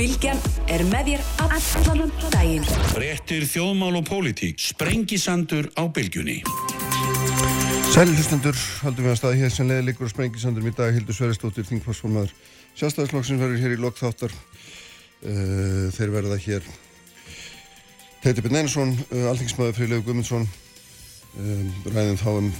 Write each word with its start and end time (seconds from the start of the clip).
Bilgjan 0.00 0.38
er 0.72 0.80
með 0.88 1.10
þér 1.10 1.24
allan 1.44 2.12
daginn. 2.32 2.62
Réttir 2.96 3.42
þjóðmál 3.44 3.98
og 3.98 4.06
pólitík. 4.08 4.56
Sprengisandur 4.56 5.66
á 5.76 5.84
Bilgjunni. 5.92 6.38
Sæli 7.92 8.14
hlustendur, 8.14 8.56
haldum 8.80 9.04
við 9.04 9.12
að 9.12 9.18
staði 9.18 9.42
hér 9.42 9.52
sem 9.52 9.68
leðilikur 9.68 10.08
og 10.08 10.12
sprengisandur 10.14 10.70
í 10.70 10.72
dag 10.78 10.96
Hildur 10.96 11.18
Sveristóttir, 11.18 11.68
þingforsformaður 11.68 12.32
Sjálfstæðisflokksins 12.80 13.42
verður 13.42 13.60
hér 13.60 13.76
í 13.76 13.78
lokþáttar 13.82 14.32
uh, 14.38 15.92
þeir 15.92 16.16
verða 16.16 16.40
hér 16.46 16.72
Teiti 18.24 18.40
Björn 18.40 18.62
Einarsson 18.62 18.96
uh, 18.96 19.28
Alþingismæður 19.34 19.78
Frílegu 19.82 20.08
Guðmundsson 20.08 20.48
um, 20.48 21.70
ræðum 21.90 22.20
þá 22.24 22.28
um 22.38 22.50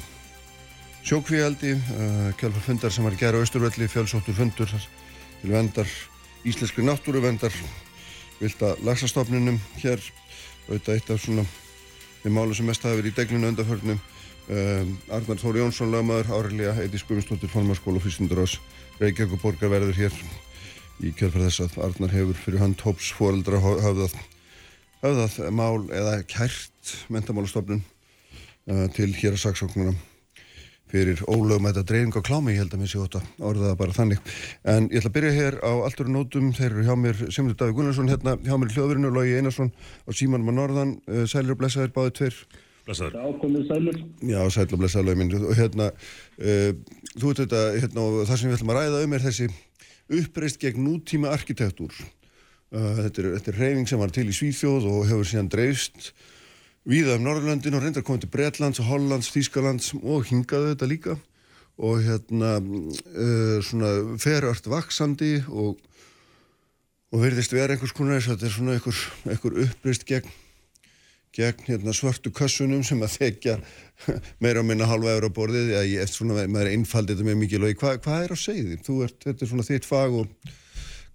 sjókvíaldi 1.09 1.73
uh, 1.79 2.31
kjálfar 2.37 2.69
fundar 2.69 2.93
sem 2.93 3.09
var 3.09 3.17
í 3.17 3.25
gera 3.25 3.41
austurvelli 3.41 3.89
fjálsóttur 3.89 4.37
fundur 4.43 4.77
til 4.77 5.55
vendar 5.57 6.01
íslenskri 6.45 6.85
náttúru 6.87 7.23
vendar 7.25 7.55
vilda 8.41 8.75
lagsastofnunum 8.87 9.59
hér 9.83 10.01
auðvitað 10.69 10.95
eitt 10.95 11.11
af 11.12 11.21
svona 11.21 11.45
þeim 12.23 12.37
málu 12.37 12.57
sem 12.57 12.69
mest 12.69 12.85
hafi 12.85 13.01
verið 13.01 13.12
í 13.12 13.19
deglinu 13.21 13.51
undarförnum 13.53 14.01
Um, 14.51 14.97
Arnar 15.15 15.39
Þóri 15.39 15.61
Jónsson, 15.61 15.93
lagmaður, 15.93 16.31
Áriðlega, 16.34 16.73
Eiti 16.83 16.98
Skuminstóttir, 16.98 17.51
Formarskóla 17.53 18.01
og 18.01 18.03
Fyrstundurás 18.03 18.57
Reykjavík 18.98 19.37
og 19.37 19.43
Borgar 19.45 19.71
verður 19.71 19.95
hér 19.95 20.17
í 21.07 21.12
kjörfæð 21.15 21.45
þess 21.45 21.62
að 21.62 21.77
Arnar 21.84 22.15
hefur 22.17 22.41
fyrir 22.41 22.62
hand 22.65 22.83
hóps 22.83 23.12
fóreldra 23.15 23.61
hafðað, 23.62 24.17
hafðað 25.05 25.37
mál 25.55 25.87
eða 25.95 26.17
kært 26.27 26.95
mentamálastofnun 27.15 27.84
uh, 27.84 28.89
til 28.97 29.12
hér 29.20 29.37
að 29.37 29.45
saksóknuna 29.45 29.95
fyrir 30.91 31.21
ólögum 31.27 31.69
þetta 31.69 31.85
dreifing 31.87 32.17
á 32.19 32.23
klámi, 32.27 32.55
ég 32.55 32.65
held 32.65 32.75
að 32.75 32.83
mér 32.83 32.91
sé 32.91 32.98
óta 33.03 33.21
orðaða 33.39 33.77
bara 33.79 33.95
þannig. 33.97 34.19
En 34.69 34.89
ég 34.91 34.98
ætla 35.01 35.11
að 35.12 35.17
byrja 35.19 35.37
hér 35.37 35.55
á 35.62 35.73
alltur 35.87 36.11
nótum, 36.11 36.51
þeir 36.57 36.71
eru 36.73 36.87
hjá 36.89 36.97
mér 36.98 37.17
Simundur 37.29 37.59
Davík 37.61 37.77
Gunnarsson, 37.79 38.11
hérna 38.11 38.37
hjá 38.43 38.57
mér 38.59 38.73
í 38.73 38.75
hljóðverinu, 38.77 39.12
Lógi 39.15 39.37
Einarsson 39.39 39.71
og 40.07 40.19
Símanum 40.19 40.51
á 40.51 40.55
Norðan, 40.59 40.97
uh, 41.06 41.25
sælir 41.31 41.55
og 41.55 41.61
blessaðir 41.62 41.95
báði 41.95 42.17
tveir 42.19 42.37
Blessaður. 42.91 43.12
Já, 43.14 43.25
komið 43.39 43.67
sælur. 43.69 43.97
Já, 44.25 44.41
sæl 44.51 44.67
og 44.67 44.81
blessaður 44.81 45.19
minn 45.20 45.34
og 45.37 45.53
hérna, 45.59 45.91
uh, 46.41 46.70
þú 47.14 47.25
veit 47.29 47.42
þetta, 47.45 47.61
hérna, 47.77 48.01
og 48.07 48.25
það 48.25 48.41
sem 48.41 48.48
við 48.48 48.57
ætlum 48.57 48.73
að 48.73 48.79
ræða 48.81 49.03
um 49.05 49.14
er 49.14 49.25
þessi 49.27 49.47
uppreist 50.20 50.59
gegn 50.62 50.83
nútíma 50.89 51.31
arkitektúr. 51.31 51.92
Uh, 52.70 53.05
þetta, 53.05 53.23
er, 53.23 53.27
þetta 53.39 53.51
er 53.53 53.59
víða 56.89 57.17
um 57.19 57.27
Norðurlöndin 57.27 57.77
og 57.77 57.84
reyndar 57.84 58.05
komið 58.06 58.25
til 58.25 58.33
Breitlands, 58.34 58.83
Hollands, 58.84 59.31
Þýskalands 59.34 59.92
og 60.00 60.28
hingaðu 60.31 60.73
þetta 60.73 60.89
líka 60.91 61.17
og 61.81 62.03
hérna 62.05 62.56
uh, 62.61 63.59
svona 63.64 64.19
ferört 64.20 64.69
vaksandi 64.69 65.39
og, 65.48 65.81
og 67.12 67.25
verðist 67.25 67.55
vera 67.56 67.77
einhvers 67.77 67.97
konar 67.97 68.20
þess 68.20 68.33
að 68.33 68.39
þetta 68.39 68.48
er 68.48 68.56
svona 68.56 68.77
einhver, 68.77 69.03
einhver 69.33 69.61
uppreist 69.64 70.06
gegn 70.08 70.39
gegn 71.36 71.62
hérna, 71.69 71.92
svörtu 71.95 72.33
kassunum 72.34 72.83
sem 72.86 73.01
að 73.06 73.17
þekja 73.20 73.58
meira 74.42 74.64
og 74.64 74.67
minna 74.67 74.89
halva 74.91 75.12
euro 75.14 75.31
borðið 75.34 75.77
eða 75.77 75.84
ég 75.86 76.03
eftir 76.03 76.25
svona 76.25 76.47
með 76.51 76.73
einfaldið 76.73 77.20
þetta 77.20 77.28
með 77.28 77.39
mikið 77.45 77.62
logi. 77.62 77.78
Hva, 77.78 77.92
hvað 78.03 78.25
er 78.25 78.34
á 78.34 78.39
segði? 78.41 78.81
Þú 78.86 78.97
ert, 79.06 79.20
þetta 79.27 79.47
er 79.47 79.53
svona 79.53 79.67
þitt 79.69 79.86
fag 79.86 80.17
og 80.23 80.51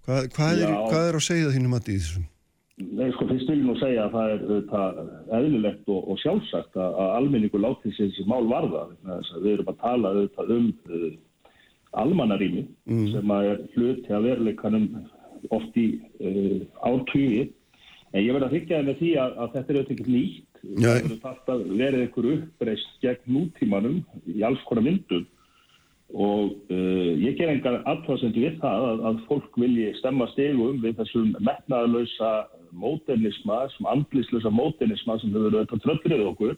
hvað, 0.06 0.30
hvað, 0.38 0.62
er, 0.62 0.72
hvað 0.88 1.10
er 1.10 1.20
á 1.20 1.22
segði 1.26 1.44
það 1.44 1.54
þínum 1.58 1.76
að 1.76 1.90
þessum? 1.90 2.24
Nei, 2.76 3.08
sko, 3.14 3.24
fyrst 3.30 3.48
vil 3.48 3.62
ég 3.62 3.64
nú 3.64 3.74
segja 3.80 4.04
að 4.04 4.16
það 4.16 4.32
er 4.32 4.64
það, 4.70 4.98
eðlilegt 5.38 5.92
og, 5.92 6.00
og 6.12 6.18
sjálfsagt 6.20 6.76
að, 6.76 6.98
að 7.04 7.12
almenningu 7.20 7.60
láti 7.62 7.92
sér 7.96 8.10
þessi 8.10 8.26
mál 8.28 8.44
varða. 8.50 8.82
Við 9.40 9.52
erum 9.54 9.70
að 9.72 9.78
tala 9.80 10.12
um 10.44 10.66
uh, 10.92 11.06
almannarími 11.96 12.66
mm. 12.84 13.06
sem 13.14 13.32
að 13.32 13.52
er 13.52 13.62
hluti 13.76 14.12
að 14.12 14.28
veruleikanum 14.28 14.90
oft 15.56 15.78
í 15.80 15.86
uh, 16.20 16.66
ártugið 16.84 17.54
En 18.16 18.24
ég 18.24 18.32
verði 18.32 18.46
að 18.46 18.54
higgja 18.56 18.76
það 18.78 18.86
með 18.88 19.00
því 19.00 19.08
að, 19.20 19.32
að 19.36 19.48
þetta 19.54 19.72
er 19.72 19.78
auðvitað 19.78 19.96
ekki 19.96 20.12
nýtt. 20.14 20.60
Það 21.22 21.48
verður 21.48 21.80
verið 21.80 22.02
einhver 22.02 22.28
uppreist 22.32 22.92
gegn 23.02 23.32
nútímanum 23.34 23.98
í 24.32 24.44
alls 24.46 24.62
konar 24.68 24.86
myndum 24.86 25.26
og 26.14 26.52
uh, 26.70 27.12
ég 27.18 27.34
ger 27.34 27.50
engar 27.50 27.80
aðtváðsendu 27.82 28.44
við 28.44 28.60
það 28.62 28.84
að, 28.88 29.00
að 29.10 29.16
fólk 29.26 29.56
vilji 29.58 29.88
stemma 29.98 30.28
stegum 30.30 30.78
við 30.84 31.00
þessum 31.00 31.32
metnaðalösa 31.42 32.30
móternisma, 32.76 33.64
þessum 33.66 33.90
andlislösa 33.92 34.52
móternisma 34.52 35.18
sem 35.20 35.34
hefur 35.34 35.54
auðvitað 35.54 35.84
tröfrið 35.84 36.26
okkur 36.30 36.56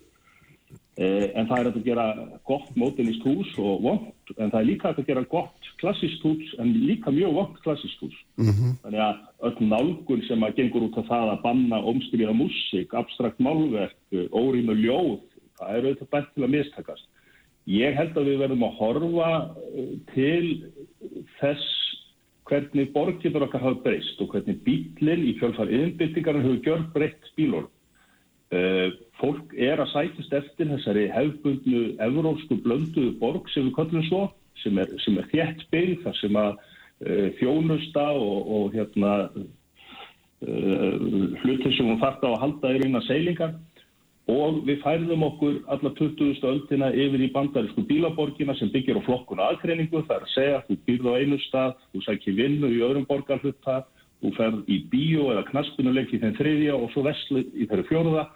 Eh, 0.98 1.28
en 1.38 1.46
það 1.46 1.60
er 1.60 1.68
að 1.70 1.84
gera 1.86 2.04
gott 2.48 2.70
mótinist 2.74 3.22
hús 3.22 3.50
og 3.62 3.84
vond, 3.84 4.06
en 4.34 4.50
það 4.50 4.58
er 4.58 4.66
líka 4.66 4.90
að 4.90 5.04
gera 5.06 5.22
gott 5.30 5.68
klassist 5.78 6.24
hús 6.26 6.48
en 6.58 6.72
líka 6.74 7.12
mjög 7.14 7.36
vond 7.36 7.60
klassist 7.62 8.00
hús. 8.02 8.16
Mm 8.34 8.50
-hmm. 8.50 8.72
Þannig 8.82 9.02
að 9.04 9.20
öll 9.46 9.68
nálgun 9.68 10.24
sem 10.26 10.42
að 10.42 10.56
gengur 10.56 10.88
út 10.88 10.98
af 10.98 11.06
það 11.06 11.30
að 11.30 11.42
banna 11.42 11.78
omstriða 11.92 12.34
músík, 12.34 12.94
abstrakt 12.94 13.38
málverk, 13.38 13.94
órím 14.32 14.72
og 14.74 14.76
ljóð, 14.76 15.20
það 15.58 15.70
er 15.76 15.86
auðvitað 15.86 16.10
bært 16.10 16.34
til 16.34 16.44
að 16.44 16.54
mistakast. 16.56 17.06
Ég 17.66 17.94
held 17.94 18.16
að 18.16 18.26
við 18.28 18.38
verðum 18.38 18.66
að 18.66 18.76
horfa 18.80 19.30
eh, 19.78 19.94
til 20.14 20.46
þess 21.38 21.87
hvernig 22.48 22.92
borgirður 22.94 23.46
okkar 23.46 23.64
hafa 23.64 23.82
breyst 23.84 24.20
og 24.22 24.32
hvernig 24.32 24.60
bílinn 24.64 25.26
í 25.28 25.34
fjölfar 25.40 25.70
yðinbyttingarinn 25.72 26.46
hefur 26.46 26.64
gjör 26.64 26.86
breytt 26.94 27.28
bílorð. 27.36 27.68
Uh, 28.48 28.94
fólk 29.20 29.52
er 29.60 29.76
að 29.82 29.90
sætist 29.92 30.32
eftir 30.32 30.70
þessari 30.70 31.04
hefbundnu 31.12 31.82
evrósku 32.00 32.56
blönduðu 32.64 33.12
borg 33.20 33.50
sem 33.52 33.66
við 33.66 33.74
kallum 33.76 34.06
svo 34.06 34.22
sem 34.62 34.78
er, 34.80 34.94
sem 35.04 35.18
er 35.20 35.28
þjætt 35.28 35.66
byggð 35.74 36.06
þar 36.06 36.16
sem 36.16 36.38
að 36.40 36.54
uh, 36.56 37.26
þjónusta 37.36 38.06
og, 38.16 38.38
og 38.56 38.78
hérna 38.78 39.12
uh, 39.28 39.52
hlutir 41.42 41.76
sem 41.76 41.90
hún 41.90 42.00
þarf 42.00 42.24
á 42.24 42.28
að 42.30 42.40
halda 42.46 42.72
í 42.72 42.80
reyna 42.86 43.04
seilingar 43.04 43.52
og 44.28 44.62
við 44.68 44.82
færðum 44.82 45.22
okkur 45.24 45.54
alla 45.72 45.92
20. 45.96 46.42
öldina 46.50 46.90
yfir 46.92 47.22
í 47.24 47.30
bandarísku 47.32 47.84
bílaborgina 47.88 48.54
sem 48.58 48.68
byggir 48.72 49.00
á 49.00 49.06
flokkuna 49.06 49.46
aðkreiningu 49.54 50.02
það 50.04 50.16
er 50.18 50.26
að 50.26 50.34
segja 50.34 50.58
að 50.58 50.66
þú 50.68 50.76
byrð 50.88 51.08
á 51.08 51.12
einu 51.20 51.38
stað 51.46 51.78
þú 51.92 52.02
sækir 52.04 52.36
vinnu 52.36 52.72
í 52.74 52.82
öðrum 52.84 53.08
borgarhutta 53.08 53.78
þú 54.20 54.34
ferð 54.36 54.68
í 54.68 54.82
bíó 54.92 55.30
eða 55.32 55.46
knaspinuleik 55.48 56.12
í 56.12 56.20
þenn 56.20 56.36
þriðja 56.36 56.76
og 56.76 56.92
svo 56.92 57.06
veslu 57.06 57.44
í 57.54 57.68
þeirri 57.70 57.88
fjóruða 57.88 58.26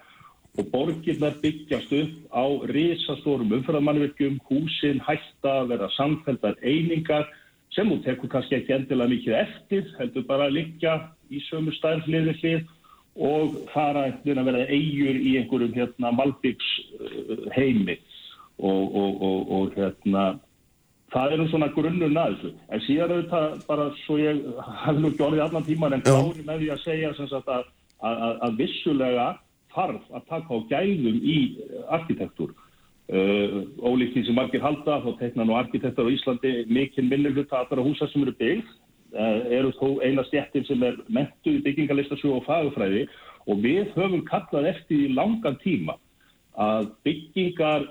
og 0.60 0.66
borgirnar 0.72 1.36
byggjast 1.42 1.92
upp 1.97 2.16
á 2.32 2.44
risastórum 2.69 3.53
umfyrðamannverkjum, 3.56 4.36
húsin 4.48 5.00
hætta 5.04 5.62
að 5.62 5.72
vera 5.72 5.88
samfélgar 5.97 6.59
einingar 6.60 7.28
sem 7.72 7.88
hún 7.88 8.03
tekur 8.04 8.28
kannski 8.32 8.59
ekki 8.59 8.74
endilega 8.76 9.12
mikið 9.14 9.38
eftir, 9.38 9.86
heldur 9.97 10.26
bara 10.28 10.48
að 10.48 10.59
liggja 10.59 10.98
í 11.32 11.41
sömu 11.48 11.72
stærfliði 11.78 12.36
hlið 12.41 12.66
og 13.17 13.59
fara 13.75 14.06
að 14.09 14.45
vera 14.47 14.65
eigur 14.69 15.19
í 15.21 15.37
einhverjum 15.41 15.75
hérna 15.77 16.12
malbyggs 16.17 16.71
heimi 17.56 17.99
og, 18.59 18.97
og, 18.97 19.23
og, 19.23 19.53
og 19.53 19.77
hérna 19.77 20.25
það 21.12 21.34
er 21.34 21.43
um 21.43 21.49
svona 21.51 21.69
grunnur 21.75 22.12
þessu. 22.17 22.53
En 22.72 22.83
síðan 22.87 23.15
auðvitað 23.17 23.62
bara 23.69 23.87
svo 24.03 24.19
ég 24.21 24.43
hafði 24.83 25.03
nú 25.03 25.12
ekki 25.12 25.27
orðið 25.27 25.45
allan 25.47 25.67
tíman 25.69 25.97
en 25.97 26.05
klári 26.06 26.45
með 26.47 26.62
því 26.62 26.71
að 26.72 26.84
segja 26.87 27.12
að, 27.12 27.33
að, 27.39 27.65
að, 28.09 28.37
að 28.47 28.61
vissulega 28.61 29.27
þarf 29.75 30.12
að 30.12 30.28
taka 30.31 30.56
á 30.56 30.59
gæðum 30.72 31.19
í 31.21 31.39
arkitektúr. 31.99 32.55
Uh, 33.12 33.67
ólíkt 33.84 34.15
því 34.15 34.22
sem 34.25 34.37
margir 34.39 34.62
halda, 34.65 35.01
þá 35.05 35.11
tekna 35.19 35.45
nú 35.45 35.56
arkitektur 35.59 36.06
á 36.09 36.15
Íslandi 36.15 36.53
mikinn 36.71 37.11
minnuluta 37.11 37.59
allra 37.61 37.84
húsa 37.84 38.06
sem 38.09 38.22
eru 38.25 38.33
byggð, 38.39 38.62
uh, 38.65 38.81
eru 39.12 39.73
þó 39.77 39.89
eina 40.05 40.25
stjættin 40.28 40.65
sem 40.69 40.83
er 40.87 40.97
mentu 41.12 41.56
í 41.59 41.62
byggingalistasjóð 41.65 42.39
og 42.39 42.47
fagufræði 42.47 43.06
og 43.50 43.61
við 43.65 43.91
höfum 43.97 44.25
kallað 44.28 44.71
eftir 44.73 45.06
í 45.06 45.12
langan 45.17 45.59
tíma 45.62 45.99
að 46.53 46.91
byggingar 47.06 47.87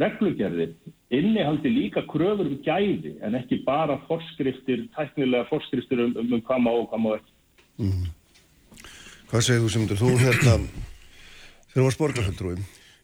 reglugerðir 0.00 0.74
innihaldi 1.14 1.72
líka 1.72 2.04
kröfur 2.08 2.50
um 2.50 2.58
gæði 2.64 3.14
en 3.24 3.36
ekki 3.38 3.62
bara 3.64 3.96
forskriftir, 4.08 4.86
tæknilega 4.96 5.48
forskriftir 5.48 6.04
um, 6.04 6.16
um, 6.20 6.34
um 6.36 6.44
hvað 6.44 6.64
má 6.64 6.72
og 6.74 6.90
hvað 6.90 7.04
má 7.04 7.10
ekki. 7.16 7.32
Mm. 7.78 8.08
Hvað 9.30 9.46
segir 9.46 9.64
þú 9.64 9.72
sem 9.72 9.88
þú 9.88 10.12
hérna 10.20 10.58
Þegar 11.68 11.80
þú 11.80 11.86
varst 11.86 12.00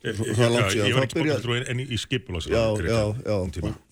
borgarfjöldrúi 0.04 0.88
Ég 0.88 0.96
var 0.96 1.06
ekki 1.06 1.18
borgarfjöldrúi 1.18 1.60
en 1.72 1.82
í 1.84 1.98
skipulás 2.00 2.48
Já, 2.50 2.62
já, 2.84 3.02
já. 3.24 3.36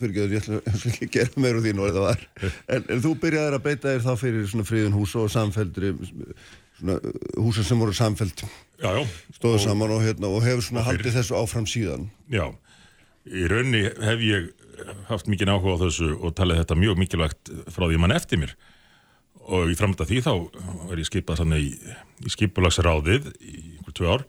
Fyrir 0.01 0.11
ekki, 0.11 0.25
ég 0.29 0.43
ætla 0.43 0.61
að 0.63 1.13
gera 1.15 1.45
meira 1.45 1.63
úr 1.63 1.71
nú 1.77 1.87
en 1.87 1.95
það 1.97 2.09
var. 2.09 2.27
En, 2.69 2.85
en 2.85 3.05
þú 3.05 3.15
byrjaði 3.23 3.59
að 3.59 3.65
beita 3.69 3.95
þér 3.95 4.05
þá 4.05 4.13
fyrir 4.21 4.51
svona 4.51 4.69
fríðin 4.69 4.97
hús 4.97 5.15
og 5.21 5.31
samfældri 5.33 5.95
svona 6.83 6.99
húsar 7.39 7.67
sem 7.67 7.79
voru 7.79 7.95
samfæld 7.97 8.45
stóðu 9.37 9.63
saman 9.63 9.95
og, 9.95 10.03
hérna, 10.03 10.29
og 10.29 10.43
hefur 10.45 10.65
svona 10.67 10.85
haldið 10.87 11.17
þessu 11.21 11.39
áfram 11.39 11.69
síðan. 11.71 12.09
Já, 12.33 12.49
í 13.29 13.47
raunni 13.51 13.85
hef 13.87 14.25
ég 14.27 14.51
haft 15.09 15.31
mikið 15.31 15.53
áhuga 15.55 15.79
á 15.79 15.83
þessu 15.87 16.13
og 16.19 16.35
talið 16.39 16.63
þetta 16.63 16.79
mjög 16.81 17.03
mikilvægt 17.03 17.53
frá 17.71 17.87
því 17.87 18.01
mann 18.03 18.17
eftir 18.17 18.43
mér. 18.43 18.55
Og 19.43 19.73
í 19.73 19.77
framönda 19.79 20.07
því 20.07 20.23
þá 20.23 20.33
er 20.91 21.03
ég 21.03 21.09
skipað 21.09 21.43
þannig 21.43 21.67
í, 21.67 21.71
í 22.27 22.33
skipulagsráðið 22.35 23.31
í 23.43 23.55
einhver 23.79 23.97
tvö 23.99 24.11
ár 24.17 24.27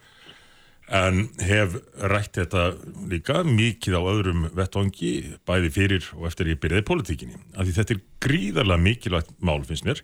en 0.94 1.24
hef 1.42 1.78
rætt 2.12 2.38
þetta 2.38 2.66
líka 3.10 3.42
mikið 3.48 3.95
á 3.98 4.01
öðrum 4.01 4.44
vettvangi 4.54 5.13
bæði 5.48 5.72
fyrir 5.74 6.10
og 6.19 6.28
eftir 6.30 6.51
ég 6.51 6.60
byrjaði 6.62 6.86
politíkinni 6.86 7.40
af 7.56 7.66
því 7.66 7.74
þetta 7.80 7.95
er 7.95 8.04
gríðarlega 8.25 8.84
mikilvægt 8.84 9.34
mál 9.42 9.63
finnst 9.66 9.88
mér. 9.88 10.04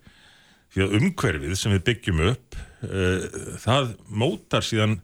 Því 0.74 0.86
að 0.86 0.96
umhverfið 1.00 1.54
sem 1.58 1.76
við 1.76 1.86
byggjum 1.92 2.24
upp 2.32 2.58
uh, 2.86 3.28
það 3.62 3.94
mótar 4.10 4.66
síðan 4.66 5.00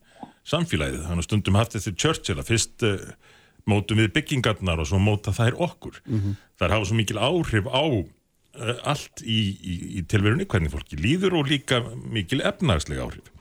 samfélagið, 0.46 1.06
hann 1.08 1.22
har 1.22 1.26
stundum 1.26 1.58
haft 1.58 1.78
eftir 1.78 1.96
Churchill 1.98 2.38
að 2.42 2.52
fyrst 2.52 2.86
uh, 2.86 2.98
mótum 3.70 4.02
við 4.02 4.12
byggingarnar 4.18 4.82
og 4.82 4.90
svo 4.90 5.02
móta 5.02 5.34
þær 5.34 5.58
okkur. 5.70 6.02
Þær 6.62 6.78
hafa 6.78 6.90
svo 6.90 6.98
mikil 6.98 7.22
áhrif 7.22 7.70
á 7.70 7.86
uh, 7.86 8.76
allt 8.86 9.22
í, 9.26 9.40
í, 9.58 9.78
í 10.02 10.06
tilverunni 10.10 10.50
hvernig 10.50 10.74
fólki 10.74 10.98
líður 11.02 11.42
og 11.42 11.50
líka 11.50 11.82
mikil 12.10 12.42
efnagslega 12.46 13.06
áhrif 13.06 13.35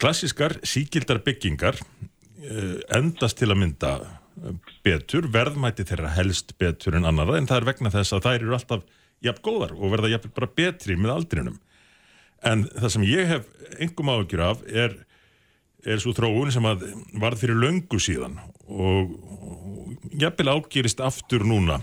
klassiskar 0.00 0.58
síkildar 0.66 1.22
byggingar 1.26 1.78
uh, 1.78 2.78
endast 2.96 3.38
til 3.40 3.50
að 3.52 3.60
mynda 3.62 3.92
uh, 4.02 4.54
betur, 4.86 5.28
verðmæti 5.34 5.86
þeirra 5.88 6.14
helst 6.16 6.54
betur 6.60 6.98
en 6.98 7.08
annara 7.08 7.38
en 7.38 7.48
það 7.50 7.62
er 7.62 7.68
vegna 7.72 7.94
þess 7.94 8.16
að 8.16 8.24
þær 8.28 8.38
eru 8.40 8.56
alltaf 8.58 8.86
jafn 9.24 9.44
góðar 9.44 9.74
og 9.76 9.92
verða 9.94 10.12
jafn 10.14 10.34
bara 10.34 10.50
betri 10.60 10.96
með 10.98 11.14
aldrinum. 11.16 11.58
En 12.46 12.64
það 12.70 12.94
sem 12.94 13.06
ég 13.08 13.30
hef 13.32 13.46
engum 13.82 14.12
áhugjur 14.12 14.44
af 14.46 14.62
er, 14.70 14.94
er 15.82 16.02
svo 16.02 16.14
þróun 16.14 16.52
sem 16.54 16.66
að 16.70 16.86
varð 17.18 17.42
fyrir 17.42 17.58
löngu 17.58 17.98
síðan 18.02 18.38
og, 18.68 19.14
og 19.18 20.12
jafnvel 20.22 20.54
ágerist 20.54 21.02
aftur 21.02 21.42
núna 21.46 21.80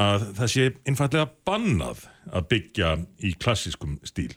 að 0.00 0.26
það 0.38 0.52
sé 0.52 0.66
einfallega 0.88 1.28
bannað 1.46 2.04
að 2.30 2.46
byggja 2.50 2.92
í 3.26 3.32
klassískum 3.38 3.98
stíl. 4.06 4.32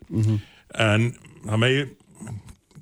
En 0.73 1.11
það 1.43 1.61
megi 1.61 1.83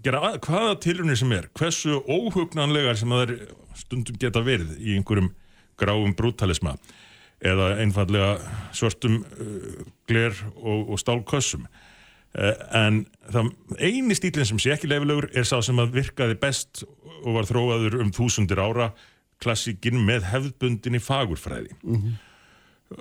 gera 0.05 0.21
að, 0.29 0.39
hvaða 0.45 0.79
tilrunir 0.83 1.19
sem 1.19 1.31
er 1.35 1.47
hversu 1.57 1.99
óhugnanlegar 2.09 2.97
sem 2.99 3.11
það 3.11 3.23
er 3.27 3.35
stundum 3.77 4.17
geta 4.21 4.43
verið 4.45 4.75
í 4.79 4.97
einhverjum 4.97 5.31
gráum 5.79 6.15
brútalisma 6.17 6.75
eða 7.41 7.71
einfallega 7.81 8.35
svörtum 8.77 9.21
uh, 9.23 9.85
gler 10.09 10.35
og, 10.61 10.91
og 10.93 10.99
stálkössum. 11.01 11.65
Uh, 12.31 12.53
en 12.77 13.01
það 13.33 13.49
eini 13.81 14.17
stílinn 14.17 14.49
sem 14.51 14.61
sé 14.61 14.75
ekki 14.75 14.89
leifilegur 14.91 15.31
er 15.33 15.47
sá 15.47 15.57
sem 15.65 15.79
að 15.81 15.95
virkaði 15.97 16.37
best 16.41 16.83
og 17.21 17.39
var 17.39 17.49
þróaður 17.49 17.99
um 18.05 18.13
þúsundir 18.15 18.61
ára 18.61 18.91
klassíkin 19.41 19.97
með 20.05 20.27
hefðbundinni 20.29 21.01
fagurfræði. 21.01 21.73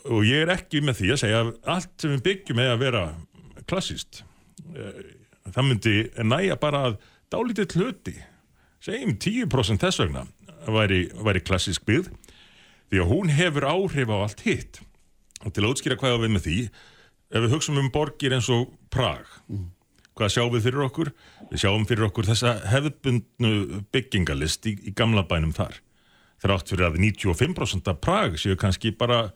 Og 0.06 0.24
ég 0.24 0.46
er 0.46 0.52
ekki 0.54 0.80
með 0.84 1.00
því 1.00 1.12
að 1.12 1.20
segja 1.20 1.40
að 1.44 1.50
allt 1.74 1.94
sem 2.00 2.12
við 2.14 2.22
byggjum 2.28 2.60
með 2.60 2.72
að 2.72 2.82
vera 2.84 3.02
klassíst 3.68 4.22
það 5.54 5.66
myndi 5.68 5.94
næja 6.26 6.58
bara 6.60 6.84
að 6.88 7.00
dálítið 7.32 7.76
hluti 7.78 8.16
segjum 8.84 9.16
10% 9.20 9.82
þess 9.84 10.00
vegna 10.02 10.24
væri, 10.70 11.08
væri 11.20 11.42
klassísk 11.44 11.84
byggð 11.88 12.10
því 12.90 13.02
að 13.02 13.10
hún 13.10 13.34
hefur 13.34 13.66
áhrif 13.70 14.10
á 14.10 14.16
allt 14.18 14.40
hitt. 14.44 14.80
Og 15.44 15.54
til 15.54 15.64
að 15.64 15.74
útskýra 15.74 15.98
hvað 16.00 16.24
við 16.24 16.32
með 16.34 16.46
því 16.46 16.56
ef 17.30 17.44
við 17.44 17.52
hugsaum 17.54 17.78
um 17.80 17.92
borgir 17.94 18.34
eins 18.36 18.50
og 18.52 18.72
Prag 18.92 19.28
hvað 20.18 20.34
sjáum 20.34 20.52
við 20.52 20.66
fyrir 20.66 20.84
okkur? 20.84 21.12
Við 21.48 21.62
sjáum 21.62 21.86
fyrir 21.88 22.08
okkur 22.10 22.28
þessa 22.28 22.56
hefðbundnu 22.68 23.84
byggingalist 23.94 24.66
í, 24.68 24.74
í 24.90 24.92
gamla 24.96 25.24
bænum 25.28 25.54
þar. 25.56 25.78
Þrátt 26.42 26.72
fyrir 26.72 26.88
að 26.90 26.98
95% 27.00 27.88
af 27.88 28.00
Prag 28.04 28.36
séu 28.40 28.58
kannski 28.60 28.92
bara 28.96 29.30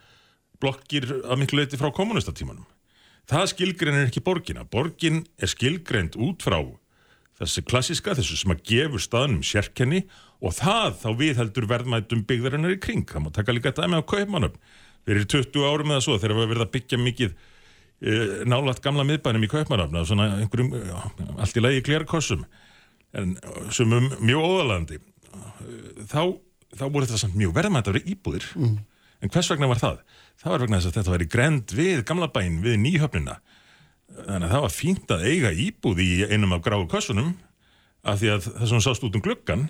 blokkir 0.60 1.06
að 1.22 1.40
miklu 1.40 1.62
leiti 1.62 1.80
frá 1.80 1.88
kommunistatímanum 1.94 2.66
það 3.30 3.50
skilgreinir 3.52 4.08
ekki 4.08 4.22
borgina 4.24 4.64
borgin 4.68 5.22
er 5.40 5.50
skilgreind 5.50 6.18
út 6.20 6.44
frá 6.44 6.58
þessi 7.40 7.64
klassiska, 7.66 8.14
þessu 8.14 8.38
sem 8.38 8.54
að 8.54 8.62
gefur 8.68 9.02
staðnum 9.02 9.42
sérkenni 9.46 10.04
og 10.44 10.54
það 10.54 11.00
þá 11.00 11.08
viðheldur 11.18 11.66
verðmætum 11.70 12.22
byggðarinnar 12.28 12.76
í 12.76 12.80
kring. 12.82 13.06
Það 13.08 13.24
má 13.24 13.30
taka 13.34 13.54
líka 13.56 13.72
dæmi 13.74 13.98
á 13.98 14.02
kaupmannum 14.06 14.54
fyrir 15.04 15.26
20 15.28 15.66
árum 15.66 15.92
eða 15.92 16.04
svo 16.04 16.18
þegar 16.20 16.38
við 16.38 16.52
verðum 16.52 16.66
að 16.66 16.72
byggja 16.76 17.00
mikið 17.00 17.34
e, 17.34 18.14
nálat 18.48 18.80
gamla 18.84 19.06
miðbænum 19.08 19.44
í 19.44 19.50
kaupmannum 19.50 20.06
svona 20.06 20.30
einhverjum, 20.38 20.70
já, 20.78 20.96
allt 21.34 21.58
í 21.58 21.64
lagi 21.64 21.82
klérkossum 21.84 22.46
en 23.14 23.36
sumum 23.74 24.08
mjög 24.22 24.46
óðalandi 24.48 25.00
þá, 26.10 26.34
þá 26.74 26.84
voru 26.86 27.06
þetta 27.06 27.20
samt 27.20 27.38
mjög 27.38 27.54
verðmættari 27.58 28.04
íbúðir. 28.14 28.46
Mm. 28.58 28.78
En 29.24 29.32
hvers 29.32 29.50
vegna 29.52 29.70
var 29.70 29.80
það? 29.80 30.00
Það 30.40 30.52
var 30.52 30.64
vegna 30.64 30.80
þess 30.80 30.90
að 30.90 30.96
þetta 30.98 31.14
var 31.14 31.24
í 31.24 31.30
grend 31.32 31.74
við 31.74 32.02
gamla 32.08 32.28
bæn, 32.34 32.58
við 32.64 32.76
nýhöfnina. 32.82 33.38
Þannig 34.14 34.48
að 34.48 34.52
það 34.52 34.64
var 34.66 34.74
fínt 34.74 35.14
að 35.14 35.24
eiga 35.30 35.54
íbúð 35.64 36.02
í 36.04 36.10
einum 36.28 36.54
af 36.56 36.62
gráu 36.66 36.84
kossunum 36.90 37.32
af 38.04 38.20
því 38.20 38.34
að 38.34 38.50
það 38.50 38.68
sem 38.70 38.84
sást 38.84 39.06
út 39.06 39.16
um 39.16 39.24
gluggan 39.24 39.64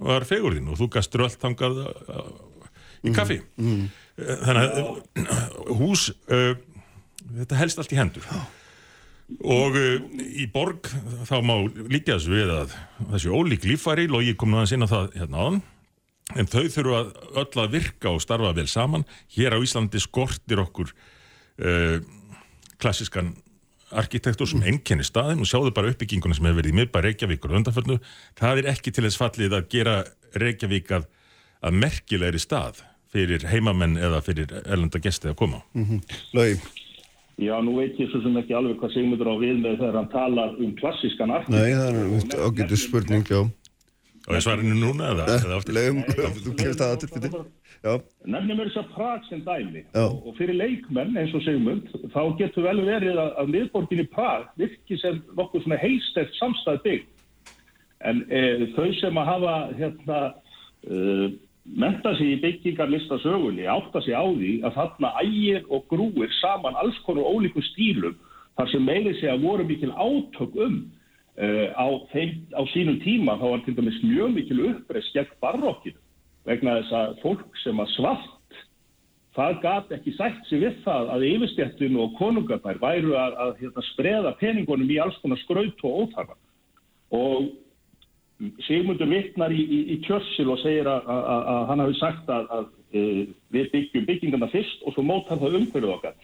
var 0.00 0.24
fegurðin 0.28 0.70
og 0.70 0.78
þú 0.80 0.88
gastur 0.94 1.26
allt 1.26 1.42
þangað 1.42 1.82
uh, 1.82 2.30
í 3.04 3.12
kaffi. 3.16 3.40
mm, 3.58 3.74
mm. 3.74 4.38
þannig 4.46 4.62
að 4.62 4.78
uh, 4.86 5.42
hús 5.80 6.06
uh, 6.30 6.54
þetta 7.34 7.60
helst 7.60 7.82
allt 7.82 7.92
í 7.92 7.98
hendur. 7.98 8.30
Og 9.42 9.76
uh, 9.78 10.22
í 10.30 10.46
borg 10.50 10.88
þá 11.28 11.36
má 11.44 11.56
líka 11.90 12.14
þessu 12.14 12.32
við 12.38 12.54
að 12.54 12.78
þessi 13.12 13.34
ólík 13.34 13.68
líffæri 13.68 14.08
logi 14.10 14.38
kom 14.38 14.54
nú 14.54 14.62
að 14.62 14.72
sinna 14.72 14.88
það 14.90 15.12
hérna 15.18 15.44
áðan 15.44 15.60
en 16.38 16.48
þau 16.50 16.64
þurfa 16.70 17.02
öll 17.42 17.62
að 17.64 17.76
virka 17.76 18.12
og 18.12 18.22
starfa 18.22 18.54
vel 18.56 18.68
saman. 18.70 19.06
Hér 19.34 19.56
á 19.56 19.58
Íslandi 19.58 20.00
skortir 20.02 20.62
okkur 20.62 20.92
uh, 20.92 22.00
klassiskan 22.80 23.34
arkitektur 23.90 24.46
sem 24.46 24.62
enkenni 24.70 25.04
staðin 25.06 25.42
og 25.42 25.48
sjáðu 25.50 25.72
bara 25.74 25.90
uppbygginguna 25.90 26.36
sem 26.36 26.46
hefur 26.46 26.60
verið 26.60 26.74
í 26.74 26.78
miðbæ 26.78 27.00
Reykjavíkur 27.06 27.50
og 27.50 27.60
undanförnu, 27.60 27.96
það 28.38 28.62
er 28.62 28.68
ekki 28.74 28.92
til 28.94 29.06
þess 29.06 29.18
fallið 29.18 29.56
að 29.58 29.70
gera 29.72 29.96
Reykjavík 30.38 30.92
að, 30.94 31.08
að 31.66 31.80
merkilegri 31.82 32.42
stað 32.42 32.84
fyrir 33.10 33.48
heimamenn 33.50 33.98
eða 33.98 34.20
fyrir 34.22 34.52
erlenda 34.60 35.00
gesti 35.02 35.32
að 35.32 35.40
koma. 35.42 35.64
Mm 35.74 35.88
-hmm. 35.88 36.20
Laugi. 36.38 36.60
Já, 37.40 37.56
nú 37.64 37.76
veit 37.78 37.98
ég 37.98 38.10
svo 38.12 38.20
sem 38.22 38.36
ekki 38.36 38.54
alveg 38.54 38.76
hvað 38.78 38.92
Sigmundur 38.94 39.32
á 39.32 39.36
við 39.40 39.56
með 39.58 39.78
þegar 39.80 39.96
hann 39.96 40.10
talar 40.12 40.50
um 40.60 40.74
klassískan 40.76 41.30
arkitektur. 41.30 41.66
Nei, 41.66 41.72
það 41.74 42.36
er 42.36 42.46
ágætið 42.46 42.78
spurning, 42.78 43.26
já 43.26 43.40
Og 44.28 44.36
ég 44.36 44.44
svarinu 44.44 44.76
núna 44.76 45.14
eða, 45.14 45.26
eða 45.38 45.56
aftur? 45.56 45.76
Legum, 45.76 46.00
þú 46.44 46.52
kemst 46.58 46.82
það 46.82 46.94
aftur 46.96 47.12
fyrir 47.14 47.36
Nefnum 48.28 48.58
er 48.60 48.68
þess 48.68 48.80
að 48.82 48.90
Prag 48.92 49.22
sem 49.30 49.40
dæmi. 49.46 49.84
Og, 49.96 50.18
og 50.28 50.34
fyrir 50.36 50.58
leikmenn 50.58 51.16
eins 51.16 51.32
og 51.36 51.40
Sigmund 51.46 51.88
þá 52.12 52.20
getur 52.36 52.66
vel 52.68 52.82
verið 52.84 53.16
að, 53.16 53.30
að 53.40 53.54
miðborgin 53.54 54.02
í 54.04 54.08
Prag 54.12 54.50
virki 54.60 54.98
sem 55.00 55.22
nokkuð 55.38 55.64
svona 55.64 55.80
heilstært 55.80 56.36
samstæð 56.36 56.82
bygg 56.84 57.06
en 58.10 58.20
e, 58.32 58.42
þau 58.76 58.90
sem 59.00 59.20
að 59.20 59.28
hafa 59.28 59.54
hérna 59.76 60.20
e, 60.84 61.30
menta 61.80 62.14
sig 62.18 62.34
í 62.34 62.38
byggingarlistasögunni 62.44 63.68
átta 63.72 64.02
sig 64.04 64.16
á 64.16 64.24
því 64.24 64.54
að 64.64 64.76
þarna 64.78 65.12
ægir 65.24 65.66
og 65.68 65.84
grúir 65.92 66.32
saman 66.40 66.78
alls 66.80 67.00
konar 67.06 67.28
ólíku 67.28 67.64
stílum 67.72 68.16
þar 68.58 68.72
sem 68.72 68.84
meiri 68.84 69.14
sig 69.20 69.32
að 69.32 69.44
voru 69.44 69.66
mikil 69.68 69.92
átök 69.92 70.56
um 70.66 70.80
á, 71.40 71.86
þeim, 72.12 72.34
á 72.52 72.62
sínum 72.74 72.98
tíma 73.04 73.38
þá 73.40 73.46
var 73.48 73.64
til 73.64 73.76
dæmis 73.78 74.02
mjög 74.04 74.34
mikil 74.36 74.64
uppreist 74.68 75.14
gegn 75.16 75.38
barokkinu 75.40 76.00
vegna 76.48 76.80
þess 76.80 76.96
að 76.98 77.16
fólk 77.22 77.62
sem 77.62 77.80
að 77.80 77.94
svart 77.94 78.36
það 79.36 79.56
gaf 79.62 79.94
ekki 79.94 80.12
sætt 80.16 80.40
sér 80.48 80.62
við 80.64 80.78
það 80.84 81.10
að 81.14 81.26
yfirstjættinu 81.30 82.02
og 82.04 82.14
konungarbær 82.18 82.80
væru 82.82 83.16
að, 83.18 83.36
að 83.44 83.52
hérna, 83.62 83.84
spreða 83.92 84.36
peningunum 84.40 84.90
í 84.90 84.98
alls 85.02 85.18
konar 85.22 85.40
skraut 85.44 85.84
og 85.86 85.98
óþarfa. 86.04 86.38
Og 87.16 87.50
Sigmundur 88.64 89.10
vittnar 89.10 89.52
í, 89.52 89.60
í, 89.60 89.80
í 89.94 89.96
kjössil 90.06 90.48
og 90.48 90.60
segir 90.62 90.88
að, 90.88 91.08
að, 91.12 91.40
að 91.52 91.66
hann 91.68 91.82
hafi 91.84 91.96
sagt 91.98 92.30
að 92.32 92.46
uh, 92.56 93.24
við 93.52 93.66
byggjum 93.74 94.06
byggingarna 94.08 94.48
fyrst 94.52 94.86
og 94.86 94.96
svo 94.96 95.04
mótar 95.04 95.40
það 95.42 95.58
umhverjuð 95.60 95.96
okkar. 95.98 96.16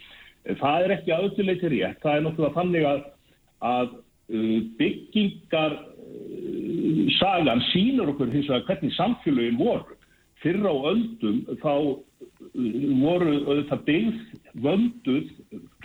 Það 0.47 0.87
er 0.87 0.95
ekki 0.97 1.13
að 1.13 1.29
ölluleiti 1.29 1.73
rétt. 1.75 2.01
Það 2.03 2.17
er 2.17 2.25
nokkuð 2.25 2.49
að 2.49 2.57
þannig 2.57 2.89
að 2.91 3.95
Uh, 4.27 4.59
byggingar 4.75 5.73
uh, 5.73 7.11
sagan 7.21 7.61
sínur 7.71 8.11
okkur 8.11 8.33
hins 8.33 8.49
vegar 8.51 8.65
hvernig 8.67 8.95
samfélagin 8.97 9.61
voru. 9.61 9.95
Fyrra 10.43 10.73
á 10.75 10.77
öldum 10.91 11.37
þá 11.63 11.75
uh, 11.79 12.01
voru 13.05 13.37
þetta 13.47 13.79
byggð 13.87 14.17
vönduð, 14.65 15.31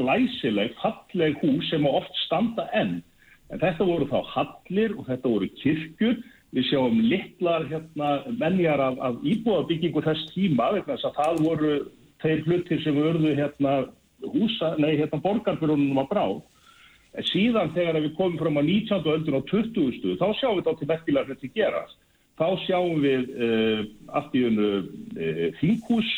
glæsileg 0.01 0.73
falleg 0.81 1.37
hús 1.43 1.69
sem 1.69 1.85
oft 1.85 2.17
standa 2.25 2.65
enn. 2.73 3.03
En 3.53 3.61
þetta 3.61 3.85
voru 3.85 4.09
þá 4.09 4.25
hallir 4.33 4.97
og 4.97 5.05
þetta 5.11 5.35
voru 5.35 5.53
kirkjur. 5.61 6.17
Við 6.51 6.65
sjáum 6.71 6.97
litlar 7.11 7.69
hérna, 7.69 8.09
menjar 8.41 8.81
af, 8.89 8.97
af 9.05 9.21
íbúðabyggingu 9.21 10.01
þess 10.01 10.33
tíma 10.33 10.73
vegna 10.73 10.95
þess 10.95 11.11
að 11.11 11.19
það 11.19 11.43
voru 11.45 11.75
þeir 12.25 12.41
hlutir 12.47 12.81
sem 12.81 12.97
vörðu 12.97 13.35
hérna, 13.37 13.75
hérna 14.81 15.21
borgarfjörunum 15.21 16.01
á 16.01 16.05
bráð 16.09 16.41
En 17.11 17.27
síðan 17.27 17.73
þegar 17.75 17.99
við 17.99 18.13
komum 18.15 18.37
fram 18.39 18.59
á 18.59 18.63
19. 18.63 19.01
öldun 19.11 19.39
og 19.41 19.49
20. 19.49 19.97
stu, 19.97 20.13
þá 20.19 20.27
sjáum 20.39 20.59
við 20.61 20.69
til 20.79 20.87
merkilega 20.87 21.27
hluti 21.27 21.49
gerast. 21.51 21.97
Þá 22.39 22.47
sjáum 22.63 23.01
við 23.03 23.25
uh, 23.35 23.81
allt 24.15 24.37
í 24.37 24.45
unnu 24.47 24.69
uh, 24.79 25.41
þinghús 25.59 26.11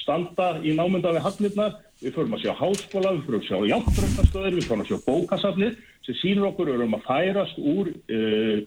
standa 0.00 0.56
í 0.66 0.74
námynda 0.74 1.14
við 1.14 1.24
hallirnar. 1.28 1.78
Við 2.00 2.16
förum 2.16 2.34
að 2.34 2.46
sjá 2.46 2.54
háskóla, 2.56 3.12
við 3.14 3.26
förum 3.28 3.42
að 3.42 3.46
sjá 3.46 3.58
játtröndastöður, 3.70 4.54
við 4.56 4.66
förum 4.66 4.82
að 4.82 4.90
sjá 4.90 5.00
bókasafnir 5.06 5.78
sem 6.06 6.16
sínur 6.16 6.48
okkur 6.48 6.72
um 6.80 6.96
að 6.96 7.06
færast 7.06 7.58
úr 7.60 7.92
uh, 7.92 8.58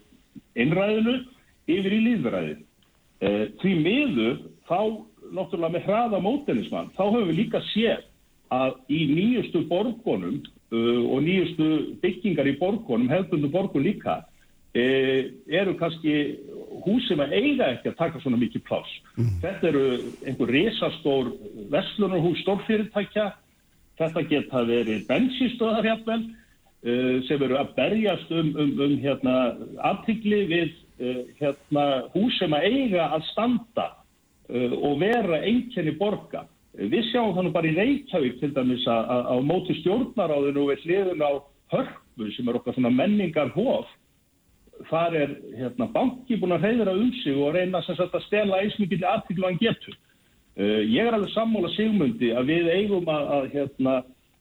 innræðinu 0.54 1.18
yfir 1.66 1.96
í 1.96 2.00
líðræði. 2.08 2.54
Því 3.24 3.70
miður 3.80 4.34
þá, 4.68 4.80
náttúrulega 5.32 5.72
með 5.72 5.86
hraða 5.86 6.18
mótenismann, 6.20 6.90
þá 6.92 7.04
höfum 7.06 7.30
við 7.30 7.38
líka 7.38 7.62
séð 7.70 8.02
að 8.54 8.76
í 8.92 9.00
nýjustu 9.10 9.64
borgunum 9.70 10.38
uh, 10.42 11.02
og 11.08 11.24
nýjustu 11.24 11.70
byggingar 12.02 12.50
í 12.50 12.56
borgunum, 12.60 13.10
hefðbundu 13.12 13.50
borgun 13.52 13.86
líka, 13.86 14.20
uh, 14.24 15.20
eru 15.48 15.74
kannski 15.80 16.14
hús 16.84 17.08
sem 17.08 17.22
að 17.22 17.34
eiga 17.38 17.70
ekki 17.74 17.92
að 17.92 17.98
taka 18.00 18.22
svona 18.22 18.40
mikið 18.40 18.64
pláss. 18.68 19.00
Þetta 19.42 19.70
eru 19.70 19.84
einhver 20.26 20.54
risastór 20.58 21.32
verslunarhús 21.72 22.42
stórfyrirtækja, 22.44 23.32
þetta 24.00 24.24
geta 24.30 24.64
verið 24.68 25.04
bensinstöðar 25.10 25.90
jafnvel 25.92 26.22
uh, 26.24 27.18
sem 27.28 27.44
eru 27.46 27.60
að 27.60 27.74
berjast 27.78 28.32
um, 28.34 28.54
um, 28.56 28.72
um 28.86 28.96
hérna, 29.02 29.36
aftikli 29.92 30.42
við 30.50 30.72
uh, 31.00 31.20
hérna, 31.40 31.86
hús 32.16 32.40
sem 32.40 32.56
að 32.56 32.66
eiga 32.72 33.10
að 33.16 33.28
standa 33.32 33.86
uh, 33.94 34.74
og 34.80 34.98
vera 35.02 35.42
einkenni 35.44 35.94
borga. 36.00 36.46
Við 36.74 37.04
sjáum 37.12 37.36
þannig 37.36 37.52
bara 37.54 37.70
í 37.70 37.74
Reykjavík 37.76 38.40
til 38.40 38.50
dæmis 38.54 38.84
að, 38.90 39.42
móti 39.46 39.76
stjórnaráðinu 39.78 40.64
við 40.72 40.86
hliðun 40.88 41.22
á 41.22 41.32
hörpu 41.70 42.30
sem 42.34 42.48
er 42.50 42.58
okkar 42.58 42.80
menningar 42.90 43.52
hóf. 43.54 43.86
Þar 44.90 45.14
er 45.20 45.34
hérna, 45.54 45.86
banki 45.94 46.36
búin 46.40 46.56
að 46.56 46.66
reyðra 46.66 46.96
um 46.98 47.12
sig 47.20 47.36
og 47.38 47.54
reyna 47.54 47.82
sagt, 47.86 48.02
að 48.02 48.26
stela 48.26 48.58
eins 48.58 48.74
mikið 48.80 49.06
aðtiklu 49.06 49.46
hann 49.46 49.60
getur. 49.60 49.94
Uh, 50.58 50.82
ég 50.82 51.06
er 51.06 51.14
alveg 51.14 51.30
sammála 51.34 51.70
sigmundi 51.74 52.32
að 52.34 52.50
við 52.50 52.68
eigum 52.74 53.06
að, 53.10 53.30
að 53.36 53.46
hérna, 53.54 53.94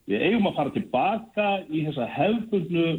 við 0.09 0.25
eigum 0.25 0.49
að 0.49 0.57
fara 0.57 0.73
tilbaka 0.73 1.47
í 1.69 1.85
þessa 1.85 2.09
hefbundnu 2.17 2.89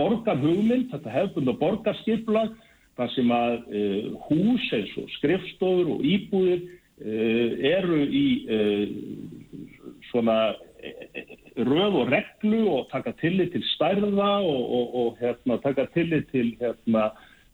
borgarhugmynd, 0.00 0.88
þetta 0.92 1.14
hefbundnu 1.18 1.56
borgarskiplag, 1.60 2.56
þar 2.96 3.12
sem 3.12 3.32
að 3.36 3.54
uh, 3.60 4.10
hús 4.28 4.68
eins 4.76 4.96
og 5.04 5.16
skrifstofur 5.18 5.96
og 5.98 6.04
íbúðir 6.16 6.64
eru 7.00 8.02
í 8.04 8.26
svona 10.10 10.52
röð 11.56 11.96
og 12.02 12.12
reglu 12.12 12.60
og 12.68 12.88
taka 12.92 13.12
tillit 13.20 13.52
til 13.54 13.64
stærða 13.74 14.30
og, 14.44 14.62
og, 14.78 14.94
og 15.00 15.18
hérna, 15.20 15.58
taka 15.62 15.86
tillit 15.94 16.28
til 16.32 16.54
hérna, 16.60 17.10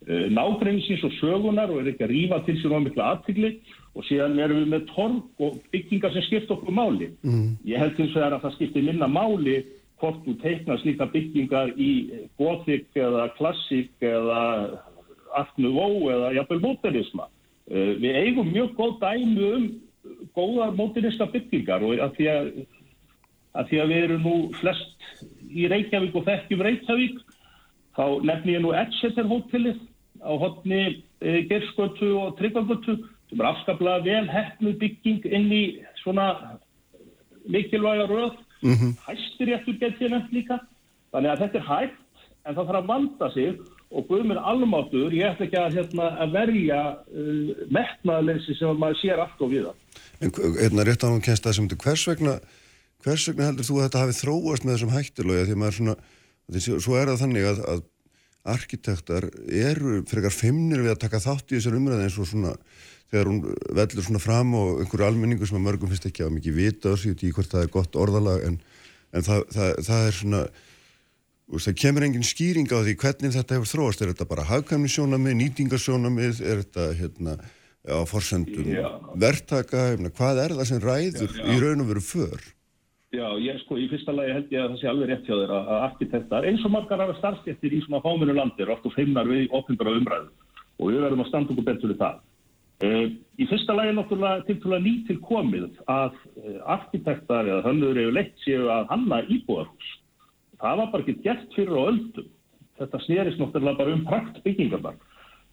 nágrennsins 0.06 1.02
og 1.04 1.14
sögunar 1.20 1.70
og 1.72 1.80
er 1.80 1.92
ekki 1.92 2.04
að 2.04 2.12
rífa 2.12 2.42
til 2.46 2.58
sér 2.60 2.76
á 2.76 2.80
miklu 2.84 3.02
aðtigli 3.02 3.52
og 3.96 4.04
síðan 4.06 4.38
erum 4.38 4.60
við 4.60 4.68
með 4.74 4.84
torg 4.92 5.40
og 5.42 5.56
byggingar 5.72 6.12
sem 6.12 6.26
skipt 6.26 6.52
okkur 6.52 6.74
máli. 6.74 7.08
Mm. 7.24 7.56
Ég 7.64 7.80
held 7.80 7.96
til 7.96 8.10
þess 8.12 8.28
að 8.28 8.42
það 8.44 8.56
skiptir 8.58 8.86
minna 8.86 9.08
máli 9.08 9.56
hvort 10.00 10.20
þú 10.26 10.36
teiknar 10.42 10.82
slíka 10.82 11.08
byggingar 11.14 11.72
í 11.80 11.92
gotik 12.36 12.92
eða 12.94 13.30
klassik 13.38 14.04
eða 14.04 14.42
aftnuvó 15.40 15.88
eða 16.12 16.34
jafnvel 16.36 16.60
móterisma. 16.60 17.30
Uh, 17.66 17.96
við 17.98 18.14
eigum 18.22 18.52
mjög 18.52 18.76
góð 18.78 18.98
dæmi 19.02 19.46
um 19.56 19.64
góðar 20.36 20.74
móteriska 20.76 21.26
byggingar 21.32 21.82
og 21.82 21.98
að 21.98 22.12
því 22.18 22.28
að, 22.30 22.50
að 23.58 23.70
því 23.70 23.80
að 23.82 23.92
við 23.92 24.04
erum 24.04 24.26
nú 24.26 24.34
flest 24.60 25.08
í 25.50 25.66
Reykjavík 25.72 26.14
og 26.18 26.26
þekkjum 26.28 26.64
Reykjavík 26.66 27.18
þá 27.96 28.04
nefnir 28.28 28.58
ég 28.58 28.64
nú 28.64 28.72
Exeter 28.76 29.28
hótelið 29.30 29.80
á 30.20 30.32
hodni 30.42 30.80
e, 31.20 31.42
Gerskötu 31.50 32.12
og 32.20 32.36
Tryggvangötu 32.38 32.96
sem 33.30 33.40
er 33.40 33.48
afskaplega 33.50 34.04
vel 34.04 34.24
hefnuð 34.30 34.78
bygging 34.82 35.26
inn 35.26 35.50
í 35.52 35.62
svona 36.02 36.58
mikilvæga 37.50 38.06
röð 38.10 38.36
mm 38.62 38.74
-hmm. 38.74 38.92
hæstir 39.06 39.48
ég 39.48 39.58
eftir 39.58 39.78
getið 39.80 40.10
nefnt 40.10 40.32
líka 40.32 40.60
þannig 41.12 41.30
að 41.30 41.40
þetta 41.42 41.58
er 41.58 41.70
hægt 41.72 42.14
en 42.44 42.54
það 42.54 42.66
þarf 42.66 42.80
að 42.82 42.90
vanda 42.92 43.30
sig 43.30 43.58
og 43.90 44.06
Guðmur 44.08 44.38
Almátur, 44.42 45.14
ég 45.14 45.30
ætla 45.30 45.46
ekki 45.46 45.58
að, 45.60 45.76
hérna, 45.78 46.12
að 46.24 46.36
verja 46.36 46.78
uh, 47.06 47.66
metnaðleysi 47.72 48.56
sem 48.58 48.80
maður 48.80 49.02
sér 49.02 49.22
allt 49.22 49.42
og 49.44 49.52
við 49.52 49.68
það. 49.68 49.82
En 50.16 50.32
hérna 50.56 50.86
rétt 50.88 51.04
á 51.06 51.12
hún 51.12 51.24
kennst 51.24 51.46
það 51.46 51.58
sem 51.58 51.68
þetta, 51.68 51.84
hvers 51.84 52.06
vegna 52.10 52.38
hvers 53.06 53.28
vegna 53.30 53.50
heldur 53.50 53.66
þú 53.66 53.76
að 53.78 53.86
þetta 53.86 54.02
hafi 54.02 54.16
þróast 54.20 54.64
með 54.66 54.74
þessum 54.74 54.94
hættilögi 54.94 55.44
því 55.46 55.54
að 55.54 55.60
maður 55.62 55.76
svona, 55.78 55.94
því, 56.50 56.62
svo 56.82 56.96
er 56.98 57.10
það 57.10 57.22
þannig 57.22 57.48
að, 57.50 57.62
að 57.72 57.84
arkitektar 58.56 59.26
eru 59.46 60.00
frekar 60.10 60.34
fimmnir 60.34 60.84
við 60.84 60.94
að 60.94 61.02
taka 61.04 61.22
þátt 61.22 61.50
í 61.50 61.58
þessar 61.58 61.78
umræði 61.78 62.06
eins 62.06 62.18
og 62.22 62.30
svona 62.30 62.54
þegar 63.10 63.30
hún 63.30 63.40
veldur 63.78 64.06
svona 64.06 64.22
fram 64.22 64.54
og 64.58 64.80
einhverju 64.82 65.06
almenningu 65.06 65.46
sem 65.46 65.58
að 65.58 65.66
mörgum 65.66 65.90
finnst 65.92 66.08
ekki 66.08 66.26
að 66.26 66.34
mikið 66.38 66.58
vita 66.58 66.92
og 66.92 67.00
sér 67.02 67.26
í 67.26 67.32
hvort 67.34 67.52
það 67.52 67.66
er 67.66 67.74
gott 67.76 67.98
orðalag 68.02 68.46
en, 68.48 68.58
en 69.14 69.26
það, 69.26 69.44
það, 69.54 69.72
það 69.86 70.06
er 70.06 70.18
svona 70.20 70.42
það 71.54 71.78
kemur 71.82 72.06
engin 72.06 72.26
skýring 72.26 72.66
á 72.74 72.82
því 72.82 72.96
hvernig 73.02 73.36
þetta 73.36 73.58
hefur 73.58 73.70
þróast, 73.70 74.02
er 74.02 74.12
þetta 74.12 74.26
bara 74.32 74.48
hagkvæmnisjónamið, 74.50 75.38
nýtingarsjónamið, 75.42 76.42
er 76.42 76.64
þetta 76.64 76.88
hérna 76.98 77.36
á 77.86 78.02
forsendum 78.10 78.66
verktaka, 79.14 79.94
hvað 80.18 80.42
er 80.42 80.54
það 80.58 80.68
sem 80.70 80.82
ræður 80.82 81.30
já, 81.30 81.38
já. 81.38 81.48
í 81.54 81.58
raun 81.62 81.84
og 81.84 81.90
veru 81.92 82.02
för? 82.02 82.46
Já, 83.14 83.28
ég 83.38 83.60
sko, 83.62 83.78
í 83.78 83.86
fyrsta 83.88 84.12
lagi 84.12 84.34
held 84.34 84.50
ég 84.52 84.64
að 84.64 84.72
það 84.72 84.80
sé 84.80 84.88
alveg 84.90 85.10
rétt 85.12 85.28
hjá 85.28 85.36
þér 85.38 85.52
að 85.54 85.68
arkitektar, 85.76 86.46
eins 86.48 86.64
og 86.66 86.72
margar 86.74 87.04
af 87.04 87.12
starfstéttir 87.20 87.76
í 87.76 87.82
svona 87.84 88.02
fáminu 88.04 88.34
landir, 88.34 88.72
oft 88.74 88.88
og 88.88 88.96
feimnar 88.96 89.30
við 89.30 89.46
ofnbjörða 89.54 90.00
umræðu 90.00 90.32
og 90.76 90.90
við 90.90 91.04
verðum 91.06 91.22
að 91.22 91.30
standa 91.30 91.54
okkur 91.54 91.68
betur 91.70 91.92
við 91.92 92.00
það. 92.02 92.18
Uh, 92.84 93.06
í 93.40 93.46
fyrsta 93.48 93.72
lagi 93.72 93.88
er 93.88 93.96
náttúrulega 93.96 94.44
tiltúrulega 94.44 94.84
nýtil 94.84 95.16
komið 95.24 95.78
að 95.88 96.18
uh, 96.18 96.58
arkitektar 96.74 97.48
eða 97.48 97.62
hönnur 97.70 97.96
eru 98.02 98.12
leitt 98.12 98.34
séu 98.42 98.66
að 98.68 98.90
hanna 98.90 99.22
íbúðarhús. 99.32 99.94
Það 100.66 100.80
var 100.80 100.88
bara 100.92 101.04
ekki 101.04 101.22
gert 101.22 101.52
fyrir 101.54 101.78
á 101.78 101.82
öldum. 101.92 102.32
Þetta 102.76 103.02
snerist 103.04 103.38
náttúrulega 103.40 103.78
bara 103.78 103.94
um 103.94 104.02
prakt 104.08 104.40
byggingarnar. 104.44 104.96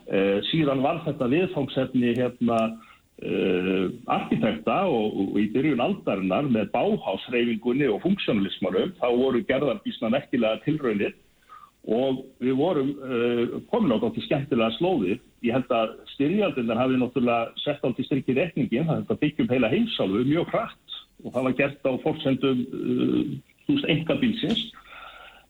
Uh, 0.03 0.39
síðan 0.49 0.81
var 0.83 1.03
þetta 1.05 1.29
viðfangsefni 1.31 2.15
hérna 2.17 2.57
uh, 2.73 3.85
arkitekta 4.11 4.81
og, 4.91 5.13
og 5.21 5.37
í 5.39 5.45
byrjun 5.53 5.83
aldarinnar 5.83 6.49
með 6.51 6.73
báhásreifingunni 6.73 7.87
og 7.93 8.01
funksjónalismarum 8.03 8.97
þá 8.97 9.05
voru 9.21 9.43
gerðar 9.47 9.79
bísna 9.85 10.11
nekkilega 10.11 10.59
tilraunir 10.65 11.15
og 11.87 12.25
við 12.43 12.57
vorum 12.59 12.91
uh, 12.97 13.55
komin 13.71 13.95
á 13.95 14.01
þetta 14.01 14.25
skemmtilega 14.25 14.75
slóðir. 14.79 15.23
Ég 15.45 15.55
held 15.55 15.71
að 15.77 15.95
styrjaldinnar 16.17 16.83
hafi 16.83 16.99
náttúrulega 16.99 17.63
sett 17.63 17.85
átt 17.85 18.01
í 18.01 18.07
styrkir 18.09 18.41
rekningin, 18.41 18.89
hefði 18.89 19.21
byggjum 19.23 19.51
heila 19.53 19.71
heimsálu 19.71 20.25
mjög 20.27 20.51
hratt 20.51 21.01
og 21.23 21.31
það 21.31 21.47
var 21.47 21.59
gert 21.61 21.87
á 21.87 21.91
fórsendum 22.03 22.63
þú 23.63 23.77
veist, 23.77 23.91
engabilsins 23.91 24.63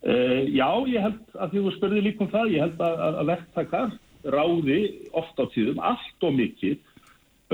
Uh, 0.04 0.50
já, 0.52 0.68
ég 0.92 1.00
held 1.00 1.36
að 1.40 1.54
því 1.54 1.62
þú 1.64 1.72
spurði 1.78 2.02
líka 2.04 2.26
um 2.26 2.32
það, 2.34 2.50
ég 2.52 2.64
held 2.66 2.82
að, 2.84 3.04
að, 3.06 3.20
verktakar 3.30 3.94
ráði 4.34 4.80
ofta 5.16 5.46
á 5.48 5.52
tíðum 5.54 5.80
allt 5.80 6.26
og 6.28 6.34
mikið 6.36 6.74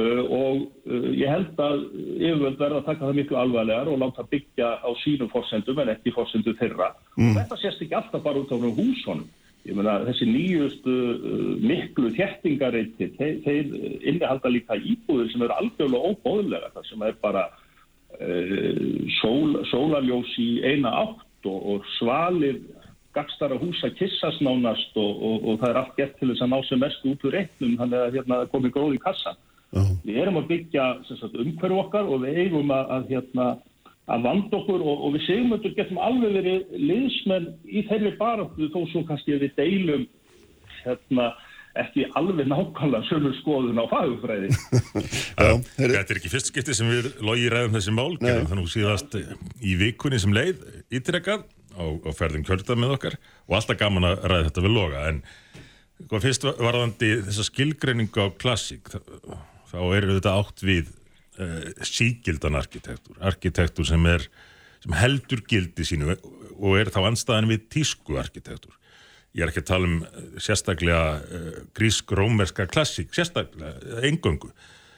uh, 0.02 0.24
og 0.24 0.64
uh, 0.90 1.12
ég 1.14 1.30
held 1.30 1.62
að 1.62 1.84
yfirvöld 2.16 2.58
verða 2.58 2.80
að 2.82 2.88
taka 2.88 3.06
það 3.06 3.20
miklu 3.20 3.38
alvarlegar 3.38 3.92
og 3.94 4.02
láta 4.02 4.26
byggja 4.34 4.72
á 4.82 4.90
sínum 5.04 5.30
fórsendum 5.30 5.84
en 5.84 5.94
ekki 5.94 6.16
fórsendum 6.16 6.58
þeirra. 6.58 6.90
Mm. 7.20 7.38
Þetta 7.38 7.60
sést 7.62 7.86
ekki 7.86 8.00
alltaf 8.02 8.26
bara 8.26 8.42
út 8.42 8.50
á 8.50 8.58
húsónum. 8.58 9.30
Ég 9.70 9.78
meina 9.78 10.00
þessi 10.10 10.26
nýjustu 10.32 10.98
miklu 11.62 12.10
þjertingareitir, 12.18 13.14
þeir, 13.20 13.40
þeir 13.46 13.74
innihalda 14.10 14.50
líka 14.50 14.80
íbúður 14.80 15.30
sem 15.30 15.46
eru 15.46 15.54
algjörlega 15.60 16.14
óbóðlega, 16.16 16.74
það 16.74 16.90
sem 16.90 17.10
er 17.12 17.18
bara 17.22 17.50
sól, 19.20 19.60
sólaljós 19.70 20.32
í 20.42 20.48
eina 20.66 20.90
átt 21.04 21.28
og, 21.46 21.60
og 21.74 21.86
svalir 21.98 22.60
gagstara 23.16 23.58
húsa 23.58 23.90
kissast 23.98 24.42
nánast 24.46 24.98
og, 25.00 25.24
og, 25.24 25.46
og 25.48 25.62
það 25.62 25.70
er 25.70 25.80
allt 25.82 25.96
gett 25.98 26.18
til 26.20 26.30
þess 26.32 26.46
að 26.46 26.52
ná 26.54 26.60
sem 26.68 26.84
mest 26.84 27.08
út 27.10 27.26
úr 27.26 27.36
reitnum 27.38 27.78
þannig 27.80 28.04
að 28.04 28.18
hérna, 28.20 28.42
komi 28.52 28.74
gróð 28.74 28.98
í 28.98 29.02
kassa. 29.04 29.36
Uh 29.70 29.82
-huh. 29.82 29.96
Við 30.06 30.22
erum 30.22 30.38
að 30.38 30.50
byggja 30.52 30.86
umhverju 31.46 31.80
okkar 31.80 32.06
og 32.06 32.22
við 32.24 32.38
eigum 32.44 32.72
að, 32.72 32.86
að, 32.96 33.10
hérna, 33.10 33.48
að 34.08 34.24
vanda 34.24 34.58
okkur 34.58 34.82
og 34.82 35.14
við 35.14 35.26
segjum 35.26 35.54
að 35.54 35.64
við 35.64 35.76
getum 35.76 35.98
alveg 35.98 36.34
verið 36.34 36.62
liðsmenn 36.90 37.48
í 37.66 37.84
þeirri 37.90 38.16
baráttu 38.18 38.70
þó 38.74 38.80
svo 38.92 39.04
kannski 39.04 39.38
við 39.38 39.54
deilum 39.58 40.08
hérna 40.84 41.34
ekki 41.84 42.06
alveg 42.20 42.48
nákvæmlega 42.50 43.08
sömur 43.10 43.36
skoðun 43.40 43.82
á 43.82 43.86
fagufræði. 43.92 44.50
Þetta 45.80 46.02
er 46.02 46.20
ekki 46.20 46.32
fyrst 46.32 46.52
skipti 46.52 46.76
sem 46.78 46.90
við 46.90 47.12
logi 47.26 47.50
ræðum 47.52 47.78
þessi 47.78 47.94
mál, 47.96 48.12
þannig 48.20 48.64
að 48.64 48.74
síðast 48.74 49.18
í 49.20 49.76
vikunni 49.80 50.20
sem 50.22 50.36
leið 50.36 50.64
ítrekkað 51.00 51.46
á, 51.76 51.86
á 51.86 52.12
ferðin 52.16 52.46
kjörða 52.48 52.78
með 52.80 52.96
okkar. 52.98 53.20
Og 53.48 53.60
alltaf 53.60 53.80
gaman 53.80 54.10
að 54.10 54.26
ræða 54.32 54.48
þetta 54.50 54.66
við 54.66 54.76
loga. 54.76 55.06
En 55.12 55.22
hvað 56.08 56.26
fyrst 56.28 56.48
varðandi 56.60 57.12
þessa 57.28 57.48
skilgreiningu 57.50 58.26
á 58.26 58.28
klassík 58.40 58.92
þá 59.70 59.80
eru 59.84 60.16
þetta 60.18 60.36
átt 60.40 60.66
við 60.66 60.92
uh, 61.40 61.70
sígildan 61.86 62.60
arkitektur. 62.60 63.20
Arkitektur 63.20 63.88
sem 63.88 64.10
er 64.10 64.28
sem 64.80 64.96
heldur 64.96 65.44
gildi 65.48 65.86
sínu 65.88 66.16
og 66.60 66.76
er 66.80 66.92
þá 66.92 67.02
anstæðan 67.10 67.50
við 67.52 67.66
tísku 67.72 68.20
arkitektur 68.20 68.79
ég 69.38 69.46
er 69.46 69.52
ekki 69.52 69.64
að 69.64 69.70
tala 69.70 69.90
um 69.90 70.02
sérstaklega 70.42 71.06
uh, 71.20 71.48
grísk-rómerska 71.78 72.68
klassík 72.72 73.14
sérstaklega 73.16 74.04
engöngu 74.08 74.52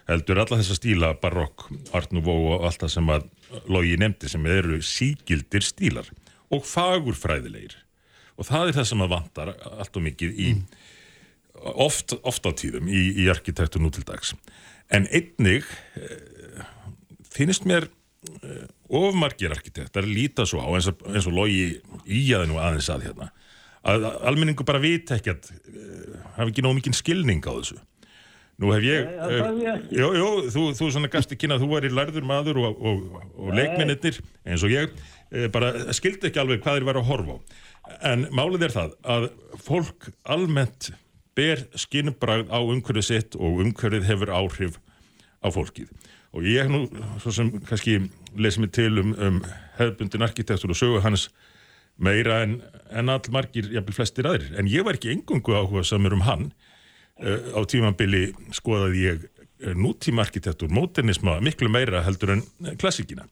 heldur 0.10 0.42
alla 0.42 0.60
þessa 0.60 0.78
stíla 0.78 1.14
barokk, 1.22 1.68
art 1.96 2.14
nouveau 2.16 2.56
og 2.56 2.66
allt 2.68 2.84
það 2.84 2.94
sem 2.96 3.12
að 3.14 3.28
logi 3.72 3.98
nefndi 4.00 4.32
sem 4.32 4.48
eru 4.50 4.80
sígildir 4.86 5.66
stílar 5.66 6.10
og 6.52 6.66
fagurfræðilegir. 6.68 7.78
Og 8.40 8.48
það 8.48 8.72
er 8.72 8.78
það 8.80 8.88
sem 8.90 9.04
að 9.06 9.14
vantar 9.14 9.54
allt 9.72 10.00
og 10.00 10.06
mikið 10.08 10.40
í 10.42 10.50
oft, 11.62 12.16
oft 12.28 12.48
á 12.48 12.52
tíðum 12.58 12.90
í, 12.90 13.04
í 13.24 13.30
arkitektur 13.32 13.84
nú 13.84 13.92
til 13.94 14.06
dags. 14.08 14.34
En 14.92 15.06
einnig 15.14 15.68
eh, 15.96 16.64
finnst 17.32 17.68
mér 17.70 17.88
uh, 17.88 18.66
ofmargir 18.92 19.54
arkitektar 19.56 20.08
líta 20.08 20.44
svo 20.50 20.64
á 20.64 20.68
eins 20.76 20.90
og, 20.92 21.06
og 21.06 21.36
logi 21.36 21.78
íjaði 22.04 22.50
nú 22.50 22.60
aðeins 22.60 22.90
að 22.92 23.08
hérna 23.08 23.30
að 23.88 24.10
almenningu 24.30 24.66
bara 24.68 24.82
vita 24.84 25.18
ekki 25.18 25.34
að 25.34 25.50
uh, 25.52 26.20
hafa 26.38 26.50
ekki 26.50 26.66
nóg 26.66 26.78
mikinn 26.78 26.98
skilning 26.98 27.42
á 27.46 27.54
þessu 27.54 27.80
Nú 28.62 28.70
hef 28.76 28.84
ég, 28.86 29.08
Nei, 29.10 29.62
ég 29.64 29.70
ekki. 29.72 29.96
jú, 29.98 30.08
jú, 30.14 30.28
þú, 30.54 30.64
þú 30.78 30.88
svona 30.94 31.10
gasti 31.10 31.38
kynna 31.40 31.58
þú 31.58 31.70
væri 31.72 31.90
lærður 31.90 32.28
maður 32.30 32.60
og, 32.62 32.84
og, 32.92 33.00
og 33.42 33.56
leikmennir 33.58 34.20
eins 34.46 34.62
og 34.62 34.74
ég, 34.74 34.94
eh, 35.34 35.48
bara 35.54 35.72
skildi 35.98 36.30
ekki 36.30 36.42
alveg 36.44 36.62
hvað 36.62 36.78
þeir 36.78 36.88
væri 36.92 37.02
að 37.02 37.10
horfa 37.10 37.38
á. 37.38 37.38
En 38.12 38.28
málið 38.30 38.68
er 38.68 38.76
það 38.76 38.94
að 39.16 39.28
fólk 39.66 40.12
almennt 40.30 40.92
ber 41.38 41.64
skinnbragð 41.74 42.54
á 42.54 42.60
umhverfið 42.62 43.08
sitt 43.08 43.40
og 43.40 43.64
umhverfið 43.66 44.06
hefur 44.12 44.34
áhrif 44.38 44.78
á 45.42 45.48
fólkið. 45.50 45.90
Og 46.38 46.46
ég 46.46 46.70
nú, 46.70 46.86
svo 47.24 47.34
sem 47.34 47.50
kannski 47.66 47.98
lesið 48.38 48.62
mig 48.62 48.76
til 48.78 48.92
um, 49.02 49.16
um 49.18 49.42
hefðbundin 49.80 50.28
arkitektur 50.28 50.76
og 50.76 50.78
sögu 50.78 51.02
hans 51.02 51.32
meira 52.02 52.42
en, 52.46 52.60
en 52.92 53.12
all 53.14 53.32
margir, 53.34 53.70
jafnvel 53.74 53.98
flestir 53.98 54.28
aðrir. 54.30 54.56
En 54.60 54.70
ég 54.70 54.86
var 54.88 54.98
ekki 54.98 55.14
engungu 55.14 55.56
áhuga 55.58 55.84
samur 55.88 56.16
um 56.18 56.26
hann 56.26 56.50
uh, 56.52 57.58
á 57.58 57.62
tímambili 57.70 58.30
skoðaði 58.56 59.06
ég 59.06 59.24
uh, 59.28 59.74
nútímarkitektur, 59.78 60.72
móternisma 60.74 61.40
miklu 61.44 61.72
meira 61.72 62.04
heldur 62.06 62.38
en 62.38 62.46
eh, 62.66 62.76
klassikina. 62.82 63.28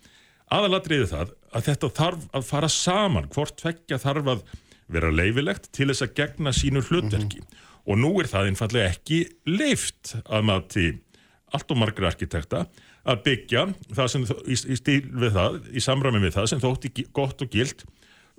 Aðalatriði 0.49 1.09
það 1.11 1.35
að 1.53 1.67
þetta 1.69 1.91
þarf 1.99 2.27
að 2.33 2.47
fara 2.47 2.69
saman, 2.73 3.29
hvort 3.33 3.57
tvekja 3.61 4.01
þarf 4.01 4.33
að 4.33 4.45
vera 4.89 5.11
leifilegt 5.13 5.69
til 5.75 5.91
þess 5.91 6.05
að 6.05 6.15
gegna 6.17 6.53
sínu 6.55 6.81
hlutverki 6.87 7.43
og 7.89 7.99
nú 8.01 8.11
er 8.21 8.29
það 8.29 8.51
einfallega 8.51 8.93
ekki 8.93 9.19
leift 9.49 10.15
að 10.25 10.47
mati 10.49 10.87
allt 11.53 11.71
og 11.73 11.79
margra 11.81 12.09
arkitekta 12.11 12.65
að 13.09 13.21
byggja 13.25 13.65
það 13.95 14.11
sem 14.13 14.25
í, 14.25 14.57
í 14.57 14.77
stíl 14.77 15.01
við 15.07 15.37
það, 15.37 15.59
í 15.73 15.83
samræmi 15.83 16.21
við 16.25 16.35
það 16.37 16.49
sem 16.51 16.61
þótti 16.61 16.91
gott 17.15 17.41
og 17.45 17.53
gilt 17.53 17.85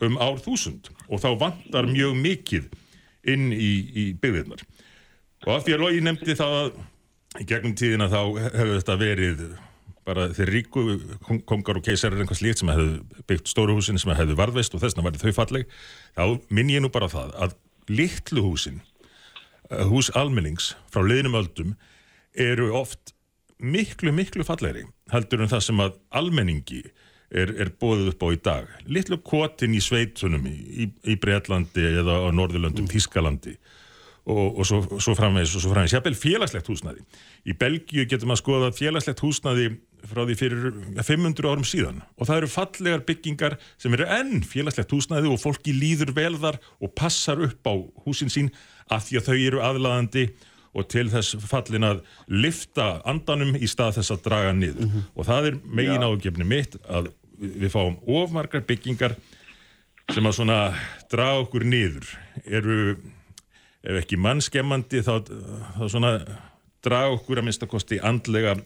um 0.07 0.19
ár 0.21 0.40
þúsund 0.45 0.90
og 1.09 1.21
þá 1.23 1.30
vantar 1.40 1.88
mjög 1.90 2.14
mikið 2.21 2.71
inn 3.30 3.50
í, 3.52 3.73
í 3.92 4.04
byggðirnar. 4.21 4.62
Og 5.47 5.54
af 5.57 5.66
því 5.66 5.76
að 5.76 5.83
Logi 5.85 6.04
nefndi 6.04 6.37
það 6.38 6.54
að 6.61 6.71
í 7.40 7.47
gegnum 7.49 7.75
tíðina 7.78 8.09
þá 8.11 8.21
hefur 8.50 8.73
þetta 8.78 8.97
verið 9.00 9.42
bara 10.09 10.26
þeir 10.35 10.50
ríku 10.54 10.83
kong- 11.23 11.42
kongar 11.47 11.78
og 11.78 11.85
keisarar 11.87 12.21
einhvers 12.23 12.40
slíkt 12.40 12.62
sem 12.62 12.71
hefðu 12.73 13.25
byggt 13.28 13.50
stóru 13.52 13.76
húsin 13.76 14.00
sem 14.00 14.11
hefðu 14.16 14.37
varðveist 14.38 14.75
og 14.75 14.83
þessna 14.83 15.04
væri 15.07 15.21
þau 15.21 15.35
falleg 15.37 15.75
þá 16.16 16.25
minn 16.50 16.73
ég 16.73 16.83
nú 16.83 16.90
bara 16.92 17.11
það 17.12 17.35
að 17.45 17.54
litlu 17.90 18.42
húsin 18.49 18.80
eh, 19.71 19.85
hús 19.87 20.11
almennings 20.19 20.73
frá 20.90 21.04
liðnum 21.04 21.38
öldum 21.42 21.76
eru 22.35 22.71
oft 22.80 23.12
miklu, 23.61 24.12
miklu 24.16 24.47
fallegri 24.47 24.87
heldur 25.12 25.45
en 25.45 25.52
það 25.52 25.64
sem 25.69 25.85
að 25.85 25.99
almenningi 26.16 26.83
er, 27.30 27.52
er 27.62 27.72
bóðið 27.80 28.12
upp 28.12 28.25
á 28.26 28.28
í 28.30 28.40
dag. 28.44 28.72
Litlu 28.90 29.20
kotin 29.25 29.76
í 29.76 29.82
sveitunum 29.84 30.46
í, 30.50 30.88
í, 30.90 31.18
Breitlandi 31.20 31.84
eða 32.02 32.22
á 32.26 32.28
Norðurlöndum, 32.34 32.88
Þískalandi 32.90 33.56
og, 34.30 34.58
og 34.60 34.66
svo, 34.68 34.80
svo 35.00 35.14
framvegis 35.18 35.54
og 35.56 35.64
svo 35.64 35.72
framvegis, 35.72 35.94
jafnvel 35.96 36.18
félagslegt 36.18 36.68
húsnæði. 36.70 37.04
Í 37.49 37.56
Belgíu 37.58 38.04
getur 38.08 38.28
maður 38.30 38.42
skoðað 38.42 38.76
félagslegt 38.78 39.22
húsnæði 39.25 39.70
frá 40.10 40.22
því 40.25 40.37
fyrir 40.38 40.68
500 40.96 41.49
árum 41.50 41.66
síðan. 41.66 42.02
Og 42.16 42.28
það 42.28 42.42
eru 42.42 42.52
fallegar 42.52 43.02
byggingar 43.08 43.56
sem 43.80 43.96
eru 43.96 44.06
enn 44.18 44.44
félagslegt 44.46 44.92
húsnæði 44.94 45.32
og 45.32 45.40
fólki 45.42 45.75
líður 45.76 46.14
vel 46.16 46.37
þar 46.40 46.60
og 46.80 46.94
passar 46.96 47.42
upp 47.46 47.68
á 47.68 47.75
húsin 48.06 48.32
sín 48.32 48.52
af 48.90 49.08
því 49.08 49.20
að 49.20 49.28
þau 49.28 49.37
eru 49.38 49.64
aðlaðandi 49.66 50.30
og 50.70 50.87
til 50.90 51.08
þess 51.10 51.34
fallin 51.50 51.87
að 51.87 52.02
lifta 52.30 53.00
andanum 53.08 53.56
í 53.58 53.68
stað 53.70 53.99
þess 53.99 54.14
að 54.14 54.22
draga 54.28 54.52
niður. 54.54 54.92
Og 55.16 55.26
það 55.26 55.49
er 55.49 55.58
megin 55.66 56.06
ágefni 56.06 56.46
mitt 56.46 56.76
að 56.87 57.10
við 57.40 57.73
fáum 57.73 57.97
ofmargar 58.04 58.64
byggingar 58.68 59.16
sem 60.11 60.26
að 60.26 60.37
svona 60.40 60.59
draga 61.12 61.44
okkur 61.44 61.64
niður. 61.64 62.06
Eru 62.44 62.78
ef 63.80 64.00
ekki 64.02 64.18
mannskemmandi 64.20 65.03
þá, 65.07 65.14
þá 65.79 65.85
svona 65.87 66.12
draga 66.85 67.16
okkur 67.16 67.40
að 67.40 67.48
minnsta 67.48 67.68
kosti 67.70 68.00
andlega 68.03 68.57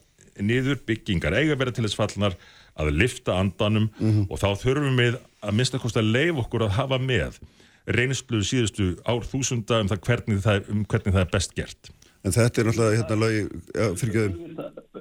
niður. 0.43 0.81
Byggingar 0.87 1.37
eiga 1.39 1.59
vera 1.61 1.75
til 1.75 1.87
þess 1.87 1.99
fallnar 1.99 2.39
að 2.75 2.95
lifta 2.97 3.37
andanum 3.39 3.91
og 4.29 4.41
þá 4.41 4.49
þurfum 4.65 4.97
við 4.99 5.19
að 5.45 5.59
minnsta 5.61 5.79
kosti 5.83 6.03
að 6.03 6.11
leif 6.17 6.41
okkur 6.43 6.67
að 6.67 6.79
hafa 6.81 6.99
með 6.99 7.39
reynslu 7.87 8.41
síðustu 8.43 8.95
ár 9.05 9.27
þúsunda 9.29 9.83
um 9.83 9.91
það 9.91 10.01
hvernig 10.07 10.41
það, 10.43 10.69
um 10.73 10.85
hvernig 10.89 11.15
það 11.15 11.25
er 11.27 11.33
best 11.35 11.55
gert 11.55 11.91
En 12.25 12.33
þetta 12.33 12.63
er 12.63 12.69
náttúrulega 12.71 12.99
hérna 12.99 13.17
lögi, 13.21 13.41
ja, 13.77 13.87
fyrir 14.01 14.15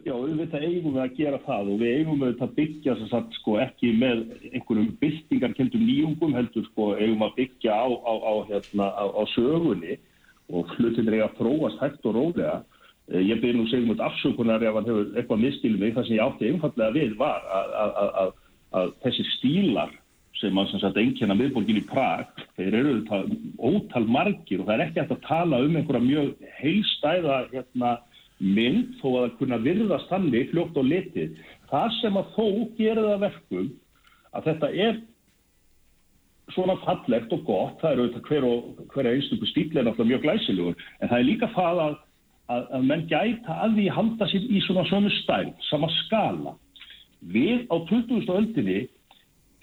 Já, 0.03 0.12
auðvitað 0.17 0.63
eigum 0.67 0.95
við 0.97 1.01
að 1.05 1.13
gera 1.15 1.38
það 1.45 1.69
og 1.71 1.77
við 1.79 1.91
eigum 1.97 2.17
við 2.19 2.41
að 2.43 2.55
byggja 2.57 2.95
sem 2.99 3.07
sagt 3.07 3.38
sko 3.38 3.53
ekki 3.63 3.93
með 3.95 4.23
einhverjum 4.49 4.89
byltingarkendum 4.99 5.86
nýjungum 5.88 6.36
heldur 6.36 6.65
sko 6.67 6.89
eigum 6.97 7.23
að 7.23 7.38
byggja 7.38 7.77
á, 7.79 7.88
á, 7.88 8.13
á, 8.19 8.33
hérna, 8.49 8.89
á, 8.91 9.23
sögunni 9.31 9.95
og 10.51 10.73
hlutinir 10.75 11.15
eiga 11.15 11.29
að 11.29 11.38
þróast 11.39 11.79
hægt 11.79 12.09
og 12.12 12.17
rólega. 12.17 12.57
Eh, 13.07 13.23
Ég 13.23 13.39
byrði 13.39 13.62
nú 13.62 13.69
segjum 13.71 13.95
út 13.95 14.03
afsökunar 14.03 14.67
ef 14.67 14.75
hann 14.75 14.91
hefur 14.91 15.15
eitthvað 15.15 15.43
misskilið 15.45 15.79
mig. 15.79 15.95
Það 15.95 16.09
sem 16.09 16.17
ég 16.17 16.25
átti 16.27 16.51
einfallega 16.51 16.97
við 16.99 17.15
var 17.23 17.47
að, 17.47 17.73
að, 17.86 17.95
að, 18.03 18.12
að, 18.23 18.33
að 18.81 18.93
þessi 19.05 19.27
stílar 19.38 19.95
sem 20.43 20.60
að 20.60 20.71
sem 20.71 20.82
sagt 20.84 20.99
einkenna 20.99 21.38
miðborgin 21.39 21.79
í 21.79 21.86
Prag, 21.88 22.41
þeir 22.58 22.75
eru 22.82 22.95
það 23.08 23.32
ótal 23.58 24.03
margir 24.12 24.62
og 24.62 24.67
það 24.67 24.75
er 24.75 24.84
ekki 24.88 25.01
hægt 25.01 25.15
að 25.15 25.23
tala 25.27 25.62
um 25.63 25.77
einhverja 25.79 26.03
mjög 26.03 26.49
heilstæða 26.60 27.39
hérna, 27.53 27.93
mynd 28.43 28.97
þó 28.99 29.08
að 29.21 29.34
kunna 29.39 29.60
virðast 29.63 30.10
þannig 30.12 30.49
fljótt 30.51 30.77
og 30.82 30.88
litið. 30.89 31.41
Það 31.71 31.97
sem 32.01 32.19
að 32.19 32.32
þó 32.36 32.47
gerir 32.77 33.03
það 33.06 33.13
að 33.13 33.25
verkum 33.27 33.67
að 34.34 34.47
þetta 34.49 34.71
er 34.88 34.97
svona 36.51 36.75
fallegt 36.84 37.34
og 37.34 37.45
gott, 37.47 37.77
það 37.82 37.91
er 37.91 38.01
auðvitað 38.01 38.25
hver, 38.29 38.47
hver 38.93 39.10
einstöku 39.13 39.47
stíl 39.49 39.69
er 39.77 39.88
náttúrulega 39.88 40.10
mjög 40.10 40.25
glæsilegur, 40.25 40.82
en 40.99 41.12
það 41.12 41.21
er 41.21 41.29
líka 41.29 41.49
það 41.53 41.79
að, 41.86 41.95
að, 42.51 42.65
að 42.77 42.89
menn 42.89 43.06
gæta 43.12 43.60
að 43.63 43.77
því 43.77 43.86
halda 43.97 44.27
sér 44.32 44.49
í 44.49 44.63
svona 44.65 44.84
sömu 44.89 45.13
stæl, 45.21 45.53
sama 45.69 45.89
skala. 46.01 46.58
Við 47.23 47.63
á 47.71 47.75
20. 47.88 48.27
öldinni 48.36 48.82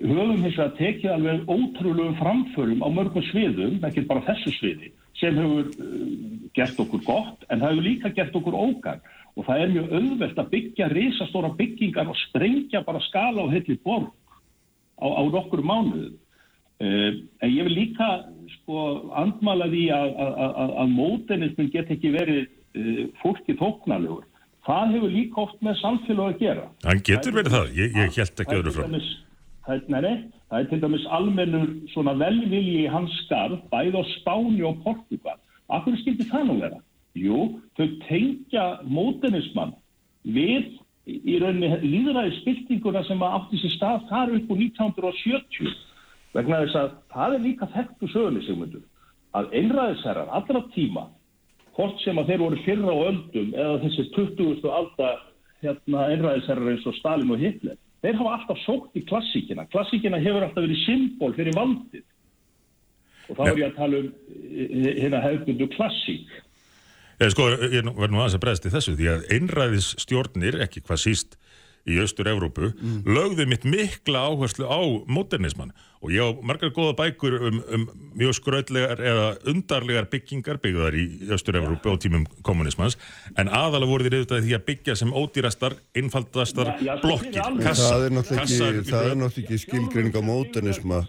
höfum 0.05 0.43
hins 0.45 0.57
vegar 0.57 0.75
tekið 0.79 1.13
alveg 1.15 1.51
ótrúlegum 1.51 2.17
framförum 2.19 2.83
á 2.85 2.89
mörgum 2.93 3.25
sviðum, 3.31 3.79
ekki 3.87 4.07
bara 4.09 4.25
þessu 4.29 4.53
sviði, 4.57 4.91
sem 5.21 5.39
hefur 5.39 5.69
uh, 5.71 6.05
gert 6.57 6.81
okkur 6.83 7.03
gott, 7.07 7.45
en 7.49 7.63
það 7.63 7.75
hefur 7.75 7.87
líka 7.87 8.13
gert 8.17 8.39
okkur 8.41 8.57
ógang. 8.57 9.03
Og 9.39 9.47
það 9.47 9.63
er 9.63 9.75
mjög 9.75 9.93
auðvelt 9.95 10.41
að 10.43 10.51
byggja 10.55 10.89
risastóra 10.91 11.53
byggingar 11.59 12.11
og 12.11 12.19
sprengja 12.19 12.83
bara 12.87 13.03
skala 13.07 13.47
á 13.47 13.53
heilli 13.53 13.77
borg 13.85 14.11
á, 14.99 15.07
á 15.07 15.23
nokkur 15.31 15.63
mánuðum. 15.63 16.19
Uh, 16.81 17.21
en 17.45 17.53
ég 17.53 17.69
vil 17.69 17.77
líka 17.77 18.09
sko, 18.57 18.85
andmala 19.21 19.69
því 19.71 19.87
að, 19.95 20.13
að, 20.17 20.37
að, 20.49 20.77
að 20.83 20.93
mótenismin 20.97 21.73
get 21.73 21.93
ekki 21.93 22.13
verið 22.17 22.45
uh, 22.49 23.07
fólki 23.23 23.57
þóknarlegur. 23.61 24.27
Það 24.67 24.95
hefur 24.95 25.13
líka 25.13 25.43
oft 25.45 25.61
með 25.65 25.81
samfélag 25.81 26.35
að 26.35 26.41
gera. 26.45 26.71
Hann 26.85 27.03
getur 27.05 27.37
verið 27.37 27.57
það, 27.57 27.75
ég, 27.81 27.95
ég 27.97 28.17
held 28.21 28.43
ekki 28.45 28.61
öðru 28.61 28.77
frá 28.77 28.89
Það 29.67 29.89
nei, 29.93 30.01
nei, 30.01 30.17
það 30.49 30.61
er 30.61 30.69
til 30.71 30.81
dæmis 30.83 31.07
almennur 31.17 31.73
svona 31.93 32.15
velvilji 32.19 32.85
í 32.85 32.91
hans 32.91 33.13
skarð, 33.27 33.61
bæði 33.73 34.01
á 34.01 34.05
Spáni 34.17 34.63
og 34.67 34.81
Portugal. 34.85 35.37
Akkur 35.71 35.99
skildi 36.01 36.27
það 36.31 36.47
nú 36.49 36.57
vera? 36.63 36.81
Jú, 37.19 37.41
þau 37.77 37.87
tengja 38.07 38.65
mótenismann 38.87 39.75
við 40.25 40.79
í 41.11 41.39
rauninni 41.43 41.71
líðræði 41.83 42.35
spiltinguna 42.41 43.03
sem 43.09 43.23
átti 43.25 43.61
sér 43.61 43.75
stað 43.75 44.05
þar 44.11 44.35
upp 44.37 44.53
úr 44.53 44.61
1970 44.67 45.73
vegna 46.37 46.61
þess 46.65 46.79
að 46.79 46.91
það 47.15 47.37
er 47.37 47.45
líka 47.47 47.71
þekktu 47.75 48.11
sögunni 48.13 48.45
sigmundur 48.47 48.85
að 49.39 49.55
einræðisherrar 49.59 50.31
allra 50.39 50.63
tíma 50.75 51.07
hvort 51.77 52.03
sem 52.05 52.19
að 52.21 52.33
þeir 52.33 52.45
voru 52.45 52.63
fyrra 52.67 52.95
á 52.95 52.99
öldum 53.11 53.53
eða 53.55 53.81
þessi 53.85 54.07
20. 54.17 54.71
alda 54.71 55.11
hérna, 55.65 56.07
einræðisherrar 56.13 56.73
eins 56.75 56.87
og 56.87 56.99
Stalin 56.99 57.35
og 57.35 57.43
Hitler 57.43 57.79
þeir 58.05 58.21
hafa 58.21 58.37
alltaf 58.37 58.63
sókt 58.65 58.99
í 58.99 59.05
klassíkina. 59.09 59.67
Klassíkina 59.73 60.21
hefur 60.23 60.47
alltaf 60.47 60.65
verið 60.65 60.85
symbol 60.85 61.35
fyrir 61.37 61.57
valdið. 61.57 62.07
Og 63.31 63.39
þá 63.39 63.43
er 63.47 63.61
ég 63.61 63.67
að 63.69 63.77
tala 63.79 64.01
um 64.01 64.09
eh, 64.11 64.95
hérna 65.05 65.23
hefðbundu 65.25 65.69
klassík. 65.77 66.39
Eða 67.21 67.35
sko, 67.35 67.49
ég 67.69 67.85
verð 67.85 68.15
nú 68.15 68.23
aðeins 68.23 68.39
að 68.39 68.45
bregðast 68.47 68.67
í 68.67 68.75
þessu 68.75 68.97
því 68.97 69.11
að 69.13 69.27
einræðis 69.37 69.91
stjórnir, 70.01 70.57
ekki 70.65 70.81
hvað 70.87 71.03
síst 71.03 71.37
í 71.89 71.99
Austur-Evrópu, 72.01 72.73
lögðu 73.09 73.47
mitt 73.49 73.67
mikla 73.69 74.25
áherslu 74.31 74.69
á 74.69 74.81
modernisman 75.09 75.75
og 76.01 76.13
ég 76.15 76.25
á 76.25 76.29
margar 76.41 76.73
góða 76.73 76.95
bækur 76.97 77.35
um, 77.45 77.59
um 77.77 77.83
mjög 78.17 78.39
skrautlegar 78.39 79.01
eða 79.05 79.27
undarlegar 79.53 80.07
byggingar 80.11 80.61
byggðar 80.63 80.97
í 80.97 81.05
Austur-Evrópu 81.29 81.93
á 81.93 81.97
tímum 82.01 82.25
kommunismans, 82.47 82.97
en 83.37 83.51
aðalega 83.53 83.91
voru 83.91 84.07
þeir 84.07 84.17
auðvitað 84.17 84.47
því 84.47 84.55
að 84.57 84.65
byggja 84.71 84.97
sem 84.97 85.13
ódýrastar, 85.13 85.77
einfaldastar 86.01 86.73
Já, 86.73 86.79
já, 86.89 86.93
blokkir, 87.05 87.41
kassar, 87.61 87.91
Það 87.91 88.07
er 88.07 88.17
náttúrulega 88.17 88.47
ekki, 88.47 88.91
það 88.91 89.11
er 89.11 89.21
náttúrulega 89.21 89.45
ekki 89.45 89.61
skilgreining 89.65 90.17
á 90.17 90.23
mótenisma. 90.25 91.01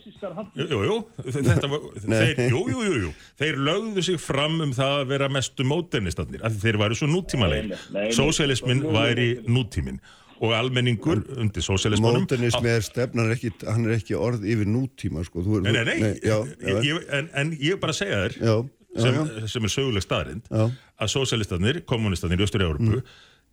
Jú, 0.60 0.68
jú, 0.68 0.82
jú, 0.90 0.98
þetta 1.40 1.72
var, 1.72 1.90
þeir, 2.06 2.42
jú, 2.52 2.64
jú, 2.74 2.86
jú, 2.88 2.96
jú, 3.06 3.12
þeir 3.40 3.62
lögðu 3.70 4.08
sig 4.12 4.20
fram 4.22 4.60
um 4.68 4.74
það 4.76 4.98
að 5.00 5.14
vera 5.16 5.32
mestu 5.32 5.68
módernistarnir, 5.68 6.44
af 6.44 6.56
því 6.56 6.66
þeir 6.68 6.82
væru 6.84 7.00
svo 7.00 7.12
nútímalegir. 7.12 7.86
Sósialismin 8.18 8.84
væri 8.92 9.30
nútímin 9.48 10.02
og 10.42 10.54
almenningur 10.58 11.20
undir 11.38 11.62
sósialismunum 11.62 12.24
Módernismi 12.26 12.70
er 12.74 12.82
stefn, 12.86 13.20
hann 13.22 13.30
er 13.30 13.36
ekki, 13.38 13.52
hann 13.68 13.86
er 13.86 13.96
ekki 14.00 14.16
orð 14.18 14.46
yfir 14.50 14.70
nútíma 14.70 15.22
sko. 15.28 15.44
Þú 15.46 15.60
er, 15.60 15.66
Nei, 15.68 15.74
nei, 15.78 15.98
nei, 16.02 16.14
já, 16.26 16.38
já, 16.42 16.72
ég, 16.72 16.88
ég, 16.88 17.04
en, 17.18 17.28
en 17.38 17.52
ég 17.62 17.78
bara 17.82 17.94
segja 17.94 18.24
þér 18.24 18.38
já, 18.40 18.56
já, 18.56 19.04
sem, 19.04 19.20
já. 19.20 19.48
sem 19.54 19.68
er 19.70 19.74
söguleg 19.76 20.06
staðrind 20.06 20.50
Já. 20.50 20.64
að 20.98 21.12
sósialistanir, 21.14 21.84
kommunistarnir 21.86 22.42
í 22.42 22.48
Östur-Európu 22.48 22.98
mm. 22.98 23.12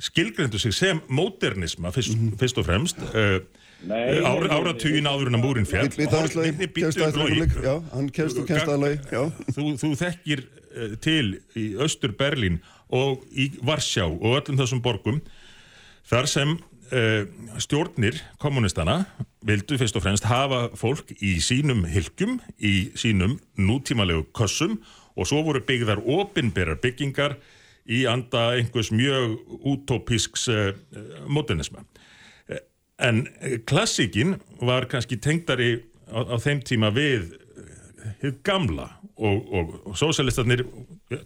skilgrindu 0.08 0.58
sig 0.62 0.72
sem 0.76 1.00
módernisma 1.12 1.92
fyrst, 1.92 2.16
Mhm. 2.16 2.38
fyrst 2.40 2.58
og 2.62 2.66
fremst 2.70 3.04
uh, 3.12 3.38
Nei, 3.86 4.18
ára, 4.26 4.48
áratugin 4.56 5.06
áður 5.06 5.28
en 5.30 5.38
að 5.38 5.44
múrin 5.44 5.68
fjall 5.68 5.86
að 5.86 7.84
hann 7.92 8.08
kemst 8.10 8.40
og 8.40 8.48
kemst 8.48 8.66
að 8.72 8.80
lagi 8.82 8.98
Já, 9.12 9.20
þú, 9.54 9.66
þú 9.78 9.90
þekkir 10.00 10.42
uh, 10.48 10.96
til 11.04 11.26
í 11.54 11.66
Östur 11.84 12.16
Berlín 12.18 12.58
og 12.88 13.22
í 13.30 13.50
Varsjá 13.62 14.08
og 14.08 14.40
öllum 14.40 14.58
þessum 14.58 14.80
borgum 14.82 15.20
þar 16.08 16.26
sem 16.30 16.56
stjórnir 17.60 18.16
kommunistana 18.40 19.02
vildu 19.46 19.78
fyrst 19.78 19.96
og 19.98 20.04
fremst 20.04 20.26
hafa 20.28 20.68
fólk 20.76 21.12
í 21.20 21.36
sínum 21.44 21.84
hilkjum, 21.88 22.38
í 22.58 22.90
sínum 22.98 23.38
nútímalegu 23.60 24.26
kossum 24.36 24.78
og 25.18 25.28
svo 25.28 25.42
voru 25.46 25.62
byggðar 25.66 26.02
opinberar 26.04 26.80
byggingar 26.82 27.36
í 27.88 28.04
anda 28.10 28.50
einhvers 28.58 28.90
mjög 28.92 29.38
utopisks 29.64 30.48
uh, 30.52 30.72
modernisma. 31.28 31.84
Eh, 32.48 32.62
En 32.98 33.28
eh, 33.40 33.60
klassíkin 33.62 34.36
var 34.60 34.88
kannski 34.90 35.16
tengdari 35.22 35.84
á, 36.10 36.34
á 36.34 36.36
þeim 36.42 36.64
tíma 36.66 36.90
við 36.90 37.30
gamla 38.42 38.88
og, 39.16 39.52
og, 39.52 39.74
og 39.86 39.96
sósialistarnir 39.98 40.64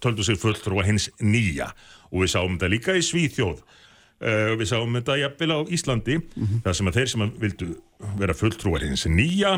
töldu 0.02 0.24
sig 0.24 0.38
fulltrúa 0.40 0.84
hins 0.84 1.08
nýja 1.20 1.72
og 2.10 2.24
við 2.24 2.32
sáum 2.34 2.58
þetta 2.58 2.70
líka 2.72 2.96
í 2.98 3.04
Svíþjóð 3.04 3.62
uh, 4.22 4.52
við 4.58 4.68
sáum 4.70 4.94
þetta 4.98 5.18
jafnvel 5.20 5.50
á 5.52 5.58
Íslandi 5.76 6.16
þar 6.64 6.78
sem 6.78 6.90
að 6.90 6.98
þeir 7.00 7.10
sem 7.12 7.24
að 7.26 7.34
vildu 7.42 7.68
vera 8.22 8.36
fulltrúar 8.38 8.86
hins 8.86 9.04
nýja 9.10 9.56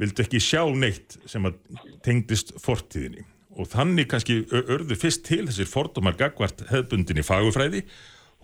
vildu 0.00 0.22
ekki 0.24 0.40
sjá 0.40 0.62
neitt 0.72 1.18
sem 1.28 1.44
að 1.44 1.58
tengdist 2.06 2.54
fortíðinni. 2.62 3.26
Og 3.60 3.66
þannig 3.68 4.08
kannski 4.08 4.38
ö- 4.48 4.64
urðu 4.76 4.96
fyrst 4.96 5.26
til 5.26 5.42
þessir 5.50 5.68
fordómar 5.68 6.16
gagvart 6.16 6.62
hefðbundinni 6.70 7.24
fagufræði 7.26 7.82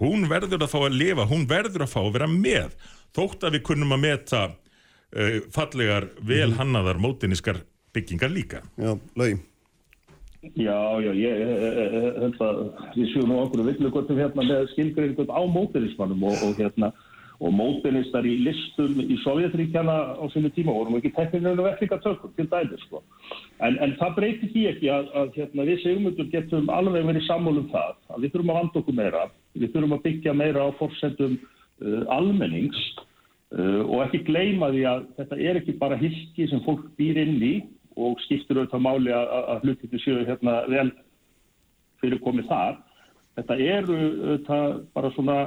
hún 0.02 0.26
verður 0.28 0.66
að 0.66 0.72
fá 0.74 0.78
að 0.84 0.98
lifa, 0.98 1.24
hún 1.30 1.46
verður 1.48 1.86
að 1.86 1.92
fá 1.94 2.00
að 2.02 2.12
vera 2.18 2.28
með. 2.28 2.74
Þótt 3.16 3.46
að 3.48 3.56
við 3.56 3.62
kunnum 3.70 3.94
að 3.96 4.02
meta 4.02 4.42
uh, 4.50 5.38
fallegar, 5.54 6.10
vel 6.20 6.50
hannaðar 6.58 7.00
mótiniskar 7.00 7.62
byggingar 7.96 8.28
líka. 8.34 8.60
já, 8.76 8.92
lagi 9.16 9.38
Já, 10.54 10.78
já, 11.02 11.10
ég 11.16 11.42
held 12.20 12.40
að 12.44 12.62
við 12.94 13.10
séum 13.12 13.30
nú 13.32 13.42
okkur 13.42 13.64
villugotum 13.66 14.20
hérna 14.20 14.46
með 14.46 14.70
skilgreiningut 14.74 15.32
á 15.32 15.40
mótenismannum 15.50 16.26
og, 16.28 16.38
og 16.46 16.60
hérna 16.60 16.92
og 17.36 17.52
mótenistar 17.52 18.24
í 18.24 18.36
listum 18.46 19.00
í 19.02 19.16
Sovjetríkjana 19.20 19.96
á 20.16 20.24
sinni 20.32 20.48
tíma 20.56 20.72
vorum 20.72 20.96
ekki 20.96 21.12
tekninu 21.16 21.52
verklinga 21.58 21.98
tökum 22.04 22.32
til 22.36 22.46
dæmi 22.48 22.78
sko. 22.86 23.02
En, 23.60 23.76
en 23.84 23.92
það 24.00 24.14
breytir 24.16 24.52
því 24.54 24.62
ekki 24.70 24.92
að, 24.92 25.10
að 25.20 25.34
hérna, 25.36 25.66
við 25.68 25.82
segjumundur 25.84 26.30
getum 26.32 26.70
alveg 26.72 27.04
verið 27.10 27.26
sammálum 27.28 27.68
það 27.74 27.92
að 28.14 28.24
við 28.24 28.32
þurfum 28.32 28.54
að 28.54 28.60
vanda 28.60 28.80
okkur 28.80 28.98
meira, 29.02 29.26
við 29.56 29.74
þurfum 29.74 29.96
að 29.98 30.02
byggja 30.08 30.36
meira 30.36 30.64
á 30.64 30.78
forsendum 30.80 31.36
uh, 31.36 32.02
almennings 32.16 32.82
uh, 33.52 33.82
og 33.84 34.06
ekki 34.06 34.24
gleyma 34.30 34.72
því 34.72 34.86
að 34.94 35.06
þetta 35.20 35.40
er 35.50 35.60
ekki 35.60 35.78
bara 35.82 36.00
hilki 36.00 36.48
sem 36.48 36.64
fólk 36.64 36.88
býr 36.96 37.20
inn 37.26 37.36
í 37.36 37.54
og 37.96 38.18
skiptir 38.24 38.58
auðvitað 38.60 38.84
máli 38.84 39.12
að, 39.16 39.30
að- 39.52 39.62
hlutinni 39.64 40.00
séu 40.02 40.24
hérna 40.28 40.56
vel 40.68 40.90
fyrir 42.02 42.20
komið 42.24 42.50
þar. 42.50 42.76
Þetta 43.36 43.56
eru 43.76 43.96
auðvitað 44.02 44.76
bara 44.96 45.12
svona 45.16 45.38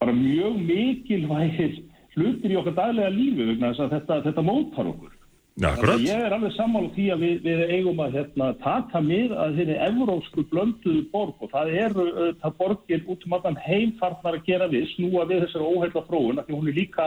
bara 0.00 0.12
mjög 0.12 0.56
mikilvægir 0.68 1.76
hlutir 2.16 2.52
í 2.52 2.56
okkar 2.60 2.74
daglega 2.76 3.12
lífi 3.12 3.44
vegna 3.50 3.70
þess 3.72 3.84
að 3.86 3.94
þetta, 3.96 4.18
þetta 4.26 4.44
mótar 4.44 4.90
okkur. 4.92 5.12
Að 5.56 6.02
Ég 6.04 6.20
er 6.20 6.34
alveg 6.36 6.52
sammála 6.52 6.90
því 6.92 7.04
að 7.14 7.22
við, 7.24 7.36
við 7.46 7.60
eigum 7.72 8.00
að 8.04 8.16
hérna, 8.18 8.50
taka 8.60 9.00
mið 9.00 9.30
að 9.40 9.54
þeirri 9.56 9.76
evrósku 9.86 10.42
blönduðu 10.50 11.04
borg 11.14 11.40
og 11.40 11.52
það 11.54 11.70
eru 11.80 12.04
það 12.42 12.56
borgir 12.58 13.06
út 13.08 13.24
um 13.24 13.36
allan 13.38 13.56
heimfarnar 13.64 14.36
að 14.36 14.44
gera 14.50 14.68
við, 14.68 14.84
snúa 14.92 15.24
við 15.30 15.46
þessari 15.46 15.70
óheila 15.70 16.02
fróun, 16.10 16.42
af 16.42 16.44
því 16.48 16.58
hún 16.58 16.68
er 16.68 16.76
líka 16.76 17.06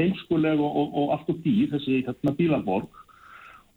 heimskuleg 0.00 0.60
og, 0.60 0.76
og, 0.80 0.98
og 1.02 1.14
allt 1.16 1.30
og 1.32 1.38
dýr, 1.44 1.70
þessi 1.74 2.00
hérna, 2.08 2.34
bílaborg. 2.38 3.00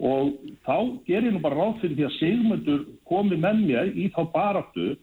Og 0.04 0.34
þá 0.66 0.76
ger 1.08 1.24
ég 1.28 1.32
nú 1.32 1.42
bara 1.44 1.60
ráð 1.60 1.80
fyrir 1.84 2.00
því 2.00 2.08
að 2.08 2.18
Sigmundur 2.18 2.84
komi 3.08 3.38
með 3.40 3.62
mér 3.68 3.94
í 3.94 4.10
þá 4.16 4.24
baráttu 4.34 4.94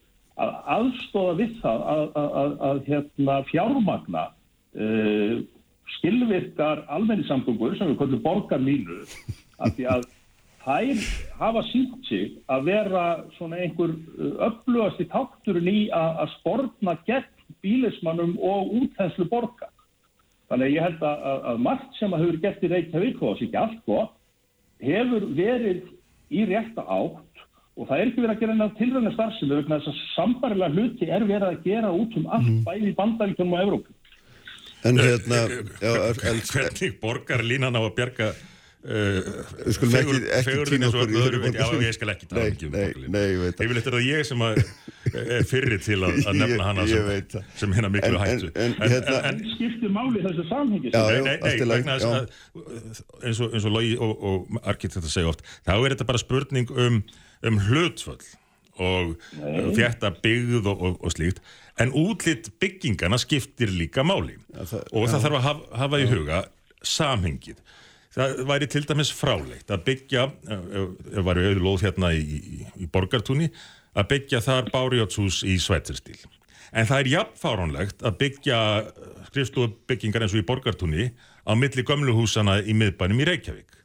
að 0.41 0.53
aðstóða 0.75 1.37
við 1.39 1.57
það 1.63 1.83
að, 1.95 2.05
að, 2.21 2.29
að, 2.43 2.53
að 2.69 2.83
hérna, 2.89 3.41
fjármagna 3.51 4.25
uh, 4.31 5.35
skilvirkar 5.99 6.85
almenningssamgöngur 6.97 7.77
sem 7.79 7.93
við 7.93 8.01
kallum 8.01 8.25
borgarlínu 8.25 9.03
af 9.61 9.75
því 9.77 9.87
að 9.95 10.07
þær 10.65 11.03
hafa 11.41 11.65
sínt 11.71 12.09
sig 12.09 12.39
að 12.53 12.67
vera 12.69 13.05
svona 13.39 13.61
einhver 13.65 13.93
upplöðast 14.47 15.03
í 15.03 15.09
takturinn 15.13 15.71
í 15.71 15.83
að, 15.95 16.25
sportna 16.39 16.97
gegn 17.09 17.29
bílismannum 17.65 18.37
og 18.39 18.75
útþenslu 18.79 19.27
borgar. 19.31 19.73
Þannig 20.51 20.67
að 20.67 20.75
ég 20.75 20.83
held 20.87 21.05
að, 21.07 21.25
að, 21.31 21.41
að 21.53 21.61
margt 21.67 21.99
sem 22.01 22.15
að 22.17 22.25
hefur 22.25 22.39
gert 22.45 22.65
í 22.67 22.71
Reykjavík 22.73 23.23
og 23.23 23.37
þess 23.37 23.47
ekki 23.47 23.61
allt 23.61 23.81
gott 23.87 24.17
hefur 24.81 25.27
verið 25.39 25.81
í 26.31 26.45
rétta 26.51 26.85
átt 26.91 27.45
og 27.81 27.87
það 27.89 28.01
er 28.03 28.11
ekki 28.11 28.25
verið 28.25 28.35
að 28.35 28.43
gera 28.43 28.57
enn 28.57 28.77
tilvægna 28.81 29.13
starfsemi 29.15 29.57
vegna 29.61 29.79
þess 29.81 29.93
að 29.93 30.01
sambarilega 30.17 30.75
hluti 30.75 31.09
er 31.09 31.25
verið 31.29 31.49
að 31.49 31.63
gera 31.65 31.93
út 31.97 32.17
um 32.19 32.29
allt 32.35 32.53
bæði 32.67 32.91
í 32.91 32.97
bandaríkjum 32.99 33.55
og 33.55 33.63
Evrópu. 33.65 33.97
En 34.81 34.97
hérna, 34.97 35.41
já, 35.81 35.91
er, 35.93 36.23
er, 36.25 36.41
Hvernig 36.51 36.95
borgar 37.03 37.43
línan 37.45 37.77
á 37.77 37.81
að 37.85 37.99
uh, 38.01 39.19
ekki- 39.69 40.21
ekki 40.39 40.55
týna 40.71 40.89
okkur 40.89 41.11
í 41.13 41.19
þeirri 41.21 41.53
Já, 41.53 41.67
ég 41.85 41.97
skal 41.97 42.13
ekki 42.15 42.29
tala 42.31 42.47
mikið 42.49 42.69
um 42.69 42.73
nei, 42.73 42.85
borgarlínu. 42.87 43.13
nei, 43.13 43.27
ég. 43.37 43.59
Yfirleitt 43.61 43.91
er 43.91 43.97
það 43.97 44.07
ég 44.09 44.29
sem 44.29 44.45
að, 44.47 44.61
fyrri 45.51 45.79
til 45.83 45.99
að, 46.07 46.19
að 46.31 46.39
nefna 46.41 46.65
hana 46.69 46.87
sem, 46.91 47.07
það. 47.33 47.45
sem 47.61 47.73
hérna 47.77 47.91
miklu 47.95 48.17
En- 48.17 48.21
hættu. 48.25 48.51
en- 48.55 48.75
en 48.79 48.91
hérna- 48.95 49.23
en, 49.31 49.41
En 49.41 49.55
skiptir 49.57 49.91
máli 49.95 50.23
þessu 50.25 50.45
samhengi 50.49 50.93
eins 53.25 53.41
og, 53.41 53.55
eins 53.55 53.65
og 53.67 53.73
Logi 53.75 53.97
og, 54.01 54.13
og 54.31 54.61
arkitektur 54.65 55.11
segja 55.13 55.33
oft, 55.33 55.43
þá 55.67 55.75
er 55.79 55.95
þetta 55.95 56.07
bara 56.11 56.23
spurning 56.23 56.71
um, 56.71 57.03
um 57.47 57.59
hlutföll 57.69 58.23
og 58.81 59.17
þetta 59.77 60.13
byggð 60.25 60.65
og, 60.71 60.81
og, 60.89 60.95
og 61.05 61.13
slíkt, 61.13 61.43
en 61.81 61.93
útlitt 61.97 62.49
byggingana 62.63 63.19
skiptir 63.21 63.69
líka 63.75 64.05
máli 64.07 64.39
það- 64.57 64.87
og 64.93 65.09
það 65.11 65.27
þarf 65.27 65.37
að 65.41 65.47
hafa, 65.49 65.77
hafa 65.85 66.01
í 66.01 66.07
huga 66.09 66.39
samhengið. 66.83 67.59
Það 68.11 68.41
væri 68.49 68.67
til 68.67 68.83
dæmis 68.89 69.11
fráleitt 69.15 69.69
að 69.71 69.85
byggja, 69.87 70.23
ef 70.51 71.21
var 71.23 71.39
auðvitað 71.39 71.61
lóð 71.63 71.85
hérna 71.85 72.09
í, 72.17 72.25
í, 72.25 72.65
í 72.83 72.89
borgartúni, 72.91 73.51
að 73.97 74.11
byggja 74.15 74.43
þar 74.45 74.71
bárjótshús 74.75 75.43
í 75.49 75.57
sveitirstíl. 75.63 76.19
En 76.71 76.87
það 76.87 77.03
er 77.03 77.11
jafnfáránlegt 77.17 78.05
að 78.07 78.19
byggja 78.21 78.61
skrifstofbyggingar 79.31 80.25
eins 80.25 80.35
og 80.37 80.43
í 80.43 80.47
borgartúni 80.47 81.11
á 81.43 81.53
milli 81.59 81.83
gömluhúsana 81.87 82.61
í 82.63 82.77
miðbænum 82.79 83.23
í 83.25 83.27
Reykjavík. 83.27 83.81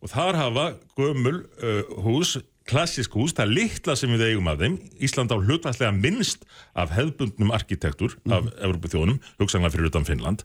Og 0.00 0.12
þar 0.12 0.38
hafa 0.38 0.66
gömul 0.96 1.42
uh, 1.60 1.80
hús, 2.04 2.36
klassisk 2.68 3.16
hús, 3.16 3.34
það 3.36 3.54
litla 3.56 3.96
sem 3.98 4.12
við 4.14 4.30
eigum 4.30 4.48
af 4.52 4.60
þeim. 4.60 4.76
Ísland 5.02 5.32
á 5.32 5.36
hlutværslega 5.40 5.92
minnst 5.96 6.44
af 6.78 6.92
hefðbundnum 6.96 7.52
arkitektur 7.56 8.16
af 8.32 8.48
Evropu 8.60 8.92
þjónum, 8.92 9.18
hugsanlega 9.40 9.74
fyrir 9.74 9.90
utan 9.90 10.08
Finnland. 10.08 10.44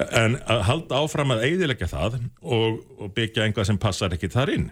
En 0.00 0.38
að 0.48 0.64
halda 0.68 1.00
áfram 1.04 1.32
að 1.36 1.46
eidilegja 1.48 1.88
það 1.92 2.20
og, 2.40 2.80
og 2.96 3.12
byggja 3.16 3.44
einhvað 3.44 3.70
sem 3.70 3.80
passar 3.80 4.16
ekki 4.16 4.32
þar 4.32 4.54
inn. 4.56 4.70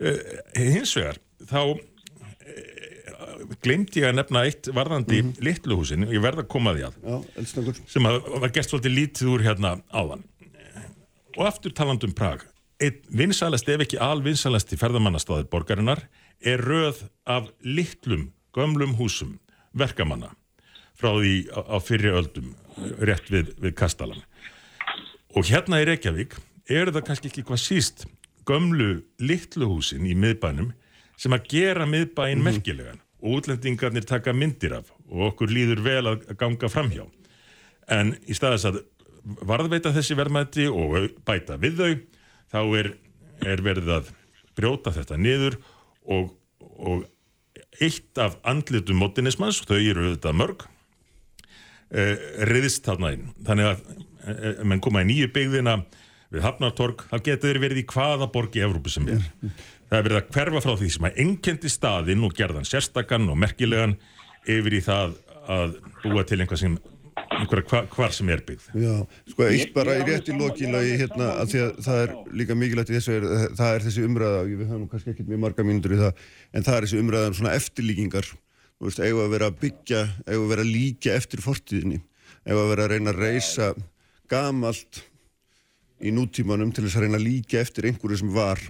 Uh, 0.00 0.20
hins 0.56 0.92
vegar, 0.96 1.20
þá 1.48 1.76
glemdi 3.64 4.02
ég 4.02 4.10
að 4.10 4.18
nefna 4.18 4.44
eitt 4.48 4.70
varðandi 4.74 5.22
mm 5.22 5.44
litlu 5.44 5.78
húsin, 5.78 6.06
ég 6.10 6.22
verð 6.22 6.44
að 6.44 6.50
koma 6.52 6.74
því 6.76 6.86
að. 6.88 6.96
Já, 7.02 7.82
sem 7.90 8.08
að 8.08 8.16
var 8.42 8.54
gert 8.54 8.70
svolítið 8.70 8.96
lítið 8.96 9.32
úr 9.32 9.44
hérna 9.46 9.74
áðan. 9.94 10.24
Og 11.38 11.44
aftur 11.46 11.74
taland 11.76 12.04
um 12.04 12.14
Prag. 12.16 12.42
Einn 12.82 12.98
vinsalast 13.10 13.68
ef 13.70 13.84
ekki 13.84 13.98
alvinsalast 14.02 14.72
í 14.74 14.78
ferðamannastaðir 14.78 15.48
borgarinnar 15.50 16.04
er 16.40 16.62
röð 16.62 17.04
af 17.26 17.48
litlum 17.66 18.30
gömlum 18.54 18.94
húsum 18.98 19.38
verkamanna 19.76 20.32
frá 20.98 21.12
því 21.14 21.34
á, 21.54 21.60
á 21.74 21.76
fyrri 21.82 22.12
öldum 22.14 22.54
rétt 23.02 23.30
við, 23.30 23.52
við 23.58 23.74
Kastalan 23.78 24.22
og 25.36 25.46
hérna 25.46 25.82
í 25.82 25.88
Reykjavík 25.88 26.38
er 26.70 26.92
það 26.94 27.06
kannski 27.08 27.30
ekki 27.30 27.46
hvað 27.48 27.62
síst 27.62 28.06
gömlu 28.48 29.02
litlu 29.20 29.68
húsin 29.70 30.06
í 30.08 30.14
miðbænum 30.18 30.72
sem 31.18 31.34
að 31.34 31.50
gera 31.52 31.86
miðbæin 31.88 32.42
merkilegan 32.44 33.02
og 33.18 33.40
útlendingarnir 33.40 34.06
taka 34.06 34.34
myndir 34.36 34.78
af 34.78 34.92
og 35.08 35.32
okkur 35.32 35.50
líður 35.52 35.82
vel 35.84 36.04
að 36.12 36.28
ganga 36.38 36.70
framhjá 36.70 37.06
en 37.90 38.14
í 38.28 38.36
staðis 38.36 38.68
að 38.68 38.82
varðveita 39.48 39.92
þessi 39.96 40.16
verðmætti 40.18 40.68
og 40.70 41.10
bæta 41.26 41.58
við 41.60 41.80
þau 41.82 41.92
þá 42.52 42.60
er, 42.80 42.90
er 43.44 43.62
verið 43.64 43.92
að 43.98 44.10
brjóta 44.58 44.92
þetta 44.94 45.18
niður 45.20 45.58
og, 46.08 46.32
og 46.78 47.06
eitt 47.82 48.18
af 48.20 48.38
andlitum 48.48 48.98
modernismans, 49.02 49.62
þau 49.66 49.78
eru 49.78 50.08
auðvitað 50.08 50.38
mörg 50.40 50.66
uh, 50.66 52.14
riðist 52.48 52.86
þarna 52.88 53.14
inn. 53.14 53.26
Þannig 53.46 53.70
að 53.70 53.82
uh, 53.88 54.62
menn 54.66 54.84
koma 54.84 55.04
í 55.04 55.10
nýju 55.12 55.32
byggðina 55.34 55.78
við 56.34 56.44
Hafnartorg, 56.44 57.06
þá 57.08 57.16
getur 57.24 57.60
verið 57.62 57.82
í 57.82 57.88
hvaða 57.88 58.28
borg 58.32 58.56
í 58.58 58.64
Evrópu 58.64 58.92
sem 58.92 59.08
er. 59.12 59.22
Það 59.88 59.98
er 59.98 60.06
verið 60.06 60.20
að 60.20 60.30
hverfa 60.36 60.62
frá 60.64 60.74
því 60.76 60.90
sem 60.94 61.08
að 61.08 61.18
einkendi 61.24 61.72
staðinn 61.72 62.26
og 62.26 62.36
gerðan 62.36 62.68
sérstakann 62.68 63.30
og 63.32 63.40
merkilegan 63.40 63.96
yfir 64.48 64.76
í 64.76 64.84
það 64.84 65.16
að 65.48 65.76
búa 66.04 66.24
til 66.28 66.40
einhvað 66.42 66.62
sem 66.62 66.78
einhverja 67.38 67.66
hva, 67.70 67.80
hvar 67.92 68.14
sem 68.14 68.28
er 68.32 68.42
byggð. 68.46 68.66
Já, 68.78 68.94
sko, 69.32 69.46
eitt 69.48 69.72
bara 69.76 69.96
í 69.98 70.04
rétt 70.06 70.28
í 70.30 70.36
lokilagi 70.36 70.98
hérna, 71.02 71.30
að 71.42 71.52
því 71.52 71.62
að 71.64 71.80
það 71.86 72.02
er 72.02 72.14
líka 72.40 72.56
mikilvægt 72.58 72.92
í 72.92 72.96
þessu, 72.96 73.16
er, 73.16 73.26
það 73.58 73.74
er 73.74 73.86
þessi 73.86 74.04
umræða, 74.06 74.44
við 74.48 74.62
höfum 74.64 74.84
nú 74.84 74.90
kannski 74.92 75.12
ekkert 75.14 75.32
mjög 75.32 75.42
marga 75.44 75.66
mínútur 75.66 75.96
í 75.96 76.00
það, 76.02 76.22
en 76.52 76.68
það 76.68 76.78
er 76.78 76.86
þessi 76.86 77.02
umræða 77.02 77.30
um 77.30 77.36
svona 77.38 77.54
eftirlíkingar, 77.58 78.30
þú 78.78 78.88
veist, 78.88 79.02
eigum 79.04 79.24
að 79.24 79.34
vera 79.36 79.50
að 79.50 79.60
byggja, 79.64 80.02
eigum 80.28 80.46
að 80.46 80.54
vera 80.54 80.66
að 80.66 80.72
líka 80.76 81.14
eftir 81.18 81.44
fortíðinni, 81.44 82.00
eigum 82.46 82.64
að 82.64 82.72
vera 82.74 82.88
að 82.88 82.94
reyna 82.94 83.14
að 83.14 83.22
reysa 83.24 83.70
gamalt 84.28 85.02
í 85.98 86.14
nútímanum 86.14 86.72
til 86.74 86.86
þess 86.86 86.98
að 86.98 87.06
reyna 87.06 87.20
að 87.20 87.28
líka 87.28 87.62
eftir 87.62 87.88
einhverju 87.88 88.20
sem 88.22 88.34
var 88.34 88.62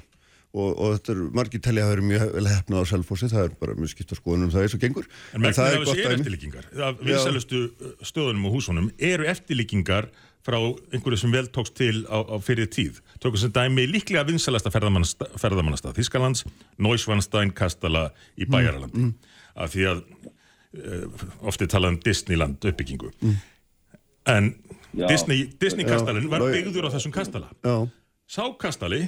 og, 0.57 0.71
og 0.73 0.95
þetta 0.97 1.13
er 1.15 1.21
margir 1.37 1.61
telli 1.65 1.83
að 1.83 1.91
það 1.91 1.97
eru 1.97 2.07
mjög 2.09 2.31
vel 2.37 2.49
hefnað 2.49 2.81
á 2.81 2.91
selfossi, 2.93 3.29
það 3.33 3.45
er 3.45 3.57
bara 3.61 3.75
mjög 3.77 3.93
skipt 3.93 4.15
að 4.15 4.21
skoðunum 4.23 4.53
það 4.55 4.65
eins 4.65 4.77
og 4.79 4.83
gengur. 4.85 5.11
En 5.35 5.45
merkir 5.45 5.59
það 5.59 5.69
af 5.69 5.85
þessu 5.85 6.05
er 6.05 6.15
eftirlíkingar. 6.17 6.71
Af 6.73 6.81
Já. 7.03 7.05
vinsælustu 7.11 7.61
stöðunum 8.09 8.49
og 8.49 8.57
húsunum 8.57 8.89
eru 9.11 9.29
eftirlíkingar 9.29 10.09
frá 10.49 10.57
einhverju 10.95 11.21
sem 11.21 11.35
vel 11.35 11.51
tókst 11.53 11.77
til 11.77 12.05
á, 12.09 12.19
á 12.25 12.37
fyrir 12.41 12.71
tíð. 12.73 13.03
Tókum 13.21 13.41
sem 13.43 13.53
dæmi 13.53 13.85
líklega 13.91 14.25
vinsælasta 14.29 14.73
ferðamannastað, 14.73 15.99
Þískalands, 15.99 16.47
Neusvanstein 16.81 17.53
Kastala 17.57 18.09
í 18.39 18.49
Bæjaralandi. 18.49 19.11
Af 19.59 19.75
því 19.75 19.89
að 19.91 20.03
uh, 20.79 21.27
ofti 21.51 21.69
talað 21.69 21.97
um 21.97 22.01
Disneyland 22.07 22.65
uppbyggingu. 22.65 23.13
En 24.29 24.55
Já. 24.97 25.05
Disney, 25.11 25.51
Disney 25.61 25.85
Já. 25.85 25.93
kastalinn 25.93 26.31
var 26.33 26.47
byggður 26.49 26.89
á 26.89 26.91
þessum 26.97 27.13
kastala. 27.13 27.53
Já, 27.61 27.85
Sá 28.29 28.45
kastali 28.61 29.07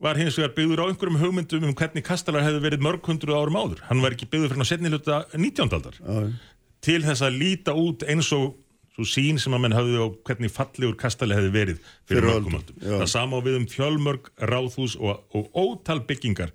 var 0.00 0.16
hins 0.16 0.38
vegar 0.38 0.54
byggður 0.56 0.80
á 0.80 0.88
einhverjum 0.88 1.18
hugmyndum 1.20 1.66
um 1.68 1.74
hvernig 1.76 2.04
kastalar 2.06 2.42
hefði 2.46 2.62
verið 2.64 2.84
mörg 2.86 3.04
hundru 3.04 3.34
árum 3.36 3.58
áður. 3.60 3.82
Hann 3.90 4.00
var 4.00 4.16
ekki 4.16 4.28
byggður 4.32 4.54
fyrir 4.54 4.62
ná 4.62 4.68
setni 4.70 4.88
hluta 4.92 5.18
19. 5.36 5.68
aldar. 5.76 5.98
já, 6.00 6.32
Til 6.80 7.02
þess 7.04 7.20
að 7.26 7.36
líta 7.36 7.74
út 7.76 8.06
eins 8.08 8.30
og 8.32 8.56
sín 9.00 9.38
sem 9.40 9.52
að 9.56 9.60
menn 9.64 9.72
hafði 9.76 9.96
á 10.00 10.06
hvernig 10.28 10.50
fallegur 10.52 10.96
kastali 11.00 11.32
hefði 11.36 11.50
verið 11.54 11.78
fyrir 12.08 12.20
Fyrir 12.20 12.26
mörgum 12.28 12.56
já. 12.80 12.96
Það 13.00 13.06
sama 13.12 13.36
á 13.36 13.40
við 13.44 13.56
um 13.60 13.66
fjölmörg, 13.68 14.30
ráðhús 14.40 14.96
og, 15.00 15.22
og 15.36 15.48
ótal 15.56 16.00
byggingar 16.08 16.50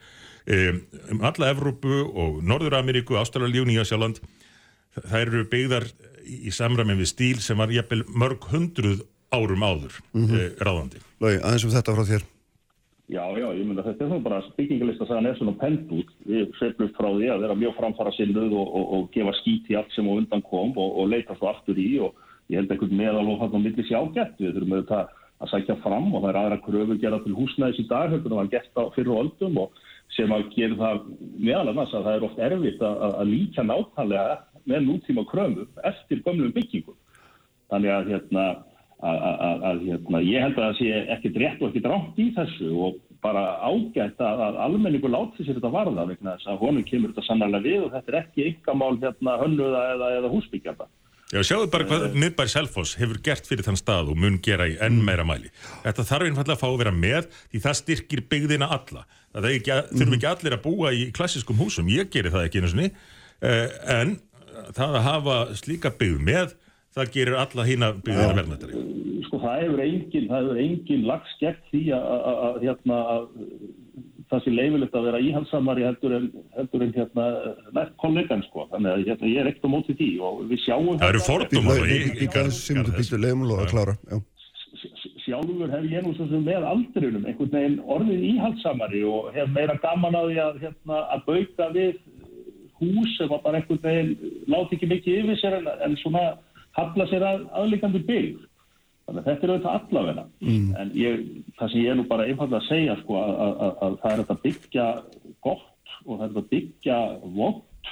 um, 0.46 0.82
um 1.14 1.22
alla 1.26 1.50
Evrópu 1.54 2.04
og 2.06 2.44
Norður-Ameríku, 2.46 3.18
Ástralíu, 3.18 3.66
Nýjasjáland. 3.66 4.22
Það 4.96 5.18
eru 5.22 5.42
byggðar 5.54 5.88
í, 6.26 6.52
samræmi 6.54 6.98
við 7.02 7.10
stíl 7.14 7.42
sem 7.42 7.58
var 7.58 7.74
jafnvel 7.74 8.04
mörg 8.14 8.46
hundruð 8.54 9.02
árum 9.34 9.66
áður 9.66 9.98
mm 10.14 10.26
Mhm. 10.30 10.56
ráðandi. 10.62 11.02
Lói, 11.22 11.38
aðeins 11.42 11.66
um 11.66 11.74
þetta 11.74 11.96
frá 11.98 12.06
þér. 12.14 12.24
Já, 13.06 13.22
já, 13.38 13.46
ég 13.54 13.68
myndi 13.70 13.84
að 13.84 13.91
þetta 13.91 14.02
er 14.06 14.10
svona 14.10 14.26
bara 14.26 14.38
byggingalista 14.58 15.06
sagan 15.06 15.28
er 15.30 15.36
svona 15.38 15.52
pent 15.62 15.91
út. 15.94 16.08
Við 16.26 16.48
sveiflust 16.58 16.96
frá 16.98 17.12
því 17.13 17.28
að 17.30 17.44
vera 17.44 17.58
mjög 17.60 17.76
framfara 17.78 18.13
sinnuð 18.15 18.56
og, 18.58 18.72
og, 18.80 18.86
og 18.98 19.04
gefa 19.13 19.34
skít 19.44 19.70
í 19.70 19.76
allt 19.78 19.94
sem 19.94 20.08
á 20.10 20.13
undan 20.18 20.41
kom 20.48 20.72
og, 20.74 20.96
og 21.04 21.12
leita 21.12 21.36
svo 21.38 21.52
aftur 21.52 21.78
í 21.78 21.91
og 22.02 22.15
ég 22.50 22.58
held 22.63 22.74
einhvern 22.74 22.98
meðal 22.98 23.30
og 23.30 23.44
hann 23.44 23.54
á 23.54 23.60
milli 23.62 23.86
sjágætt. 23.86 24.34
Við 24.41 24.56
þurfum 24.58 24.74
auðvitað 24.80 25.13
að 25.46 25.52
sækja 25.54 25.76
fram 25.84 26.10
og 26.15 26.24
það 26.24 26.30
er 26.32 26.39
aðra 26.41 26.58
kröfu 26.65 26.98
gera 27.04 27.22
til 27.26 27.36
húsnæðis 27.38 27.84
í 27.84 27.88
dag, 27.91 28.13
en 28.15 28.24
það 28.26 28.38
var 28.39 28.52
gert 28.56 28.82
á 28.82 28.84
fyrir 28.96 29.18
öldum 29.22 29.58
og 29.68 29.80
sem 30.15 30.32
að 30.34 30.50
gera 30.56 30.78
það 30.82 31.02
meðal 31.46 31.70
annars 31.76 31.94
að 31.98 32.06
það 32.10 32.18
er 32.18 32.26
oft 32.30 32.39
erfitt 32.50 32.82
að, 32.89 32.96
að- 33.06 33.18
að 33.22 33.32
líka 33.36 33.65
nákvæmlega 33.70 34.38
með 34.65 34.86
nútíma 34.89 35.26
kröfu 35.30 35.68
eftir 35.91 36.24
gömlum 36.26 36.54
byggingum. 36.58 36.98
Þannig 37.70 37.91
að 38.00 38.10
hérna, 38.15 38.46
að, 39.04 39.82
hérna, 39.90 40.22
ég 40.24 40.42
held 40.46 40.58
að 40.60 40.68
það 40.70 40.78
sé 40.80 41.02
ekkit 41.18 41.40
rétt 41.42 41.62
og 41.62 41.70
ekkit 41.72 41.90
rátt 41.92 42.20
í 42.22 42.28
þessu 42.36 42.70
og 42.88 43.02
bara 43.26 43.44
ágætt 43.66 44.20
að, 44.22 44.44
að 44.48 44.60
almenningu 44.68 45.10
láti 45.10 45.44
sér 45.46 45.58
þetta 45.58 45.72
varða 45.74 46.06
vegna 46.12 46.36
þess 46.38 46.52
að 46.52 46.60
honum 46.62 46.86
kemur 46.86 47.12
þetta 47.12 47.26
sannarlega 47.26 47.66
við 47.66 47.86
og 47.88 47.96
þetta 47.96 48.12
er 48.14 48.20
ekki 48.22 48.46
yngamál 48.52 48.94
hérna 49.02 49.38
hönnuða 49.42 49.82
eða, 49.96 50.12
eða 50.20 50.32
húsbyggjanda. 50.36 50.88
Já, 51.34 51.40
sjáðu 51.42 51.70
bara 51.74 51.88
hvað 51.90 52.04
miðbær 52.22 52.50
Selfoss 52.54 52.92
hefur 53.02 53.18
gert 53.26 53.48
fyrir 53.50 53.66
þann 53.66 53.80
stað 53.82 54.12
og 54.14 54.20
mun 54.22 54.38
gera 54.46 54.68
í 54.70 54.76
enn 54.86 55.00
meira 55.04 55.26
mæli. 55.26 55.50
Þetta 55.82 56.06
þarf 56.06 56.28
einfallega 56.30 56.54
að 56.54 56.62
fá 56.62 56.68
að 56.70 56.78
vera 56.84 56.94
með 56.94 57.30
því 57.50 57.62
það 57.64 57.80
styrkir 57.82 58.22
byggðina 58.30 58.68
alla. 58.78 59.02
Það 59.34 59.48
ekki, 59.50 59.74
að- 59.74 59.90
þurfum 59.96 60.18
ekki 60.20 60.30
allir 60.30 60.56
að 60.56 60.64
búa 60.68 60.92
í 60.94 61.08
klassiskum 61.18 61.58
húsum, 61.60 61.90
ég 61.90 62.12
geri 62.14 62.30
það 62.32 62.46
ekki 62.46 62.62
einu 62.62 62.70
sinni, 62.76 62.92
uh, 63.42 63.68
en 63.98 64.14
það 64.78 65.00
að 65.02 65.06
hafa 65.10 65.40
slíka 65.58 65.92
byggð 65.98 66.22
með, 66.30 66.54
það 66.96 67.12
gerir 67.16 67.40
alla 67.40 67.66
hína 67.68 67.90
byggðina 68.04 68.36
verðmættari. 68.40 68.84
Sko 69.28 69.40
það 69.44 69.64
hefur 69.64 69.82
engin, 69.86 70.28
það 70.30 70.44
hefur 70.44 70.62
engin 70.66 71.08
lags 71.10 71.34
gegn 71.42 71.64
því 71.72 71.82
að, 71.98 72.06
að, 72.16 72.38
að, 72.46 72.60
hérna, 72.64 73.00
að 73.16 73.26
það 74.30 74.44
sé 74.46 74.54
leifilegt 74.54 74.96
að 74.96 75.08
vera 75.10 75.24
íhalsamari 75.26 75.86
heldur 75.86 76.16
en, 76.18 76.30
heldur 76.56 76.86
en 76.86 76.94
hérna, 76.96 77.26
kollegan 78.02 78.46
sko. 78.48 78.70
Þannig 78.72 78.94
að 78.94 79.04
hérna, 79.10 79.34
ég 79.34 79.42
er 79.42 79.52
ekkert 79.52 79.68
á 79.68 79.76
móti 79.76 79.98
því 80.00 80.10
og 80.30 80.40
við 80.52 80.64
sjáum 80.64 80.96
Það 81.02 81.12
eru. 81.12 81.26
Já. 84.14 84.24
sjálfur 85.26 85.72
hef 85.74 85.86
ég 85.90 86.04
nú 86.06 86.12
svo 86.16 86.28
sem 86.30 86.44
með 86.46 86.66
aldrinum 86.70 87.24
einhvern 87.26 87.54
veginn 87.54 87.78
orðið 87.96 88.26
íhaldsamari 88.32 89.00
og 89.10 89.32
hef 89.34 89.48
meira 89.56 89.76
gaman 89.82 90.18
að 90.20 90.28
því 90.30 90.42
að, 90.44 90.60
hérna, 90.64 91.00
að 91.16 91.24
bauka 91.30 91.70
við 91.74 91.96
hús 92.80 93.16
sem 93.18 93.32
var 93.32 93.42
bara 93.46 93.62
einhvern 93.62 93.82
veginn 93.82 94.12
láti 94.52 94.78
ekki 94.78 94.92
mikið 94.92 95.22
yfir 95.24 95.40
sér 95.42 95.58
en, 95.60 95.72
en 95.88 95.98
svona 96.04 96.26
hafla 96.76 97.08
sér 97.10 97.26
að 97.26 97.48
aðlíkandi 97.62 98.04
byggð. 98.10 98.44
Þannig 99.06 99.22
að 99.22 99.28
þetta 99.30 99.46
er 99.46 99.52
auðvitað 99.54 99.78
allavegna. 99.78 100.26
Mm. 100.42 100.70
En 100.82 100.92
ég, 100.98 101.26
það 101.60 101.72
sem 101.72 101.84
ég 101.84 101.92
er 101.92 101.98
nú 102.00 102.08
bara 102.10 102.26
einfalda 102.26 102.58
að 102.58 102.68
segja 102.72 102.98
sko 103.04 103.20
að, 103.22 103.34
að, 103.46 103.54
að, 103.54 103.76
að 103.86 103.98
það 104.02 104.16
er 104.16 104.24
að 104.26 104.44
byggja 104.46 104.88
gott 105.46 105.94
og 106.06 106.20
það 106.20 106.26
er 106.26 106.40
að 106.42 106.50
byggja 106.54 107.00
vond 107.36 107.92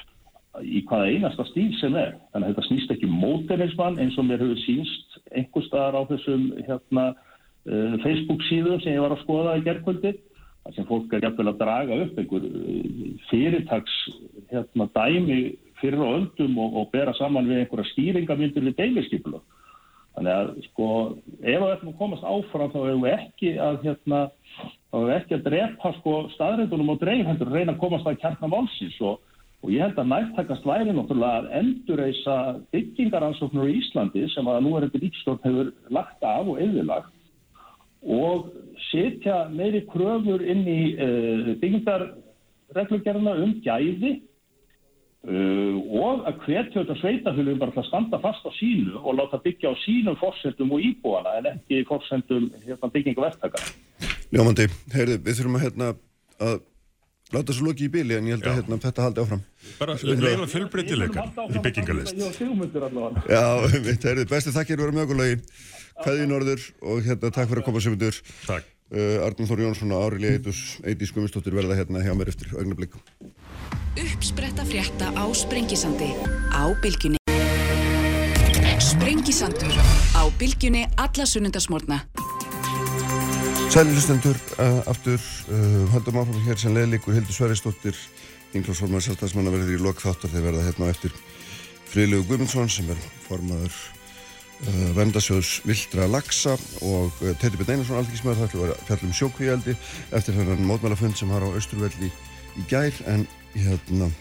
í 0.61 0.81
hvaða 0.89 1.11
einasta 1.13 1.45
stíl 1.49 1.69
sem 1.79 1.95
er. 1.97 2.15
Þannig 2.33 2.47
að 2.47 2.51
þetta 2.53 2.65
snýst 2.67 2.93
ekki 2.93 3.09
um 3.09 3.15
mótenismann 3.21 3.99
eins 4.01 4.17
og 4.17 4.27
mér 4.27 4.41
hefur 4.41 4.61
sínst 4.65 5.17
einhver 5.33 5.65
staðar 5.67 5.97
á 5.97 6.01
þessum 6.11 6.45
hérna, 6.67 7.07
uh, 7.69 7.95
Facebook 8.05 8.45
síðum 8.49 8.81
sem 8.83 8.97
ég 8.97 9.05
var 9.05 9.15
að 9.15 9.23
skoða 9.25 9.57
í 9.57 9.65
gerðkvöldi. 9.67 10.13
Sem 10.73 10.87
fólk 10.87 11.11
er 11.11 11.25
jafnvel 11.25 11.49
að 11.51 11.59
draga 11.59 11.99
upp 12.05 12.19
einhver 12.21 12.45
uh, 12.49 13.07
fyrirtags 13.29 13.97
hérna, 14.49 14.89
dæmi 14.97 15.39
fyrir 15.83 15.99
á 15.99 16.15
öldum 16.15 16.55
og, 16.63 16.79
og 16.79 16.87
bera 16.95 17.13
saman 17.19 17.49
við 17.49 17.63
einhverja 17.63 17.91
stýringamyndir 17.91 18.65
við 18.69 18.79
deiliskypula. 18.79 19.43
Þannig 20.13 20.33
að 20.33 20.49
sko, 20.67 20.87
ef 21.41 21.59
við 21.63 21.69
ætlum 21.73 21.91
að 21.91 21.99
komast 21.99 22.25
áfram 22.29 22.71
þá 22.71 22.79
hefur 22.79 23.03
við 23.03 23.13
ekki 23.17 23.53
að 23.65 23.77
hérna, 23.87 24.19
þá 24.61 24.95
hefur 24.95 25.07
við 25.09 25.15
ekki 25.17 25.37
að 25.37 25.45
drepa 25.47 25.93
sko 25.99 26.15
staðrindunum 26.35 26.91
og 26.93 26.99
dreif 27.01 27.29
hendur 27.29 27.49
að 27.49 27.57
reyna 27.57 27.73
að 27.73 27.81
komast 27.81 28.09
að 28.09 28.19
kjarna 28.21 28.49
málsins 28.51 28.99
og, 29.01 29.23
og 29.63 29.71
ég 29.73 29.81
held 29.81 30.01
að 30.03 30.11
nættakast 30.11 30.67
væri 30.69 30.93
náttúrulega 30.93 31.39
að 31.41 31.49
endurreisa 31.61 32.37
byggingaransóknur 32.75 33.71
í 33.71 33.79
Íslandi 33.79 34.27
sem 34.35 34.51
að 34.53 34.61
nú 34.67 34.75
er 34.77 34.85
þetta 34.85 35.01
ríkstofn 35.01 35.47
hefur 35.47 35.73
lagt 35.97 36.27
af 36.29 36.51
og 36.53 36.61
yfirlagt 36.61 37.09
og 38.03 38.51
setja 38.91 39.47
meiri 39.49 39.81
kröfur 39.87 40.43
inn 40.43 40.65
í 40.67 40.79
uh, 40.93 41.53
byggingarreglugerðina 41.61 43.35
um 43.45 43.57
gæði 43.63 44.17
Uh, 45.23 45.77
og 46.03 46.25
að 46.27 46.41
hvetja 46.43 46.81
þetta 46.81 46.95
sveitafélugum 46.99 47.59
bara 47.61 47.71
að 47.79 47.85
standa 47.87 48.17
fast 48.19 48.43
á 48.43 48.51
sínu 48.57 48.97
og 48.99 49.13
láta 49.15 49.37
byggja 49.39 49.71
á 49.71 49.75
sínum 49.79 50.17
fórsendum 50.19 50.73
og 50.75 50.83
íbúana 50.83 51.37
en 51.39 51.47
ekki 51.53 51.79
fórsendum 51.87 52.49
hérna, 52.65 52.89
byggingu 52.91 53.23
verktaka. 53.23 53.61
Ljómandi, 54.35 54.67
heyrðu, 54.91 55.15
við 55.23 55.39
þurfum 55.39 55.55
að, 55.55 55.63
hérna, 55.63 55.87
að 56.43 56.57
láta 57.37 57.55
svo 57.55 57.69
loki 57.69 57.87
í 57.87 57.93
bíli 57.93 58.17
en 58.17 58.27
ég 58.27 58.35
held 58.35 58.49
að 58.51 58.59
hérna, 58.59 58.81
þetta 58.83 59.07
haldi 59.07 59.23
áfram. 59.23 59.45
Bara 59.79 59.95
leifa 60.11 60.49
fjölbreytileika 60.57 61.25
í 61.47 61.63
byggingalist. 61.69 62.19
Allavega. 62.19 63.23
Já, 63.31 63.47
heyrðu, 64.03 64.27
bestu 64.35 64.55
þakkir 64.59 64.83
vera 64.83 64.97
með 64.97 65.07
okkur 65.07 65.21
lögi. 65.23 65.39
Kveði 66.03 66.27
norður 66.33 66.69
og 66.83 67.03
hérna, 67.07 67.31
takk 67.31 67.47
fyrir 67.47 67.63
að 67.63 67.69
koma 67.71 67.87
semundur. 67.87 68.19
Takk. 68.43 68.72
Uh, 68.93 69.25
Arnum 69.25 69.47
Þór 69.49 69.63
Jónsson 69.63 69.89
og 69.97 70.03
Ári 70.05 70.19
Líðis, 70.21 70.57
Eidís 70.85 71.09
Guðmundsdóttir 71.15 71.55
verða 71.57 71.73
hérna 71.79 72.03
hjá 72.05 72.11
mér 72.13 72.29
eftir 72.29 72.51
augnablík. 72.53 72.93
Uppspretta 73.97 74.61
frétta 74.69 75.07
á 75.17 75.25
Sprengisandi 75.33 76.11
á 76.53 76.69
Bylgjunni. 76.77 77.17
Sprengisandur 78.77 79.73
á 80.13 80.21
Bylgjunni 80.37 80.83
alla 81.01 81.25
sunnundasmórna. 81.25 82.03
Sæli 83.73 83.95
hlustendur, 83.97 84.37
uh, 84.61 84.85
aftur 84.85 85.17
uh, 85.17 85.89
höldum 85.95 86.21
áfram 86.21 86.45
hér 86.45 86.61
sem 86.61 86.77
leðleikur 86.77 87.17
Hildur 87.17 87.33
Sverrisdóttir, 87.33 87.97
Inglarsformar 88.53 89.01
Sjálfstæðismanna 89.01 89.55
verður 89.57 89.73
í 89.73 89.81
lokþáttar 89.81 90.29
þegar 90.35 90.51
verða 90.51 90.67
hérna 90.69 90.93
eftir 90.93 91.17
Friðlegu 91.89 92.29
Guðmundsson 92.29 92.69
sem 92.69 92.93
er 92.93 93.01
formaður 93.25 93.73
vendasjóðs 94.97 95.53
Vildra 95.67 96.09
Laxa 96.11 96.57
og 96.85 97.15
uh, 97.21 97.31
Teitur 97.41 97.59
Björn 97.59 97.77
Einarsson 97.77 97.99
alþingismæður 97.99 98.41
það 98.41 98.49
ætlum 98.49 98.67
að 98.67 98.83
fjallum 98.89 99.15
sjókvíaldi 99.19 99.77
eftir 100.11 100.37
þennan 100.37 100.67
mótmælafund 100.69 101.17
sem 101.19 101.33
var 101.33 101.45
á 101.45 101.49
Östurvelli 101.57 102.11
í 102.59 102.67
gær 102.69 103.01
en 103.09 103.27
hérna 103.55 104.11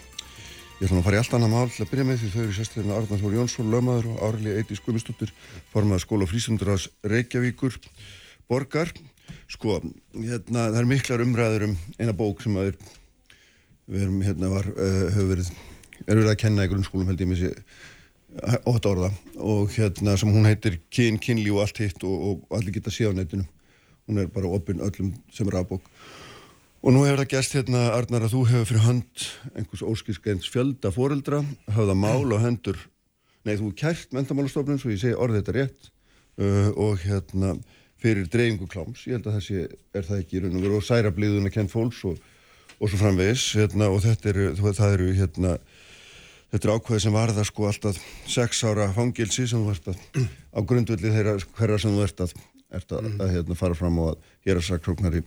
Ég 0.81 0.89
ætla 0.89 0.99
að 0.99 1.05
fara 1.05 1.15
í 1.15 1.19
allt 1.21 1.33
annað 1.37 1.51
mál 1.53 1.69
til 1.71 1.83
að 1.85 1.91
byrja 1.93 2.03
með 2.09 2.17
því 2.19 2.29
þau 2.33 2.39
eru 2.41 2.53
sérstaklega 2.57 2.95
Arnar 2.97 3.19
Þór 3.21 3.35
Jónsson, 3.37 3.69
lögmaður 3.71 4.07
og 4.09 4.23
Árli 4.27 4.55
Eiti 4.57 4.75
Skumistóttir, 4.75 5.29
formaður 5.71 6.01
skóla 6.03 6.27
frísundurás 6.27 6.87
Reykjavíkur, 7.07 7.77
borgar. 8.51 8.91
Sko, 9.53 9.77
hérna, 10.17 10.65
það 10.73 10.79
er 10.81 10.89
miklar 10.89 11.23
umræður 11.23 11.67
um 11.69 11.77
eina 12.01 12.15
bók 12.17 12.43
sem 12.43 12.57
að 12.59 12.73
við 13.87 14.01
erum, 14.01 14.19
hérna, 14.27 14.49
var, 14.51 14.67
uh, 14.73 14.99
hefur 15.13 15.29
verið, 15.29 15.53
er 16.03 16.19
verið 16.19 16.33
að 16.33 16.39
kenna 16.43 16.67
í 16.67 16.73
grunnskólum 16.73 17.13
held 17.13 17.23
ég 17.23 17.31
með 17.31 17.41
sér 17.45 17.63
ótt 18.69 18.87
orða. 18.89 19.11
Og 19.37 19.71
hérna 19.75 20.17
sem 20.17 20.31
hún 20.33 20.47
heitir 20.49 20.79
Kyn, 20.93 21.19
Kynlí 21.21 21.51
og 21.53 21.63
allt 21.65 21.81
hitt 21.83 22.03
og, 22.03 22.43
og 22.49 22.57
allir 22.57 22.75
geta 22.75 22.89
á 22.89 23.11
netinu. 23.13 23.45
Hún 24.07 24.19
er 24.19 24.27
bara 24.27 24.51
opinn 24.51 24.83
öllum 24.83 25.13
sem 25.31 25.47
er 25.47 25.61
aðbók. 25.61 25.85
Og 26.83 26.91
nú 26.91 27.05
hefur 27.05 27.21
það 27.21 27.29
gæst 27.31 27.53
hérna, 27.55 27.81
Arnar, 27.95 28.25
að 28.25 28.33
þú 28.33 28.41
hefur 28.49 28.65
fyrir 28.67 28.83
hönd 28.83 29.27
einhvers 29.55 29.83
óskilskeins 29.87 30.49
fjölda 30.51 30.89
fóreldra, 30.91 31.39
hafða 31.71 31.93
mál 31.95 32.33
og 32.35 32.41
hendur, 32.43 32.75
nei, 33.47 33.55
þú 33.55 33.69
kært 33.79 34.11
mentamálastofnun, 34.11 34.81
svo 34.81 34.91
ég 34.91 34.99
segi 34.99 35.15
orðið 35.15 35.39
þetta 35.39 35.55
rétt, 35.55 35.87
uh, 36.43 36.67
og 36.75 36.99
hérna 37.05 37.53
fyrir 38.03 38.27
dreifingu 38.27 38.67
kláms, 38.67 39.05
ég 39.07 39.15
held 39.15 39.29
að 39.31 39.37
þessi 39.37 39.61
er 39.95 40.09
það 40.09 40.19
ekki 40.25 40.35
í 40.35 40.43
raun 40.43 40.59
og 40.59 40.65
veru. 40.65 40.81
Og 40.81 40.83
særa 40.83 41.13
blíðun 41.15 41.47
að 41.47 41.55
kenn 41.55 41.71
fólks 41.71 42.03
og, 42.09 42.19
og 42.75 42.91
svo 42.91 42.99
framvegis, 42.99 43.45
hérna, 43.61 43.87
og 43.87 44.03
þetta 44.03 44.31
eru, 44.33 44.49
það 44.59 44.97
eru, 44.97 45.09
hérna, 45.21 45.55
þetta 46.53 46.67
eru 46.67 46.77
ákveði 46.77 47.01
sem 47.01 47.15
varða 47.15 47.43
sko 47.47 47.65
alltaf 47.65 47.99
sex 48.29 48.59
ára 48.67 48.91
fangilsi 48.93 49.47
sem 49.49 49.63
þú 49.63 49.73
ert 49.73 49.87
að, 49.89 50.01
á 50.53 50.59
grundvöldi 50.61 51.13
þeirra 51.15 51.37
hverja 51.57 51.79
sem 51.81 51.95
þú 51.95 52.03
ert 52.05 52.21
að, 52.27 52.35
ert 52.77 52.93
að, 52.93 53.07
að, 53.17 53.31
hérna, 53.33 53.57
fara 53.57 53.77
fram 53.77 53.97
og 54.03 54.11
að 54.11 54.27
gera 54.45 54.65
sakróknari 54.67 55.23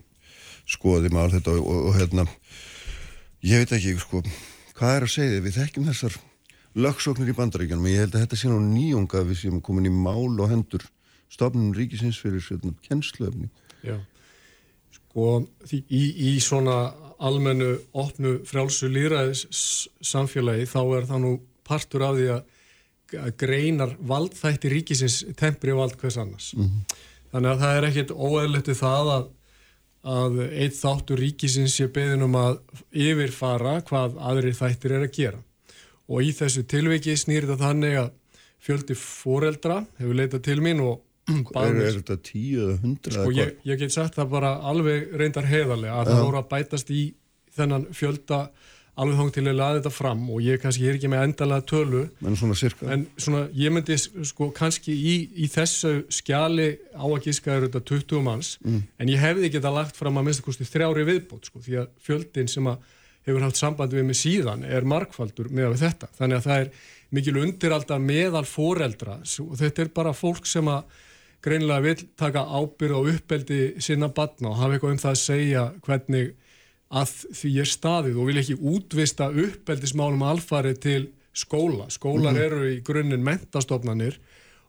skoði 0.71 1.11
mál 1.15 1.27
þetta 1.35 1.57
og, 1.57 1.67
og, 1.67 1.81
og 1.91 1.99
hérna 1.99 2.27
ég 3.47 3.65
veit 3.65 3.75
ekki 3.75 3.97
sko 4.03 4.23
hvað 4.77 4.95
er 4.95 5.07
að 5.09 5.15
segja 5.17 5.43
við 5.43 5.59
þekkjum 5.59 5.89
þessar 5.91 6.19
lögsóknir 6.77 7.33
í 7.33 7.37
bandaríkjanum, 7.37 7.89
ég 7.89 8.05
held 8.05 8.15
að 8.15 8.27
þetta 8.27 8.39
sé 8.39 8.51
nú 8.53 8.61
nýjunga 8.61 9.23
við 9.27 9.41
séum 9.41 9.63
komin 9.65 9.89
í 9.89 9.93
mál 9.95 10.29
og 10.37 10.51
hendur 10.51 10.85
stofnum 11.33 11.73
ríkisins 11.75 12.21
fyrir 12.23 12.45
svona 12.45 12.77
kennsluöfni 12.87 13.49
Já, 13.83 13.97
sko 14.95 15.41
í, 15.73 15.81
í 15.91 16.37
svona 16.45 16.93
almennu 17.19 17.77
opnu 17.93 18.39
frjálsu 18.49 18.91
líraðis 18.93 19.47
samfélagi 20.05 20.67
þá 20.69 20.81
er 20.99 21.09
það 21.11 21.23
nú 21.25 21.33
partur 21.67 22.05
af 22.07 22.19
því 22.19 22.29
að 22.35 23.33
greinar 23.39 23.95
valdþætti 24.03 24.71
ríkisins 24.73 25.23
tempri 25.39 25.75
vald 25.77 25.95
hvers 26.01 26.19
annars 26.19 26.53
mm 26.55 26.65
-hmm. 26.65 26.97
þannig 27.33 27.51
að 27.51 27.61
það 27.61 27.77
er 27.77 27.89
ekkit 27.91 28.11
óeðlötu 28.11 28.75
það 28.75 29.13
að 29.17 29.29
að 30.07 30.39
eitt 30.55 30.77
þáttur 30.79 31.21
ríkisins 31.21 31.75
sé 31.75 31.89
beðin 31.91 32.25
um 32.27 32.37
að 32.39 32.61
yfirfara 32.95 33.81
hvað 33.89 34.19
aðri 34.23 34.53
þættir 34.55 34.95
er 34.95 35.07
að 35.09 35.17
gera. 35.19 35.41
Og 36.07 36.23
í 36.23 36.31
þessu 36.37 36.63
tilviki 36.71 37.17
snýr 37.19 37.49
þetta 37.49 37.65
þannig 37.65 37.99
að 38.05 38.13
fjöldi 38.63 38.97
fóreldra 38.99 39.81
hefur 39.99 40.19
leitað 40.21 40.45
til 40.47 40.61
mín 40.63 40.83
og 40.85 41.03
Er, 41.27 41.77
er 41.83 41.97
þetta 41.99 42.17
tíu 42.23 42.61
eða 42.63 42.77
hundra? 42.85 43.13
Sko 43.17 43.33
ég, 43.35 43.57
ég 43.67 43.81
get 43.81 43.95
sagt 43.95 44.15
það 44.15 44.29
bara 44.37 44.53
alveg 44.71 45.09
reyndar 45.19 45.49
heðarlega 45.49 45.97
að 45.99 46.07
ja. 46.07 46.13
það 46.13 46.25
voru 46.29 46.39
að 46.39 46.51
bætast 46.53 46.93
í 46.95 47.03
þennan 47.57 47.87
fjölda 47.97 48.41
alveg 48.97 49.19
þóng 49.19 49.33
til 49.35 49.43
að 49.45 49.59
laða 49.59 49.77
þetta 49.77 49.93
fram 49.93 50.23
og 50.33 50.45
ég 50.45 50.61
kannski 50.63 50.87
er 50.89 50.97
ekki 50.97 51.11
með 51.13 51.25
endalega 51.27 51.65
tölu 51.69 52.03
en 52.25 52.39
svona 52.41 52.57
cirka 52.57 52.89
en 52.95 53.05
svona 53.21 53.43
ég 53.59 53.75
myndi 53.75 53.97
sko 53.99 54.49
kannski 54.57 54.95
í, 54.95 55.17
í 55.45 55.49
þessu 55.53 56.07
skjali 56.17 56.69
á 56.97 57.05
að 57.05 57.27
gíska 57.27 57.53
eru 57.59 57.69
þetta 57.69 57.83
20 57.93 58.25
manns 58.25 58.55
mm. 58.63 58.85
en 59.03 59.13
ég 59.13 59.21
hefði 59.21 59.49
ekki 59.49 59.59
þetta 59.59 59.75
lagt 59.77 59.99
fram 60.01 60.17
að 60.17 60.29
minnst 60.29 60.45
kosti 60.47 60.69
þrjári 60.69 61.05
viðbót 61.11 61.51
sko 61.51 61.61
því 61.67 61.81
að 61.83 61.91
fjöldin 62.07 62.49
sem 62.49 62.71
að 62.73 62.95
hefur 63.27 63.45
haft 63.45 63.61
samband 63.61 63.97
við 63.97 64.07
mig 64.09 64.21
síðan 64.21 64.65
er 64.65 64.87
markfaldur 64.89 65.51
með 65.53 65.77
þetta 65.83 66.09
þannig 66.17 66.39
að 66.39 66.47
það 66.47 66.63
er 66.63 66.71
mikil 67.17 67.37
undiralda 67.43 67.99
meðal 68.01 68.47
foreldra 68.49 69.19
og 69.21 69.59
þetta 69.61 69.85
er 69.85 69.93
bara 69.95 70.15
fólk 70.17 70.49
sem 70.49 70.73
að 70.73 71.03
greinlega 71.45 71.85
vil 71.85 72.07
taka 72.19 72.45
ábyrð 72.47 72.99
og 72.99 73.11
uppeldi 73.13 73.61
sinna 73.83 74.09
batna 74.09 74.51
og 74.53 74.61
hafa 74.61 74.77
eitthvað 74.77 74.95
um 74.95 75.03
það 75.03 75.15
að 75.15 75.23
segja 75.23 75.65
hvernig 75.87 76.33
að 76.97 77.13
því 77.41 77.53
er 77.63 77.71
staðið 77.71 78.19
og 78.21 78.31
vil 78.31 78.41
ekki 78.43 78.59
útvista 78.73 79.29
uppeldismálum 79.31 80.23
alfarið 80.23 80.81
til 80.83 81.03
skóla. 81.37 81.91
Skólar 81.91 82.33
mm 82.33 82.37
-hmm. 82.37 82.45
eru 82.47 82.71
í 82.71 82.83
grunninn 82.85 83.25
mentastofnanir 83.25 84.19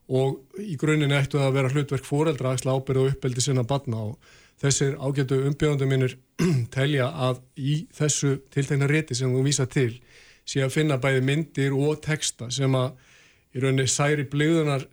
og 0.08 0.40
í 0.60 0.76
grunninn 0.80 1.12
ættu 1.12 1.38
það 1.38 1.48
að 1.48 1.54
vera 1.54 1.70
hlutverk 1.70 2.06
fóreldra 2.06 2.54
að 2.54 2.68
ábyrða 2.68 3.02
og 3.02 3.12
uppeldi 3.12 3.42
sinna 3.42 3.64
batna 3.64 3.98
og 3.98 4.18
þessir 4.62 4.96
ágætu 4.98 5.42
umbjóðandum 5.48 5.92
minnir 5.92 6.18
telja 6.76 7.10
að 7.12 7.42
í 7.58 7.88
þessu 7.94 8.38
tiltegna 8.54 8.88
rétti 8.88 9.16
sem 9.16 9.34
þú 9.34 9.44
vísa 9.44 9.66
til 9.66 10.00
sé 10.48 10.64
að 10.64 10.74
finna 10.78 10.98
bæði 10.98 11.22
myndir 11.22 11.76
og 11.76 12.02
texta 12.02 12.50
sem 12.54 12.76
að 12.76 12.92
í 13.56 13.64
rauninni 13.64 13.88
særi 13.92 14.26
bliðunar 14.32 14.88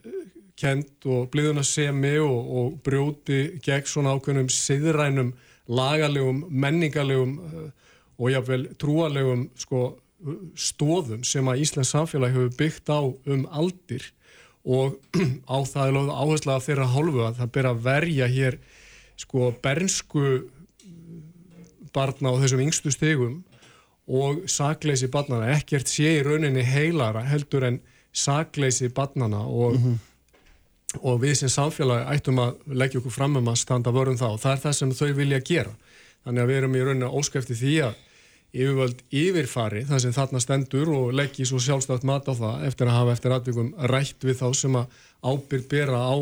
kent 0.58 1.06
og 1.10 1.28
bliðunar 1.32 1.66
semi 1.66 2.14
og, 2.22 2.50
og 2.58 2.78
brjóti 2.86 3.58
gegn 3.64 3.88
svona 3.90 4.14
ákveðnum 4.14 4.50
siðrænum 4.52 5.32
lagalegum, 5.66 6.44
menningalegum 6.50 7.38
eh, 7.40 7.70
og 8.18 8.30
jáfnvel 8.30 8.66
trúalegum 8.78 9.48
sko, 9.58 9.84
stóðum 10.56 11.24
sem 11.26 11.48
að 11.50 11.64
Íslands 11.64 11.90
samfélag 11.94 12.36
hefur 12.36 12.52
byggt 12.58 12.92
á 12.92 13.00
um 13.02 13.46
aldir. 13.50 14.06
Og 14.64 15.00
á 15.50 15.58
það 15.66 15.88
er 15.88 15.96
lögð 15.98 16.12
áhersla 16.14 16.58
að 16.58 16.66
þeirra 16.68 16.92
hálfu 16.94 17.24
að 17.24 17.40
það 17.40 17.54
ber 17.56 17.70
að 17.70 17.82
verja 17.88 18.30
hér 18.30 18.60
sko 19.20 19.50
bernsku 19.64 20.28
barna 21.94 22.32
á 22.34 22.40
þessum 22.42 22.62
yngstu 22.64 22.90
stegum 22.94 23.42
og 24.04 24.44
sakleysi 24.50 25.08
barnana, 25.08 25.54
ekkert 25.54 25.88
sé 25.88 26.18
í 26.18 26.24
rauninni 26.24 26.64
heilara 26.66 27.22
heldur 27.24 27.64
en 27.68 27.78
sakleysi 28.14 28.90
barnana 28.92 29.44
og 29.46 29.78
mm 29.78 29.84
-hmm 29.84 30.02
og 31.02 31.20
við 31.22 31.34
sem 31.40 31.52
samfélag 31.52 32.08
ættum 32.14 32.40
að 32.42 32.56
leggja 32.66 33.00
okkur 33.00 33.14
fram 33.14 33.36
um 33.40 33.48
að 33.50 33.60
standa 33.62 33.92
vörðum 33.94 34.20
það 34.20 34.36
og 34.36 34.42
það 34.42 34.52
er 34.52 34.62
það 34.64 34.76
sem 34.78 34.94
þau 35.00 35.12
vilja 35.18 35.40
gera. 35.40 35.74
Þannig 36.24 36.42
að 36.42 36.50
við 36.50 36.60
erum 36.60 36.76
í 36.76 36.84
rauninu 36.84 37.12
óskæfti 37.20 37.58
því 37.58 37.74
að 37.88 37.94
yfirvöld 38.54 39.02
yfirfari 39.10 39.82
það 39.88 40.02
sem 40.04 40.14
þarna 40.14 40.40
stendur 40.42 40.90
og 40.94 41.12
leggji 41.16 41.46
svo 41.48 41.58
sjálfstætt 41.62 42.06
mat 42.06 42.28
á 42.30 42.34
það 42.38 42.66
eftir 42.68 42.90
að 42.90 42.98
hafa 43.00 43.14
eftir 43.16 43.34
aðbyggum 43.34 43.70
rætt 43.90 44.26
við 44.26 44.38
þá 44.40 44.46
sem 44.54 44.78
að 44.78 44.98
ábyrg 45.26 45.68
bera 45.72 46.00
á 46.06 46.14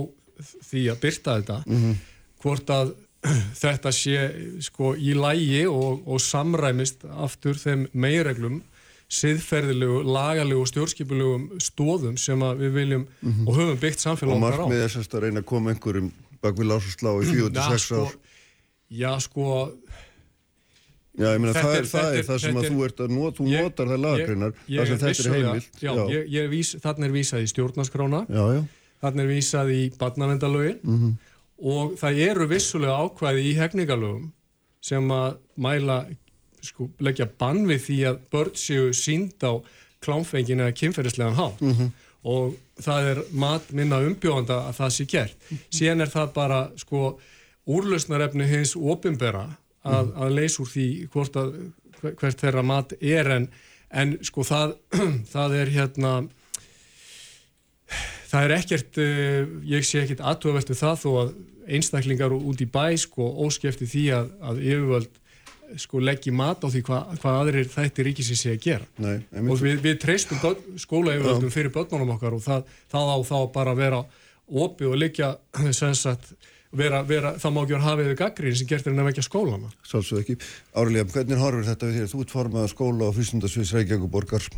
því 0.71 0.85
að 0.93 1.01
byrta 1.03 1.37
þetta 1.39 1.59
mm 1.67 1.81
-hmm. 1.83 1.97
hvort 2.43 2.73
að 2.73 2.95
þetta 3.63 3.93
sé 3.95 4.17
sko 4.65 4.95
í 4.97 5.13
lægi 5.15 5.67
og, 5.71 6.03
og 6.09 6.21
samræmist 6.21 7.05
aftur 7.05 7.59
þeim 7.59 7.87
meireglum 7.93 8.63
siðferðilegu, 9.13 10.03
lagalegu 10.09 10.63
og 10.63 10.69
stjórnskipulegu 10.71 11.61
stóðum 11.61 12.17
sem 12.21 12.41
við 12.61 12.77
viljum 12.79 13.03
mm 13.05 13.33
-hmm. 13.33 13.49
og 13.49 13.59
höfum 13.59 13.81
byggt 13.81 14.01
samfélag 14.01 14.35
og 14.35 14.41
markmið 14.41 14.85
er 14.85 14.95
sérst 14.95 15.15
að 15.15 15.27
reyna 15.27 15.43
að 15.43 15.51
koma 15.51 15.75
einhverjum 15.75 16.13
bak 16.43 16.57
við 16.57 16.71
lásaslá 16.71 17.11
í 17.21 17.29
46 17.29 17.85
sko, 17.85 18.07
ár. 18.07 18.17
Já 18.91 19.13
sko. 19.21 19.45
Já, 21.13 21.29
ég 21.35 21.41
meina 21.43 21.53
það 21.53 21.75
er 21.77 21.87
það, 21.91 22.15
er, 22.17 22.25
það 22.25 22.39
sem 22.41 22.57
að 22.57 22.69
þú 22.71 22.85
ert 22.87 23.01
að 23.05 23.11
not, 23.13 23.37
þú 23.37 23.49
ég, 23.51 23.63
notar 23.63 23.91
það 23.91 24.01
lagagreinar 24.01 24.55
það 24.57 24.87
sem 24.87 25.01
þetta 25.03 25.23
er 25.23 25.35
heimilt. 25.35 25.75
Já, 25.83 25.91
já. 25.93 26.05
Ég, 26.09 26.23
ég 26.33 26.49
vís, 26.49 26.71
Þannig 26.81 27.09
er 27.09 27.13
vísað 27.13 27.43
í 27.45 27.51
stjórnaskrána 27.53 28.21
já, 28.33 28.45
þannig 29.05 29.25
er 29.27 29.29
vísað 29.29 29.73
í 29.77 29.83
barnavendalögin 30.01 30.79
mm 30.81 30.99
-hmm. 31.03 31.13
og 31.75 31.93
það 32.01 32.23
eru 32.31 32.47
vissulega 32.49 32.97
ákvæði 32.97 33.45
í 33.51 33.53
hefningalögum 33.61 34.33
sem 34.81 35.13
að 35.13 35.37
mæla 35.57 35.99
sko, 36.63 36.89
leggja 37.03 37.27
bann 37.39 37.67
við 37.69 37.85
því 37.87 37.99
að 38.11 38.21
börn 38.33 38.57
séu 38.59 38.93
sínd 38.97 39.43
á 39.43 39.53
klámfengin 40.03 40.63
eða 40.63 40.77
kynferðislegan 40.79 41.39
há 41.39 41.49
mm 41.61 41.73
-hmm. 41.73 41.91
og 42.23 42.57
það 42.83 43.11
er 43.11 43.23
mat 43.33 43.73
minna 43.73 44.01
umbjóðanda 44.03 44.57
að 44.69 44.79
það 44.81 44.91
sé 44.97 45.05
gert. 45.05 45.37
Mm 45.37 45.57
-hmm. 45.57 45.77
Síðan 45.79 46.01
er 46.01 46.11
það 46.11 46.33
bara 46.33 46.61
sko 46.77 47.19
úrlausnarefni 47.67 48.47
hins 48.47 48.77
opimbera 48.77 49.47
að, 49.85 50.05
mm 50.05 50.11
-hmm. 50.11 50.23
að 50.23 50.35
leysa 50.35 50.63
úr 50.63 50.69
því 50.69 50.89
hvort 51.13 51.37
að 51.37 51.55
hvert 52.03 52.41
þeirra 52.41 52.63
mat 52.63 52.93
er 53.01 53.31
en, 53.31 53.49
en 53.91 54.19
sko 54.25 54.43
það, 54.43 54.77
það 55.35 55.55
er 55.61 55.73
hérna 55.77 56.13
það 58.33 58.45
er 58.45 58.55
ekkert, 58.57 58.99
uh, 58.99 59.49
ég 59.69 59.87
sé 59.87 60.03
ekkert 60.03 60.25
aðtöðaveltu 60.25 60.75
það 60.79 61.01
þó 61.05 61.11
að 61.23 61.35
einstaklingar 61.73 62.35
út 62.35 62.61
í 62.61 62.67
bæ 62.67 62.97
sko 62.99 63.29
óskefti 63.45 63.87
því 63.87 64.07
að, 64.17 64.31
að 64.43 64.63
yfirvöld 64.65 65.19
sko 65.81 66.01
leggji 66.03 66.33
mat 66.35 66.65
á 66.65 66.69
því 66.69 66.83
hvað 66.87 67.21
hva 67.23 67.35
aðrir 67.41 67.69
þættir 67.73 68.09
ríkisins 68.09 68.43
sé 68.45 68.55
að 68.55 68.65
gera 68.67 68.87
Nei, 69.03 69.23
og 69.47 69.61
við, 69.63 69.79
við 69.85 70.01
treystum 70.03 70.41
skólaeyfjöldum 70.81 71.53
fyrir 71.55 71.73
börnunum 71.75 72.15
okkar 72.17 72.37
og 72.37 72.45
það, 72.45 72.67
það 72.93 73.13
á 73.13 73.19
þá 73.29 73.37
bara 73.55 73.75
að 73.75 73.83
vera 73.83 74.03
opi 74.53 74.89
og 74.89 74.99
liggja 75.01 75.35
sagt, 75.73 76.35
vera, 76.73 77.03
vera, 77.09 77.35
það 77.41 77.55
má 77.55 77.63
ekki 77.63 77.77
vera 77.77 77.87
hafiðu 77.87 78.19
gaggrið 78.21 78.59
sem 78.61 78.71
gertir 78.71 78.93
en 78.95 79.03
að 79.05 79.11
vekja 79.13 79.27
skólana 79.27 79.73
Sálsög 79.87 80.23
ekki. 80.23 80.39
Árlega, 80.79 81.09
hvernig 81.15 81.41
horfur 81.41 81.69
þetta 81.69 81.89
við 81.89 81.99
þér? 82.01 82.13
Þú 82.13 82.23
ert 82.25 82.35
formað 82.37 82.69
skóla 82.73 83.09
og 83.09 83.17
frísundasviðs 83.19 83.75
Reykjavíkuborgar 83.79 84.49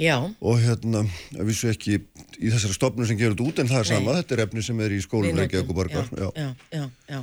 Já. 0.00 0.16
og 0.22 0.62
hérna, 0.62 1.04
við 1.34 1.56
svo 1.58 1.72
ekki 1.74 1.98
í 2.40 2.48
þessari 2.52 2.76
stopnu 2.76 3.08
sem 3.08 3.18
gerur 3.20 3.36
þetta 3.36 3.48
út 3.50 3.60
en 3.60 3.68
það 3.68 3.82
er 3.82 3.88
Nei. 3.88 3.92
sama, 3.92 4.16
þetta 4.20 4.36
er 4.36 4.42
efni 4.46 4.64
sem 4.64 4.80
er 4.80 4.96
í 4.96 5.02
skólum 5.04 5.40
Reykjavíkuborgar 5.42 6.08
Já, 6.16 6.30
já, 6.36 6.50
já, 6.72 6.86
já. 7.10 7.20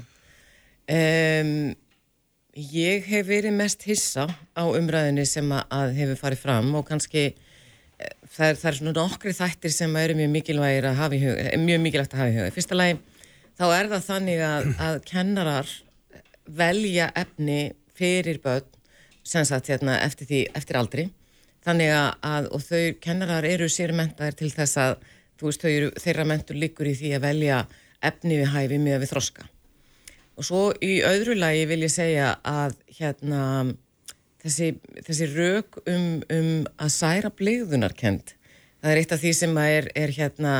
Um, 0.87 1.53
Ég 2.57 3.05
hef 3.05 3.27
verið 3.27 3.53
mest 3.53 3.83
hissa 3.85 4.23
á 4.57 4.63
umræðinni 4.65 5.27
sem 5.29 5.51
að, 5.53 5.91
hefur 5.93 6.17
farið 6.17 6.39
fram 6.41 6.71
og 6.79 6.87
kannski 6.87 7.25
eh, 7.27 8.13
það 8.33 8.47
er, 8.47 8.55
það 8.57 8.69
er 8.69 8.77
svona 8.79 8.93
nokkri 8.97 9.33
þættir 9.37 9.73
sem 9.75 9.97
eru 10.01 10.15
mjög 10.17 10.31
mikilvægir 10.33 10.87
að 10.89 10.97
hafa 10.97 11.17
í 11.17 11.19
huga, 11.21 11.43
eh, 11.51 11.77
mikilvægt 11.83 12.15
hafa 12.17 12.31
í 12.31 12.39
huga. 12.39 12.53
Fyrsta 12.55 12.77
lagi 12.79 12.95
þá 13.59 13.65
er 13.67 13.91
það 13.91 14.07
þannig 14.07 14.41
að, 14.47 14.69
að 14.87 14.97
kennarar 15.05 15.73
velja 16.57 17.11
efni 17.21 17.59
fyrir 17.97 18.41
börn 18.41 18.73
sagt 19.27 19.69
hérna 19.69 19.99
eftir, 20.01 20.25
því, 20.25 20.39
eftir 20.57 20.79
aldri 20.79 21.05
þannig 21.67 21.91
að, 21.93 22.47
og 22.55 22.63
þau 22.63 22.95
kennarar 23.03 23.45
eru 23.45 23.67
sér 23.69 23.93
mentaðir 23.93 24.39
til 24.39 24.49
þess 24.55 24.79
að 24.81 24.95
veist, 25.43 25.67
eru, 25.67 25.91
þeirra 25.99 26.25
mentur 26.25 26.57
líkur 26.57 26.89
í 26.89 26.95
því 26.97 27.13
að 27.19 27.27
velja 27.27 27.61
efni 28.07 28.41
við 28.41 28.51
hæfi 28.55 28.81
með 28.81 29.03
við 29.03 29.13
þroska. 29.13 29.45
Og 30.37 30.45
svo 30.45 30.63
í 30.85 30.99
öðru 31.05 31.33
lagi 31.37 31.65
vil 31.69 31.81
ég 31.81 31.91
segja 31.91 32.35
að 32.45 32.75
hérna 32.99 33.43
þessi, 34.43 34.73
þessi 35.05 35.29
rauk 35.33 35.79
um, 35.89 36.19
um 36.33 36.51
að 36.77 36.91
særa 36.93 37.31
bleiðunarkend, 37.33 38.35
það 38.81 38.91
er 38.91 39.01
eitt 39.01 39.15
af 39.15 39.23
því 39.23 39.31
sem 39.39 39.57
er, 39.63 39.89
er 39.97 40.13
hérna 40.13 40.53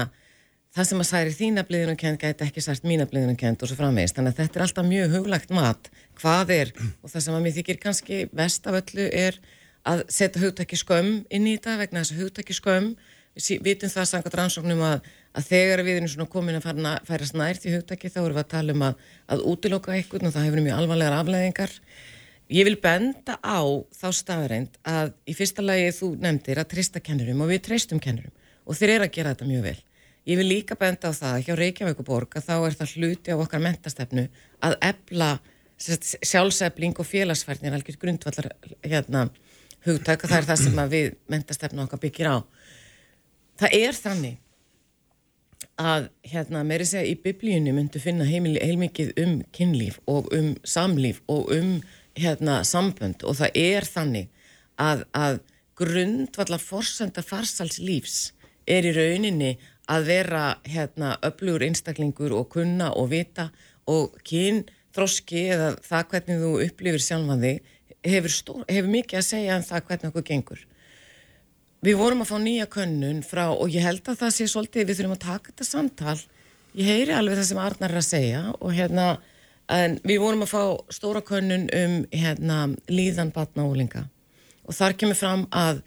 það 0.77 0.89
sem 0.89 1.03
að 1.03 1.09
særi 1.09 1.35
þína 1.37 1.65
bleiðunarkend 1.67 2.21
gæti 2.21 2.47
ekki 2.47 2.63
sært 2.63 2.87
mína 2.89 3.07
bleiðunarkend 3.09 3.61
og 3.61 3.69
svo 3.69 3.77
framvegist. 3.79 4.17
Þannig 4.17 4.33
að 4.33 4.41
þetta 4.41 4.59
er 4.59 4.65
alltaf 4.65 4.87
mjög 4.89 5.13
huglagt 5.15 5.53
mat, 5.55 5.91
hvað 6.21 6.53
er 6.57 6.73
og 6.81 7.11
það 7.13 7.23
sem 7.25 7.37
að 7.37 7.45
mér 7.45 7.55
þykir 7.57 7.79
kannski 7.85 8.19
vest 8.37 8.69
af 8.69 8.79
öllu 8.81 9.07
er 9.09 9.39
að 9.87 10.03
setja 10.11 10.41
hugtæki 10.43 10.77
skömm 10.77 11.13
inn 11.33 11.47
í 11.47 11.55
þetta 11.55 11.77
vegna 11.81 12.03
þess 12.03 12.15
að 12.15 12.25
hugtæki 12.25 12.57
skömm 12.57 12.91
við 13.37 13.63
vitum 13.65 13.91
það 13.93 14.09
sangat 14.09 14.35
rannsóknum 14.37 14.81
að, 14.81 15.09
að 15.37 15.49
þegar 15.51 15.83
við 15.85 15.99
erum 15.99 16.11
svona 16.11 16.29
komin 16.31 16.57
að 16.57 16.65
fara, 16.65 16.93
færa 17.05 17.29
snært 17.29 17.65
í 17.67 17.73
hugtæki 17.75 18.11
þá 18.11 18.21
erum 18.23 18.37
við 18.37 18.43
að 18.43 18.53
tala 18.53 18.75
um 18.75 18.85
að, 18.87 19.01
að 19.29 19.43
útiloka 19.51 19.95
eitthvað 19.95 20.29
og 20.29 20.35
það 20.35 20.47
hefur 20.47 20.63
mjög 20.65 20.79
alvarlegar 20.81 21.17
afleðingar 21.17 21.75
ég 22.57 22.67
vil 22.67 22.77
benda 22.81 23.37
á 23.43 23.59
þá 23.93 24.07
staðreind 24.15 24.79
að 24.87 25.11
í 25.27 25.35
fyrsta 25.37 25.65
lagi 25.65 25.91
þú 25.97 26.13
nefndir 26.23 26.61
að 26.61 26.71
trista 26.73 27.03
kennurum 27.03 27.43
og 27.45 27.51
við 27.51 27.65
treystum 27.67 28.01
kennurum 28.03 28.33
og 28.65 28.79
þeir 28.79 28.95
eru 28.95 29.07
að 29.07 29.13
gera 29.19 29.35
þetta 29.35 29.49
mjög 29.51 29.67
vel 29.67 29.77
ég 30.27 30.39
vil 30.39 30.47
líka 30.47 30.79
benda 30.79 31.11
á 31.11 31.13
það 31.15 31.43
hjá 31.45 31.53
Reykjavíkuborg 31.59 32.39
að 32.39 32.47
þá 32.47 32.55
er 32.57 32.79
það 32.79 32.95
hluti 32.97 33.35
á 33.35 33.37
okkar 33.37 33.63
mentastefnu 33.63 34.25
að 34.65 34.79
ebla 34.89 35.29
sjálfsefling 35.77 36.97
og 36.97 37.05
félagsfærnir 37.05 37.75
algjör 37.77 37.99
grundvallar 38.01 38.49
hérna 38.81 39.27
hugtæk 39.85 40.25
og 40.25 40.31
það 40.31 40.39
er 40.39 40.47
það 40.49 40.61
sem 40.63 40.81
við 40.91 41.09
mentastefna 41.31 41.85
okkar 41.85 42.01
byggir 42.01 42.31
á. 42.33 42.37
Það 43.61 43.75
er 43.77 43.97
þannig 43.97 44.37
að 45.77 46.09
hérna 46.25 46.63
meiri 46.65 46.87
segja 46.89 47.11
í 47.11 47.17
biblíunni 47.21 47.73
myndu 47.75 48.01
finna 48.01 48.25
heilmikið 48.25 49.13
um 49.21 49.37
kynlíf 49.53 49.99
og 50.09 50.31
um 50.33 50.55
samlíf 50.65 51.21
og 51.29 51.51
um 51.53 51.77
hérna 52.17 52.63
sambönd 52.65 53.23
og 53.23 53.37
það 53.37 53.59
er 53.61 53.85
þannig 53.85 54.29
að, 54.81 55.05
að 55.13 55.39
grundvallar 55.77 56.61
forsönda 56.61 57.21
farsals 57.21 57.77
lífs 57.77 58.31
er 58.67 58.87
í 58.89 58.93
rauninni 58.95 59.53
að 59.87 60.09
vera 60.09 60.43
hérna 60.67 61.15
öflugur 61.23 61.65
einstaklingur 61.67 62.33
og 62.35 62.49
kunna 62.55 62.89
og 62.97 63.11
vita 63.13 63.51
og 63.87 64.17
kyn 64.27 64.65
þroski 64.95 65.45
eða 65.53 65.75
það 65.85 66.09
hvernig 66.11 66.41
þú 66.41 66.51
upplifir 66.65 67.03
sjálfan 67.03 67.43
þig 67.45 67.61
hefur, 68.07 68.33
stór, 68.33 68.65
hefur 68.67 68.91
mikið 68.91 69.19
að 69.21 69.29
segja 69.29 69.59
um 69.59 69.65
það 69.67 69.85
hvernig 69.87 70.09
okkur 70.11 70.27
gengur. 70.31 70.65
Við 71.85 71.97
vorum 71.99 72.23
að 72.23 72.31
fá 72.31 72.37
nýja 72.41 72.65
könnun 72.73 73.23
frá 73.25 73.47
og 73.51 73.69
ég 73.69 73.85
held 73.85 74.07
að 74.09 74.21
það 74.23 74.35
sé 74.35 74.47
svolítið 74.49 74.87
við 74.87 74.99
þurfum 74.99 75.17
að 75.17 75.25
taka 75.25 75.51
þetta 75.51 75.67
samtal. 75.67 76.19
Ég 76.77 76.85
heyri 76.89 77.13
alveg 77.13 77.37
það 77.37 77.49
sem 77.51 77.59
Arnar 77.61 77.93
er 77.93 78.01
að 78.01 78.07
segja 78.07 78.41
og 78.57 78.73
hérna 78.73 79.07
en 79.73 79.97
við 80.07 80.21
vorum 80.23 80.45
að 80.45 80.53
fá 80.53 80.63
stóra 80.95 81.21
könnun 81.25 81.67
um 81.75 81.99
hérna 82.13 82.63
líðan 82.89 83.33
batna 83.35 83.67
ólinga 83.67 84.07
og 84.67 84.75
þar 84.75 84.95
kemur 84.99 85.19
fram 85.19 85.45
að 85.51 85.83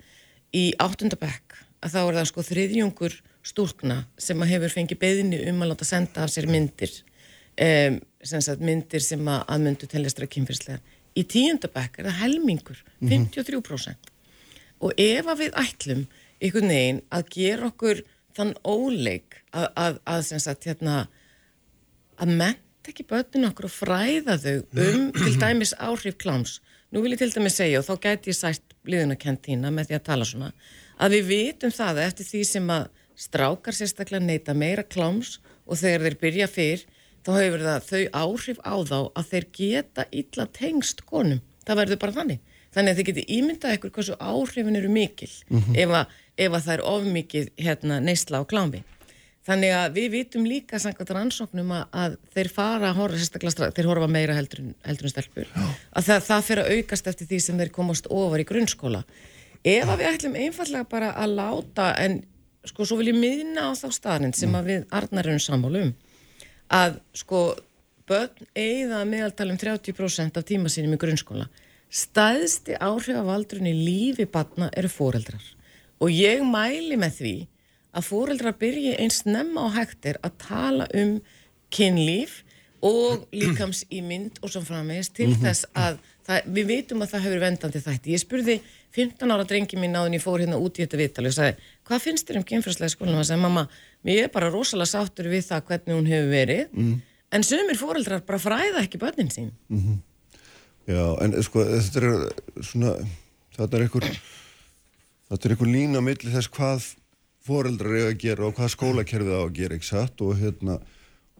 í 0.57 0.70
áttundabekk 0.80 1.59
að 1.80 1.95
þá 1.95 2.01
er 2.03 2.18
það 2.18 2.28
sko 2.30 2.45
þriðjungur 2.45 3.16
stúrkna 3.51 4.03
sem 4.20 4.41
að 4.43 4.53
hefur 4.55 4.74
fengið 4.74 5.01
beðinu 5.01 5.41
um 5.51 5.62
að 5.64 5.72
láta 5.72 5.88
senda 5.88 6.24
af 6.26 6.32
sér 6.32 6.49
myndir 6.51 6.93
um, 7.57 8.01
sem 8.20 8.45
sagt, 8.45 8.61
myndir 8.61 9.05
sem 9.05 9.28
að, 9.32 9.57
myndu 9.64 9.88
tellistra 9.88 10.28
kynfyrslegar 10.28 10.82
í 11.16 11.24
tíundabæk 11.24 12.01
er 12.01 12.11
það 12.11 12.20
helmingur 12.20 12.82
53% 13.01 13.01
mm 13.01 13.16
-hmm. 13.57 14.11
Og 14.81 14.97
ef 15.01 15.28
að 15.28 15.45
við 15.45 15.61
ætlum 15.64 16.03
einhvern 16.41 16.72
veginn 16.72 17.01
að 17.12 17.31
gera 17.37 17.70
okkur 17.70 18.03
þann 18.37 18.53
óleik 18.64 19.41
að, 19.53 19.66
að, 19.74 20.01
að 20.09 20.26
sagt 20.31 20.68
hérna 20.68 20.97
að 22.20 22.35
menta 22.41 22.93
ekki 22.93 23.07
börnun 23.11 23.51
okkur 23.51 23.68
og 23.68 23.74
fræða 23.74 24.39
þau 24.41 24.57
um 24.87 25.09
til 25.16 25.35
dæmis 25.41 25.74
áhrif 25.76 26.16
kláms 26.20 26.59
nú 26.91 27.03
vil 27.05 27.14
ég 27.14 27.20
til 27.20 27.33
dæmis 27.35 27.59
segja 27.61 27.83
og 27.83 27.89
þá 27.89 28.07
gæti 28.07 28.33
ég 28.33 28.39
sætt 28.39 28.76
liðunakentína 28.89 29.72
með 29.74 29.91
því 29.91 29.99
að 29.99 30.07
tala 30.09 30.28
svona 30.28 30.53
að 31.01 31.16
við 31.16 31.28
vitum 31.35 31.74
það 31.74 32.03
eftir 32.07 32.28
því 32.31 32.43
sem 32.49 32.72
að 32.72 32.89
strákar 33.20 33.76
sérstaklega 33.76 34.24
neyta 34.24 34.57
meira 34.57 34.85
kláms 34.87 35.39
og 35.66 35.78
þegar 35.81 36.07
þeir 36.07 36.18
byrja 36.24 36.49
fyrr 36.51 36.87
þá 37.26 37.33
hefur 37.37 37.64
það 37.66 37.89
þau 37.89 38.03
áhrif 38.22 38.61
á 38.64 38.74
þá 38.91 38.99
að 39.01 39.28
þeir 39.31 39.47
geta 39.59 40.07
illa 40.11 40.47
tengst 40.57 41.05
konum. 41.09 41.43
Það 41.66 41.81
verður 41.83 42.01
bara 42.05 42.16
þannig. 42.16 42.41
Þannig 42.71 42.93
að 42.93 43.01
þið 43.01 43.09
geti 43.09 43.25
ímyndað 43.37 43.77
ykkur 43.77 43.93
hversu 43.97 44.16
áhrifin 44.23 44.79
eru 44.79 44.91
mikil 44.93 45.31
mm 45.49 45.59
-hmm. 45.61 45.77
ef, 45.83 45.91
að, 45.91 46.16
ef 46.37 46.53
að 46.53 46.64
það 46.66 46.75
er 46.75 46.83
ofmikið 46.93 47.49
hérna, 47.59 48.01
neysla 48.01 48.43
á 48.43 48.45
klámi. 48.47 48.83
Þannig 49.41 49.73
að 49.75 49.95
við 49.97 50.09
vitum 50.12 50.45
líka 50.47 50.79
samkvæmt 50.79 51.11
rannsóknum 51.16 51.71
að, 51.73 51.85
að 51.91 52.16
þeir 52.35 52.49
fara 52.55 52.91
að 52.91 52.99
horfa 53.01 53.71
þeir 53.75 53.89
horfa 53.89 54.07
meira 54.07 54.35
heldur, 54.37 54.61
heldur 54.85 55.09
en 55.09 55.12
stelpur, 55.14 55.49
Já. 55.49 55.64
að 55.97 56.05
það, 56.11 56.21
það 56.27 56.45
fyrir 56.49 56.62
að 56.62 56.75
aukast 56.77 57.07
eftir 57.07 57.27
því 57.31 57.39
sem 57.41 57.62
þeir 57.62 57.73
komast 57.73 58.07
ofar 58.11 58.43
í 58.43 58.45
grunnskóla. 58.51 59.01
Ef 59.64 59.89
að 59.89 59.99
við 60.03 60.11
ætlum 60.11 60.37
einfallega 60.37 60.85
bara 60.93 61.09
að 61.16 61.35
láta, 61.41 61.89
en 61.97 62.21
sko 62.68 62.85
svo 62.85 63.01
vil 63.01 63.11
ég 63.11 63.18
miðna 63.18 63.73
á 63.73 63.81
þá 63.81 63.89
staðin 63.97 64.37
sem 64.37 64.55
að 64.55 64.71
við 64.71 64.87
arnarum 65.01 65.41
sammálum, 65.41 65.95
að 66.68 67.01
sko 67.16 67.43
börn 68.07 68.47
eigða 68.55 69.03
meðaltalum 69.09 69.59
30% 69.59 70.37
af 70.37 70.47
tíma 70.47 70.68
sínum 70.68 70.95
í 70.95 71.01
grunnskóla 71.01 71.49
staðsti 71.91 72.76
áhrif 72.78 73.18
af 73.18 73.32
aldrun 73.34 73.66
í 73.66 73.74
lífi 73.74 74.26
batna 74.30 74.70
eru 74.78 74.91
fóreldrar 74.93 75.43
og 76.01 76.12
ég 76.14 76.45
mæli 76.47 76.99
með 77.01 77.16
því 77.18 77.34
að 77.91 78.07
fóreldrar 78.07 78.57
byrji 78.61 78.95
eins 79.03 79.24
nefna 79.26 79.66
á 79.66 79.68
hægtir 79.80 80.20
að 80.22 80.36
tala 80.45 80.86
um 80.95 81.18
kynlíf 81.74 82.41
og 82.86 83.26
líkams 83.41 83.84
í 83.91 84.01
mynd 84.07 84.38
og 84.41 84.53
svo 84.53 84.62
framvegist 84.64 85.16
til 85.18 85.32
mhm. 85.32 85.43
þess 85.45 85.68
að 85.74 85.99
það, 86.26 86.51
við 86.57 86.70
veitum 86.70 87.05
að 87.05 87.12
það 87.14 87.24
hefur 87.26 87.43
vendandi 87.45 87.82
þætti. 87.84 88.14
Ég 88.14 88.22
spurði 88.22 88.57
15 88.97 89.34
ára 89.34 89.47
drengi 89.47 89.78
mín 89.80 89.99
áðin 89.99 90.16
ég 90.16 90.24
fór 90.24 90.43
hérna 90.43 90.61
út 90.62 90.78
í 90.78 90.84
þetta 90.84 91.01
viðtal 91.01 91.26
og 91.28 91.36
sagði, 91.36 91.68
hvað 91.88 92.05
finnst 92.07 92.28
þér 92.28 92.41
um 92.41 92.47
kynfræslega 92.49 92.95
skólinu? 92.95 93.16
Og 93.18 93.22
það 93.22 93.28
sagði, 93.30 93.45
mamma, 93.45 93.66
mér 94.07 94.22
er 94.24 94.32
bara 94.34 94.51
rosalega 94.55 94.93
sáttur 94.95 95.30
við 95.30 95.45
það 95.49 95.66
hvernig 95.70 95.99
hún 95.99 96.11
hefur 96.11 96.32
verið, 96.32 96.64
mm. 96.72 96.95
en 97.36 97.47
sömur 97.47 97.78
fóreldrar 97.78 98.24
bara 98.26 98.43
fræða 98.43 98.84
ekki 98.84 99.03
börnin 99.03 99.30
sín. 99.34 99.53
Mm 99.68 99.82
-hmm. 99.82 99.99
Já, 100.91 101.05
en 101.22 101.36
sko, 101.47 101.64
þetta 101.66 102.01
er 102.03 102.64
svona, 102.66 102.95
þetta 103.57 103.78
er 103.78 103.84
einhver, 103.86 104.09
þetta 105.30 105.47
er 105.47 105.55
einhver 105.55 105.70
lína 105.70 106.03
millir 106.05 106.34
þess 106.34 106.51
hvað 106.57 106.88
fóreldrar 107.47 107.95
eru 107.97 108.09
að 108.11 108.18
gera 108.24 108.49
og 108.49 108.57
hvað 108.59 108.74
skólakerfið 108.74 109.36
á 109.36 109.43
að 109.43 109.55
gera, 109.61 109.78
ekki 109.78 109.91
satt, 109.91 110.24
og 110.24 110.34
hérna, 110.41 110.80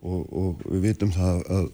og, 0.01 0.23
og 0.31 0.63
við 0.71 0.87
vitum 0.91 1.13
það 1.15 1.43
að 1.57 1.69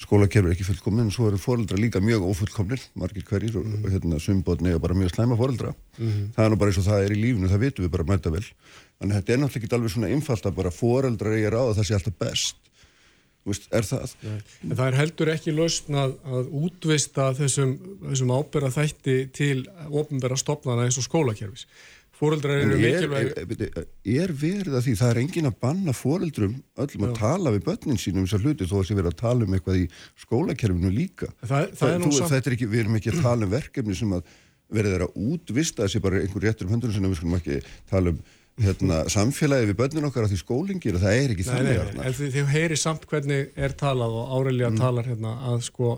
skólakerfið 0.00 0.48
er 0.48 0.54
ekki 0.54 0.66
fullkominn 0.68 1.08
en 1.08 1.12
svo 1.12 1.28
eru 1.28 1.40
fóreldra 1.40 1.78
líka 1.80 2.00
mjög 2.00 2.24
ofullkomnir 2.30 2.84
margir 2.98 3.24
hverjir 3.28 3.58
og, 3.60 3.66
mm. 3.66 3.82
og 3.84 3.92
hérna 3.92 4.20
sumbotni 4.22 4.72
er 4.72 4.80
bara 4.80 4.96
mjög 4.96 5.12
slæma 5.12 5.36
fóreldra 5.36 5.74
mm 5.74 6.08
-hmm. 6.08 6.30
það 6.36 6.44
er 6.44 6.50
nú 6.50 6.58
bara 6.60 6.70
eins 6.70 6.80
og 6.80 6.86
það 6.88 7.04
er 7.04 7.12
í 7.12 7.20
lífinu, 7.20 7.50
það 7.50 7.64
vitum 7.64 7.84
við 7.84 7.92
bara 7.96 8.08
mæta 8.08 8.32
vel 8.32 8.46
þannig 8.98 9.12
að 9.12 9.16
þetta 9.18 9.32
er 9.32 9.38
náttúrulega 9.38 9.64
ekki 9.64 9.74
alveg 9.76 9.90
svona 9.92 10.12
einfalt 10.14 10.46
að 10.46 10.56
bara 10.56 10.70
fóreldra 10.70 11.36
er 11.36 11.52
á 11.52 11.62
að 11.68 11.76
það 11.76 11.86
sé 11.86 11.94
alltaf 11.94 12.16
best 12.18 12.56
Vist, 13.48 13.70
er 13.72 13.86
það? 13.88 14.10
En 14.26 14.74
það 14.74 14.82
er 14.86 14.96
heldur 14.98 15.30
ekki 15.32 15.54
lausn 15.56 15.96
að, 15.96 16.18
að 16.28 16.50
útvista 16.60 17.30
þessum, 17.38 17.72
þessum 18.02 18.34
ábyrra 18.36 18.68
þætti 18.74 19.16
til 19.36 19.62
ofnbæra 19.88 20.36
stopnana 20.40 20.84
eins 20.84 21.00
og 21.00 21.06
skólakerfis 21.08 21.64
Fóreldrar 22.20 22.60
eru 22.60 22.76
mikilvæg 22.76 23.30
Er 24.04 24.34
verið 24.36 24.74
að 24.76 24.84
því, 24.84 24.94
það 25.00 25.12
er 25.12 25.20
engin 25.22 25.48
að 25.48 25.56
banna 25.64 25.94
fóreldrum 25.96 26.58
öllum 26.84 27.06
að 27.06 27.14
Já. 27.14 27.16
tala 27.22 27.54
við 27.54 27.64
börnin 27.70 28.00
sínum 28.02 28.26
þessar 28.26 28.44
hluti 28.44 28.68
þó 28.68 28.74
að 28.82 28.86
sé 28.90 28.96
verið 28.98 29.12
að 29.14 29.18
tala 29.22 29.46
um 29.46 29.56
eitthvað 29.56 29.80
í 29.80 29.86
skólakerfinu 30.26 30.92
líka 30.92 31.30
það, 31.40 31.48
það, 31.48 31.72
það 31.80 31.94
er 31.94 32.04
þú, 32.04 32.40
er 32.40 32.56
ekki, 32.58 32.68
við 32.68 32.82
erum 32.84 32.98
ekki 33.00 33.14
að 33.14 33.22
tala 33.24 33.48
um 33.48 33.54
verkefni 33.54 33.96
sem 33.96 34.12
að 34.18 34.34
verið 34.70 34.94
þeirra 34.94 35.08
útvista 35.30 35.86
þessi 35.86 36.02
bara 36.04 36.20
einhver 36.20 36.44
réttur 36.44 36.68
um 36.68 36.74
höndunum 36.76 36.94
sem 36.98 37.08
við 37.08 37.18
skulum 37.22 37.38
ekki 37.40 37.62
tala 37.90 38.12
um 38.12 38.20
hérna, 38.64 39.02
samfélagi 39.12 39.70
við 39.70 39.78
börnin 39.78 40.08
okkar 40.08 40.26
að 40.26 40.34
því 40.34 40.40
skólingir 40.40 41.00
það 41.00 41.16
er 41.18 41.34
ekki 41.34 41.46
þannig 41.48 41.80
en 41.80 42.16
þið, 42.18 42.32
þið 42.36 42.52
heyri 42.54 42.78
samt 42.80 43.06
hvernig 43.10 43.50
er 43.56 43.76
talað 43.78 44.16
og 44.20 44.34
áreilega 44.36 44.72
mm. 44.72 44.80
talar 44.80 45.08
hérna, 45.10 45.34
að, 45.50 45.64
sko, 45.68 45.96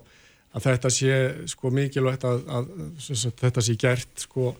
að 0.52 0.68
þetta 0.68 0.92
sé 0.94 1.18
sko, 1.52 1.72
mikilvægt 1.74 2.26
að, 2.28 2.46
að, 2.58 2.72
að 3.00 3.26
þetta 3.42 3.66
sé 3.66 3.76
gert 3.80 4.26
sko 4.26 4.52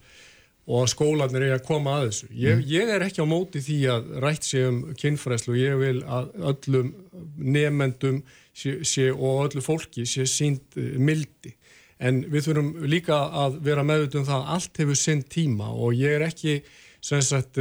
og 0.63 0.85
að 0.85 0.93
skólanir 0.93 1.47
er 1.49 1.57
að 1.57 1.65
koma 1.67 1.97
að 1.99 2.05
þessu. 2.09 2.29
Ég, 2.39 2.61
ég 2.71 2.91
er 2.95 3.03
ekki 3.03 3.25
á 3.25 3.27
móti 3.27 3.63
því 3.65 3.79
að 3.91 4.13
rætt 4.23 4.47
sé 4.47 4.63
um 4.69 4.79
kynfræslu 4.99 5.57
og 5.57 5.59
ég 5.59 5.81
vil 5.81 5.97
að 6.07 6.29
öllum 6.53 6.93
nefendum 7.35 8.21
sé, 8.55 8.77
sé, 8.87 9.09
og 9.11 9.49
öllu 9.49 9.65
fólki 9.65 10.07
sé 10.07 10.27
sínd 10.31 10.79
mildi. 11.03 11.57
En 12.03 12.23
við 12.31 12.49
þurfum 12.49 12.87
líka 12.91 13.19
að 13.43 13.59
vera 13.67 13.85
meðutum 13.87 14.27
það 14.27 14.39
að 14.39 14.55
allt 14.57 14.81
hefur 14.83 14.99
sinn 14.99 15.27
tíma 15.31 15.71
og 15.71 15.99
ég 15.99 16.19
er 16.19 16.27
ekki 16.29 16.61
sem 17.03 17.23
sagt 17.25 17.59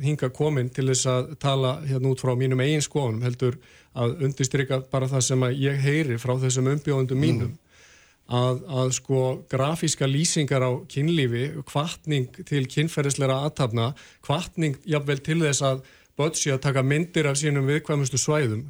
hinga 0.00 0.30
komin 0.32 0.70
til 0.72 0.86
þess 0.88 1.08
að 1.12 1.32
tala 1.42 1.74
hérna 1.84 2.12
út 2.14 2.22
frá 2.24 2.32
mínum 2.38 2.62
eigin 2.64 2.84
skoðunum 2.84 3.26
heldur 3.26 3.58
að 3.98 4.22
undistrykka 4.24 4.82
bara 4.92 5.08
það 5.10 5.24
sem 5.26 5.44
að 5.44 5.58
ég 5.60 5.80
heyri 5.82 6.18
frá 6.20 6.34
þessum 6.40 6.70
umbjóðundum 6.72 7.20
mínum. 7.20 7.56
Að, 8.28 8.60
að 8.68 8.90
sko 8.98 9.20
grafíska 9.48 10.04
lýsingar 10.08 10.60
á 10.60 10.72
kynlífi, 10.92 11.46
kvartning 11.68 12.28
til 12.48 12.66
kynferðisleira 12.68 13.38
aðtapna, 13.46 13.94
kvartning 14.24 14.76
jafnvel 14.84 15.22
til 15.24 15.38
þess 15.40 15.64
að 15.64 15.80
bötsi 16.18 16.52
að 16.52 16.60
taka 16.66 16.84
myndir 16.84 17.28
af 17.30 17.38
sínum 17.40 17.68
viðkvæmustu 17.70 18.20
svæðum, 18.20 18.66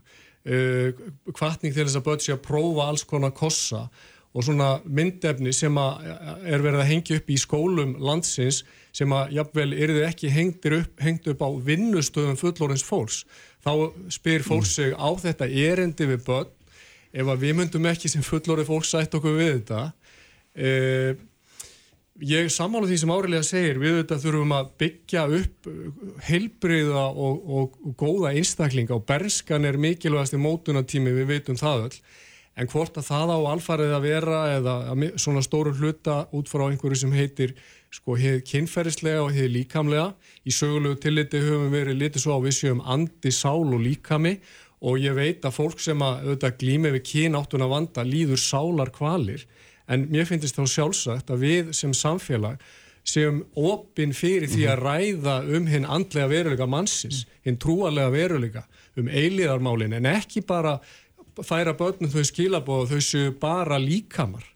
kvartning 1.34 1.74
til 1.74 1.88
þess 1.88 1.98
að 1.98 2.06
bötsi 2.06 2.34
að 2.34 2.44
prófa 2.46 2.86
alls 2.86 3.04
konar 3.08 3.34
kossa 3.34 3.88
og 4.36 4.44
svona 4.44 4.74
myndefni 4.84 5.52
sem 5.56 5.78
er 5.78 6.62
verið 6.62 6.82
að 6.82 6.90
hengja 6.90 7.18
upp 7.18 7.30
í 7.32 7.38
skólum 7.40 7.94
landsins 8.02 8.62
sem 8.94 9.12
að 9.14 9.32
jafnvel 9.38 9.70
er 9.72 9.92
þið 9.94 10.04
ekki 10.08 10.32
upp, 10.78 11.00
hengt 11.00 11.30
upp 11.32 11.42
á 11.44 11.48
vinnustöðum 11.68 12.38
fullorins 12.40 12.84
fólks. 12.84 13.24
Þá 13.64 13.72
spyr 14.12 14.44
fólk 14.46 14.66
sig 14.66 14.92
á 14.94 15.08
þetta 15.18 15.48
erendi 15.48 16.06
við 16.06 16.24
börn. 16.26 16.52
Ef 17.12 17.24
að 17.24 17.40
við 17.40 17.56
myndum 17.56 17.88
ekki 17.88 18.10
sem 18.12 18.22
fullorði 18.22 18.68
fólk 18.68 18.84
sætt 18.84 19.14
okkur 19.16 19.38
við 19.38 19.52
þetta 19.54 19.80
eh, 20.52 21.16
ég 22.20 22.50
samála 22.52 22.88
því 22.90 22.98
sem 23.00 23.12
árilega 23.14 23.46
segir. 23.46 23.80
Við 23.80 24.00
þetta 24.02 24.20
þurfum 24.22 24.54
að 24.58 24.70
byggja 24.82 25.24
upp 25.38 25.68
heilbriða 26.28 27.04
og, 27.08 27.42
og, 27.48 27.78
og 27.80 27.98
góða 27.98 28.34
einstaklinga 28.36 28.96
og 28.98 29.06
berskan 29.08 29.68
er 29.68 29.80
mikilvægast 29.80 30.36
í 30.36 30.42
mótunatími 30.42 31.14
við 31.16 31.30
veitum 31.32 31.60
það 31.60 31.88
öll 31.88 32.00
en 32.58 32.68
hvort 32.70 32.96
að 32.98 33.06
það 33.06 33.32
á 33.34 33.38
alfarið 33.52 33.92
að 33.94 34.06
vera 34.06 34.38
eða 34.56 34.76
svona 35.20 35.42
stóru 35.46 35.74
hluta 35.78 36.24
út 36.34 36.50
frá 36.50 36.64
einhverju 36.66 37.04
sem 37.04 37.14
heitir 37.14 37.54
sko 37.94 38.16
hefð 38.18 38.42
kynferðislega 38.48 39.22
og 39.22 39.30
hefð 39.36 39.52
líkamlega. 39.54 40.08
Í 40.42 40.54
sögulegu 40.54 40.98
tilliti 41.04 41.42
höfum 41.44 41.70
verið 41.72 42.00
litið 42.02 42.24
svo 42.24 42.38
á 42.38 42.40
vissjum 42.42 42.82
andi, 42.82 43.32
sál 43.32 43.62
og 43.62 43.78
líkami. 43.84 44.38
Og 44.88 44.98
ég 45.02 45.14
veit 45.16 45.46
að 45.46 45.56
fólk 45.56 45.80
sem 45.82 46.02
að 46.02 46.26
auðvitað 46.26 46.58
glými 46.60 46.92
við 46.94 47.06
kynáttuna 47.12 47.70
vanda 47.70 48.04
líður 48.06 48.42
sálar 48.42 48.92
kvalir. 48.94 49.46
En 49.90 50.06
mér 50.10 50.28
finnst 50.28 50.58
þá 50.58 50.66
sjálfsagt 50.68 51.32
að 51.34 51.46
við 51.46 51.72
sem 51.78 51.94
samfélag 51.96 52.60
séum 53.08 53.40
opinn 53.56 54.12
fyrir 54.12 54.50
því 54.50 54.66
að 54.68 54.82
ræða 54.84 55.36
um 55.56 55.68
hinn 55.70 55.86
andlega 55.88 56.28
veruleika 56.28 56.66
mannsins, 56.68 57.24
hinn 57.46 57.56
trúalega 57.60 58.12
veruleika 58.12 58.66
um 58.98 59.08
eiliðarmálin 59.08 59.94
en 59.96 60.08
ekki 60.10 60.42
bara 60.46 60.76
færa 61.46 61.74
börnum 61.78 62.12
þau 62.12 62.24
skilabóð 62.26 62.94
þau 62.94 63.02
séu 63.04 63.34
bara 63.40 63.78
líkamar 63.82 64.46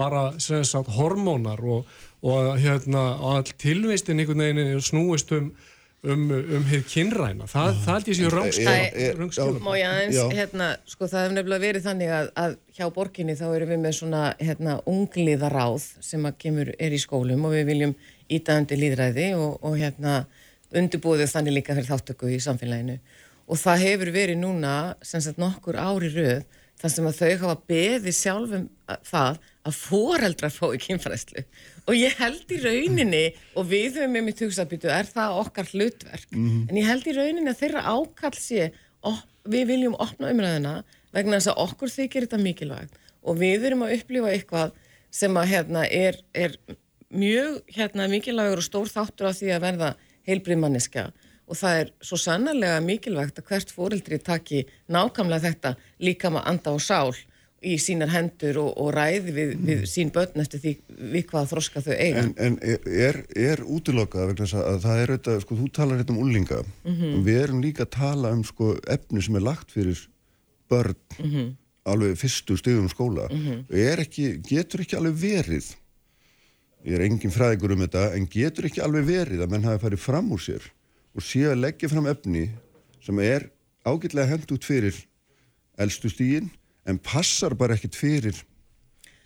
bara 0.00 0.32
sagt, 0.40 0.88
hormónar 0.96 1.60
og, 1.62 1.86
og 2.24 2.56
hérna, 2.58 3.12
all 3.20 3.44
tilvistin 3.60 4.18
einhvern 4.18 4.42
veginn 4.42 4.80
snúist 4.82 5.30
um 5.36 5.52
um, 6.02 6.30
um 6.30 6.64
hér 6.66 6.82
kynræna. 6.88 7.46
Það, 7.50 7.76
það 7.84 7.96
held 7.96 8.10
ég 8.10 8.18
séu 8.18 8.30
röngskjöfum 8.32 9.60
Má 9.62 9.72
ég 9.78 9.88
aðeins, 9.88 10.20
hérna, 10.34 10.68
sko 10.88 11.08
það 11.10 11.24
hefur 11.24 11.36
nefnilega 11.36 11.64
verið 11.66 11.86
þannig 11.86 12.14
að, 12.16 12.30
að 12.44 12.56
hjá 12.76 12.84
borginni 12.96 13.36
þá 13.38 13.44
erum 13.50 13.72
við 13.72 13.82
með 13.84 13.96
svona 14.00 14.22
hérna 14.40 14.78
ungliðaráð 14.90 15.88
sem 16.04 16.28
að 16.28 16.38
kemur 16.44 16.72
er 16.78 16.96
í 16.96 17.02
skólum 17.02 17.46
og 17.48 17.56
við 17.56 17.68
viljum 17.70 17.96
ítaðandi 18.32 18.80
líðræði 18.80 19.28
og, 19.38 19.58
og 19.62 19.78
hérna 19.78 20.22
undirbúðu 20.72 21.28
þannig 21.28 21.58
líka 21.60 21.76
fyrir 21.76 21.90
þáttöku 21.90 22.32
í 22.32 22.40
samfélaginu 22.42 22.98
og 23.46 23.60
það 23.60 23.86
hefur 23.86 24.12
verið 24.14 24.42
núna 24.42 24.74
sem 25.06 25.22
sagt 25.24 25.40
nokkur 25.42 25.78
ári 25.80 26.12
röð 26.14 26.44
þar 26.82 26.94
sem 26.94 27.08
að 27.08 27.18
þau 27.18 27.32
hafa 27.44 27.56
beðið 27.70 28.16
sjálfum 28.18 28.68
það 29.06 29.42
að 29.62 29.76
foreldrar 29.78 30.54
fái 30.54 30.78
kynfræslu 30.82 31.44
og 31.86 31.98
ég 31.98 32.16
held 32.18 32.54
í 32.54 32.62
rauninni 32.62 33.26
og 33.54 33.68
við 33.70 34.00
höfum 34.00 34.16
með 34.16 34.26
mitt 34.28 34.42
hugsaðbyttu 34.42 34.90
er 34.90 35.06
það 35.06 35.38
okkar 35.42 35.70
hlutverk? 35.70 36.30
Mm 36.32 36.48
-hmm. 36.48 36.64
en 36.70 36.80
ég 36.80 36.88
held 36.90 37.06
í 37.06 37.16
rauninni 37.18 37.50
að 37.50 37.60
þeirra 37.62 37.86
ákall 37.86 38.38
sé 38.38 38.72
við 39.48 39.66
viljum 39.72 39.96
opna 39.98 40.30
umræðina 40.32 40.76
vegna 41.14 41.38
þess 41.38 41.52
að 41.52 41.60
okkur 41.66 41.92
þykir 41.92 42.26
þetta 42.26 42.40
mikilvægt. 42.42 42.96
Og 43.22 43.38
við 43.38 43.68
erum 43.68 43.84
að 43.86 43.96
upplifa 43.98 44.32
eitthvað 44.32 44.72
sem 45.12 45.36
að 45.36 45.50
hérna 45.52 45.84
er, 45.86 46.18
er 46.34 46.56
mjög 47.12 47.60
hérna 47.74 48.08
mikilvægur 48.10 48.62
og 48.62 48.66
stór 48.66 48.90
þáttur 48.90 49.30
á 49.30 49.32
því 49.36 49.52
að 49.52 49.64
verða 49.66 49.90
heilbrið 50.28 50.62
manniska 50.62 51.10
og 51.48 51.58
það 51.58 51.80
er 51.80 51.90
svo 52.04 52.18
sannarlega 52.20 52.80
mikilvægt 52.84 53.38
að 53.40 53.48
hvert 53.50 53.74
fóreldri 53.74 54.18
taki 54.22 54.64
nákvæmlega 54.92 55.48
þetta 55.50 55.74
líka 56.00 56.30
með 56.30 56.48
anda 56.52 56.74
og 56.76 56.82
sál 56.82 57.12
í 57.62 57.76
sínar 57.78 58.10
hendur 58.10 58.58
og, 58.62 58.70
og 58.80 58.90
ræði 58.94 59.32
við, 59.34 59.50
við 59.62 59.82
mm. 59.82 59.88
sín 59.88 60.10
börn 60.14 60.42
eftir 60.42 60.62
því 60.62 60.72
við 61.14 61.26
hvað 61.30 61.50
þroska 61.52 61.82
þau 61.84 61.92
eiga. 61.94 62.24
En, 62.24 62.32
en 62.42 62.56
er, 62.90 63.20
er 63.38 63.62
útilokað 63.62 64.32
vegna 64.32 64.48
að 64.62 64.80
það 64.82 65.02
er 65.02 65.12
auðvitað, 65.14 65.40
sko, 65.44 65.58
þú 65.60 65.68
talar 65.78 66.00
hérna 66.00 66.16
um 66.16 66.22
úlinga, 66.24 66.62
mm 66.82 66.96
-hmm. 66.96 67.22
við 67.28 67.40
erum 67.44 67.62
líka 67.62 67.86
að 67.86 67.92
tala 67.98 68.32
um 68.34 68.42
sko 68.44 68.72
efni 68.96 69.22
sem 69.22 69.38
er 69.38 69.46
lagt 69.46 69.70
fyrir 69.70 70.02
börn 70.70 70.98
mm 71.18 71.30
-hmm. 71.30 71.54
alveg 71.84 72.18
fyrstu 72.18 72.56
stegum 72.56 72.88
skóla. 72.88 73.28
-hmm. 73.28 73.64
Er 73.70 74.00
ekki, 74.00 74.42
getur 74.42 74.80
ekki 74.80 74.96
alveg 74.96 75.14
verið, 75.14 75.76
ég 76.84 76.94
er 76.94 77.00
engin 77.00 77.30
fræðigur 77.30 77.72
um 77.72 77.86
þetta, 77.86 78.14
en 78.16 78.26
getur 78.26 78.66
ekki 78.66 78.82
alveg 78.82 79.06
verið 79.06 79.40
að 79.42 79.50
menn 79.50 79.64
hafi 79.64 79.84
farið 79.86 79.98
fram 79.98 80.32
úr 80.32 80.40
sér 80.40 80.62
og 81.12 81.24
sé 81.26 81.44
að 81.48 81.60
leggja 81.66 81.90
fram 81.92 82.08
efni 82.10 82.46
sem 83.02 83.18
er 83.24 83.48
ágætlega 83.84 84.30
hendt 84.30 84.54
út 84.54 84.66
fyrir 84.66 84.96
eldstu 85.80 86.10
stíginn 86.12 86.50
en 86.88 86.98
passar 87.02 87.54
bara 87.58 87.76
ekkit 87.76 87.98
fyrir 87.98 88.38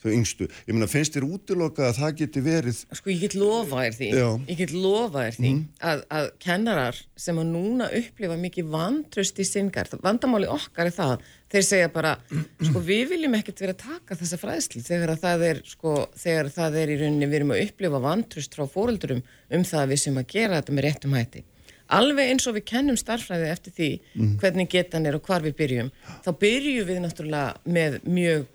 þau 0.06 0.12
yngstu. 0.14 0.46
Ég 0.68 0.74
meina, 0.76 0.88
finnst 0.90 1.16
þér 1.16 1.26
útiloka 1.26 1.86
að 1.88 1.96
það 2.00 2.12
geti 2.20 2.42
verið... 2.44 2.80
Sko, 2.98 3.10
ég 3.10 3.22
get 3.24 3.36
lofa 3.38 3.80
þér 3.82 3.96
því, 3.96 4.10
Já. 4.12 4.26
ég 4.50 4.60
get 4.60 4.74
lofa 4.74 5.24
þér 5.24 5.38
því 5.38 5.48
mm. 5.52 5.62
að, 5.90 6.04
að 6.18 6.28
kennarar 6.44 7.00
sem 7.26 7.40
að 7.40 7.50
núna 7.54 7.88
upplifa 8.00 8.36
mikið 8.42 8.70
vantröst 8.74 9.40
í 9.42 9.48
syngar, 9.48 9.90
vandamáli 10.04 10.50
okkar 10.52 10.90
er 10.90 10.96
það, 10.96 11.26
þeir 11.54 11.66
segja 11.70 11.90
bara, 11.96 12.14
sko, 12.60 12.84
við 12.86 13.04
viljum 13.14 13.36
ekkert 13.40 13.64
vera 13.64 13.76
að 13.76 13.82
taka 13.86 14.20
þessa 14.20 14.40
fræðsli 14.42 14.84
þegar 14.86 15.16
það 15.24 15.44
er, 15.50 15.64
sko, 15.74 15.96
þegar 16.22 16.52
það 16.60 16.80
er 16.82 16.94
í 16.94 17.00
rauninni 17.02 17.30
við 17.32 17.40
erum 17.40 17.56
að 17.56 17.66
upplifa 17.66 18.04
vantröst 18.06 18.56
frá 18.56 18.66
fóröldurum 18.70 19.24
um 19.24 19.66
það 19.66 19.82
að 19.82 19.92
við 19.94 20.02
sem 20.04 20.22
að 20.22 20.32
gera 20.36 20.60
þetta 20.60 20.76
með 20.76 20.90
réttum 20.90 21.18
hætti 21.18 21.46
alveg 21.92 22.32
eins 22.32 22.46
og 22.48 22.56
við 22.56 22.66
kennum 22.72 22.98
starfræði 22.98 23.48
eftir 23.52 23.74
því 23.76 23.88
mm. 24.14 24.34
hvernig 24.42 24.68
getan 24.72 25.06
er 25.06 25.18
og 25.18 25.24
hvar 25.26 25.44
við 25.44 25.56
byrjum 25.60 25.90
þá 26.24 26.30
byrjum 26.40 26.88
við 26.90 27.00
náttúrulega 27.04 27.72
með 27.76 27.98
mjög, 28.04 28.46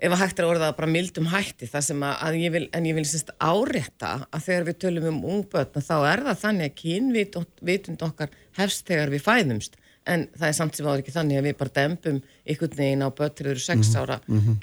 ef 0.00 0.16
að 0.16 0.22
hægt 0.22 0.40
er 0.40 0.46
að 0.46 0.52
orða 0.54 0.72
bara 0.78 0.90
mildum 0.90 1.30
hætti 1.32 1.70
það 1.70 1.86
sem 1.88 2.04
að, 2.08 2.16
að 2.28 2.40
ég 2.40 2.54
vil 2.56 2.66
en 2.72 2.90
ég 2.90 2.98
vil 2.98 3.06
semst 3.08 3.32
árétta 3.38 4.12
að 4.30 4.46
þegar 4.48 4.68
við 4.68 4.80
tölum 4.84 5.08
um 5.12 5.24
ungbötna 5.36 5.84
þá 5.84 5.96
er 6.12 6.26
það 6.28 6.42
þannig 6.44 6.70
að 6.70 6.78
kynvitund 6.82 8.06
okkar 8.08 8.38
hefst 8.58 8.86
þegar 8.88 9.12
við 9.14 9.26
fæðumst 9.26 9.80
en 10.04 10.26
það 10.36 10.48
er 10.48 10.56
samt 10.56 10.76
sem 10.76 10.86
áður 10.86 11.02
ekki 11.02 11.14
þannig 11.14 11.40
að 11.40 11.46
við 11.48 11.58
bara 11.60 11.74
dempum 11.78 12.22
einhvern 12.44 12.78
veginn 12.78 13.04
á 13.04 13.08
eru 13.08 13.60
6 13.60 13.68
mhm. 13.74 14.00
ára 14.00 14.20
mm 14.26 14.40
-hmm. 14.40 14.56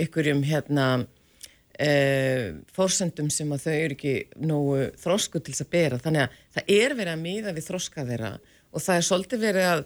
einhverjum 0.00 0.42
hérna 0.42 0.86
Uh, 1.80 2.58
fórsendum 2.76 3.30
sem 3.32 3.48
að 3.54 3.62
þau 3.62 3.72
eru 3.72 3.94
ekki 3.94 4.10
nógu 4.44 4.80
þrósku 5.00 5.40
til 5.40 5.54
þess 5.54 5.64
að 5.64 5.70
bera 5.72 5.98
þannig 6.02 6.26
að 6.26 6.34
það 6.56 6.72
er 6.74 6.94
verið 6.98 7.12
að 7.14 7.22
míða 7.22 7.54
við 7.56 7.68
þróska 7.70 8.04
þeirra 8.04 8.32
og 8.68 8.84
það 8.84 8.98
er 8.98 9.06
svolítið 9.06 9.44
verið 9.46 9.68
að 9.70 9.80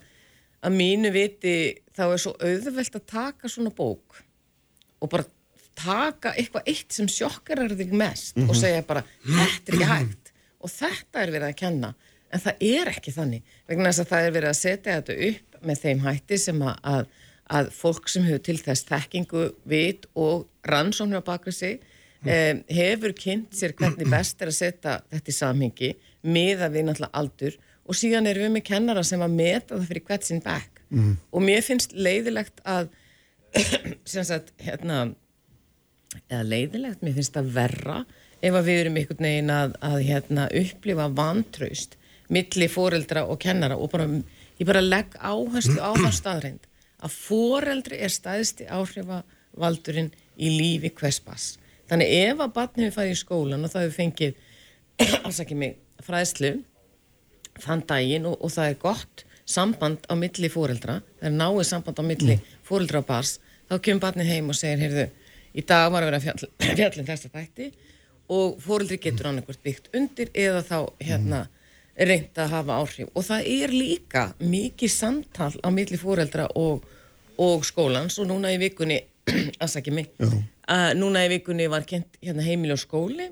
að 0.64 0.76
mínu 0.78 1.12
viti 1.14 1.54
þá 1.94 2.04
er 2.06 2.20
svo 2.22 2.34
auðvelt 2.40 2.98
að 2.98 3.06
taka 3.10 3.50
svona 3.52 3.72
bók 3.74 4.20
og 5.04 5.12
bara 5.12 5.26
taka 5.74 6.32
eitthvað 6.38 6.70
eitt 6.70 6.94
sem 6.94 7.08
sjokkarar 7.10 7.74
þig 7.74 7.92
mest 7.92 8.36
mm 8.36 8.42
-hmm. 8.42 8.48
og 8.48 8.54
mhm. 8.54 8.60
segja 8.60 8.82
bara 8.82 9.04
þetta 9.24 9.72
er 9.72 9.74
ekki 9.74 9.90
hægt 9.92 10.32
og 10.60 10.70
þetta 10.70 11.22
er 11.22 11.34
verið 11.34 11.48
að 11.48 11.60
kenna 11.60 11.94
en 12.30 12.40
það 12.40 12.64
er 12.70 12.92
ekki 12.94 13.12
þannig 13.14 13.42
vegna 13.68 13.90
þess 13.90 14.04
að 14.04 14.12
það 14.12 14.26
er 14.26 14.36
verið 14.36 14.48
að 14.50 14.62
setja 14.62 14.96
þetta 14.98 15.18
upp 15.28 15.58
með 15.64 15.80
þeim 15.84 16.00
hætti 16.04 16.38
sem 16.38 16.62
að, 16.62 17.06
að 17.52 17.70
fólk 17.76 18.08
sem 18.08 18.24
hefur 18.24 18.42
til 18.44 18.56
þess 18.62 18.86
þekkingu, 18.88 19.44
vit 19.68 20.06
og 20.14 20.46
rannsóknir 20.64 21.20
á 21.20 21.28
bakvið 21.28 21.56
sig 21.58 21.74
um, 22.24 22.62
hefur 22.72 23.14
kynnt 23.18 23.56
sér 23.56 23.74
hvernig 23.76 24.08
best 24.10 24.40
er 24.42 24.52
að 24.52 24.58
setja 24.58 24.98
þetta 25.12 25.32
í 25.32 25.36
samhengi 25.36 25.90
með 26.24 26.64
að 26.64 26.78
við 26.78 26.86
náttúrulega 26.88 27.20
aldur 27.20 27.58
og 27.84 27.98
síðan 27.98 28.30
erum 28.30 28.46
við 28.46 28.54
með 28.56 28.66
kennara 28.70 29.04
sem 29.04 29.24
að 29.24 29.36
meta 29.36 29.74
það 29.74 29.88
fyrir 29.90 30.06
hvert 30.08 30.28
sinn 30.28 30.44
back 30.44 30.84
mm. 30.88 31.16
og 31.30 31.44
mér 31.44 31.64
finnst 31.66 31.92
leiðilegt 31.92 32.64
að 32.64 32.88
sem 34.12 34.24
sagt, 34.26 34.54
hérna 34.64 35.04
eða 36.30 36.44
leiðilegt, 36.48 37.02
mér 37.04 37.18
finnst 37.18 37.36
það 37.36 37.52
verra 37.54 37.98
ef 38.44 38.54
að 38.54 38.68
við 38.68 38.80
erum 38.80 38.98
einhvern 39.00 39.28
veginn 39.28 39.52
að, 39.52 39.76
að 39.84 39.98
hérna, 40.08 40.48
upplifa 40.62 41.10
vantraust 41.16 41.98
milli 42.32 42.68
fóreldra 42.72 43.26
og 43.28 43.40
kennara 43.42 43.76
og 43.76 43.90
bara, 43.92 44.08
ég 44.58 44.68
bara 44.68 44.84
legg 44.84 45.12
áherslu 45.20 45.76
á 45.76 45.92
það 45.92 46.14
staðreind 46.16 46.70
að 47.04 47.16
foreldri 47.28 48.00
er 48.02 48.12
staðisti 48.12 48.68
áhrifavaldurinn 48.72 50.12
í 50.40 50.50
lífi 50.54 50.90
hvers 50.98 51.20
bass. 51.24 51.54
Þannig 51.90 52.12
ef 52.24 52.40
að 52.40 52.54
batni 52.56 52.86
hefur 52.86 53.00
farið 53.00 53.14
í 53.14 53.20
skólan 53.20 53.66
og 53.66 53.72
það 53.72 53.86
hefur 53.86 53.98
fengið 53.98 54.38
afsaki 55.28 55.58
mig, 55.58 55.76
fræðslu 56.04 56.56
þann 57.62 57.84
daginn 57.88 58.28
og, 58.28 58.38
og 58.40 58.52
það 58.54 58.70
er 58.70 58.78
gott 58.82 59.24
samband 59.44 60.06
á 60.08 60.14
milli 60.16 60.48
fóreldra 60.50 61.00
það 61.20 61.28
er 61.28 61.34
náið 61.36 61.66
samband 61.68 62.00
á 62.00 62.04
milli 62.06 62.36
mm. 62.38 62.54
fóreldra 62.64 63.02
og 63.02 63.08
bars 63.08 63.36
þá 63.68 63.76
kemur 63.84 64.04
barni 64.06 64.26
heim 64.28 64.48
og 64.50 64.58
segir 64.58 64.80
heyrðu, 64.82 65.04
í 65.54 65.64
dag 65.66 65.90
var 65.92 66.04
að 66.04 66.12
vera 66.12 66.22
fjall, 66.24 66.48
fjallin 66.78 67.08
þessa 67.08 67.30
þætti 67.32 67.68
og 68.34 68.56
fóreldri 68.64 68.98
getur 69.02 69.28
annarkvært 69.30 69.62
byggt 69.64 69.92
undir 69.96 70.32
eða 70.32 70.64
þá 70.64 70.78
hérna 71.04 71.44
reynd 71.94 72.40
að 72.40 72.54
hafa 72.56 72.78
áhrif 72.80 73.12
og 73.12 73.26
það 73.26 73.50
er 73.52 73.74
líka 73.74 74.24
mikið 74.40 74.90
samtal 74.90 75.52
á 75.62 75.68
milli 75.70 76.00
fóreldra 76.00 76.48
og, 76.58 76.82
og 77.40 77.64
skólans 77.66 78.18
og 78.22 78.28
núna 78.30 78.52
í 78.54 78.60
vikunni 78.62 79.00
aðsaki 79.62 79.94
mig 79.94 80.12
að 80.70 80.94
núna 81.00 81.24
í 81.26 81.32
vikunni 81.32 81.68
var 81.72 81.86
kent 81.88 82.18
hérna 82.22 82.44
heimili 82.46 82.76
og 82.76 82.82
skóli 82.82 83.30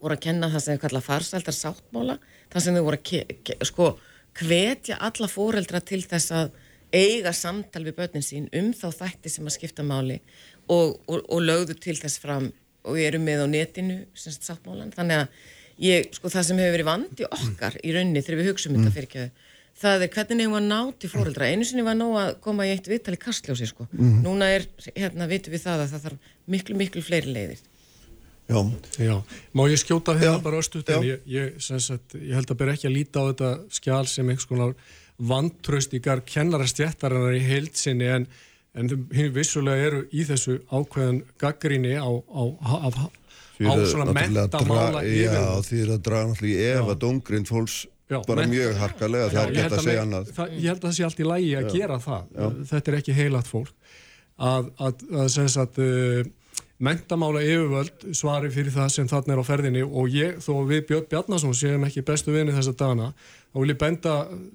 voru 0.00 0.16
að 0.16 0.24
kenna 0.26 0.50
það 0.52 0.64
sem 0.64 0.76
þau 0.76 0.84
kalla 0.86 1.04
farsældar 1.04 1.56
sáttmála 1.56 2.18
það 2.52 2.64
sem 2.64 2.78
þau 2.78 2.86
voru 2.88 3.00
að 3.00 3.68
sko 3.68 3.90
hvetja 4.40 4.98
alla 5.02 5.28
fóreldra 5.28 5.80
til 5.84 6.02
þess 6.06 6.34
að 6.36 6.52
eiga 6.94 7.32
samtal 7.36 7.84
við 7.86 7.98
börnin 7.98 8.24
sín 8.24 8.48
um 8.56 8.72
þá 8.74 8.88
þætti 9.02 9.30
sem 9.30 9.46
að 9.46 9.56
skipta 9.56 9.86
máli 9.86 10.18
og, 10.70 10.98
og, 11.06 11.22
og 11.22 11.42
lögðu 11.42 11.76
til 11.78 11.96
þess 11.98 12.20
fram 12.22 12.50
og 12.86 12.96
við 12.96 13.10
erum 13.10 13.26
með 13.26 13.44
á 13.44 13.46
netinu 13.50 13.98
semst 14.16 14.46
sáttmálan, 14.46 14.92
þannig 14.94 15.22
að 15.22 15.48
ég, 15.84 16.08
sko 16.16 16.30
það 16.32 16.46
sem 16.48 16.60
hefur 16.62 16.76
verið 16.76 16.88
vandi 16.88 17.28
okkar 17.28 17.76
í 17.84 17.94
raunni 17.94 18.22
þegar 18.24 18.40
við 18.40 18.50
hugsaum 18.50 18.74
mm. 18.74 18.80
þetta 18.80 18.96
fyrir 18.96 19.10
ekki 19.10 19.48
það 19.80 20.04
er 20.04 20.12
hvernig 20.14 20.44
hefum 20.44 20.54
við 20.54 20.60
að 20.60 20.68
ná 20.68 20.78
til 21.00 21.10
fóreldra 21.10 21.48
einu 21.48 21.66
sinni 21.66 21.84
var 21.86 21.96
ná 21.96 22.06
að 22.20 22.30
koma 22.44 22.66
í 22.68 22.72
eitt 22.74 22.88
viðtali 22.90 23.18
kastljósi 23.20 23.68
sko, 23.70 23.86
mm. 23.96 24.20
núna 24.26 24.50
er, 24.56 24.66
hérna 24.92 25.28
vitum 25.30 25.54
við 25.54 25.64
það 25.64 25.84
að 25.84 25.92
það 25.94 26.06
þarf 26.06 26.32
miklu 26.54 26.78
miklu 26.80 27.04
fleiri 27.04 27.34
leiðir. 27.34 27.62
Já. 28.50 28.60
Já, 28.98 29.14
má 29.54 29.62
ég 29.70 29.78
skjóta 29.78 30.16
hérna 30.18 30.40
bara 30.42 30.58
östu 30.58 30.82
en 30.90 31.04
ég, 31.06 31.20
ég, 31.30 31.60
sagt, 31.62 32.16
ég 32.18 32.34
held 32.34 32.50
að 32.50 32.58
ber 32.58 32.72
ekki 32.72 32.88
að 32.88 32.96
líta 32.96 33.22
á 33.22 33.28
þetta 33.30 33.50
skjál 33.76 34.06
sem 34.10 34.26
einhvers 34.26 34.48
konar 34.50 34.74
vantraust 35.20 35.94
ykkar 35.94 36.24
kennarastjættarinnar 36.26 37.36
í 37.38 37.44
heilsinni 37.46 38.08
en, 38.10 38.26
en 38.74 38.90
hinn 39.14 39.30
vissulega 39.36 39.86
eru 39.90 40.02
í 40.10 40.26
þessu 40.26 40.58
ákveðan 40.66 41.22
gaggrinni 41.40 41.94
á, 41.94 42.10
á, 42.10 42.42
á, 42.58 42.88
á 43.06 43.72
svona 43.86 44.10
mentamála 44.16 45.04
yfir. 45.06 45.30
Já, 45.30 45.46
því 45.68 45.80
það 45.92 46.04
draga 46.08 46.32
náttúrulega 46.32 46.58
í 46.58 46.68
ef 46.74 46.90
að 46.90 47.00
dongrind 47.06 47.50
fólks 47.52 47.78
Já, 48.10 48.18
bara 48.26 48.42
menn, 48.42 48.50
mjög 48.56 48.78
harkalega, 48.80 49.30
það 49.30 49.40
er 49.44 49.52
gett 49.54 49.74
að 49.76 49.84
segja 49.86 50.02
annað. 50.02 50.30
Það, 50.34 50.54
ég 50.56 50.66
held 50.72 50.80
að 50.80 50.86
það 50.88 50.94
sé 50.96 51.04
allt 51.06 51.20
í 51.20 51.26
lægi 51.30 51.50
að 51.54 51.66
Já. 51.66 51.72
gera 51.76 51.98
það. 52.06 52.24
Já. 52.34 52.46
Þetta 52.70 52.90
er 52.90 52.96
ekki 52.98 53.16
heilat 53.20 53.50
fólk. 53.50 53.72
Að, 54.50 54.70
að, 54.80 55.04
að, 55.20 55.36
að 55.62 55.80
uh, 55.84 56.30
mentamála 56.80 57.42
yfirvöld 57.44 58.06
svari 58.16 58.48
fyrir 58.52 58.72
það 58.72 58.88
sem 58.94 59.08
þarna 59.10 59.34
er 59.34 59.42
á 59.42 59.44
ferðinni 59.44 59.82
og 59.84 60.14
ég, 60.14 60.38
þó 60.40 60.64
við 60.68 60.86
Björn 60.88 61.08
Bjarnason 61.10 61.56
séum 61.56 61.84
ekki 61.84 62.04
bestu 62.08 62.32
vinni 62.32 62.54
þessa 62.56 62.72
dagana 62.72 63.10
þá 63.50 63.58
vil 63.58 63.72
ég 63.72 63.78
benda, 63.80 64.12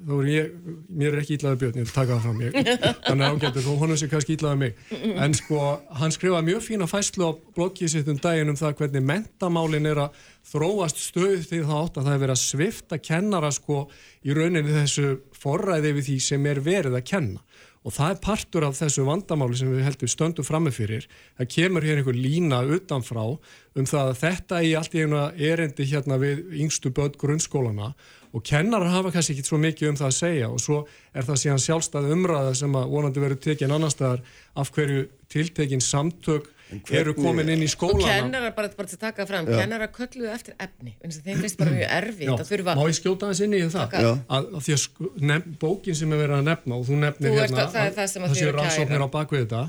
þá 0.08 0.14
er 0.16 0.30
ég 0.32 0.52
mér 0.88 1.10
er 1.12 1.22
ekki 1.22 1.36
ítlaðið 1.36 1.62
Björn, 1.62 1.80
ég 1.82 1.88
vil 1.90 1.96
taka 1.96 2.16
það 2.16 2.26
fram 2.26 2.42
ég, 2.46 2.70
hann 3.10 3.22
er 3.22 3.34
ágættur, 3.36 3.66
þó 3.66 3.82
honum 3.82 4.00
sé 4.00 4.08
kannski 4.12 4.38
ítlaðið 4.38 4.62
mig. 4.62 4.78
En 5.26 5.36
sko, 5.36 5.60
hann 6.00 6.16
skrifaði 6.16 6.48
mjög 6.50 6.64
fína 6.64 6.88
fæslu 6.88 7.28
á 7.28 7.32
bloggið 7.58 7.92
sitt 7.92 8.12
um 8.12 8.22
daginn 8.24 8.54
um 8.54 8.60
það 8.60 8.78
hvernig 8.80 9.06
mentamálin 9.10 9.90
er 9.92 10.02
að 10.06 10.22
þróast 10.48 11.02
stöð 11.10 11.44
því 11.50 11.62
það 11.66 11.82
átt 11.82 12.00
að 12.00 12.08
það 12.08 12.16
er 12.16 12.24
verið 12.24 12.38
að 12.38 12.44
svifta 12.46 13.02
kennara 13.04 13.52
sko 13.52 13.82
í 14.24 14.38
rauninni 14.38 14.78
þessu 14.80 15.12
forræði 15.36 15.94
við 15.98 16.10
því 16.10 16.18
sem 16.30 16.50
er 16.50 16.64
verið 16.64 16.96
að 16.96 17.08
kenna 17.12 17.44
og 17.86 17.94
það 17.94 18.12
er 18.12 18.22
partur 18.24 18.66
af 18.66 18.78
þessu 18.80 19.06
vandamáli 19.06 19.60
sem 19.60 19.70
við 19.70 19.86
heldum 19.86 20.10
stöndum 20.10 20.48
frammefyrir 20.48 21.06
það 21.38 21.52
kemur 21.54 21.86
hér 21.86 22.02
einhver 22.02 22.18
lína 22.18 22.64
utanfrá 22.66 23.24
um 23.30 23.86
það 23.86 24.12
að 24.12 24.22
þetta 24.24 24.62
í 24.66 24.76
allt 24.80 24.96
í 24.98 25.06
einu 25.06 25.24
erendi 25.52 25.88
hérna 25.92 26.18
við 26.22 26.46
yngstu 26.66 26.90
börn 26.96 27.18
grunnskólana 27.22 27.94
og 28.36 28.44
kennarar 28.44 28.92
hafa 28.92 29.14
kannski 29.16 29.38
ekki 29.38 29.48
svo 29.48 29.60
mikið 29.64 29.94
um 29.94 30.00
það 30.00 30.10
að 30.10 30.18
segja. 30.18 30.48
Og 30.52 30.60
svo 30.60 30.82
er 31.16 31.28
það 31.28 31.42
síðan 31.42 31.62
sjálfstæð 31.64 32.10
umræða 32.18 32.56
sem 32.60 32.76
að 32.76 32.90
vonandi 32.92 33.24
verið 33.24 33.44
tekinn 33.46 33.76
annar 33.76 33.94
staðar 33.94 34.26
af 34.60 34.72
hverju 34.76 35.06
tiltekinn 35.32 35.84
samtök 35.84 36.50
eru 37.00 37.14
komin 37.18 37.50
inn 37.54 37.64
í 37.64 37.70
skólana. 37.70 38.02
og 38.02 38.10
kennarar, 38.10 38.54
bara, 38.56 38.70
bara 38.78 38.90
til 38.90 38.98
að 38.98 39.04
taka 39.04 39.26
fram, 39.30 39.48
Já. 39.48 39.60
kennarar 39.62 39.92
kölluðu 39.94 40.32
eftir 40.34 40.56
efni, 40.60 40.96
þeim 41.02 41.42
finnst 41.44 41.60
bara 41.60 41.74
mjög 41.76 41.92
erfitt 42.00 42.30
að 42.34 42.72
Má 42.76 42.84
ég 42.90 42.98
skjóta 43.00 43.30
þess 43.32 43.46
inn 43.46 43.54
í 43.54 43.62
það? 43.70 43.98
Að, 44.02 44.48
að 44.50 44.62
því 44.66 44.76
að 44.76 44.82
sko, 44.86 45.10
nef, 45.32 45.50
bókin 45.62 46.00
sem 46.00 46.16
er 46.16 46.24
verið 46.24 46.38
að 46.40 46.48
nefna 46.50 46.80
og 46.80 46.88
þú 46.90 47.02
nefnir 47.04 47.30
þú 47.30 47.42
hérna 47.42 47.58
það, 47.60 47.76
það, 47.76 48.14
það 48.16 48.30
þessi 48.34 48.54
rannsóknir 48.58 49.06
á 49.06 49.10
bakvið 49.16 49.44
þetta 49.46 49.64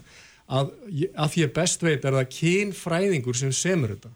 að, 0.46 0.70
að 1.16 1.32
því 1.34 1.46
að 1.46 1.54
best 1.58 1.84
veit 1.86 2.04
er 2.04 2.16
það 2.20 2.28
kynfræðingur 2.36 3.38
sem 3.38 3.52
semur 3.56 3.96
þetta. 3.96 4.12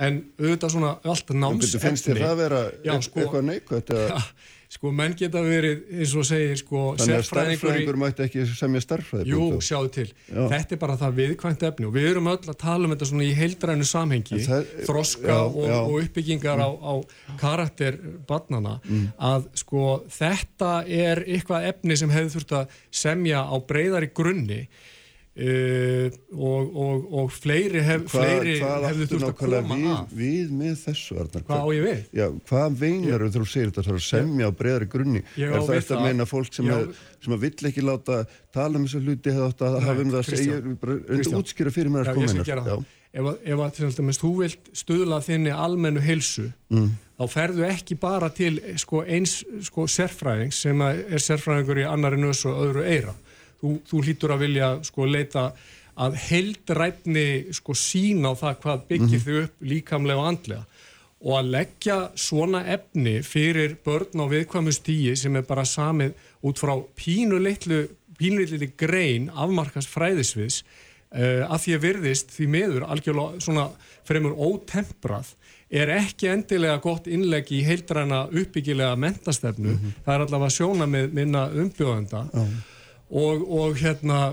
En 0.00 0.22
auðvitað 0.40 0.72
svona 0.74 0.94
allt 1.12 1.34
námsefni 1.36 1.82
finnst 1.82 2.06
þér 2.08 2.22
það 2.22 2.30
að 2.30 2.40
vera 2.40 3.00
sko, 3.04 3.20
eitthvað 3.20 3.46
neikvægt 3.50 3.92
eða 3.94 4.22
Sko 4.70 4.92
menn 4.94 5.16
geta 5.18 5.40
verið, 5.42 5.80
eins 5.98 6.12
og 6.14 6.22
segir, 6.28 6.58
sko, 6.60 6.80
Þannig 7.00 7.16
að 7.16 7.24
starffræðingur 7.26 7.96
mætti 7.98 8.22
ekki 8.22 8.44
semja 8.54 8.82
starffræði. 8.84 9.32
Jú, 9.32 9.48
sjáðu 9.66 9.90
til. 9.96 10.04
Já. 10.28 10.44
Þetta 10.52 10.76
er 10.76 10.80
bara 10.84 10.94
það 11.00 11.16
viðkvæmt 11.16 11.64
efni 11.66 11.88
og 11.88 11.96
við 11.96 12.06
erum 12.12 12.30
öll 12.30 12.38
að 12.38 12.58
tala 12.60 12.86
um 12.86 12.94
þetta 12.94 13.08
svona 13.10 13.26
í 13.26 13.32
heildrænu 13.34 13.88
samhengi, 13.90 14.38
það, 14.44 14.70
þroska 14.86 15.26
já, 15.26 15.40
og, 15.40 15.66
og 15.80 15.96
uppbyggingar 16.04 16.62
mm. 16.62 16.70
á, 16.70 16.70
á 16.86 16.94
karakter 17.42 17.98
barnana, 18.30 18.76
mm. 18.86 19.10
að 19.32 19.50
sko 19.64 19.88
þetta 20.20 20.70
er 20.86 21.24
eitthvað 21.26 21.66
efni 21.72 21.98
sem 21.98 22.14
hefur 22.14 22.36
þurft 22.36 22.56
að 22.60 22.80
semja 23.02 23.42
á 23.42 23.54
breyðari 23.58 24.12
grunni 24.14 24.62
Uh, 25.30 26.10
og, 26.34 26.72
og, 26.74 27.04
og 27.14 27.28
fleiri, 27.30 27.78
hef, 27.86 28.02
Hva, 28.10 28.24
fleiri 28.24 28.56
hefðu 28.58 29.06
þurft 29.12 29.26
að 29.28 29.36
koma 29.38 29.60
við, 29.62 29.84
að? 29.94 30.14
við 30.18 30.50
með 30.58 30.72
þessu 30.82 31.18
Arnar, 31.22 31.44
hvað 31.46 31.62
á 31.62 31.66
ég 31.70 31.86
við? 31.86 32.00
Já, 32.18 32.24
hvað 32.50 32.80
veinar 32.80 33.24
þú 33.30 33.44
segir 33.46 33.70
þetta? 33.70 33.94
Að 33.94 34.02
semja 34.08 34.50
á 34.50 34.52
breyðari 34.58 34.88
grunni. 34.90 35.22
Er 35.38 35.54
það 35.54 35.76
eftir 35.78 35.96
að 36.00 36.08
meina 36.08 36.26
fólk 36.26 36.58
sem, 36.58 36.72
að, 36.74 36.90
sem 37.22 37.36
vill 37.46 37.70
ekki 37.70 37.86
láta 37.86 38.18
tala 38.50 38.80
um 38.80 38.88
þessu 38.88 39.04
hluti 39.06 39.36
hefði 39.36 39.46
átt 39.46 39.64
að 39.68 39.78
hafa 39.86 40.04
um 40.04 40.10
það 40.10 40.20
að 40.24 40.32
segja? 40.34 40.58
Undir 40.66 41.38
útskýra 41.44 41.74
fyrir 41.78 41.94
mér 41.94 42.10
að 42.10 42.18
koma 42.18 42.80
ef, 43.10 43.30
ef 43.42 43.64
að 43.64 43.80
þú 44.18 44.34
vilt 44.42 44.70
stuðla 44.76 45.22
þinni 45.24 45.54
almennu 45.54 46.02
heilsu 46.04 46.50
mm. 46.70 46.92
þá 47.18 47.24
ferðu 47.32 47.66
ekki 47.70 47.96
bara 48.02 48.30
til 48.34 48.58
sko, 48.82 49.02
eins 49.06 49.40
sko, 49.66 49.86
sérfræðing 49.90 50.54
sem 50.54 50.84
er 50.84 51.22
sérfræðingur 51.22 51.82
í 51.82 51.88
annari 51.90 52.20
nös 52.20 52.44
og 52.48 52.60
öðru 52.66 52.86
eira 52.86 53.16
þú, 53.60 53.76
þú 53.88 54.02
hlýtur 54.04 54.34
að 54.34 54.42
vilja 54.46 54.70
sko 54.86 55.06
leita 55.06 55.52
að 56.00 56.16
heldrætni 56.30 57.26
sko 57.56 57.76
sína 57.76 58.32
á 58.32 58.34
það 58.38 58.60
hvað 58.62 58.84
byggir 58.88 59.06
mm 59.06 59.14
-hmm. 59.14 59.24
þau 59.24 59.42
upp 59.44 59.54
líkamlega 59.60 60.18
og 60.18 60.28
andlega 60.28 60.64
og 61.20 61.38
að 61.38 61.50
leggja 61.52 61.96
svona 62.16 62.64
efni 62.64 63.22
fyrir 63.22 63.76
börn 63.84 64.22
á 64.24 64.26
viðkvæmustígi 64.32 65.16
sem 65.16 65.36
er 65.36 65.42
bara 65.42 65.64
samið 65.64 66.12
út 66.42 66.58
frá 66.58 66.74
pínuleitlu 66.96 67.88
pínuleitli 68.18 68.72
grein 68.76 69.30
afmarkast 69.34 69.88
fræðisviðs 69.88 70.62
uh, 71.12 71.52
að 71.52 71.58
því 71.62 71.74
að 71.74 71.84
virðist 71.84 72.32
því 72.36 72.46
meður 72.46 72.88
algjörlega 72.88 73.40
svona 73.40 73.68
fremur 74.04 74.32
ótemprað 74.32 75.34
er 75.70 75.88
ekki 75.88 76.28
endilega 76.28 76.80
gott 76.80 77.06
innlegg 77.06 77.52
í 77.52 77.62
heildræna 77.62 78.24
uppbyggilega 78.26 78.96
mentastefnu, 78.96 79.68
mm 79.68 79.78
-hmm. 79.78 79.92
það 80.04 80.14
er 80.14 80.20
allavega 80.20 80.50
sjóna 80.50 80.86
með 80.86 81.12
minna 81.12 81.50
umbjóðanda 81.52 82.28
oh 82.32 82.48
og, 83.10 83.44
og 83.50 83.78
hérna 83.80 84.30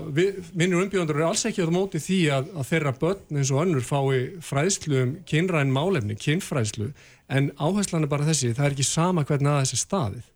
minnur 0.54 0.84
umbjöndur 0.84 1.18
eru 1.18 1.28
alls 1.28 1.44
ekki 1.48 1.66
á 1.66 1.70
móti 1.74 2.00
því 2.02 2.18
að, 2.34 2.50
að 2.54 2.68
þeirra 2.70 2.94
börn 3.00 3.38
eins 3.40 3.52
og 3.54 3.62
önnur 3.64 3.86
fái 3.86 4.18
fræðslu 4.44 5.00
um 5.02 5.14
kynræn 5.28 5.74
málefni, 5.74 6.18
kynfræðslu. 6.18 6.92
En 7.28 7.50
áherslan 7.58 8.06
er 8.06 8.12
bara 8.12 8.28
þessi, 8.28 8.54
það 8.56 8.68
er 8.68 8.76
ekki 8.76 8.86
sama 8.86 9.26
hvernig 9.26 9.50
að 9.50 9.64
þessi 9.64 9.80
staðið. 9.82 10.28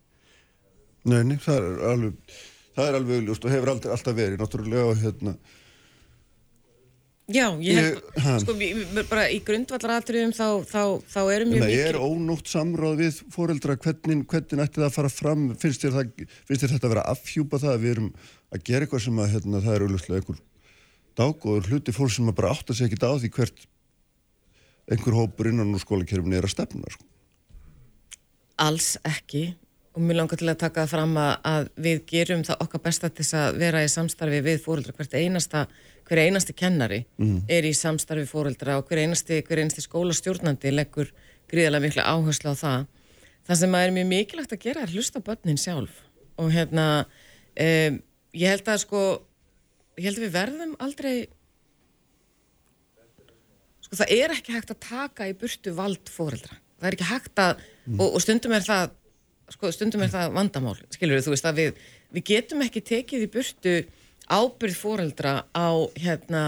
Nei, 1.03 1.21
nei, 1.27 1.37
það 1.43 1.59
er 1.59 1.85
alveg 1.93 2.35
það 2.73 2.89
er 2.89 2.97
alveg 2.99 3.19
auðvist 3.21 3.45
og 3.45 3.53
hefur 3.53 3.73
alltaf 3.73 4.15
verið 4.17 4.41
náttúrulega 4.41 4.95
hérna 5.01 5.35
Já, 7.31 7.45
ég 7.63 7.77
hef, 7.79 8.41
sko, 8.43 8.53
bara 9.07 9.29
í 9.31 9.37
grundvallaratriðum 9.47 10.33
þá, 10.35 10.47
þá, 10.67 10.81
þá 11.07 11.19
erum 11.31 11.53
mjög 11.53 11.61
mikil... 11.63 11.77
Það 11.77 11.85
er 11.87 11.97
ónútt 12.03 12.49
samráð 12.51 12.97
við 12.99 13.19
fóreldra, 13.31 13.77
hvernig, 13.79 14.25
hvernig 14.27 14.63
ætti 14.65 14.81
það 14.81 14.87
að 14.89 14.97
fara 14.97 15.11
fram, 15.13 15.45
finnst 15.61 15.85
þér, 15.85 15.93
það, 15.95 16.25
finnst 16.49 16.65
þér 16.65 16.73
þetta 16.73 16.89
að 16.89 16.93
vera 16.97 17.05
afhjúpa 17.13 17.61
það 17.63 17.71
að 17.71 17.85
við 17.85 17.93
erum 17.93 18.09
að 18.51 18.65
gera 18.67 18.83
eitthvað 18.83 19.05
sem 19.05 19.21
að 19.23 19.31
hérna, 19.37 19.63
það 19.63 19.77
er 19.77 19.85
auðvitað 19.85 20.19
einhver 20.19 20.41
dágóður 21.13 21.71
hluti 21.71 21.95
fólk 21.95 22.11
sem 22.11 22.33
bara 22.35 22.51
átt 22.51 22.73
að 22.73 22.79
segja 22.81 22.91
ekki 22.91 23.07
á 23.07 23.15
því 23.15 23.31
hvert 23.37 23.65
einhver 24.91 25.19
hópur 25.21 25.51
innan 25.53 25.71
úr 25.71 25.83
skólakerfni 25.85 26.41
er 26.41 26.49
að 26.49 26.55
stefna, 26.57 26.91
sko. 26.91 27.07
Alls 28.67 28.97
ekki 29.07 29.53
og 29.93 30.01
mér 30.01 30.17
langar 30.17 30.39
til 30.41 30.49
að 30.49 30.61
taka 30.63 30.83
það 30.83 30.93
fram 30.95 31.17
að, 31.21 31.67
við 31.85 31.99
gerum 32.09 32.45
það 32.47 32.63
okkar 32.65 32.81
besta 32.87 33.09
til 33.13 33.25
að 33.37 33.59
vera 33.61 33.83
í 33.85 33.91
samstarfi 33.91 34.39
við 34.45 34.63
fóreldra 34.63 34.95
hvert 34.97 35.13
einasta 35.13 35.67
hver 36.07 36.23
einasti 36.25 36.55
kennari 36.57 37.03
mm. 37.21 37.43
er 37.51 37.67
í 37.67 37.73
samstarfi 37.77 38.25
fóreldra 38.27 38.79
og 38.79 38.89
hver 38.89 39.03
einasti, 39.03 39.41
hver 39.45 39.61
einasti 39.61 39.83
skólastjórnandi 39.85 40.73
leggur 40.73 41.13
gríðarlega 41.51 41.85
miklu 41.85 42.03
áherslu 42.03 42.51
á 42.51 42.55
það. 42.57 42.87
Það 43.47 43.59
sem 43.61 43.77
er 43.77 43.93
mjög 43.93 44.09
mikilvægt 44.09 44.55
að 44.55 44.65
gera 44.65 44.83
er 44.83 44.95
hlusta 44.95 45.21
börnin 45.23 45.61
sjálf 45.61 46.01
og 46.41 46.49
hérna 46.53 46.87
um, 47.03 48.01
ég 48.33 48.49
held 48.49 48.67
að 48.71 48.81
sko 48.85 49.03
ég 49.99 50.07
held 50.07 50.19
að 50.19 50.25
við 50.25 50.35
verðum 50.35 50.75
aldrei 50.83 51.13
sko 53.83 53.99
það 53.99 54.13
er 54.17 54.35
ekki 54.37 54.55
hægt 54.55 54.73
að 54.73 54.81
taka 54.87 55.29
í 55.29 55.37
burtu 55.37 55.75
vald 55.77 56.09
fóreldra 56.09 56.57
það 56.79 56.89
er 56.89 56.97
ekki 56.97 57.09
hægt 57.11 57.43
að 57.43 57.63
og, 57.99 58.07
og 58.07 58.19
stundum 58.23 58.55
er 58.57 58.65
það 58.65 58.95
sko, 59.51 59.71
stundum 59.73 60.05
er 60.05 60.11
það 60.13 60.33
vandamál, 60.37 60.77
skilur 60.93 61.17
við, 61.17 61.25
þú 61.27 61.33
veist 61.35 61.49
að 61.49 61.61
við, 61.61 61.85
við 62.15 62.25
getum 62.29 62.63
ekki 62.65 62.83
tekið 62.87 63.25
í 63.25 63.31
burtu 63.33 63.75
ábyrð 64.31 64.77
fóreldra 64.79 65.33
á 65.51 65.69
hérna, 65.99 66.43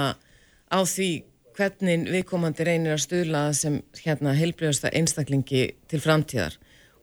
á 0.72 0.80
því 0.88 1.10
hvernig 1.56 2.10
viðkomandi 2.12 2.68
reynir 2.68 2.96
að 2.96 3.04
stuðla 3.06 3.44
sem 3.56 3.80
hérna 4.02 4.36
heilbrjóðasta 4.36 4.92
einstaklingi 4.96 5.70
til 5.92 6.02
framtíðar. 6.04 6.58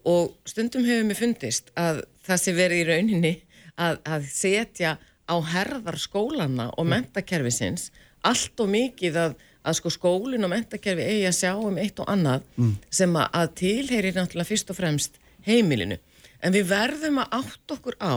Og 0.09 0.35
stundum 0.49 0.85
hefur 0.85 1.07
mér 1.09 1.19
fundist 1.19 1.71
að 1.79 2.03
það 2.27 2.43
sé 2.43 2.55
verið 2.57 2.83
í 2.83 2.89
rauninni 2.91 3.33
að, 3.81 4.01
að 4.05 4.29
setja 4.33 4.97
á 5.29 5.37
herðar 5.55 5.99
skólana 6.01 6.69
og 6.77 6.89
mentakerfisins 6.91 7.91
allt 8.27 8.61
og 8.63 8.71
mikið 8.71 9.19
að, 9.19 9.37
að 9.63 9.79
sko 9.79 9.93
skólinn 9.95 10.45
og 10.45 10.53
mentakerfi 10.53 11.07
eigi 11.07 11.29
að 11.31 11.39
sjá 11.39 11.53
um 11.55 11.79
eitt 11.81 12.03
og 12.03 12.11
annað 12.11 12.45
sem 12.91 13.17
að, 13.17 13.29
að 13.41 13.55
tilheyrir 13.63 14.19
náttúrulega 14.19 14.51
fyrst 14.51 14.75
og 14.75 14.79
fremst 14.79 15.22
heimilinu. 15.47 15.99
En 16.43 16.55
við 16.55 16.71
verðum 16.73 17.21
að 17.23 17.37
átt 17.41 17.75
okkur 17.77 17.99
á 18.03 18.15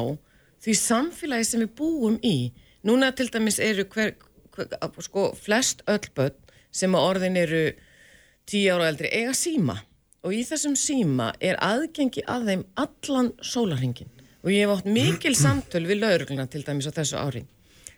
því 0.65 0.78
samfélagi 0.82 1.49
sem 1.49 1.65
við 1.65 1.76
búum 1.78 2.15
í. 2.26 2.51
Núna 2.86 3.11
til 3.15 3.30
dæmis 3.34 3.59
eru 3.61 3.86
hver, 3.89 4.15
hver, 4.55 4.71
sko, 5.05 5.32
flest 5.38 5.84
öll 5.89 6.09
börn 6.15 6.38
sem 6.76 6.95
að 6.95 7.07
orðin 7.09 7.39
eru 7.39 7.65
tíu 8.49 8.73
ára 8.76 8.89
eldri 8.91 9.09
eiga 9.13 9.34
síma 9.38 9.80
og 10.26 10.34
í 10.34 10.41
þessum 10.45 10.76
síma 10.78 11.32
er 11.43 11.57
aðgengi 11.63 12.23
að 12.30 12.49
þeim 12.49 12.63
allan 12.82 13.32
sólarhingin 13.45 14.11
og 14.45 14.51
ég 14.53 14.65
hef 14.65 14.73
átt 14.76 14.89
mikil 14.97 15.36
samtöl 15.45 15.86
við 15.89 16.01
laurugluna 16.03 16.47
til 16.51 16.63
dæmis 16.65 16.89
á 16.89 16.97
þessu 16.97 17.21
ári 17.21 17.43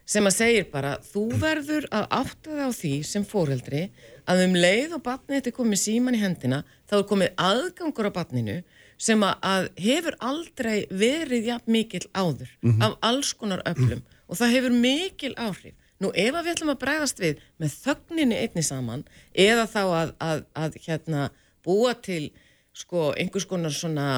sem 0.07 0.27
að 0.27 0.37
segir 0.37 0.67
bara 0.71 0.95
þú 1.03 1.25
verður 1.41 1.87
að 1.91 2.05
átta 2.15 2.53
þig 2.53 2.63
á 2.63 2.71
því 2.79 2.93
sem 3.09 3.25
fóreldri 3.27 3.83
að 4.27 4.43
um 4.45 4.55
leið 4.55 4.95
og 4.95 5.03
batnið 5.03 5.39
þetta 5.39 5.51
er 5.51 5.57
komið 5.57 5.83
síman 5.83 6.15
í 6.15 6.21
hendina 6.21 6.61
þá 6.87 6.95
er 7.01 7.07
komið 7.11 7.41
aðgangur 7.49 8.07
á 8.07 8.11
batninu 8.15 8.57
sem 8.97 9.21
að, 9.23 9.69
hefur 9.77 10.17
aldrei 10.19 10.87
verið 10.89 11.51
jafn 11.51 11.71
mikil 11.71 12.03
áður 12.17 12.49
af 12.81 12.97
alls 13.05 13.33
konar 13.37 13.61
öflum. 13.69 14.01
Og 14.27 14.39
það 14.39 14.55
hefur 14.55 14.73
mikil 14.73 15.33
áhrif. 15.37 15.75
Nú 16.01 16.11
ef 16.13 16.35
að 16.35 16.43
við 16.45 16.53
ætlum 16.53 16.73
að 16.73 16.81
bregðast 16.81 17.21
við 17.21 17.39
með 17.57 17.77
þögninni 17.85 18.37
einni 18.37 18.63
saman 18.65 19.05
eða 19.33 19.65
þá 19.71 19.81
að, 19.85 20.11
að, 20.21 20.43
að 20.53 20.75
hérna, 20.85 21.29
búa 21.65 21.93
til 21.93 22.29
sko 22.77 23.11
einhvers 23.17 23.47
konar 23.49 23.73
svona 23.73 24.09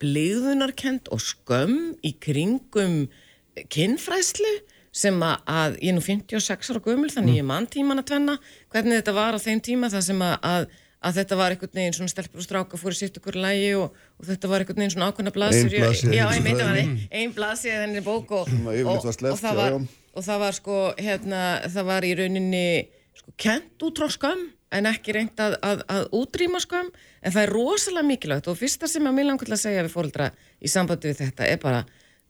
bliðunarkend 0.00 1.10
og 1.12 1.22
skömm 1.22 1.96
í 2.06 2.14
kringum 2.22 3.08
kinnfræslu 3.72 4.52
sem 4.94 5.18
að, 5.22 5.42
að 5.46 5.76
ég 5.84 5.92
er 5.92 5.98
nú 5.98 6.04
56 6.04 6.70
ára 6.72 6.82
gömul 6.82 7.10
þannig 7.12 7.38
ég 7.38 7.44
er 7.44 7.50
mann 7.50 7.68
tíman 7.70 8.02
að 8.02 8.08
tvenna 8.10 8.36
hvernig 8.72 9.00
þetta 9.00 9.14
var 9.14 9.36
á 9.38 9.38
þeim 9.42 9.60
tíma 9.62 9.90
það 9.92 10.06
sem 10.08 10.24
að, 10.26 10.64
að, 11.00 11.16
þetta 11.20 11.38
var 11.40 11.54
einhvern 11.54 11.80
veginn 11.80 11.96
svona 11.96 12.12
stelpur 12.12 12.42
og 12.42 12.46
stráka 12.46 12.80
fóru 12.80 12.96
sitt 12.96 13.16
okkur 13.20 13.38
lægi 13.40 13.72
og, 13.78 13.96
og 14.20 14.28
þetta 14.28 14.50
var 14.52 14.64
einhvern 14.64 14.82
veginn 14.82 14.94
svona 14.94 15.10
ákveðna 15.10 15.34
blasur 15.34 15.72
Ein 15.72 15.84
blaðsíða 15.84 16.14
já, 16.16 16.24
ég 16.36 16.46
fræðinni. 16.46 16.62
það, 16.62 17.18
ein 17.20 17.34
blasið 17.36 17.76
þenni 17.80 18.04
bók 18.06 18.32
og, 18.36 18.54
og, 18.68 19.04
og, 19.08 19.36
það 19.40 19.60
var, 19.60 19.76
og 20.14 20.26
það 20.28 20.42
var 20.44 20.58
sko 20.60 20.80
hérna, 21.00 21.44
það 21.66 21.90
var 21.90 22.08
í 22.08 22.14
rauninni 22.20 22.64
sko, 23.20 23.36
kent 23.40 23.86
út 23.88 24.02
frá 24.02 24.12
skömm 24.16 24.48
en 24.70 24.86
ekki 24.86 25.14
reynd 25.16 25.40
að, 25.42 25.56
að, 25.66 25.80
að 25.90 26.04
útrýma 26.14 26.60
skömm. 26.62 26.92
En 27.20 27.34
það 27.34 27.42
er 27.42 27.52
rosalega 27.56 28.06
mikilvægt 28.06 28.50
og 28.52 28.58
fyrsta 28.60 28.88
sem 28.88 29.08
að 29.08 29.16
mér 29.16 29.26
langar 29.32 29.48
til 29.48 29.56
að 29.56 29.64
segja 29.64 29.82
við 29.82 29.96
fóreldra 29.96 30.28
í 30.62 30.70
sambandi 30.70 31.10
við 31.10 31.24
þetta 31.24 31.48
er 31.50 31.58
bara 31.62 31.80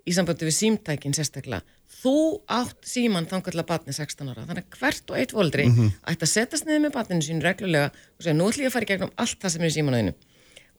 í 0.07 0.15
sambandi 0.17 0.49
við 0.49 0.57
símtækin 0.57 1.15
sérstaklega. 1.17 1.63
Þú 2.01 2.17
átt 2.49 2.87
síman 2.89 3.27
þangar 3.29 3.53
til 3.53 3.61
að 3.61 3.69
batni 3.69 3.93
16 3.93 4.31
ára. 4.33 4.47
Þannig 4.49 4.65
að 4.65 4.79
hvert 4.81 5.11
og 5.13 5.19
eitt 5.21 5.35
fóreldri 5.37 5.67
ætti 6.09 6.25
að 6.25 6.33
setjast 6.33 6.69
niður 6.69 6.85
með 6.87 6.95
batninu 6.97 7.27
sínu 7.27 7.45
reglulega 7.45 7.91
og 7.91 8.25
segja 8.25 8.37
nú 8.39 8.47
ætlum 8.49 8.65
ég 8.65 8.71
að 8.71 8.77
fara 8.77 8.87
í 8.87 8.91
gegnum 8.91 9.13
allt 9.21 9.43
það 9.43 9.53
sem 9.55 9.67
er 9.67 9.73
í 9.73 9.75
símanæðinu 9.77 10.15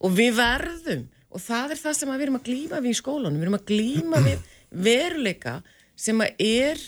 og 0.02 0.16
við 0.16 0.32
verðum 0.40 1.04
og 1.32 1.40
það 1.40 1.70
er 1.70 1.80
það 1.80 1.94
sem 1.98 2.10
við 2.12 2.24
erum 2.26 2.40
að 2.40 2.48
glíma 2.48 2.80
við 2.82 2.90
í 2.90 2.98
skólanum. 2.98 3.38
Við 3.38 3.46
erum 3.46 3.60
að 3.60 3.68
glíma 3.70 4.24
við 4.26 4.50
veruleika 4.88 5.54
sem 5.94 6.20
að 6.24 6.42
er 6.42 6.82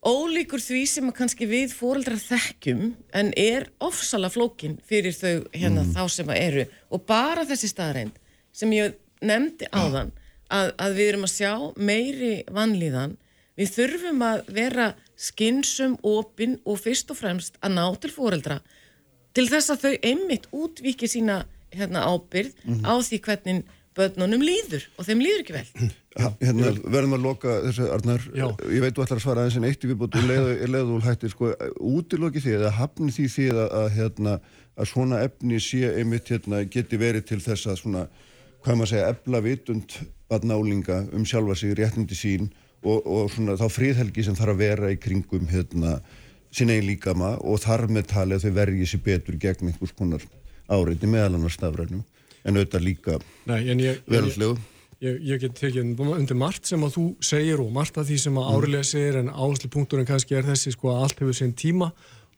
ólíkur 0.00 0.62
því 0.64 0.84
sem 0.88 1.08
að 1.10 1.16
kannski 1.18 1.48
við 1.48 1.74
fóreldrar 1.76 2.20
þekkjum 2.22 2.84
en 3.16 3.32
er 3.36 3.68
ofsala 3.84 4.30
flókin 4.32 4.78
fyrir 4.88 5.16
þau 5.16 5.48
hérna 5.52 5.84
þá 5.92 6.02
sem 6.12 6.30
að 6.32 6.40
eru. 6.44 6.66
Og 6.92 7.04
bara 7.08 7.44
þessi 7.48 7.72
staðreind 7.72 8.16
sem 8.52 8.72
ég 8.72 8.96
nefndi 9.20 9.68
áðan 9.72 10.12
að, 10.50 10.72
að 10.76 10.98
við 10.98 11.12
erum 11.12 11.26
að 11.26 11.34
sjá 11.36 11.52
meiri 11.76 12.34
vanlíðan. 12.50 13.16
Við 13.60 13.72
þurfum 13.76 14.22
að 14.24 14.44
vera 14.56 14.90
skinsum, 15.20 15.96
opin 16.06 16.58
og 16.64 16.80
fyrst 16.80 17.10
og 17.12 17.18
fremst 17.18 17.58
að 17.60 17.76
ná 17.76 17.84
til 18.00 18.12
fóreldra 18.14 18.60
til 19.36 19.46
þess 19.50 19.74
að 19.74 19.84
þau 19.84 19.92
einmitt 20.10 20.48
útvíki 20.54 21.08
sína 21.10 21.44
hérna 21.70 22.06
ábyrð 22.08 22.56
á 22.82 22.94
því 22.98 23.20
hvernig 23.26 23.68
börnunum 23.94 24.42
líður 24.42 24.86
og 24.98 25.06
þeim 25.06 25.22
líður 25.22 25.42
ekki 25.44 25.54
vel. 25.56 25.90
Hérna, 26.40 26.70
verðum 26.82 27.16
að 27.18 27.26
loka 27.26 27.56
þessu 27.66 27.88
Arnar, 27.94 28.24
Já. 28.34 28.46
ég 28.70 28.82
veit 28.82 28.96
þú 28.96 29.04
ætlar 29.04 29.20
að 29.20 29.24
svara 29.24 29.44
aðeins 29.44 29.58
en 29.60 29.66
eitt 29.68 29.84
í 29.84 29.90
viðbútt, 29.90 30.18
leðu, 30.26 30.56
leðu 30.70 30.88
þú 30.88 31.02
hættir 31.06 31.34
sko, 31.34 31.50
útiloki 31.90 32.42
því 32.42 32.56
eða 32.56 32.72
hafni 32.78 33.14
því 33.14 33.26
því 33.34 33.46
að, 33.54 33.62
að, 33.80 33.86
hérna, 33.98 34.34
að 34.74 34.90
svona 34.90 35.22
efni 35.26 35.60
sé 35.62 35.92
einmitt 36.00 36.32
hérna, 36.32 36.64
geti 36.70 36.98
verið 37.00 37.28
til 37.30 37.40
þess 37.44 37.70
að 37.70 37.80
svona, 37.82 38.04
hvað 38.64 38.80
maður 38.80 38.92
segja, 38.92 39.12
efla 39.14 39.42
vitund 39.44 39.94
badnálinga 40.30 41.04
um 41.16 41.26
sjálfa 41.26 41.56
sig, 41.58 41.74
réttindi 41.78 42.16
sín 42.16 42.50
og, 42.84 43.04
og 43.04 43.30
svona 43.32 43.56
þá 43.60 43.66
fríðhelgi 43.72 44.24
sem 44.26 44.36
þarf 44.38 44.54
að 44.54 44.62
vera 44.62 44.90
í 44.92 44.98
kringum 45.00 45.48
hérna, 45.50 45.98
sín 46.54 46.72
eigin 46.72 46.88
líkama 46.90 47.36
og 47.40 47.60
þar 47.64 47.88
með 47.92 48.10
talið 48.14 48.38
að 48.38 48.46
þau 48.46 48.58
vergi 48.60 48.90
sér 48.90 49.04
betur 49.06 49.40
gegn 49.40 49.70
einhvers 49.70 49.96
konar 49.96 50.24
áreiti 50.70 51.10
meðal 51.10 51.36
annars 51.38 51.58
stafrænum 51.58 52.04
en 52.44 52.56
auðvitað 52.56 52.86
líka 52.86 53.18
en 53.48 53.82
ég, 53.82 54.00
ég, 55.00 55.18
ég, 55.18 55.36
get 55.42 55.58
tekið 55.58 56.00
undir 56.06 56.38
margt 56.38 56.68
sem 56.68 56.82
að 56.84 56.96
þú 56.96 57.04
segir 57.24 57.60
og 57.62 57.72
margt 57.74 57.98
af 58.00 58.08
því 58.08 58.22
sem 58.22 58.40
að 58.40 58.54
árilega 58.54 58.86
segir 58.86 59.20
en 59.20 59.32
áherslu 59.32 59.70
punkturinn 59.72 60.08
kannski 60.08 60.38
er 60.38 60.48
þessi 60.48 60.72
sko 60.76 60.94
að 60.94 61.04
allt 61.06 61.22
hefur 61.22 61.36
sinn 61.36 61.56
tíma 61.56 61.90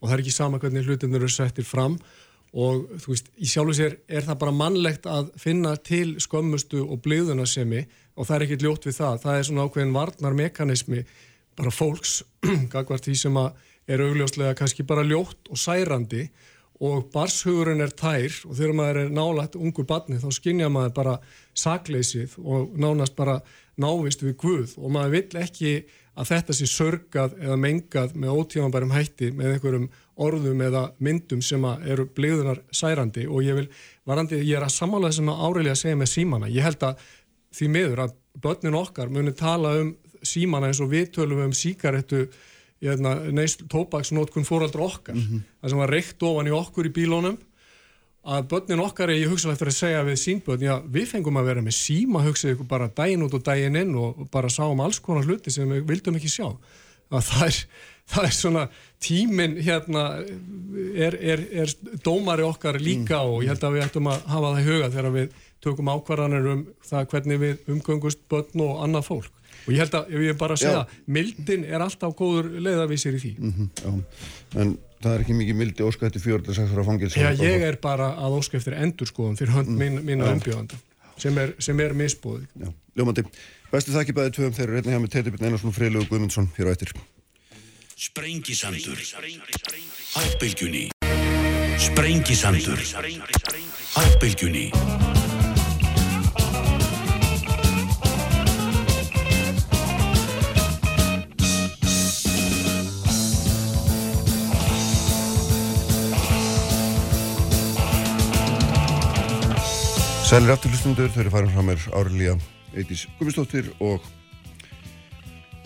og 0.03 0.09
það 0.09 0.17
er 0.17 0.25
ekki 0.25 0.35
sama 0.35 0.59
hvernig 0.63 0.89
hlutinur 0.89 1.23
eru 1.23 1.31
settir 1.31 1.67
fram. 1.67 1.95
og 1.95 2.22
þú 2.53 3.15
veist, 3.15 3.31
í 3.41 3.49
sjálfu 3.49 3.75
sér 3.79 3.99
er 4.13 4.27
það 4.27 4.41
bara 4.45 4.55
mannlegt 4.57 5.09
að 5.09 5.33
finna 5.41 5.75
til 5.81 6.19
skömmustu 6.21 6.83
og 6.85 7.01
blíðunarsemi 7.05 7.87
og 8.17 8.29
það 8.29 8.35
er 8.37 8.47
ekkert 8.47 8.65
ljótt 8.67 8.89
við 8.89 8.99
það, 8.99 9.21
það 9.25 9.39
er 9.39 9.47
svona 9.49 9.67
ákveðin 9.67 9.95
varnarmekanismi 9.97 11.05
bara 11.57 11.73
fólks 11.73 12.19
gagvart 12.73 13.09
því 13.09 13.19
sem 13.23 13.39
er 13.43 14.05
augljóslega 14.05 14.57
kannski 14.59 14.85
bara 14.89 15.07
ljótt 15.07 15.49
og 15.49 15.61
særandi 15.61 16.27
og 16.83 17.09
barshugurinn 17.15 17.83
er 17.85 17.93
tær 17.95 18.35
og 18.49 18.57
þegar 18.59 18.77
maður 18.77 19.01
er 19.05 19.13
nálægt 19.15 19.59
ungur 19.59 19.87
barni 19.87 20.19
þá 20.19 20.29
skinja 20.35 20.71
maður 20.73 20.95
bara 20.97 21.19
sakleysið 21.55 22.35
og 22.43 22.73
nánast 22.75 23.15
bara 23.17 23.39
návist 23.81 24.25
við 24.25 24.37
Guð. 24.43 24.75
Og 24.79 24.93
maður 24.93 25.15
vill 25.17 25.43
ekki 25.45 25.75
að 26.13 26.33
þetta 26.33 26.57
sé 26.57 26.69
sörgað 26.69 27.37
eða 27.41 27.59
mengað 27.61 28.17
með 28.19 28.41
ótímanbærum 28.41 28.93
hætti 28.93 29.31
með 29.33 29.55
einhverjum 29.55 29.87
orðum 30.23 30.63
eða 30.67 30.85
myndum 31.03 31.43
sem 31.45 31.65
eru 31.65 32.07
bleiðunar 32.17 32.63
særandi 32.75 33.27
og 33.29 33.45
ég 33.47 33.59
vil, 33.59 33.67
varandi, 34.09 34.41
ég 34.43 34.59
er 34.59 34.67
að 34.67 34.77
samála 34.77 35.11
þessum 35.11 35.33
að 35.33 35.45
áreilega 35.49 35.79
segja 35.79 35.99
með 36.01 36.13
símana, 36.15 36.51
ég 36.53 36.67
held 36.67 36.89
að 36.89 37.05
því 37.53 37.69
miður 37.75 38.07
að 38.07 38.17
börnin 38.43 38.81
okkar 38.81 39.13
muni 39.13 39.35
tala 39.37 39.77
um 39.83 39.95
símana 40.23 40.71
eins 40.71 40.81
og 40.81 40.93
við 40.93 41.11
tölum 41.19 41.43
um 41.45 41.55
síkaretu 41.57 42.27
hérna, 42.83 43.17
neist 43.35 43.65
tóbaksnótkun 43.71 44.47
fóraldra 44.49 44.87
okkar 44.87 45.19
það 45.19 45.73
sem 45.73 45.83
var 45.83 45.93
reykt 45.93 46.23
ofan 46.23 46.49
í 46.49 46.55
okkur 46.57 46.89
í 46.89 46.95
bílónum 46.95 47.39
að 48.23 48.47
börnin 48.53 48.83
okkar 48.83 49.11
er 49.11 49.19
ég 49.19 49.31
hugsalega 49.33 49.57
eftir 49.57 49.71
að 49.71 49.77
segja 49.77 50.03
við 50.07 50.19
sínbörn, 50.23 50.63
já 50.63 50.75
við 50.95 51.09
fengum 51.11 51.39
að 51.41 51.49
vera 51.51 51.65
með 51.65 51.75
síma 51.75 52.23
hugsaðu 52.23 52.55
ykkur 52.55 52.69
bara 52.71 52.91
daginn 52.95 53.25
út 53.27 53.35
og 53.35 53.43
daginn 53.43 53.79
inn 53.81 53.95
og 53.99 54.29
bara 54.31 54.51
sáum 54.53 54.81
alls 54.81 55.01
konar 55.03 55.27
hluti 55.27 55.51
sem 55.51 55.69
við 55.69 55.83
vildum 55.89 56.19
ekki 56.21 56.31
sjá. 56.31 56.47
Að 57.13 57.27
það 57.29 57.47
er, 57.49 57.59
það 58.13 58.29
er 58.29 58.37
svona 58.37 58.63
tíminn 59.03 59.57
hérna 59.63 60.05
er, 60.95 61.17
er, 61.17 61.45
er 61.65 61.73
dómari 62.05 62.45
okkar 62.47 62.79
líka 62.83 63.23
og 63.27 63.43
ég 63.45 63.53
held 63.53 63.67
að 63.67 63.77
við 63.77 63.87
ættum 63.87 64.11
að 64.13 64.27
hafa 64.33 64.53
það 64.53 64.61
í 64.61 64.67
huga 64.69 64.91
þegar 64.95 65.17
við 65.17 65.39
tökum 65.63 65.93
ákvarðanir 65.93 66.49
um 66.53 66.63
það 66.87 67.09
hvernig 67.13 67.43
við 67.43 67.73
umgöngust 67.75 68.23
börn 68.31 68.65
og 68.67 68.85
annað 68.87 69.09
fólk. 69.11 69.33
Og 69.63 69.75
ég 69.77 69.83
held 69.85 69.95
að, 69.95 70.09
ég 70.11 70.23
vil 70.25 70.39
bara 70.41 70.57
segja, 70.59 70.87
mildin 71.07 71.67
er 71.69 71.85
alltaf 71.85 72.17
góður 72.19 72.49
leiðavísir 72.65 73.19
í 73.19 73.21
því. 73.23 73.35
Mhm, 73.39 73.69
já. 73.79 73.93
en 74.59 74.73
það 75.03 75.13
er 75.15 75.25
ekki 75.25 75.37
mikið 75.39 75.59
mildi 75.59 75.87
óska 75.87 76.11
fjörður 76.15 76.57
sagt 76.57 76.73
frá 76.73 76.83
fangils 76.87 77.17
Já, 77.19 77.31
ég 77.39 77.67
er 77.67 77.79
bara 77.83 78.13
að 78.19 78.39
óska 78.39 78.59
eftir 78.59 78.79
endurskoðum 78.79 79.39
fyrir 79.39 79.55
hönd 79.57 79.75
mín, 79.79 80.01
mínu 80.07 80.29
umbjóðanda 80.31 80.79
sem 81.23 81.39
er, 81.39 81.55
sem 81.63 81.81
er 81.83 81.95
misbúið. 81.97 82.47
Ljómandi, 82.99 83.25
bestu 83.73 83.95
þakki 83.95 84.15
bæði 84.17 84.37
tvöum 84.39 84.55
þeir 84.57 84.69
eru 84.69 84.81
einnig 84.81 84.95
hjá 84.95 85.03
með 85.03 85.13
Teitibjörn 85.17 85.49
Einarsson 85.49 85.73
og 85.73 85.77
Freylugu 85.77 86.09
Guðmundsson. 86.11 86.49
Á 86.57 86.73
eftir 86.73 86.95
Sprengisandur. 87.97 88.99
Á 90.17 90.23
bylgjunni 90.41 90.89
Sprengisandur. 91.79 92.81
Á 93.97 94.03
bylgjunni 94.21 94.73
Sælir 110.33 110.55
afturlustundur, 110.55 111.11
þau 111.13 111.21
eru 111.21 111.31
farin 111.35 111.53
frá 111.53 111.61
mér 111.61 111.83
Árlíja 111.93 112.39
Eitís 112.73 113.05
Guðmundsdóttir 113.19 113.69
og 113.85 114.01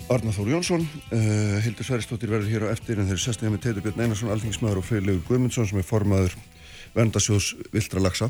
Arnar 0.06 0.34
Þór 0.36 0.50
Jónsson. 0.52 0.84
Uh, 1.10 1.56
Hildur 1.64 1.86
Sveristóttir 1.86 2.30
verður 2.30 2.52
hér 2.52 2.64
á 2.70 2.70
eftir 2.70 3.00
en 3.00 3.08
þeir 3.08 3.16
eru 3.16 3.22
sestið 3.24 3.50
með 3.50 3.62
Teitur 3.64 3.82
Björn 3.82 4.02
Einarsson, 4.04 4.30
alþingismæður 4.30 4.78
og 4.78 4.84
Freylegur 4.86 5.24
Guðmundsson 5.26 5.66
sem 5.66 5.80
er 5.80 5.86
formaður 5.86 6.36
Verndarsjóðs 6.94 7.48
Viltra 7.74 8.02
Laxa. 8.04 8.28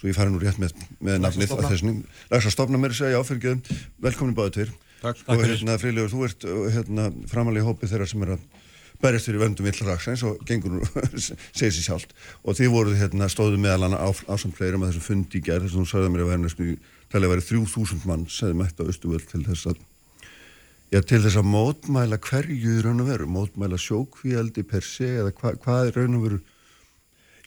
Svo 0.00 0.08
ég 0.08 0.16
fari 0.16 0.32
nú 0.32 0.40
rétt 0.40 0.56
með, 0.62 0.72
með 1.04 1.20
nafnið 1.20 1.52
að 1.58 1.66
þessum. 1.74 1.98
Laxa 2.32 2.54
stofna 2.54 2.80
mér 2.80 2.96
segja 2.96 3.20
áfyrgjöðum. 3.20 3.60
Velkomin 4.06 4.38
báðu 4.38 4.54
tveir. 4.56 4.72
Takk. 5.02 5.20
Og 5.28 5.44
hérna 5.44 5.76
Freylegur, 5.82 6.08
þú 6.14 6.24
ert 6.30 6.48
uh, 6.48 6.62
hérna, 6.72 7.10
framalega 7.28 7.66
í 7.66 7.68
hópi 7.68 7.90
þeirra 7.92 8.08
sem 8.08 8.24
er 8.24 8.34
að 8.38 8.48
berjast 9.04 9.28
fyrir 9.28 9.44
verndum 9.44 9.68
Viltra 9.68 9.90
Laxa 9.90 10.14
eins 10.14 10.24
og 10.24 10.40
gengur 10.48 10.78
nú, 10.78 10.88
segir 11.20 11.76
sér 11.76 11.84
sjálft. 11.84 12.16
Og 12.48 12.56
þið 12.56 12.72
voruð 12.72 12.96
hérna, 13.00 13.28
stóðu 13.32 13.60
meðal 13.60 13.90
hana 13.90 14.00
á, 14.00 14.08
á 14.08 14.34
samt 14.40 14.56
fleirum 14.56 14.88
að 14.88 14.94
þessu 14.94 15.06
fundi 15.10 15.40
í 15.40 15.44
gerð, 15.44 15.68
þess 15.68 15.76
að 15.76 15.82
hún 15.84 15.92
sagði 15.92 16.12
mér 16.16 16.24
að 16.24 16.34
verðast 16.34 16.66
talið 17.10 17.28
að 17.28 17.32
væri 17.36 17.48
3000 17.52 18.04
mann 18.08 18.28
segði 18.30 18.60
mætt 18.60 18.80
á 18.80 18.88
Östuvöld 18.88 19.28
til 19.28 19.44
þess 19.48 19.72
að 19.72 19.80
já, 20.90 21.00
til 21.00 21.22
þess 21.22 21.38
að 21.40 21.50
mótmæla 21.50 22.20
hverju 22.26 22.80
raun 22.84 23.04
og 23.04 23.12
veru, 23.12 23.30
mótmæla 23.30 23.78
sjókvíaldi 23.80 24.66
per 24.68 24.86
se 24.86 25.08
eða 25.20 25.32
hva, 25.32 25.54
hvað 25.62 25.94
raun 25.96 26.18
og 26.18 26.26
veru 26.26 26.42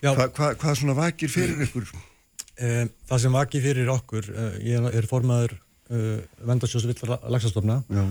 hva, 0.03 0.27
hva, 0.27 0.53
hvað 0.59 0.79
svona 0.79 0.97
vakir 0.97 1.31
fyrir 1.31 1.63
ykkur 1.67 1.91
Um, 2.53 2.89
það 3.09 3.21
sem 3.23 3.33
vakið 3.33 3.63
fyrir 3.65 3.87
okkur, 3.89 4.27
uh, 4.29 4.57
ég 4.61 4.83
er 4.93 5.05
formaður 5.09 5.55
uh, 5.89 6.19
vendarsjóðs 6.45 6.85
vilda 6.85 7.15
lagsastofna 7.33 7.79
Já. 7.89 8.03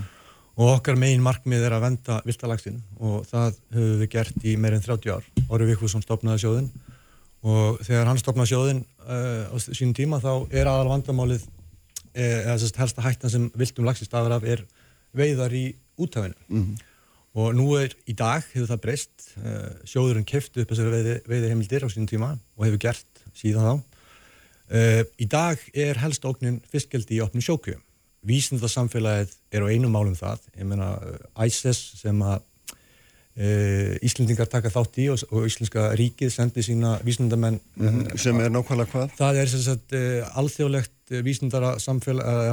og 0.58 0.70
okkar 0.72 0.98
megin 0.98 1.22
markmið 1.22 1.68
er 1.68 1.76
að 1.76 1.84
venda 1.84 2.16
vilda 2.26 2.50
lagsin 2.50 2.80
og 2.98 3.20
það 3.30 3.60
höfum 3.76 4.00
við 4.00 4.10
gert 4.16 4.42
í 4.42 4.56
meirinn 4.58 4.82
30 4.82 5.14
ár. 5.14 5.28
Orri 5.46 5.68
Vikfússon 5.70 6.02
stopnaði 6.02 6.42
sjóðin 6.42 6.66
og 7.46 7.78
þegar 7.86 8.10
hann 8.10 8.18
stopnaði 8.18 8.50
sjóðin 8.50 8.82
á 9.06 9.54
sínum 9.62 9.94
tíma 9.94 10.18
þá 10.18 10.32
er 10.50 10.72
aðal 10.72 10.90
vandamálið 10.90 11.46
eða 12.10 12.58
þess 12.58 12.98
að 12.98 13.06
hættan 13.06 13.34
sem 13.36 13.48
vildum 13.54 13.86
lagsi 13.86 14.10
stafar 14.10 14.40
af 14.40 14.48
er 14.56 14.66
veiðar 15.16 15.52
í 15.52 15.74
úthafinu 15.98 16.34
Mhm. 16.48 16.74
og 17.34 17.54
nú 17.56 17.66
er 17.80 17.94
í 18.08 18.14
dag 18.16 18.42
hefur 18.52 18.68
það 18.72 18.82
breyst 18.84 19.28
sjóðurinn 19.88 20.26
kefti 20.28 20.60
upp 20.62 20.68
þessari 20.72 20.92
veiði, 20.96 21.14
veiði 21.28 21.48
heimildir 21.52 21.84
á 21.84 21.88
sínum 21.92 22.08
tíma 22.10 22.30
og 22.58 22.66
hefur 22.66 22.78
gert 22.88 23.24
síðan 23.34 23.68
þá 23.70 23.82
Uh, 24.72 25.02
í 25.20 25.26
dag 25.28 25.58
er 25.76 25.98
helst 26.00 26.22
óknin 26.24 26.62
fiskjaldi 26.72 27.18
í 27.18 27.20
opnum 27.20 27.42
sjókjöfum. 27.44 27.82
Vísindarsamfélagið 28.24 29.34
er 29.52 29.66
á 29.66 29.68
einu 29.68 29.90
málum 29.92 30.14
það. 30.16 30.38
Ég 30.56 30.64
meina 30.70 30.94
uh, 30.96 31.44
ISIS 31.44 31.80
sem 32.00 32.22
að 32.24 32.38
uh, 33.36 33.98
Íslendingar 34.00 34.48
taka 34.48 34.72
þátt 34.72 34.96
í 35.02 35.10
og, 35.12 35.26
og 35.28 35.44
Íslenska 35.50 35.90
ríkið 35.98 36.32
sendi 36.32 36.64
sína 36.64 36.94
vísindamenn. 37.04 37.60
sem 38.16 38.40
er 38.40 38.48
nákvæmlega 38.54 38.88
hvað? 38.94 39.12
Það 39.18 39.42
er 39.42 39.52
sagt 39.52 39.92
alþjóðlegt 40.40 41.16
vísindara 41.26 41.74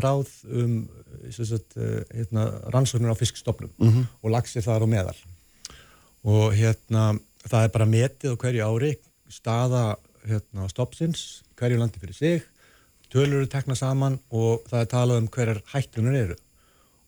ráð 0.03 0.33
um 0.51 0.75
sagt 1.35 1.75
hérna, 2.13 2.45
rannsóknir 2.73 3.11
á 3.11 3.17
fiskstofnum 3.19 3.71
Mhm. 3.79 4.07
og 4.23 4.31
lagsir 4.31 4.63
þar 4.65 4.83
á 4.83 4.87
meðal. 4.87 5.15
Og 6.23 6.53
hérna 6.53 7.19
það 7.47 7.63
er 7.63 7.69
bara 7.75 7.85
metið 7.85 8.33
á 8.35 8.41
hverju 8.41 8.63
ári 8.67 8.91
staða 9.29 9.83
hérna, 10.27 10.67
stoppsins, 10.69 11.41
hverju 11.59 11.77
landi 11.79 11.99
fyrir 12.01 12.15
sig, 12.15 12.43
tölur 13.11 13.39
eru 13.41 13.47
tekna 13.47 13.75
saman 13.75 14.19
og 14.31 14.65
það 14.69 14.81
er 14.81 14.89
talað 14.91 15.17
um 15.23 15.27
hverjar 15.27 15.61
hættunar 15.73 16.15
eru. 16.15 16.35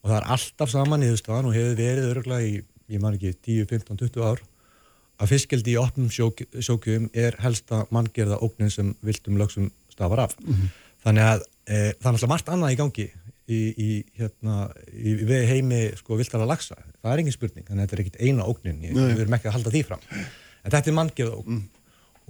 Og 0.04 0.10
það 0.10 0.18
er 0.22 0.30
alltaf 0.36 0.70
saman 0.72 1.04
í 1.04 1.10
þústafan 1.12 1.46
og 1.50 1.54
hefur 1.54 1.76
verið 1.78 2.08
öruglega 2.14 2.48
í, 2.48 2.64
ég 2.90 3.02
man 3.04 3.18
ekki, 3.18 3.36
10, 3.46 3.66
15, 3.70 3.98
20 3.98 4.24
ár 4.26 4.40
að 5.22 5.28
fiskeldi 5.36 5.76
í 5.76 5.78
opnum 5.78 6.10
sjók, 6.10 6.42
sjókjum 6.58 7.10
er 7.14 7.36
helsta 7.44 7.84
manngerða 7.94 8.40
ógnin 8.42 8.72
sem 8.74 8.96
viltum 9.06 9.38
lögsum 9.38 9.70
stafar 9.94 10.24
af. 10.26 10.36
Þannig 11.06 11.22
að 11.28 11.44
e, 11.68 11.76
það 12.00 12.06
er 12.08 12.14
alltaf 12.16 12.30
margt 12.32 12.50
annað 12.50 12.74
í 12.74 12.80
gangi 12.80 13.06
í, 13.52 13.62
í, 13.72 13.90
hérna, 14.20 14.56
í, 14.92 15.16
við 15.28 15.46
heimi 15.50 15.82
sko 16.00 16.18
viltara 16.20 16.48
lagsa. 16.50 16.78
Það 17.02 17.12
er 17.14 17.24
engin 17.24 17.36
spurning, 17.36 17.68
þannig 17.68 17.84
að 17.84 17.88
þetta 17.90 17.98
er 17.98 18.04
ekkit 18.06 18.22
eina 18.22 18.48
ógnin, 18.48 18.82
ég, 18.88 18.98
við 18.98 19.24
erum 19.26 19.38
ekki 19.38 19.52
að 19.52 19.58
halda 19.58 19.74
því 19.76 19.84
fram. 19.90 20.08
En 20.62 20.74
þetta 20.74 20.92
er 20.92 20.98
manngerða 20.98 21.40
ógn. 21.42 21.62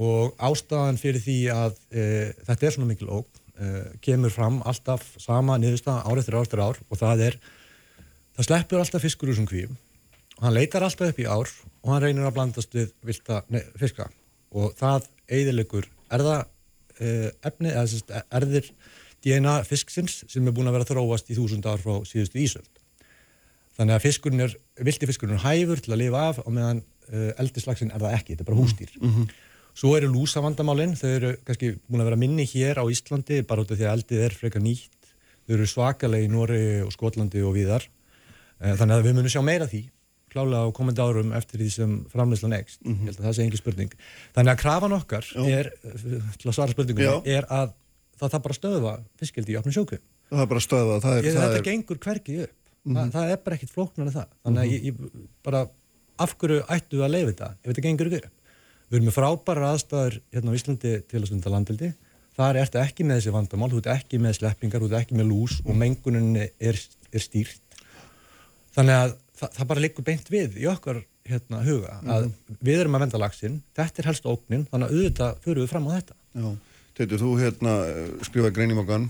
Og 0.01 0.36
ástæðan 0.41 0.99
fyrir 1.01 1.22
því 1.22 1.38
að 1.53 1.80
e, 1.91 2.03
þetta 2.47 2.67
er 2.67 2.76
svona 2.76 2.89
mikil 2.89 3.09
ógn 3.11 3.41
e, 3.61 3.72
kemur 4.05 4.34
fram 4.34 4.61
alltaf 4.67 5.03
sama 5.22 5.57
niðurstað 5.61 6.07
ár 6.07 6.22
eftir 6.22 6.38
ár 6.38 6.47
eftir 6.47 6.63
ár 6.63 6.80
og 6.88 7.01
það 7.01 7.26
er 7.28 7.38
það 8.38 8.47
sleppur 8.47 8.82
alltaf 8.82 9.05
fiskur 9.05 9.32
úr 9.32 9.38
svona 9.38 9.51
kvíum. 9.51 9.76
Og 10.39 10.47
hann 10.47 10.57
leitar 10.57 10.88
alltaf 10.88 11.11
upp 11.11 11.22
í 11.22 11.28
ár 11.28 11.51
og 11.84 11.91
hann 11.91 12.03
reynir 12.05 12.26
að 12.26 12.38
blandast 12.39 12.74
við 12.78 12.95
vilta, 13.05 13.43
nei, 13.51 13.61
fiska. 13.78 14.07
Og 14.57 14.74
það 14.80 15.11
eiðilegur 15.32 15.91
erða 16.11 16.39
e, 16.97 17.30
efni, 17.45 17.69
eða 17.69 17.86
sérst 17.91 18.15
erðir 18.32 18.72
DNA 19.26 19.59
fisksins 19.67 20.24
sem 20.32 20.47
er 20.47 20.55
búin 20.55 20.69
að 20.69 20.80
vera 20.80 20.89
þróast 20.89 21.30
í 21.30 21.38
þúsund 21.38 21.67
ár 21.69 21.82
frá 21.82 22.01
síðustu 22.07 22.41
ísöld 22.41 22.82
þannig 23.78 23.95
að 23.97 24.03
fiskurinn 24.07 24.45
er, 24.47 24.57
vilti 24.82 25.09
fiskurinn 25.09 25.38
er 25.38 25.45
hæfur 25.45 25.82
til 25.82 25.93
að 25.95 26.03
lifa 26.03 26.26
af 26.32 26.41
og 26.43 26.51
meðan 26.53 26.84
e, 27.09 27.32
eldislagsin 27.41 27.93
er 27.93 28.03
það 28.03 28.17
ekki, 28.17 28.36
þetta 28.36 28.45
er 28.45 28.51
bara 28.51 28.61
hústýr 28.61 29.32
Svo 29.78 29.93
eru 29.95 30.09
lúsavandamálinn, 30.11 30.97
þau 30.99 31.07
eru 31.09 31.32
kannski 31.47 31.72
búin 31.88 32.03
að 32.03 32.11
vera 32.11 32.19
minni 32.19 32.43
hér 32.49 32.82
á 32.82 32.86
Íslandi 32.91 33.39
bara 33.47 33.63
út 33.63 33.72
af 33.72 33.80
því 33.80 33.88
að 33.88 33.93
eldið 33.95 34.24
er 34.26 34.36
frekar 34.36 34.63
nýtt. 34.65 35.11
Þau 35.47 35.55
eru 35.55 35.67
svakalega 35.72 36.28
í 36.28 36.32
Nóri 36.32 36.61
og 36.84 36.91
Skotlandi 36.91 37.43
og 37.47 37.55
viðar. 37.55 37.88
Þannig 38.59 38.97
að 38.97 39.07
við 39.07 39.15
munum 39.17 39.32
sjá 39.32 39.41
meira 39.45 39.67
því, 39.72 39.82
klálega 40.32 40.67
á 40.67 40.76
komandi 40.76 41.03
árum 41.03 41.32
eftir 41.38 41.63
því 41.63 41.69
sem 41.74 41.93
framleyslan 42.11 42.57
ekst. 42.59 42.82
Ég 42.84 43.07
held 43.07 43.22
að 43.22 43.30
það 43.30 43.38
sé 43.38 43.45
engi 43.45 43.61
spurning. 43.61 43.95
Þannig 44.36 44.53
að 44.53 44.61
krafan 44.65 44.97
okkar 44.99 45.32
er, 45.47 45.72
til 46.36 46.51
að 46.51 46.57
svara 46.57 46.76
spurningunum, 46.76 47.24
er 47.32 47.47
að 47.47 47.72
það 48.22 48.34
þarf 48.34 48.45
bara 48.45 48.55
að 48.55 48.59
stöðva 48.59 48.95
fiskildi 49.19 49.53
í 49.53 49.57
opnum 49.59 49.76
sjóku. 49.76 49.99
Það 50.32 50.43
er 50.43 50.49
bara 50.51 50.63
stöða, 50.63 50.97
það 51.03 51.17
er... 51.17 51.26
Ég, 51.28 51.38
það 51.38 51.47
þetta 51.47 51.61
er... 51.61 51.65
gengur 51.67 52.01
hvergi 52.05 52.38
upp. 52.45 52.57
Þa, 52.82 53.05
það 53.13 53.32
er 53.32 53.41
bara 53.45 53.57
ekkit 53.57 53.74
flóknar 53.74 54.07
en 54.07 54.15
það. 54.15 54.30
Þannig 54.45 54.61
að 54.61 54.72
ég, 54.72 54.86
ég 54.88 55.26
bara, 55.45 55.63
af 56.26 56.38
hverju 56.41 56.61
ættu 56.78 57.01
að 57.01 57.13
leiða 57.15 57.32
þetta 57.32 57.49
ef 57.57 57.67
þetta 57.67 57.84
gengur 57.88 58.09
ekki 58.09 58.22
upp? 58.22 58.55
Við 58.91 58.97
erum 58.97 59.07
með 59.07 59.15
frábæra 59.15 59.67
aðstæður 59.72 60.17
hérna 60.36 60.53
á 60.53 60.57
Íslandi 60.57 60.93
til 61.07 61.19
að 61.22 61.28
stunda 61.30 61.53
landildi. 61.53 61.91
Þar 62.36 62.57
ertu 62.61 62.80
ekki 62.82 63.05
með 63.05 63.19
þessi 63.19 63.36
vandamál, 63.36 63.69
þú 63.72 63.82
ert 63.82 63.91
ekki 63.93 64.19
með 64.24 64.38
sleppingar, 64.39 64.82
þú 64.82 64.89
ert 64.89 64.97
ekki 65.01 65.19
með 65.19 65.30
lús 65.30 65.59
og 65.65 65.78
menguninni 65.78 66.47
er, 66.59 66.80
er 67.11 67.24
stýrt. 67.24 67.78
Þannig 68.76 68.97
að 68.97 69.15
það, 69.39 69.55
það 69.57 69.69
bara 69.72 69.84
liggur 69.86 70.07
beint 70.07 70.32
við 70.32 70.57
í 70.59 70.67
okkar 70.72 71.01
hérna, 71.28 71.61
huga 71.65 71.99
að 72.15 72.30
við 72.63 72.82
erum 72.82 72.97
að 72.97 73.05
venda 73.05 73.22
lagsinn, 73.22 73.59
þetta 73.78 74.01
er 74.01 74.09
helst 74.09 74.28
óknin, 74.28 74.65
þannig 74.72 74.88
að 74.88 74.97
auðvitað 74.97 75.41
fyrir 75.45 75.61
við 75.61 75.72
fram 75.72 75.88
á 75.88 75.91
þetta. 75.93 76.17
Já, 76.32 76.47
Teitur, 77.01 77.17
þú 77.17 77.31
hérna 77.39 77.71
skrifaði 78.21 78.53
grein 78.53 78.71
í 78.75 78.75
mokkan 78.77 79.07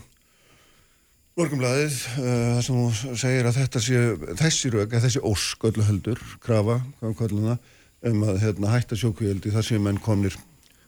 Morgumlaðið, 1.36 1.96
uh, 2.22 2.28
það 2.56 2.62
sem 2.64 2.78
þú 2.78 3.18
segir 3.20 3.48
að 3.50 3.58
þetta 3.58 3.82
sé, 3.84 4.04
þessi 4.40 4.70
rauk, 4.72 4.94
þessi 5.04 5.22
ósk 5.28 5.66
öllu 5.68 5.88
heldur, 5.88 6.22
krafa, 6.44 6.78
hvað 7.02 7.16
kallum 7.20 7.50
það, 7.50 7.74
um 8.12 8.24
að 8.28 8.40
hérna, 8.46 8.70
hætta 8.72 9.00
sjókvíaldi 9.00 9.52
þar 9.52 9.68
sem 9.68 9.84
menn 9.84 10.00
komnir 10.04 10.38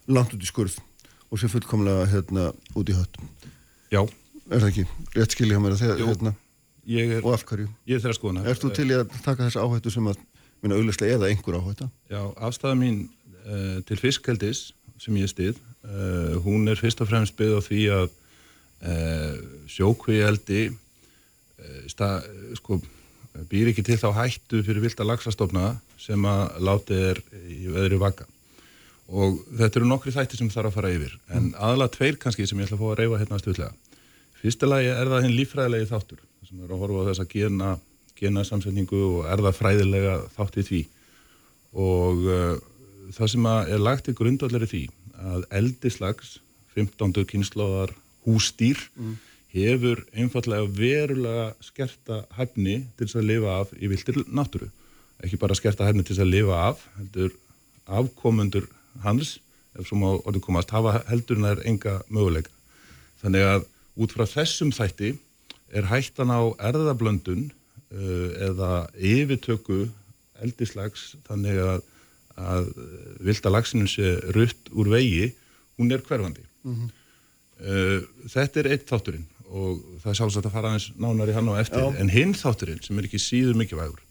langt 0.07 0.35
út 0.35 0.43
í 0.43 0.47
skurð 0.47 0.77
og 1.27 1.41
sé 1.41 1.49
fullkomlega 1.51 2.05
hérna, 2.13 2.45
út 2.75 2.91
í 2.91 2.95
hött. 2.95 3.19
Já. 3.91 4.01
Er 4.47 4.63
það 4.63 4.69
ekki? 4.69 4.85
Rétt 5.17 5.35
skilja 5.35 5.59
mér 5.63 5.75
að 5.75 5.83
þegar, 5.83 6.05
hérna, 6.11 6.35
er, 6.87 7.19
og 7.19 7.29
af 7.33 7.47
hverju? 7.49 7.67
Ég 7.87 7.99
er 7.99 8.05
þeirra 8.05 8.19
skoðuna. 8.19 8.47
Erst 8.51 8.63
þú 8.63 8.73
til 8.79 8.87
í 8.91 8.97
að 8.99 9.19
taka 9.25 9.49
þessa 9.49 9.67
áhættu 9.67 9.95
sem 9.95 10.07
að, 10.11 10.23
minna 10.63 10.79
auðvitað 10.79 11.17
eða 11.17 11.33
einhver 11.33 11.59
áhætta? 11.59 11.91
Já, 12.11 12.21
afstæða 12.35 12.79
mín 12.79 13.05
uh, 13.43 13.79
til 13.87 13.99
fiskheldis 13.99 14.69
sem 15.03 15.15
ég 15.19 15.31
stið, 15.31 15.63
uh, 15.87 16.33
hún 16.45 16.67
er 16.71 16.79
fyrst 16.79 17.03
og 17.03 17.09
fremst 17.11 17.37
byggð 17.39 17.59
á 17.59 17.61
því 17.67 17.81
að 17.97 18.05
uh, 18.09 19.35
sjókvíaldi 19.71 20.65
sko, 22.57 22.81
býr 23.47 23.69
ekki 23.71 23.85
til 23.87 23.95
þá 24.01 24.09
hættu 24.17 24.59
fyrir 24.65 24.83
vilt 24.83 24.99
að 24.99 25.13
lagsastofna 25.13 25.77
sem 26.01 26.25
að 26.27 26.57
láti 26.59 26.97
er 27.11 27.21
í 27.47 27.69
öðru 27.71 28.01
vaka 28.01 28.27
og 29.13 29.39
þetta 29.59 29.79
eru 29.79 29.89
nokkri 29.89 30.13
þætti 30.15 30.39
sem 30.39 30.51
þarf 30.51 30.71
að 30.71 30.77
fara 30.77 30.91
yfir. 30.93 31.15
En 31.35 31.51
aðalega 31.53 31.93
tveir 31.97 32.19
kannski 32.21 32.47
sem 32.47 32.59
ég 32.59 32.69
ætla 32.69 32.77
að 32.77 32.83
fá 32.83 32.91
að 32.91 32.99
reyfa 33.01 33.19
hérna 33.21 33.39
stutlega. 33.41 33.73
Fyrsta 34.39 34.69
lagi 34.69 34.91
er 34.91 35.11
það 35.11 35.25
hinn 35.25 35.35
lífræðilegi 35.37 35.89
þáttur. 35.91 36.21
Sem 36.47 36.63
er 36.63 36.73
að 36.73 36.83
horfa 36.83 37.03
á 37.03 37.07
þessa 37.11 37.27
gena, 37.31 37.71
gena 38.19 38.45
samsetningu 38.47 39.01
og 39.09 39.29
er 39.31 39.43
það 39.45 39.59
fræðilega 39.59 40.15
þáttið 40.37 40.69
því. 40.69 40.81
Og 41.83 42.25
uh, 42.27 42.55
það 43.13 43.33
sem 43.35 43.49
er 43.51 43.83
lagt 43.83 44.09
í 44.09 44.17
grundvallari 44.17 44.69
því 44.71 44.83
að 45.23 45.45
eldislags 45.59 46.37
15. 46.75 47.13
kynnslóðar 47.29 47.93
hústýr 48.25 48.79
mm. 48.97 49.17
hefur 49.53 50.03
einfallega 50.15 50.69
verulega 50.77 51.49
skerta 51.63 52.23
hæfni 52.37 52.81
til 52.97 53.07
þess 53.07 53.19
að 53.21 53.29
lifa 53.29 53.57
af 53.61 53.73
í 53.77 53.91
viltir 53.91 54.23
náttúru 54.27 54.69
ekki 55.23 55.39
bara 55.39 55.57
skerta 55.57 55.87
hæfni 55.87 56.03
til 56.03 56.15
þess 56.15 56.25
að 56.25 56.33
lifa 56.33 56.61
af 56.69 56.85
heldur 56.97 57.35
afkomundur 57.99 58.67
hans 59.03 59.37
ef 59.77 59.87
svo 59.87 59.99
má 59.99 60.09
orðin 60.13 60.43
komast 60.45 60.73
hafa 60.73 60.99
heldur 61.09 61.39
en 61.39 61.47
það 61.47 61.55
er 61.55 61.67
enga 61.71 61.95
möguleika 62.09 62.51
þannig 63.23 63.47
að 63.49 63.67
út 64.03 64.15
frá 64.15 64.25
þessum 64.29 64.73
þætti 64.75 65.13
er 65.73 65.89
hættan 65.89 66.33
á 66.33 66.41
erðablöndun 66.69 67.49
uh, 67.49 68.29
eða 68.49 68.71
yfirtöku 68.97 69.87
eldislags 70.43 71.13
þannig 71.27 71.59
að, 71.61 71.81
að 72.39 72.69
vilda 73.23 73.51
lagsinu 73.53 73.87
sé 73.89 74.17
rutt 74.35 74.71
úr 74.73 74.89
vegi 74.93 75.31
hún 75.77 75.91
er 75.91 76.01
hverfandi. 76.01 76.43
Mm 76.63 76.75
-hmm. 76.75 76.91
Uh, 77.63 78.01
þetta 78.27 78.59
er 78.59 78.67
eitt 78.73 78.89
þátturinn 78.89 79.27
og 79.53 79.81
það 80.01 80.09
er 80.09 80.17
sjálfsagt 80.17 80.47
að 80.49 80.55
fara 80.55 80.69
aðeins 80.71 80.87
nánar 80.97 81.29
í 81.29 81.35
hann 81.35 81.49
á 81.53 81.61
eftir, 81.61 81.83
en 82.01 82.09
hinn 82.09 82.33
þátturinn 82.33 82.81
sem 82.83 82.97
er 82.97 83.05
ekki 83.05 83.19
síður 83.21 83.55
mikilvægur, 83.55 84.01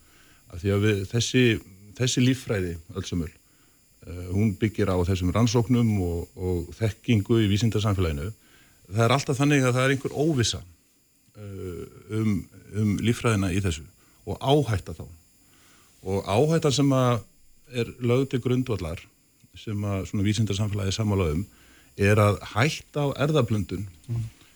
af 0.55 0.63
því 0.63 0.71
að 0.73 0.85
við, 0.87 1.01
þessi, 1.11 1.43
þessi 1.99 2.23
líffræði 2.23 2.77
öllsumul, 2.95 3.31
uh, 4.07 4.29
hún 4.31 4.55
byggir 4.61 4.89
á 4.95 4.97
þessum 5.05 5.33
rannsóknum 5.35 5.91
og, 6.01 6.29
og 6.39 6.71
þekkingu 6.79 7.43
í 7.43 7.51
vísindarsamfélaginu, 7.51 8.31
það 8.89 9.05
er 9.05 9.17
alltaf 9.17 9.41
þannig 9.43 9.67
að 9.67 9.75
það 9.75 9.85
er 9.85 9.97
einhver 9.97 10.15
óvissa 10.15 10.63
uh, 10.63 11.85
um, 12.15 12.49
um 12.79 12.97
líffræðina 13.03 13.53
í 13.53 13.61
þessu 13.61 13.85
og 14.25 14.39
áhætta 14.39 14.95
þá. 14.95 15.05
Og 16.03 16.25
áhættan 16.31 16.79
sem 16.79 16.95
að 16.95 17.21
er 17.73 17.91
lögð 18.01 18.33
til 18.33 18.43
grundvallar 18.45 19.01
sem 19.59 19.85
að 19.85 20.07
svona 20.09 20.27
vísindarsamfélagi 20.27 20.95
sammála 20.97 21.33
um 21.35 21.43
er 22.01 22.21
að 22.21 22.39
hætta 22.55 23.05
á 23.05 23.09
erðablöndun 23.27 23.85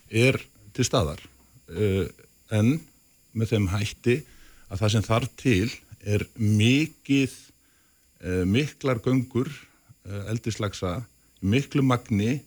er 0.08 0.38
til 0.76 0.86
staðar. 0.86 1.20
Uh, 1.68 2.06
en 2.52 2.78
með 3.36 3.52
þeim 3.52 3.68
hætti 3.72 4.16
að 4.70 4.80
það 4.80 4.92
sem 4.94 5.06
þarf 5.06 5.34
til 5.40 5.68
er 6.06 6.24
mikið 6.38 7.34
uh, 8.24 8.44
miklar 8.48 9.02
göngur 9.04 9.50
uh, 9.50 10.22
eldislagsa 10.30 11.00
miklu 11.42 11.84
magni 11.84 12.38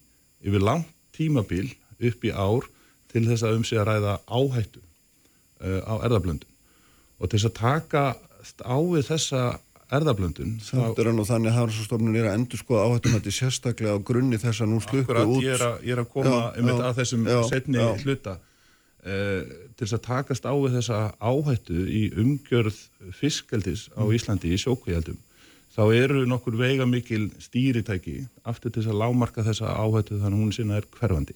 yfir 0.42 0.64
langt 0.64 0.90
tímabil 1.14 1.68
upp 2.00 2.24
í 2.24 2.32
ár 2.32 2.66
til 3.12 3.26
þess 3.28 3.44
að 3.44 3.60
um 3.60 3.66
sig 3.68 3.80
að 3.82 3.90
ræða 3.92 4.20
áhættu 4.26 4.82
á 5.60 6.00
erðablöndun 6.08 6.48
og 7.20 7.28
til 7.28 7.36
þess 7.36 7.50
að 7.50 7.58
taka 7.58 8.04
á 8.64 8.78
við 8.80 9.10
þessa 9.10 9.42
erðablöndun 9.96 10.58
Samt 10.64 11.00
er 11.02 11.10
hann 11.10 11.22
og 11.22 11.28
þannig 11.30 11.52
að 11.52 11.58
Hafnarsstofnun 11.60 12.20
er 12.20 12.28
að 12.30 12.38
endur 12.40 12.62
skoða 12.62 12.84
áhættum 12.88 13.16
þetta 13.16 13.34
sérstaklega 13.36 13.96
á 13.98 14.06
grunni 14.10 14.40
þess 14.42 14.64
að 14.64 14.70
nú 14.74 14.82
Akkurat, 14.84 15.26
út 15.26 15.46
ég 15.46 15.56
er 15.56 15.66
að, 15.66 15.80
ég 15.88 15.96
er 15.96 16.04
að 16.04 16.12
koma 16.14 16.36
Já, 16.36 16.62
um 16.62 16.70
já, 16.70 16.76
að 16.90 17.00
þessum 17.02 17.26
já, 17.30 17.40
setni 17.50 17.88
hluta 18.04 18.36
uh, 18.36 19.56
til 19.74 19.86
þess 19.86 19.98
að 19.98 20.06
takast 20.10 20.46
á 20.46 20.54
við 20.54 20.78
þessa 20.80 21.00
áhættu 21.18 21.88
í 21.88 22.04
umgjörð 22.20 22.84
fiskaldis 23.18 23.88
á 23.98 24.04
Mm. 24.04 24.14
Íslandi 24.20 24.54
í 24.54 24.62
sjókvíaldum 24.62 25.18
þá 25.76 25.84
eru 25.96 26.26
nokkur 26.28 26.58
veiga 26.60 26.86
mikil 26.90 27.30
stýritæki 27.40 28.24
aftur 28.44 28.74
til 28.74 28.84
þess 28.84 28.92
að 28.94 29.02
lámarka 29.04 29.46
þessa 29.46 29.74
áhættu 29.78 30.18
þannig 30.20 30.42
hún 30.44 30.54
sinna 30.56 30.80
er 30.80 30.88
hverfandi. 30.98 31.36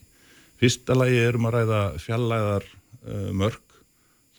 Fyrsta 0.59 0.97
lagi 0.97 1.19
erum 1.21 1.47
að 1.47 1.57
ræða 1.59 1.81
fjallæðar 2.03 2.65
uh, 2.67 3.29
mörg 3.31 3.77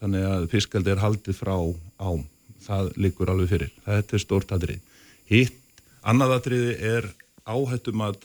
þannig 0.00 0.26
að 0.28 0.46
fiskaldi 0.52 0.92
er 0.92 1.02
haldið 1.02 1.38
frá 1.38 1.54
ám. 1.56 2.24
Það 2.64 2.90
liggur 2.96 3.30
alveg 3.32 3.50
fyrir. 3.52 3.74
Þetta 3.84 4.16
er 4.16 4.22
stórt 4.22 4.54
atrið. 4.56 4.80
Hitt, 5.28 5.58
annað 6.04 6.38
atriði 6.38 6.74
er 6.80 7.10
áhættum 7.44 8.02
að 8.04 8.18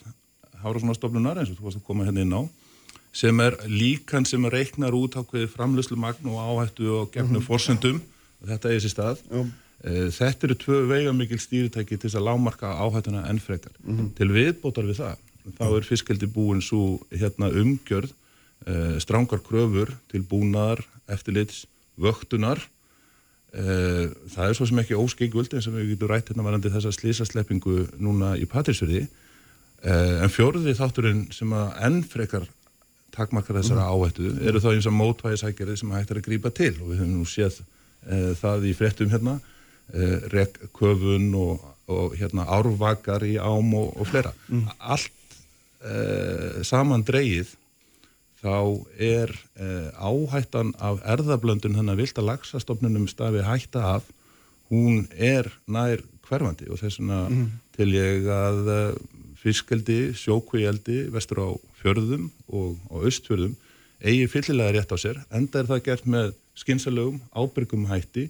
Hárafnarstofnunar 0.60 1.40
eins 1.40 1.52
og 1.54 1.60
þú 1.60 1.68
varst 1.70 1.80
að 1.80 1.88
koma 1.88 2.08
hérna 2.08 2.26
inn 2.26 2.36
á 2.36 2.42
sem 3.16 3.40
er 3.42 3.56
líkan 3.66 4.26
sem 4.28 4.44
reiknar 4.52 4.94
út 4.94 5.16
ákveði 5.18 5.48
framlöslu 5.50 5.98
magn 5.98 6.30
og 6.30 6.38
áhættu 6.44 6.90
og 6.94 7.10
gefnum 7.14 7.42
forsendum 7.42 7.98
og 8.42 8.52
þetta 8.52 8.70
er 8.70 8.78
þessi 8.78 8.92
stað. 8.94 9.24
Eh, 9.84 10.10
Þetta 10.12 10.46
eru 10.48 10.56
tvö 10.60 10.78
veigamikil 10.90 11.40
stýritæki 11.40 11.96
til 11.98 12.10
þess 12.10 12.20
að 12.20 12.28
lámarka 12.28 12.74
áhættuna 12.76 13.24
enn 13.30 13.40
frekar. 13.40 13.72
Til 14.16 14.28
viðbótar 14.30 14.86
við 14.86 15.00
það, 15.00 15.22
þá 15.58 15.66
er 15.70 15.88
fiskeldi 15.88 16.28
búin 16.28 16.62
svo 16.62 17.00
hérna 17.10 17.50
umgjörð, 17.50 18.12
uh, 18.68 19.00
strángar 19.00 19.40
kröfur 19.40 19.94
til 20.12 20.22
búnaðar, 20.22 20.84
eftirlits, 21.08 21.66
vöktunar. 21.98 22.60
Uh, 23.50 24.12
það 24.30 24.46
er 24.46 24.58
svo 24.58 24.68
sem 24.70 24.80
ekki 24.84 24.98
óskegvöld 25.00 25.56
eins 25.58 25.66
og 25.66 25.74
við 25.80 25.96
getum 25.96 26.12
rætt 26.12 26.28
hérna 26.30 26.46
varandi 26.46 26.70
þessa 26.70 26.92
slísasleppingu 26.94 27.80
núna 27.98 28.36
í 28.38 28.46
Patrísfjörði. 28.50 29.08
Uh, 29.82 30.20
en 30.22 30.30
fjórði 30.30 30.76
þátturinn 30.78 31.24
sem 31.34 31.54
að 31.58 31.72
enn 31.88 32.02
frekar 32.06 32.46
takmarkar 33.16 33.58
þessara 33.60 33.88
áhættu 33.90 34.32
eru 34.46 34.62
þá 34.62 34.70
eins 34.76 34.88
og 34.90 34.96
mótvæðisækjari 35.00 35.78
sem 35.80 35.94
hægt 35.96 36.14
er 36.14 36.20
að 36.22 36.28
grípa 36.28 36.52
til 36.54 36.74
og 36.78 36.92
við 36.92 37.02
höfum 37.02 37.16
nú 37.18 37.26
séð 37.30 37.62
uh, 37.64 38.34
það 38.38 38.68
í 38.70 38.74
fréttum 38.78 39.10
hérna 39.10 39.40
uh, 39.40 40.18
rekköfun 40.34 41.32
og, 41.40 41.66
og 41.90 42.18
hérna 42.20 42.46
árvakar 42.46 43.26
í 43.26 43.40
ám 43.42 43.74
og, 43.80 43.96
og 43.98 44.12
fleira. 44.12 44.36
Allt 44.78 45.10
uh, 45.82 46.62
saman 46.68 47.06
dreigið 47.08 47.56
þá 48.40 48.56
er 48.96 49.34
uh, 49.60 49.90
áhættan 50.00 50.74
af 50.80 51.02
erðablöndun 51.04 51.76
þannig 51.78 51.96
að 51.96 52.02
vilda 52.04 52.26
laxastofnunum 52.30 53.08
stafi 53.12 53.44
hætta 53.44 53.84
af 53.98 54.10
hún 54.72 55.08
er 55.16 55.50
nær 55.68 56.04
hverfandi 56.30 56.70
og 56.70 56.80
þess 56.82 57.02
vegna 57.02 57.50
til 57.76 57.90
ég 57.96 58.28
að 58.32 58.60
uh, 58.70 59.00
fiskeldi, 59.40 60.12
sjókvíeldi 60.20 61.06
vestur 61.14 61.44
á 61.44 61.50
fjörðum 61.80 62.30
og 62.52 62.76
á 62.92 62.96
austfjörðum 63.08 63.56
eigi 64.00 64.28
fyllilega 64.32 64.76
rétt 64.78 64.92
á 64.96 64.98
sér 65.00 65.22
enda 65.36 65.62
er 65.62 65.70
það 65.70 65.86
gert 65.88 66.06
með 66.08 66.34
skynsalögum 66.60 67.20
ábyrgum 67.36 67.88
hætti 67.92 68.30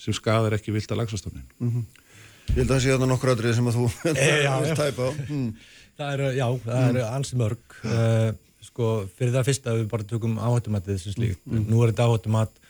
sem 0.00 0.16
skadar 0.16 0.56
ekki 0.56 0.72
vilda 0.72 0.96
laxastofnin. 0.96 1.44
Ég 1.60 2.56
held 2.56 2.70
að 2.70 2.72
það 2.72 2.82
sé 2.84 2.92
þarna 2.94 3.08
nokkur 3.10 3.32
aðrið 3.34 3.56
sem 3.58 3.68
að 3.68 3.76
þú 3.76 3.88
Eh, 4.14 4.38
já, 4.44 4.52
vilt 4.62 4.70
já. 4.72 4.76
tæpa 4.80 5.08
á 5.08 5.10
mm. 5.28 5.50
Það 6.00 6.12
eru, 6.14 6.28
já, 6.32 6.46
það 6.64 6.86
eru 6.88 7.02
ansi 7.10 7.36
mörg 7.36 7.74
uh, 7.84 8.30
sko, 8.80 8.90
fyrir 9.18 9.36
það 9.36 9.48
fyrsta 9.50 9.76
við 9.76 9.88
bara 9.92 10.08
tökum 10.08 10.38
áhættumatið 10.40 11.00
sem 11.02 11.12
slíkt. 11.12 11.40
Nú 11.46 11.84
er 11.84 11.92
þetta 11.92 12.08
áhættumat 12.08 12.60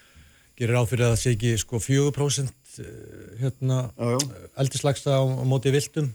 gerir 0.61 0.77
á 0.77 0.85
fyrir 0.85 1.07
að 1.07 1.13
það 1.15 1.21
sé 1.23 1.35
ekki 1.37 1.51
sko 1.63 1.79
4% 1.81 2.51
uh, 2.51 2.87
hérna 3.41 3.77
eldislagsta 4.61 5.15
á, 5.17 5.23
á 5.25 5.45
móti 5.49 5.73
viltum 5.73 6.11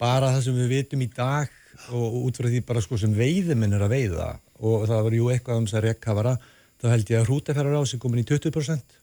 bara 0.00 0.30
það 0.32 0.44
sem 0.46 0.60
við 0.62 0.70
vitum 0.72 1.02
í 1.04 1.08
dag 1.12 1.50
og, 1.92 2.22
út 2.24 2.36
frá 2.38 2.48
því 2.48 2.62
bara 2.68 2.80
sko 2.84 2.96
sem 3.00 3.12
veiðiminn 3.12 3.74
er 3.76 3.84
að 3.84 3.92
veiða 3.92 4.28
og 4.60 4.86
það 4.88 5.02
var 5.08 5.16
jú 5.18 5.26
eitthvað 5.32 5.58
um 5.60 5.66
þess 5.66 5.76
að 5.76 5.86
rekkafara 5.90 6.36
þá 6.80 6.86
held 6.92 7.10
ég 7.12 7.20
að 7.20 7.28
hrútafærar 7.28 7.76
á 7.76 7.82
sig 7.84 8.00
komin 8.00 8.22
í 8.22 8.28
20% 8.28 9.02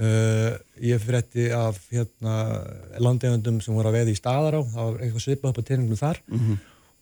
Uh, 0.00 0.56
ég 0.80 0.96
frétti 0.96 1.50
af 1.52 1.76
hérna, 1.92 2.64
landegundum 3.04 3.58
sem 3.60 3.74
voru 3.76 3.90
að 3.90 3.98
veða 3.98 4.12
í 4.14 4.16
staðar 4.16 4.54
á 4.56 4.60
það 4.64 4.86
var 4.86 5.02
eitthvað 5.04 5.24
svipað 5.26 5.50
upp 5.50 5.58
á 5.60 5.68
teiningum 5.68 5.98
þar 6.00 6.20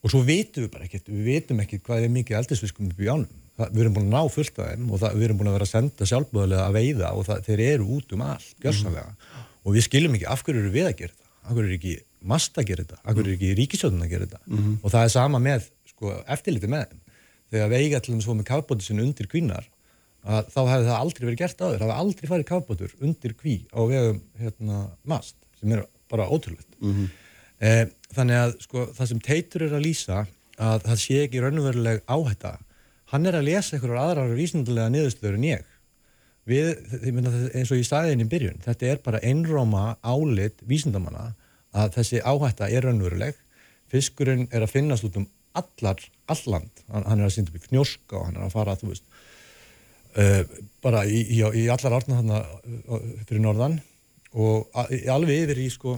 og 0.03 0.13
svo 0.13 0.23
vitum 0.27 0.65
við 0.65 0.73
bara 0.75 0.87
ekkert 0.89 1.11
við 1.11 1.29
vitum 1.33 1.63
ekkert 1.65 1.85
hvað 1.87 2.07
er 2.07 2.13
mikið 2.15 2.39
eldisfiskum 2.41 2.91
upp 2.93 3.01
í 3.03 3.09
ánum 3.11 3.31
það, 3.59 3.73
við 3.75 3.83
erum 3.85 3.97
búin 3.97 4.09
að 4.09 4.15
ná 4.15 4.33
fullt 4.35 4.61
af 4.63 4.69
þeim 4.73 4.91
og 4.93 5.03
það, 5.03 5.17
við 5.19 5.29
erum 5.29 5.41
búin 5.41 5.51
að 5.51 5.57
vera 5.59 5.69
að 5.69 5.73
senda 5.73 6.09
sjálfbúðulega 6.13 6.67
að 6.69 6.77
veiða 6.79 7.13
og 7.19 7.27
það, 7.29 7.41
þeir 7.49 7.65
eru 7.69 7.89
út 7.99 8.15
um 8.15 8.23
allt, 8.29 8.53
gjörsanlega 8.63 9.17
og 9.65 9.75
við 9.75 9.87
skiljum 9.89 10.15
ekki 10.19 10.29
af 10.31 10.45
hverju 10.47 10.63
eru 10.63 10.75
við 10.75 10.87
að 10.89 10.97
gera 11.03 11.13
þetta? 11.17 11.27
Af 11.49 11.57
hverju 11.57 11.69
er 11.69 11.79
ekki 11.79 11.97
mast 12.29 12.61
að 12.61 12.69
gera 12.71 12.85
þetta? 12.85 13.01
Af 13.03 13.17
hverju 13.19 13.33
er 13.33 13.37
ekki 13.39 13.51
ríkisjóðun 13.59 14.05
að 14.07 14.13
gera 14.15 14.29
þetta? 14.29 14.41
Og 14.83 14.93
það 14.95 15.03
er 15.09 15.13
sama 15.17 15.41
með 15.43 15.67
sko, 15.91 16.15
eftirliti 16.37 16.71
með 16.71 16.87
þeim. 16.93 17.03
Þegar 17.49 17.71
veiga 17.73 18.01
til 18.05 18.15
að 18.15 18.31
með 18.39 18.49
kafbóti 18.49 18.87
sinni 18.87 19.05
undir 19.05 19.29
kvínar 19.33 19.67
þá 20.29 20.59
hefði 20.69 20.89
það 20.89 20.99
aldrei 20.99 21.25
verið 21.29 21.39
gert 21.41 21.63
áður, 21.63 21.79
það 21.79 21.87
hefði 21.89 21.99
aldrei 22.03 22.29
farið 22.29 22.49
kafbátur 22.51 22.95
undir 23.07 23.35
kví 23.39 23.55
á 23.73 23.81
vegum 23.89 24.19
hérna, 24.43 24.81
mast, 25.09 25.37
sem 25.61 25.73
er 25.73 25.85
bara 26.11 26.27
ótrúlegt. 26.29 26.69
eh, 26.83 27.09
þannig 27.59 28.39
að 28.39 28.53
sko, 28.63 28.85
það 28.95 29.11
sem 29.11 29.23
Teitur 29.25 29.65
er 29.67 29.75
að 29.79 29.87
lýsa 29.87 30.25
að 30.59 30.85
það 30.87 31.01
sé 31.03 31.19
ekki 31.25 31.43
raunveruleg 31.43 32.03
áhætta, 32.11 32.55
hann 33.13 33.27
er 33.27 33.39
að 33.39 33.49
lesa 33.49 33.77
einhverjar 33.77 34.03
aðrar 34.03 34.37
vísindulega 34.37 34.93
niðurstöður 34.93 35.39
en 35.39 35.49
ég. 35.49 35.67
Við, 36.49 36.71
eins 37.05 37.71
og 37.71 37.77
ég 37.77 37.87
staði 37.87 38.15
inn 38.15 38.25
í 38.25 38.29
byrjun, 38.31 38.63
þetta 38.65 38.89
er 38.89 39.03
bara 39.05 39.21
einróma 39.21 39.99
álit 40.01 40.63
vísindamanna 40.69 41.33
að 41.77 41.99
þessi 41.99 42.23
áhætta 42.25 42.71
er 42.73 42.87
raunveruleg, 42.89 43.37
fiskurinn 43.89 44.47
er 44.53 44.65
að 44.65 44.73
finnast 44.73 45.05
út 45.09 45.19
um 45.21 45.29
allar, 45.59 46.01
alland, 46.31 46.85
hann, 46.93 47.05
hann 47.05 47.21
er 47.21 47.29
að 47.29 47.35
synda 47.37 47.53
upp 47.53 47.61
í 47.61 47.67
fnjóska 47.67 48.17
og 48.19 48.27
hann 48.29 48.39
er 48.39 48.47
að 48.47 48.55
fara, 48.55 48.77
veist, 48.83 49.05
uh, 50.17 50.43
bara 50.85 51.05
í, 51.09 51.23
í, 51.37 51.43
í 51.63 51.67
allar 51.73 51.99
þarna 51.99 52.43
uh, 52.45 53.09
fyrir 53.29 53.45
norðan. 53.45 53.79
Og 54.39 54.69
a, 54.77 54.85
alveg 55.15 55.47
yfir 55.47 55.63
í 55.65 55.69
sko 55.73 55.97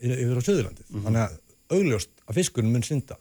yfir, 0.00 0.40
á 0.40 0.46
Suðurlandið. 0.46 0.90
Þannig 1.04 1.22
að 1.24 1.38
augljóst 1.74 2.12
að 2.24 2.40
fiskurinn 2.40 2.74
mun 2.74 2.86
synda. 2.86 3.18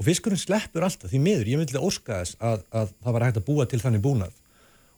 Og 0.00 0.06
fiskurinn 0.06 0.40
sleppur 0.40 0.86
alltaf 0.86 1.12
því 1.12 1.20
miður 1.20 1.50
ég 1.52 1.60
myndi 1.60 1.80
óska 1.80 2.22
þess 2.22 2.38
að, 2.40 2.64
að 2.72 2.94
það 3.04 3.16
var 3.16 3.26
hægt 3.26 3.40
að 3.40 3.46
búa 3.50 3.66
til 3.68 3.80
þannig 3.82 4.04
búnað 4.04 4.36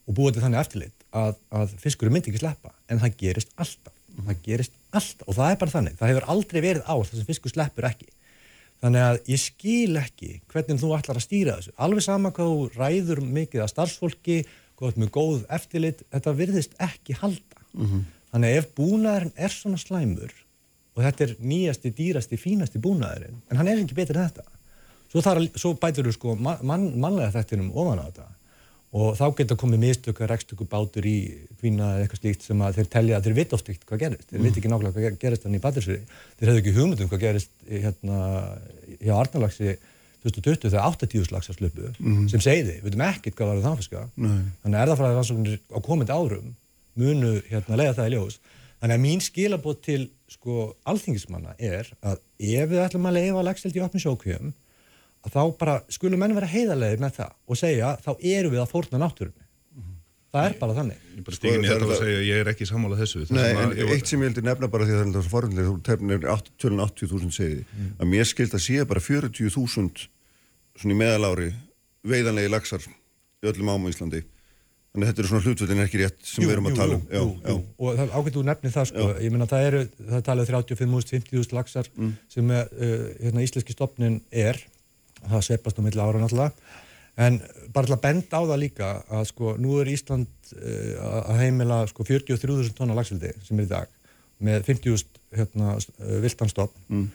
og 0.06 0.16
búa 0.18 0.32
til 0.34 0.42
þannig 0.44 0.62
eftirlit 0.62 1.06
að, 1.10 1.36
að 1.50 1.74
fiskurinn 1.82 2.14
myndi 2.14 2.30
ekki 2.30 2.42
sleppa. 2.42 2.74
En 2.90 3.02
það 3.02 3.18
gerist 3.22 3.52
alltaf. 3.56 3.94
Það 4.12 4.42
gerist 4.46 4.74
alltaf. 4.92 5.28
Og 5.28 5.38
það 5.38 5.54
er 5.54 5.60
bara 5.62 5.74
þannig. 5.74 5.96
Það 5.98 6.12
hefur 6.12 6.28
aldrei 6.34 6.60
verið 6.60 6.84
á 6.86 6.94
þess 6.94 7.22
að 7.22 7.30
fiskur 7.32 7.54
sleppur 7.54 7.88
ekki. 7.88 8.10
Þannig 8.82 9.04
að 9.06 9.18
ég 9.30 9.38
skil 9.38 9.98
ekki 10.00 10.30
hvernig 10.50 10.80
þú 10.82 10.88
ætlar 10.96 11.18
að 11.20 11.26
stýra 11.26 11.58
þessu. 11.58 11.74
Alveg 11.86 12.02
sama 12.02 12.32
hvað 12.34 12.50
þú 12.50 12.64
ræður 12.74 13.20
mikið 13.22 13.62
að 13.62 13.70
starfsfólki, 13.70 14.38
ert 14.82 14.96
með 14.98 15.12
góð 15.14 15.44
eftirlit, 15.54 16.00
þetta 16.10 16.32
virðist 16.34 16.72
ekki 16.82 17.14
halda. 17.20 17.60
Þannig 18.32 18.48
að 18.48 18.56
ef 18.58 18.66
búnaðurinn 18.74 19.36
er 19.38 19.54
svona 19.54 19.78
slæmur 19.78 20.32
og 20.96 21.06
þetta 21.06 21.24
er 21.26 21.32
nýjasti, 21.40 21.94
dýrasti, 21.96 22.38
fínasti 22.40 22.82
búnaðurinn, 22.82 23.40
en 23.48 23.60
hann 23.60 23.70
er 23.70 23.80
ekki 23.80 23.96
betur 23.96 24.20
en 24.20 24.28
þetta, 24.28 24.44
svo, 25.12 25.24
þar, 25.24 25.42
svo 25.56 25.74
bætur 25.80 26.08
þú 26.10 26.14
sko 26.18 26.36
man, 26.36 26.88
mannlega 26.92 27.32
þettinum 27.38 27.72
ofan 27.74 28.02
á 28.02 28.06
þetta. 28.10 28.28
Og 28.92 29.14
þá 29.16 29.22
geta 29.38 29.56
komið 29.56 29.80
mistöku, 29.86 30.26
rekstöku 30.28 30.66
bátur 30.68 31.06
í 31.08 31.16
kvína 31.62 31.94
eða 31.94 32.02
eitthvað 32.02 32.18
slíkt 32.20 32.42
sem 32.44 32.60
að 32.60 32.74
þeir 32.76 32.90
telja 32.92 33.16
að 33.16 33.24
þeir 33.24 33.36
vita 33.38 33.56
oft 33.56 33.70
ekkert 33.72 33.86
hvað 33.88 34.02
gerist. 34.02 34.26
Þeir 34.28 34.42
veit 34.44 34.58
ekki 34.60 34.68
nákvæmlega 34.68 34.92
hvað 34.98 35.16
gerist 35.22 35.46
hann 35.46 35.56
í 35.56 35.60
Batursfjörði. 35.64 36.18
Þeir 36.36 36.50
hefðu 36.50 36.60
ekki 36.60 36.74
hugmyndum 36.76 37.08
hvað 37.08 37.22
gerist 37.22 37.54
í, 37.64 37.80
hérna 37.86 38.18
hjá 39.00 39.14
Arnalagsi 39.16 39.78
2020 40.22 40.70
þegar 40.70 40.88
80 40.92 41.32
laxar 41.34 41.56
sluppu 41.56 41.90
sem 42.30 42.42
segði, 42.42 42.78
við 42.78 42.90
veitum 42.90 43.04
ekkert 43.08 43.38
hvað 43.38 43.50
var 43.50 43.62
það 43.64 43.78
fiska 43.80 44.02
þannig 44.14 44.76
að 44.76 44.82
erðafræði 44.84 45.16
rannsóknir 45.18 45.56
á 45.74 45.78
komandi 45.82 46.14
árum 46.14 46.52
munu 46.98 47.32
hérna 47.48 47.78
leiða 47.80 47.96
það 47.98 48.10
í 48.10 48.14
ljós 48.14 48.38
þannig 48.82 48.96
að 48.98 49.04
mín 49.04 49.20
skilabót 49.22 49.80
til 49.86 50.08
sko 50.32 50.72
alþingismanna 50.90 51.54
er 51.62 51.86
að 52.02 52.18
ef 52.42 52.68
við 52.72 52.80
ætlum 52.82 53.06
að 53.06 53.16
leiða 53.20 53.44
laxeld 53.46 53.76
í 53.78 53.82
opni 53.84 54.02
sjókvíum 54.02 54.52
að 55.22 55.36
þá 55.36 55.42
bara 55.60 55.76
skulum 55.92 56.18
menn 56.18 56.34
vera 56.34 56.48
heiðarlegir 56.50 56.98
með 57.04 57.12
það 57.20 57.32
og 57.46 57.60
segja 57.60 57.92
þá 58.02 58.10
eru 58.18 58.50
við 58.50 58.62
að 58.64 58.72
fórna 58.74 58.98
náttúrunni. 59.04 59.38
Það 60.32 60.46
er 60.48 60.54
bara 60.58 60.74
þannig. 60.78 61.00
Ég 61.12 61.24
bara 61.26 61.36
Sko, 61.36 61.48
þetta 61.52 61.74
og 61.76 61.80
það 61.82 61.90
er- 61.92 61.98
segja 62.02 62.20
ég 62.24 62.38
er 62.40 62.48
ekki 62.54 62.66
sammála 62.66 62.96
þessu 62.96 63.20
Það 63.28 63.36
Nei, 63.36 63.50
en 63.52 63.58
að- 63.68 63.76
ég 63.76 63.84
var- 63.84 63.94
eitt 63.98 64.06
sem 64.08 64.20
ég 64.22 64.30
heldur 64.30 64.44
nefna 64.48 64.68
bara 64.72 64.84
því 64.88 64.92
að 64.96 65.02
það 65.12 65.18
er 65.20 65.28
forunlega, 65.28 65.68
þú 65.68 65.82
tefnir 65.88 66.24
80.000 66.32 67.30
segiði, 67.36 67.64
að 68.00 68.08
mér 68.08 68.24
skilt 68.24 68.54
að 68.56 68.62
sé 68.64 68.86
bara 68.88 69.00
40.000 69.00 70.08
svona 70.80 70.94
í 70.94 70.96
meðalári 70.96 71.50
veiðanlegi 72.08 72.48
laxar 72.50 72.80
í 72.80 73.46
öllum 73.52 73.68
ámum 73.76 73.90
í 73.90 73.92
Íslandi. 73.92 74.22
Þannig 74.92 75.06
að 75.06 75.10
þetta 75.12 75.22
eru 75.22 75.28
svona 75.30 75.44
hlutvöldin 75.46 75.78
ekki 75.86 76.00
rétt 76.02 76.18
sem 76.28 76.44
við 76.44 76.50
erum 76.52 76.66
að 76.68 76.74
tala 76.76 76.96
um. 76.98 77.04
jú, 77.08 77.20
jú, 77.22 77.52
jú. 77.54 77.54
og 77.80 77.94
það 77.96 78.10
ágætt 78.18 78.34
úr 78.36 78.44
nefni 78.50 78.72
það 78.74 78.88
sko 78.90 79.06
ég 79.24 79.32
meina 79.32 79.46
það 79.48 79.66
eru, 79.70 79.78
það 80.10 80.24
talið 80.26 80.50
35.000-50.000 80.52 81.56
laxar 81.56 81.88
Mm. 81.96 82.10
sem 82.28 82.50
er, 82.50 82.68
uh, 82.76 83.06
hérna, 83.22 83.44
íslenski 83.46 83.72
stopnin 83.72 84.18
er 84.30 84.60
það 85.30 85.46
sveipast 85.48 85.80
á 85.80 85.82
milli 85.86 86.02
ára 86.04 86.20
náttúrulega 86.20 86.52
en 87.24 87.40
bara 87.72 87.88
til 87.88 87.94
að 87.96 88.02
benda 88.04 88.36
á 88.36 88.42
það 88.52 88.60
líka 88.66 88.90
að 89.08 89.24
sko 89.32 89.54
nú 89.60 89.78
er 89.80 89.90
Ísland 89.94 90.28
uh, 90.56 91.24
að 91.32 91.40
heimila 91.40 91.80
sko 91.88 92.04
43.000 92.04 92.76
tonna 92.76 92.96
laxildi 92.96 93.32
sem 93.48 93.58
er 93.60 93.64
í 93.68 93.72
dag 93.72 93.88
með 94.44 94.64
50.000 94.68 95.20
hérna, 95.40 95.74
uh, 95.80 96.14
viltanstofn 96.20 96.84
Mm. 96.92 97.08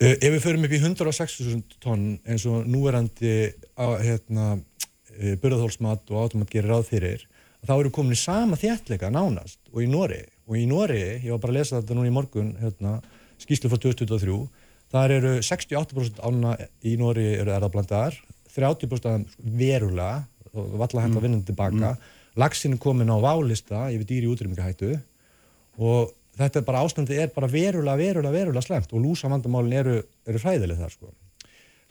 Uh, 0.00 0.14
ef 0.16 0.30
við 0.32 0.40
förum 0.40 0.62
upp 0.64 0.72
í 0.72 0.78
106.000 0.80 1.76
tonn 1.84 2.04
eins 2.24 2.46
og 2.48 2.64
núverandi 2.72 3.52
á, 3.76 4.00
hérna, 4.00 4.46
burðarþólsmat 5.42 6.10
og 6.12 6.24
átumat 6.24 6.52
gerir 6.52 6.70
ráð 6.72 6.88
fyrir 6.90 7.26
þá 7.66 7.74
eru 7.76 7.92
komin 7.94 8.16
í 8.16 8.20
sama 8.20 8.58
þjættleika 8.60 9.10
nánast 9.12 9.60
og 9.72 9.82
í 9.84 9.88
Nóri 9.90 10.22
og 10.48 10.56
í 10.58 10.66
Nóri, 10.68 11.02
ég 11.20 11.30
var 11.34 11.42
bara 11.42 11.54
að 11.54 11.58
lesa 11.58 11.80
þetta 11.80 11.96
núna 11.96 12.10
í 12.10 12.14
morgun 12.14 12.54
hérna, 12.60 12.98
skýslu 13.42 13.70
frá 13.70 13.80
2023 13.82 14.38
þar 14.90 15.16
eru 15.18 15.34
68% 15.44 16.22
ána 16.24 16.54
í 16.86 16.96
Nóri 17.00 17.26
eru 17.36 17.54
erðablandar 17.54 18.16
30% 18.54 19.10
af 19.10 19.20
þeim 19.20 19.58
verulega 19.60 20.24
og 20.50 20.72
valla 20.80 21.04
hægt 21.04 21.18
að 21.18 21.26
vinna 21.26 21.44
tilbaka 21.46 21.92
laxinn 22.40 22.74
er 22.74 22.82
komin 22.82 23.12
á 23.12 23.18
válista 23.22 23.86
yfir 23.92 24.08
dýri 24.08 24.30
útrýmingahættu 24.30 24.96
og 25.80 26.14
þetta 26.38 26.60
er 26.60 26.66
bara 26.66 26.82
ástandi 26.84 27.18
er 27.18 27.32
bara 27.34 27.50
verulega, 27.50 27.98
verulega, 27.98 28.34
verulega 28.34 28.64
slemt 28.64 28.92
og 28.92 29.04
lúsamandamálin 29.04 29.78
eru, 29.82 29.96
eru 30.26 30.40
hræðileg 30.42 30.80
þar 30.80 30.94
sko. 30.94 31.12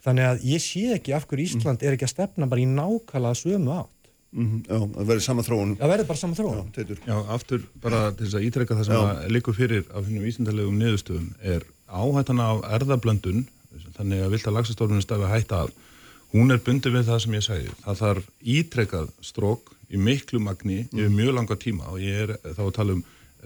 Þannig 0.05 0.27
að 0.29 0.43
ég 0.47 0.63
sé 0.63 0.83
ekki 0.95 1.15
af 1.15 1.25
hverju 1.27 1.45
Ísland 1.49 1.83
er 1.83 1.95
ekki 1.95 2.07
að 2.07 2.13
stefna 2.13 2.47
bara 2.47 2.63
í 2.63 2.67
nákvæmlega 2.69 3.39
sömu 3.39 3.73
átt. 3.75 3.95
Mm 4.29 4.59
Já, 4.69 4.77
það 4.77 5.07
verður 5.09 5.23
sama 5.25 5.43
þróun. 5.43 5.75
Það 5.79 5.91
verður 5.93 6.07
bara 6.11 6.21
saman 6.21 6.37
þróun. 6.37 6.67
Teitur. 6.75 6.99
Já, 7.07 7.15
aftur 7.35 7.63
bara 7.81 8.01
til 8.13 8.27
þess 8.27 8.37
að 8.37 8.45
ítrekka 8.45 8.77
það 8.77 8.89
sem 8.89 8.95
Já. 8.95 9.01
að 9.09 9.31
likur 9.33 9.57
fyrir 9.57 9.87
af 9.89 10.05
hennum 10.05 10.27
vísindarlegum 10.27 10.77
niðurstöðum 10.79 11.29
er 11.41 11.65
áhættan 11.89 12.43
af 12.45 12.61
erðablöndun 12.77 13.47
þannig 13.97 14.23
að 14.23 14.35
vilt 14.35 14.47
að 14.47 14.55
lagsastofnunum 14.57 15.03
stafi 15.03 15.29
hætta 15.29 15.63
af 15.65 15.73
hún 16.33 16.53
er 16.53 16.61
bundið 16.63 16.95
við 16.97 17.09
það 17.09 17.21
sem 17.23 17.35
ég 17.37 17.45
segi 17.45 17.71
það 17.83 18.01
þarf 18.03 18.29
ítrekkað 18.55 19.09
strók 19.25 19.73
í 19.89 20.01
miklu 20.01 20.41
magni 20.43 20.83
yfir 20.91 21.13
mjög 21.13 21.35
langa 21.37 21.57
tíma 21.59 21.89
og 21.93 22.03
ég 22.03 22.23
er 22.25 22.35
þá 22.45 22.63
að 22.67 22.75
tala 22.77 22.97
um 22.97 23.03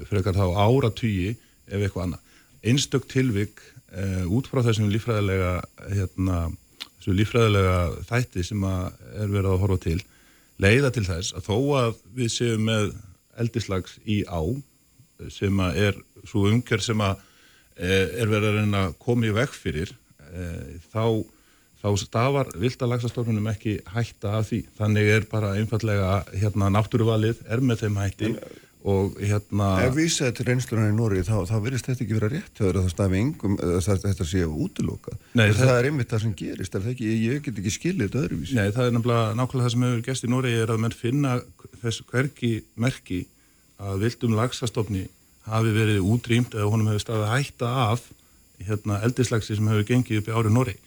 frekar 0.09 0.37
þá 0.37 0.45
áratugi 0.65 1.29
ef 1.33 1.77
eitthvað 1.79 2.05
annað 2.07 2.33
einstök 2.63 3.07
tilvik 3.11 3.63
uh, 3.93 4.25
út 4.33 4.49
frá 4.49 4.63
þessum 4.65 4.91
lífræðilega 4.93 5.53
hérna, 5.93 6.41
þessu 6.97 7.17
lífræðilega 7.19 7.77
þætti 8.09 8.45
sem 8.49 8.67
er 8.67 9.31
verið 9.31 9.51
að 9.53 9.63
horfa 9.63 9.81
til 9.87 9.99
leiða 10.61 10.91
til 10.93 11.05
þess 11.07 11.33
að 11.37 11.49
þó 11.49 11.57
að 11.79 11.97
við 12.17 12.31
séum 12.33 12.67
með 12.69 12.93
eldislags 13.41 13.97
í 14.05 14.21
á 14.29 14.41
sem 15.33 15.61
að 15.63 15.79
er 15.87 15.99
svo 16.27 16.47
umgjörð 16.49 16.87
sem 16.87 17.03
að 17.03 17.21
eh, 17.77 18.09
er 18.21 18.31
verið 18.31 18.49
að 18.49 18.57
reyna 18.59 18.83
að 18.87 18.97
koma 19.05 19.29
í 19.29 19.33
veg 19.35 19.55
fyrir 19.55 19.93
eh, 20.29 20.75
þá, 20.93 21.23
þá 21.81 21.89
stafar 22.01 22.51
vildalagsastofnunum 22.59 23.49
ekki 23.53 23.77
hætta 23.93 24.37
af 24.39 24.49
því. 24.49 24.61
Þannig 24.79 25.11
er 25.15 25.27
bara 25.31 25.53
einfallega 25.59 26.19
hérna 26.33 26.71
náttúruvalið 26.73 27.43
er 27.47 27.63
með 27.63 27.85
þeim 27.85 27.99
hætti 28.01 28.33
og 28.83 29.13
hérna 29.23 29.67
Ef 29.85 29.93
við 29.95 30.09
séum 30.11 30.33
til 30.35 30.45
reynsluna 30.49 30.89
í 30.91 30.95
Nóri 30.95 31.21
þá, 31.23 31.35
þá 31.47 31.53
verðist 31.63 31.87
þetta 31.87 32.03
ekki 32.03 32.17
vera 32.17 32.29
rétt 32.33 32.57
hjá 32.57 32.63
þér 32.65 32.79
að 32.79 32.83
það 32.83 32.93
stafi 32.93 33.21
það, 33.85 34.01
þetta 34.03 34.27
sé 34.27 34.41
útiloka. 34.43 35.13
Nei, 35.39 35.45
það, 35.53 35.59
það- 35.61 35.77
er 35.77 35.87
einmitt 35.89 36.09
það 36.11 36.23
sem 36.25 36.33
gerist, 36.41 36.75
er 36.75 36.83
það 36.83 36.91
ekki, 36.93 37.11
ég, 37.23 37.43
get 37.45 37.61
ekki 37.61 37.73
skilið 37.77 38.09
þetta 38.09 38.23
öðruvísi. 38.25 38.57
Nei, 38.59 38.71
það 38.75 38.89
er 38.89 38.95
nákvæmlega 38.97 39.63
það 39.63 39.73
sem 39.75 39.85
hefur 39.87 40.03
gæst 40.09 40.27
í 40.27 40.31
Noregi 40.33 40.59
er 40.65 40.73
að 40.73 40.81
menn 40.83 40.97
finna 40.99 41.35
þess 41.83 42.03
hverki 42.11 42.51
merki 42.75 43.21
að 43.79 44.03
vildum 44.03 44.35
lagsastofni 44.35 45.05
hafi 45.47 45.71
verið 45.75 46.03
útrýmt 46.03 46.55
eða 46.55 46.67
honum 46.71 46.91
hefur 46.91 47.05
staðið 47.05 47.31
hætta 47.37 47.71
af 47.87 48.03
hérna, 48.63 48.99
eldislagsi 49.03 49.55
sem 49.55 49.67
hefur 49.71 49.87
gengið 49.87 50.19
upp 50.21 50.27
í 50.27 50.35
árið 50.35 50.55
Noregi. 50.59 50.79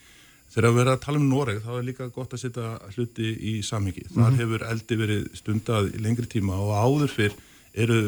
Þegar 0.53 0.71
við 0.73 0.81
erum 0.85 0.93
að 0.95 1.01
tala 1.03 1.19
um 1.19 1.27
Noreg 1.29 1.57
þá 1.65 1.71
er 1.75 1.83
líka 1.83 2.05
gott 2.15 2.31
að 2.33 2.39
setja 2.45 2.69
hluti 2.95 3.33
í 3.35 3.57
samhengi. 3.67 4.05
Þar 4.15 4.37
hefur 4.39 4.63
eldi 4.69 4.97
verið 4.97 5.25
stundað 5.35 5.89
í 5.91 5.99
lengri 6.05 6.29
tíma 6.31 6.55
og 6.55 6.71
áður 6.71 7.11
fyrr 7.11 7.35
eru 7.83 7.99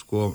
sko, 0.00 0.30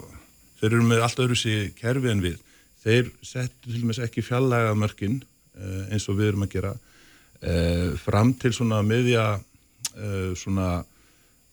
þeir 0.60 0.72
eru 0.72 0.90
með 0.90 1.06
allt 1.06 1.24
öðru 1.24 1.38
sig 1.40 1.74
kerfi 1.78 2.12
en 2.12 2.24
við. 2.24 2.38
Þeir 2.84 3.10
settu 3.26 3.72
til 3.72 3.82
og 3.82 3.90
með 3.90 4.04
ekki 4.08 4.24
fjallega 4.26 4.76
mörkin 4.78 5.20
uh, 5.22 5.88
eins 5.92 6.08
og 6.08 6.20
við 6.20 6.32
erum 6.32 6.46
að 6.46 6.54
gera 6.56 6.74
uh, 6.78 7.90
fram 8.02 8.34
til 8.40 8.54
svona 8.56 8.84
miðja 8.86 9.26
uh, 9.38 10.32
svona 10.38 10.86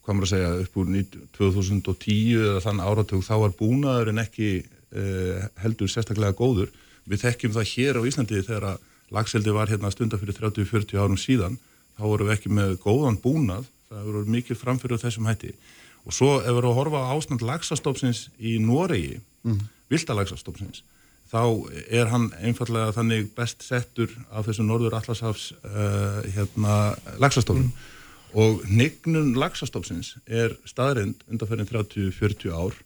hvað 0.05 0.16
maður 0.18 0.26
að 0.26 0.32
segja, 0.35 0.49
upp 0.61 0.74
úr 0.80 0.89
90 0.93 1.28
2010 1.39 2.41
eða 2.45 2.64
þann 2.66 2.82
áratug 2.85 3.22
þá 3.24 3.35
var 3.41 3.55
búnaðurinn 3.59 4.20
ekki 4.20 4.49
uh, 4.61 5.47
heldur 5.62 5.91
sérstaklega 5.91 6.37
góður. 6.37 6.72
Við 7.09 7.24
þekkjum 7.24 7.55
það 7.57 7.70
hér 7.72 8.01
á 8.01 8.07
Íslandi 8.09 8.43
þegar 8.45 8.66
að 8.74 8.91
lagseldi 9.14 9.55
var 9.55 9.70
hérna 9.70 9.93
stunda 9.93 10.18
fyrir 10.20 10.37
30-40 10.37 11.01
árum 11.01 11.20
síðan, 11.20 11.57
þá 11.97 12.05
vorum 12.05 12.28
við 12.28 12.37
ekki 12.37 12.53
með 12.53 12.76
góðan 12.82 13.18
búnað, 13.22 13.66
það 13.89 14.07
voru 14.09 14.24
mikið 14.37 14.61
framfyrir 14.61 15.01
þessum 15.01 15.28
hætti. 15.28 15.53
Og 16.05 16.13
svo 16.13 16.35
ef 16.43 16.51
við 16.51 16.61
erum 16.61 16.75
að 16.75 16.79
horfa 16.81 17.05
á 17.09 17.13
ástand 17.15 17.45
lagsastofnsins 17.45 18.27
í 18.37 18.59
Noregi, 18.61 19.17
mm. 19.47 19.63
vildalagsastofnsins, 19.93 20.83
þá 21.33 21.43
er 21.89 22.11
hann 22.13 22.29
einfallega 22.45 22.93
þannig 22.95 23.31
best 23.37 23.65
settur 23.65 24.13
af 24.31 24.47
þessu 24.49 24.67
norður 24.67 24.99
allashafs 24.99 25.51
uh, 25.65 26.21
hérna, 26.37 26.95
lagsastofnum. 27.23 27.73
Og 28.35 28.65
nignun 28.69 29.33
lagsastofnsins 29.39 30.17
er 30.27 30.57
staðrind 30.69 31.23
undanferðin 31.31 31.71
30-40 31.71 32.53
ár 32.53 32.77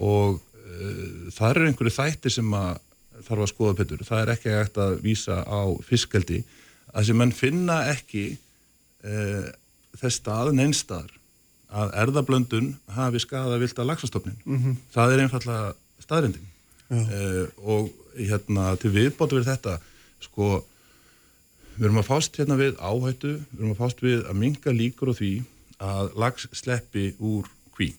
og 0.00 0.40
uh, 0.40 1.30
það 1.36 1.50
eru 1.52 1.70
einhverju 1.70 1.94
þættir 2.00 2.34
sem 2.40 2.56
að 2.56 2.80
þarf 3.20 3.44
að 3.44 3.52
skoða 3.52 3.78
betur. 3.82 4.04
Það 4.08 4.24
er 4.24 4.34
ekki 4.34 4.56
hægt 4.56 4.80
að 4.80 4.98
vísa 5.04 5.40
á 5.44 5.62
fiskeldi 5.86 6.42
að 6.90 7.10
sem 7.10 7.20
menn 7.20 7.36
finna 7.36 7.84
ekki 7.92 8.26
uh, 8.34 9.48
þess 10.00 10.18
stað 10.18 10.54
neinstaðar 10.58 11.19
að 11.70 11.92
erðablöndun 12.02 12.72
hafi 12.96 13.20
skadað 13.22 13.62
vilt 13.62 13.78
að 13.78 13.90
lagsastofnin. 13.92 14.40
Það 14.94 15.12
er 15.14 15.22
einfallega 15.24 15.74
staðrindin. 16.02 16.48
Uh, 16.90 17.46
og 17.62 17.90
hérna 18.18 18.72
til 18.82 18.90
viðbótu 18.90 19.38
við 19.38 19.46
þetta, 19.52 19.76
sko, 20.24 20.64
við 21.76 21.86
erum 21.86 22.00
að 22.02 22.08
fást 22.08 22.40
hérna 22.40 22.56
við 22.58 22.74
áhættu, 22.82 23.36
við 23.52 23.60
erum 23.60 23.74
að 23.76 23.82
fást 23.84 24.02
við 24.02 24.24
að 24.26 24.40
minga 24.42 24.74
líkur 24.74 25.12
á 25.14 25.14
því 25.14 25.32
að 25.80 26.10
lags 26.18 26.48
sleppi 26.52 27.12
úr 27.18 27.46
kví. 27.76 27.92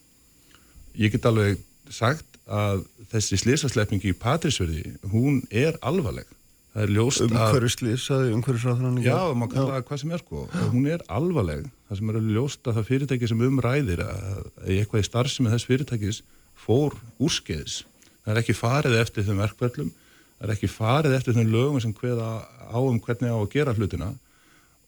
Ég 1.00 1.14
get 1.16 1.26
alveg 1.26 1.64
sagt 1.90 2.28
að 2.52 2.84
þessi 3.14 3.40
slísasleppingi 3.40 4.12
í 4.12 4.18
Patrísverði, 4.20 4.98
hún 5.14 5.42
er 5.50 5.80
alvarleg. 5.82 6.28
Það 6.72 6.84
er 6.86 6.92
ljóst 6.96 7.24
að... 7.26 7.34
Umhverfisli, 7.36 7.94
saði 8.00 8.34
umhverfisráðurann. 8.38 9.00
Já, 9.04 9.18
maður 9.36 9.56
kalla 9.58 9.74
það 9.76 9.88
hvað 9.90 10.02
sem 10.02 10.12
er 10.16 10.22
sko. 10.22 10.44
Hún 10.72 10.86
er 10.88 11.02
alvarleg. 11.12 11.66
Það 11.90 12.00
sem 12.00 12.12
er 12.12 12.20
ljóst 12.32 12.70
að 12.70 12.78
það 12.78 12.86
fyrirtæki 12.88 13.30
sem 13.32 13.42
umræðir 13.48 14.04
að 14.06 14.46
eitthvað 14.78 15.02
í 15.02 15.08
starfsemi 15.10 15.52
þess 15.52 15.68
fyrirtækis 15.68 16.22
fór 16.62 16.96
úrskeiðis. 17.20 17.82
Það 18.22 18.34
er 18.34 18.40
ekki 18.44 18.56
farið 18.56 18.96
eftir 19.02 19.28
þeim 19.28 19.42
verkverðlum, 19.42 19.90
það 20.38 20.48
er 20.48 20.54
ekki 20.56 20.70
farið 20.72 21.16
eftir 21.18 21.36
þeim 21.36 21.52
lögum 21.52 21.84
sem 21.84 21.96
hveða 21.98 22.30
á 22.48 22.80
um 22.80 23.00
hvernig 23.04 23.34
á 23.34 23.40
að 23.42 23.52
gera 23.52 23.74
hlutina 23.76 24.12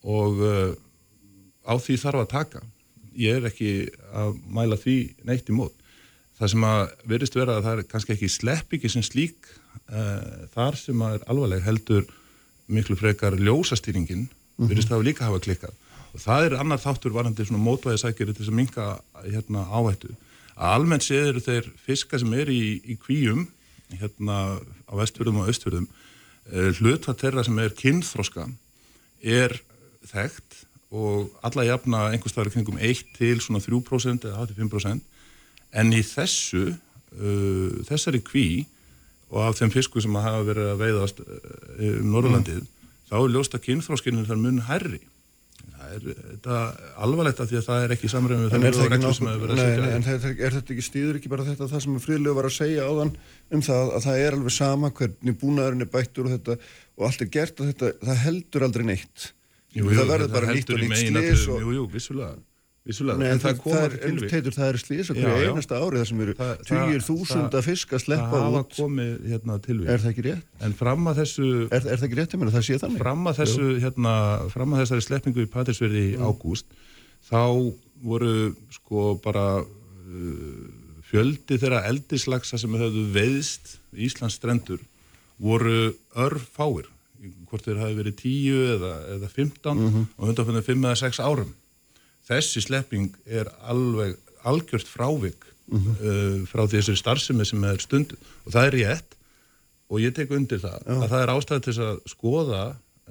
og 0.03 0.39
uh, 0.39 0.71
á 1.67 1.73
því 1.81 1.97
þarf 1.99 2.23
að 2.23 2.31
taka. 2.31 2.61
Ég 3.19 3.41
er 3.41 3.49
ekki 3.49 3.73
að 4.15 4.37
mæla 4.47 4.79
því 4.79 4.97
neitt 5.27 5.51
í 5.51 5.57
mót. 5.57 5.75
Það 6.39 6.53
sem 6.53 6.65
að 6.69 6.85
verist 7.11 7.35
vera 7.37 7.57
að 7.57 7.67
það 7.67 7.81
er 7.81 7.89
kannski 7.91 8.15
ekki 8.15 8.31
slepp 8.31 8.77
ekki 8.77 8.91
sem 8.91 9.05
slík 9.05 9.51
uh, 9.91 10.43
þar 10.53 10.77
sem 10.79 11.01
er 11.07 11.23
alvarleg 11.29 11.63
heldur 11.65 12.05
miklu 12.73 12.97
frekar 12.99 13.35
ljósastýringin 13.39 14.27
verist 14.57 14.91
það 14.91 15.07
líka 15.09 15.27
hafa 15.27 15.41
klikkað. 15.43 15.73
Og 16.13 16.21
það 16.21 16.47
er 16.47 16.55
annar 16.61 16.81
þáttur 16.81 17.15
varandi 17.15 17.45
svona 17.47 17.63
mótvæðisækjari 17.65 18.35
til 18.37 18.47
að 18.47 18.57
minka 18.57 18.87
hérna 19.25 19.65
áhættu. 19.73 20.13
Að 20.53 20.75
almennt 20.77 21.05
séður 21.05 21.41
þeir 21.41 21.69
fiska 21.81 22.19
sem 22.21 22.33
er 22.37 22.51
í, 22.53 22.77
í 22.85 22.97
kvíum 23.01 23.47
hérna 23.93 24.59
á 24.89 24.93
vestfjörðum 24.97 25.41
og 25.41 25.49
austfjörðum 25.49 25.87
uh, 25.89 26.69
hluta 26.79 27.15
þeirra 27.17 27.45
sem 27.45 27.57
er 27.61 27.73
kynþroska 27.77 28.47
er 29.23 29.57
þekkt 30.09 30.63
og 30.93 31.31
alla 31.45 31.65
jafna 31.65 32.07
einhvers 32.11 32.35
staðar 32.35 32.51
í 32.51 32.55
kringum 32.57 32.77
1 32.77 33.15
til 33.17 33.39
svona 33.41 33.61
3% 33.63 34.27
eða 34.29 34.45
85% 34.45 35.01
en 35.81 35.93
í 35.95 36.01
þessu 36.05 36.65
uh, 36.69 37.81
þessari 37.87 38.21
kví 38.25 38.47
og 39.33 39.47
af 39.47 39.57
þeim 39.57 39.73
fisku 39.73 40.03
sem 40.03 40.19
að 40.19 40.27
hafa 40.27 40.45
verið 40.51 40.69
að 40.71 40.83
veiðast 40.83 41.23
uh, 41.23 41.41
um 41.89 42.13
Norrlandið 42.13 42.61
þá 43.09 43.17
er 43.19 43.33
ljóst 43.33 43.57
að 43.57 43.65
kynþróskinin 43.67 44.29
þar 44.29 44.39
mun 44.41 44.61
hærri. 44.69 45.01
Það 45.83 45.91
er 45.95 46.05
þetta 46.17 46.57
alvarlegt 47.05 47.41
að 47.43 47.51
því 47.51 47.57
að 47.59 47.65
það 47.67 47.83
er 47.83 47.93
ekki 47.95 48.09
samræðum 48.11 48.43
við 48.43 48.55
En 48.55 48.63
það 48.63 48.93
það 49.43 49.83
en 49.89 50.07
er, 50.13 50.55
þetta 50.55 50.73
ekki 50.73 50.85
stýður 50.87 51.19
ekki 51.19 51.31
bara 51.31 51.45
þetta 51.47 51.67
það 51.71 51.83
sem 51.85 51.99
friðlega 52.03 52.37
var 52.37 52.47
að 52.47 52.55
segja 52.55 52.87
áðan 52.87 53.13
um 53.53 53.63
það 53.67 53.91
að 53.97 54.07
það 54.07 54.23
er 54.23 54.37
alveg 54.37 54.55
sama 54.55 54.91
hvernig 54.97 55.37
búnaðurinn 55.43 55.85
er 55.85 55.91
bættur 55.93 56.29
og 56.29 56.35
þetta 56.37 56.57
og 56.97 57.05
allt 57.09 57.23
er 57.25 57.31
gert 57.35 57.61
og 57.61 57.69
þetta, 57.69 57.91
það 58.03 58.23
heldur 58.23 58.67
aldrei 58.67 58.85
neitt. 58.89 59.29
Jú, 59.73 59.85
það 59.89 59.99
jú, 59.99 60.09
verður 60.09 60.25
þetta 60.25 60.39
bara 60.39 60.57
nýtt 60.57 60.73
og 60.73 60.83
nýtt 60.83 61.03
slís 61.03 61.45
og, 61.53 61.69
jú, 61.77 61.85
vissulega, 62.83 63.27
en 63.31 63.39
það 63.39 63.53
það, 63.53 63.59
það, 63.73 63.93
til 64.03 64.13
er, 64.23 64.29
teitur, 64.33 64.55
það 64.57 64.69
er 64.73 64.77
slís 64.81 65.09
og 65.13 65.19
hverju 65.19 65.49
einasta 65.53 65.77
ári 65.79 65.99
það 66.01 66.07
sem 66.09 66.21
eru 66.25 66.33
Það- 66.39 66.57
tugir 66.67 66.99
það- 66.99 67.05
þúsunda 67.07 67.51
það- 67.57 67.67
fisk 67.69 67.93
að 67.95 68.01
sleppa 68.03 68.31
það 68.33 68.43
hafa 68.47 68.61
út. 68.63 68.75
komið 68.79 69.13
hérna 69.31 69.57
tilvík 69.63 69.89
er 69.93 70.01
það 70.03 70.11
ekki 70.13 70.25
rétt? 70.27 70.43
en 70.67 70.73
fram 70.73 71.07
að 71.07 71.19
þessu 71.21 71.47
Er, 71.71 71.81
er 71.87 71.97
það 71.97 72.03
ekki 72.09 72.17
rétt? 72.19 72.33
Ég 72.33 72.39
meina 72.43 72.51
það 72.57 72.65
sé 72.67 72.79
þannig. 72.83 72.97
Fram 73.05 73.23
að 73.31 73.37
þessu 73.39 73.67
hérna, 73.79 74.13
fram 74.51 74.73
að 74.73 74.81
þessari 74.83 75.05
sleppingu 75.07 75.45
í 75.45 75.51
Patrísverði 75.55 76.03
í 76.11 76.17
ágúst 76.19 76.65
þá 77.29 77.73
voru 78.03 78.55
sko 78.69 79.15
bara 79.23 79.45
uh, 79.63 80.67
fjöldi 81.07 81.55
þeirra 81.61 81.85
eldislagsa 81.87 82.57
sem 82.59 82.73
höfðu 82.75 83.05
veiðst 83.15 83.77
í 83.95 84.07
Íslands 84.09 84.35
strendur 84.39 84.79
voru 85.39 85.93
örfáir 86.15 86.89
hvort 87.47 87.63
þeir 87.63 87.79
hafi 87.79 87.95
verið 87.95 88.15
10 88.19 88.75
eða, 88.75 88.93
eða 89.15 89.29
15 89.31 89.83
og 90.17 90.27
hundarfjörðin 90.27 90.65
5 90.67 90.83
eða 90.89 90.97
6 90.99 91.19
árum 91.23 91.53
þessi 92.27 92.63
slepping 92.63 93.11
er 93.25 93.49
alveg 93.69 94.17
algjört 94.47 94.89
frávik 94.89 95.45
uh, 95.71 96.43
frá 96.49 96.65
þessari 96.67 96.99
starfsemi 96.99 97.47
sem 97.47 97.63
er 97.67 97.83
stundu 97.83 98.17
og 98.45 98.55
það 98.55 98.69
er 98.69 98.79
rétt 98.79 99.17
og 99.93 100.01
ég 100.03 100.15
tek 100.15 100.31
undir 100.33 100.61
það 100.63 100.87
að 100.87 101.07
það 101.07 101.21
er 101.21 101.33
ástæði 101.35 101.65
til 101.67 101.77
að 101.87 102.01
skoða 102.11 102.63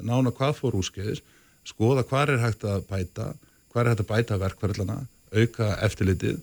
nána 0.02 0.32
hvað 0.34 0.58
fór 0.58 0.78
úrskeiðis 0.80 1.24
skoða 1.68 2.04
hvað 2.08 2.36
er 2.36 2.44
hægt 2.46 2.64
að 2.66 2.86
bæta 2.88 3.32
hvað 3.72 3.82
er 3.82 3.92
hægt 3.92 4.04
að 4.04 4.12
bæta 4.12 4.40
verkvarðlana 4.40 5.02
auka 5.32 5.68
eftirlitið 5.86 6.40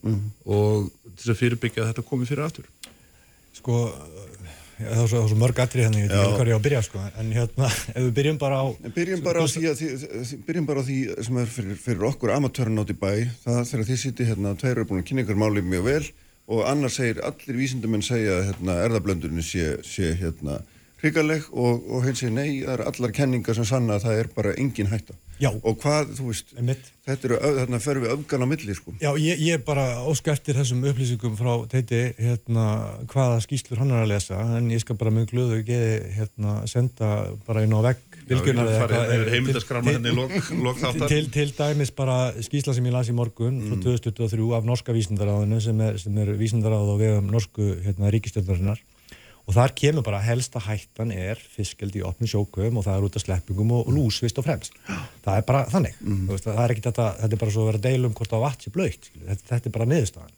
og 0.49 0.89
til 1.19 1.33
að 1.33 1.39
fyrirbyggja 1.39 1.83
að 1.83 1.91
þetta 1.91 2.05
komi 2.07 2.27
fyrir 2.29 2.45
aftur. 2.45 2.69
Sko, 3.57 3.89
já, 3.89 4.28
það 4.79 5.01
er 5.03 5.09
svo, 5.11 5.19
það 5.19 5.27
svo 5.31 5.37
mörg 5.39 5.59
atrið 5.63 5.87
henni, 5.87 6.01
ég 6.05 6.09
veit 6.09 6.19
ekki 6.19 6.37
hvað 6.37 6.49
ég 6.49 6.55
á 6.55 6.59
að 6.59 6.65
byrja, 6.67 6.81
sko, 6.85 7.03
en 7.21 7.31
hérna, 7.35 7.69
ef 7.95 7.99
við 8.05 8.09
byrjum 8.19 8.39
bara 8.39 8.61
á... 8.63 8.65
Byrjum 8.95 9.23
bara 9.25 9.43
á 9.43 9.45
því, 9.51 9.63
að, 9.69 9.83
því, 9.83 10.39
byrjum 10.47 10.69
bara 10.69 10.83
á 10.83 10.87
því 10.87 10.97
sem 11.27 11.39
er 11.41 11.53
fyrir, 11.55 11.77
fyrir 11.83 12.07
okkur 12.09 12.33
amatörn 12.35 12.83
átt 12.83 12.93
í 12.93 12.97
bæ 12.99 13.11
það 13.43 13.61
þegar 13.71 13.87
þið 13.91 14.01
sittir 14.03 14.29
hérna, 14.31 14.55
tveir 14.59 14.75
eru 14.77 14.87
búin 14.89 15.03
að 15.03 15.07
kynna 15.11 15.25
ykkur 15.25 15.39
máli 15.43 15.65
mjög 15.65 15.87
vel 15.89 16.03
og 16.49 16.65
annar 16.65 16.93
segir, 16.93 17.21
allir 17.27 17.59
vísindumenn 17.59 18.05
segja 18.05 18.39
að 18.39 18.45
hérna, 18.49 18.77
erðablöndurinn 18.87 19.45
sé, 19.45 19.75
sé 19.85 20.13
hérna, 20.17 20.61
hrigaleg 21.03 21.45
og, 21.51 21.83
og 21.85 22.07
hinn 22.07 22.17
segir 22.17 22.35
nei, 22.35 22.61
það 22.63 22.75
eru 22.77 22.87
allar 22.93 23.17
kenningar 23.19 23.59
sem 23.59 23.67
sanna 23.67 23.99
að 23.99 24.07
það 24.07 24.21
er 24.23 24.31
bara 24.39 24.55
engin 24.57 24.89
hætta 24.91 25.17
Já. 25.39 25.49
og 25.63 25.77
hvað, 25.79 26.09
þú 26.17 26.25
veist, 26.29 26.49
Einmitt. 26.59 26.89
þetta 27.07 27.29
eru, 27.29 27.37
þarna 27.59 27.79
ferum 27.79 28.03
við 28.03 28.11
öfgan 28.17 28.43
á 28.43 28.47
milli 28.51 28.73
sko. 28.75 28.93
Já, 28.99 29.09
ég, 29.15 29.39
ég 29.39 29.63
bara 29.63 29.85
óska 30.03 30.33
eftir 30.35 30.57
þessum 30.59 30.83
upplýsingum 30.89 31.37
frá 31.39 31.53
teiti, 31.71 32.01
hérna, 32.19 32.65
hvaða 33.07 33.37
skýslur 33.45 33.79
hann 33.79 33.93
er 33.95 34.03
að 34.03 34.11
lesa, 34.11 34.39
en 34.57 34.67
ég 34.73 34.83
skal 34.83 34.97
bara 34.99 35.13
með 35.15 35.29
glöðu 35.31 35.61
geði, 35.63 35.93
hérna, 36.17 36.57
senda 36.67 37.11
bara 37.47 37.63
inn 37.63 37.71
á 37.71 37.79
vegg 37.87 38.19
bylgjunar 38.29 38.67
eða 38.67 38.83
eitthvað, 38.83 39.13
eh, 39.15 39.31
heimildaskráma 39.33 39.87
til- 39.87 39.95
hérna 39.95 40.11
í 40.11 40.15
lok, 40.19 40.51
lok 40.67 40.77
þáttar 40.83 41.07
til, 41.15 41.29
til 41.33 41.49
dæmis 41.57 41.95
bara 41.95 42.19
skýsla 42.35 42.75
sem 42.75 42.85
ég 42.85 42.91
las 42.93 43.09
í 43.09 43.15
morgun 43.15 43.61
frá 43.63 43.79
2023 43.81 44.53
af 44.59 44.67
norska 44.67 44.93
vísindaráðinu 44.93 45.61
sem 45.63 45.81
er, 45.81 45.95
er 45.95 46.35
vísindaráð 46.37 46.93
á 46.93 46.95
vegum 46.99 47.31
norsku 47.31 47.71
hérna, 47.87 48.11
ríkistjórnarinnar 48.11 48.77
og 49.49 49.55
þar 49.55 49.71
kemur 49.81 50.05
bara 50.05 50.19
helsta 50.21 50.61
hættan 50.61 51.09
er 51.09 51.39
fiskeldi 51.55 52.03
í 52.03 52.05
opnu 52.05 52.27
sjókvöfum 52.29 52.77
og 52.77 52.85
það 52.85 52.97
er 52.99 53.05
út 53.07 53.15
af 53.17 53.23
sleppingum 53.23 53.71
og 53.79 53.87
lús 53.89 54.19
vist 54.21 54.37
og 54.37 54.45
fremst. 54.45 54.75
Það 55.25 55.39
er 55.39 55.45
bara 55.47 55.63
þannig, 55.71 55.95
Þú 56.03 56.35
veist, 56.35 56.45
það 56.45 56.61
er 56.63 56.73
ekki 56.75 56.83
þetta 56.85 57.07
þetta 57.23 57.37
er 57.37 57.41
bara 57.41 57.55
svo 57.55 57.63
að 57.63 57.69
vera 57.71 57.81
að 57.81 57.87
deila 57.87 58.09
um 58.09 58.17
hvort 58.19 58.35
vatn 58.43 58.65
sé 58.65 58.73
blöytt 58.75 59.09
þetta, 59.15 59.47
þetta 59.49 59.69
er 59.71 59.75
bara 59.79 59.89
niðurstaðan. 59.89 60.35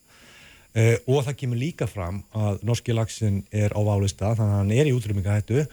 Uh, 0.72 0.96
og 1.12 1.26
það 1.28 1.38
kemur 1.42 1.60
líka 1.60 1.90
fram 1.92 2.22
að 2.32 2.62
norski 2.64 2.96
lagsin 2.96 3.42
er 3.52 3.76
á 3.76 3.80
válista 3.84 4.32
þannig 4.32 4.54
að 4.56 4.62
hann 4.62 4.72
er 4.78 4.88
í 4.88 4.94
útrýmingahættu 4.96 5.66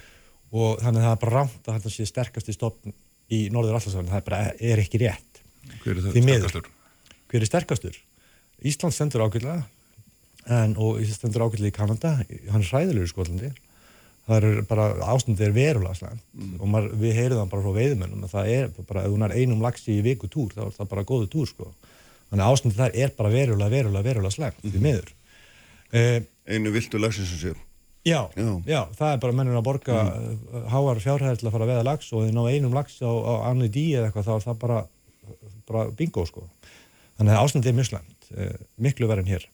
og 0.58 0.80
þannig 0.82 1.04
að 1.04 1.06
það 1.06 1.12
er 1.12 1.20
bara 1.22 1.36
rámt 1.36 1.70
að 1.70 1.76
þetta 1.76 1.92
sé 1.94 2.06
sterkasti 2.10 2.56
stopn 2.56 2.96
í 3.30 3.44
norður 3.54 3.78
allarsafn 3.78 4.10
það 4.10 4.18
er 4.18 4.26
bara 4.26 4.42
er 4.72 4.82
ekki 4.82 5.04
rétt. 5.04 5.42
Hver 5.84 5.94
er 5.94 6.08
það 6.08 6.18
sterkastur? 6.18 6.70
hver 7.28 7.44
er 7.44 7.52
sterkastur? 7.52 8.00
Ísland 8.66 8.96
stendur 8.96 9.22
ákveðlega 9.28 9.62
en, 10.48 10.74
og 10.80 11.00
Ísland 11.02 11.18
stendur 11.18 11.44
ákveðlega 11.46 11.72
í 11.72 11.76
Kanada 11.76 12.14
hann 12.18 12.62
er 12.62 12.70
hræðilegur 12.70 13.08
í 13.08 13.12
Skotlandi. 13.12 13.50
Það 14.28 14.44
er 14.44 14.58
bara, 14.68 14.86
ástandið 15.08 15.46
er 15.46 15.54
verulega 15.56 15.96
slæmt. 15.96 16.24
Og 16.58 16.68
maður, 16.68 16.90
við 17.00 17.14
heyrum 17.16 17.38
það 17.40 17.52
bara 17.52 17.64
frá 17.64 17.76
veiðumennum 17.78 18.26
að 18.26 18.34
það 18.34 18.50
er 18.54 18.66
bara, 18.90 19.04
ef 19.04 19.14
hún 19.14 19.24
er 19.24 19.36
einum 19.38 19.62
lagsi 19.64 19.94
í 19.94 20.02
viku 20.04 20.28
túr 20.28 20.52
þá 20.52 20.66
er 20.66 20.74
það 20.76 20.90
bara 20.90 21.06
góðu 21.08 21.30
túr 21.32 21.48
sko. 21.48 21.70
Þannig 22.28 22.44
að 22.44 22.52
ástandið 22.56 22.82
þar 22.82 22.98
er 23.04 23.14
bara 23.16 23.32
verulega, 23.32 23.72
verulega, 23.72 24.08
verulega 24.10 24.34
slæmt 24.34 24.60
því 24.66 24.82
miður. 24.84 25.14
Uh, 25.88 26.18
einu 26.44 26.74
viltu 26.74 27.00
lagsins 27.00 27.32
sem 27.32 27.40
sé. 27.40 27.54
Já, 28.08 28.28
Já. 28.36 28.48
já, 28.68 28.80
það 28.96 29.10
er 29.14 29.22
bara 29.24 29.36
mennur 29.36 29.58
að 29.58 29.66
borga 29.66 29.96
mm. 30.04 30.36
háar 30.72 31.00
fjárhæðir 31.02 31.40
til 31.40 31.48
að 31.48 31.54
fara 31.56 31.66
að 31.66 31.72
veða 31.72 31.86
lags 31.88 32.12
og 32.12 32.24
þið 32.24 32.36
ná 32.36 32.42
einum 32.48 32.76
lags 32.76 32.94
á, 33.04 33.10
á 33.10 33.34
annu 33.50 33.68
dí 33.72 33.84
eða 33.96 34.08
eitthvað 34.08 34.28
þá 34.28 34.34
er 34.36 34.44
það 34.44 34.60
bara, 34.62 34.78
bara 35.68 35.82
bingo 35.98 36.24
sko. 36.28 36.44
Þannig 37.18 37.34
að 37.34 37.42
ástandið 37.42 37.72
er 37.72 37.78
mjög 37.80 37.88
slæmt 37.90 38.30
uh, 38.36 38.54
miklu 38.86 39.10
verið 39.10 39.26
en 39.26 39.32
hér 39.34 39.48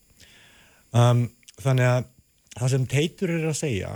um, 0.94 1.26
þannig 1.60 1.90
að 1.90 2.10
það 2.54 2.74
sem 2.74 2.88
teitur 2.90 3.34
er 3.34 3.48
að 3.50 3.58
segja 3.58 3.92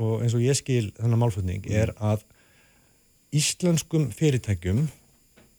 og 0.00 0.24
eins 0.24 0.34
og 0.36 0.44
ég 0.44 0.58
skil 0.58 0.90
þennan 0.98 1.20
málflutning 1.20 1.66
er 1.70 1.92
að 1.98 2.24
íslenskum 3.36 4.08
fyrirtækjum 4.14 4.86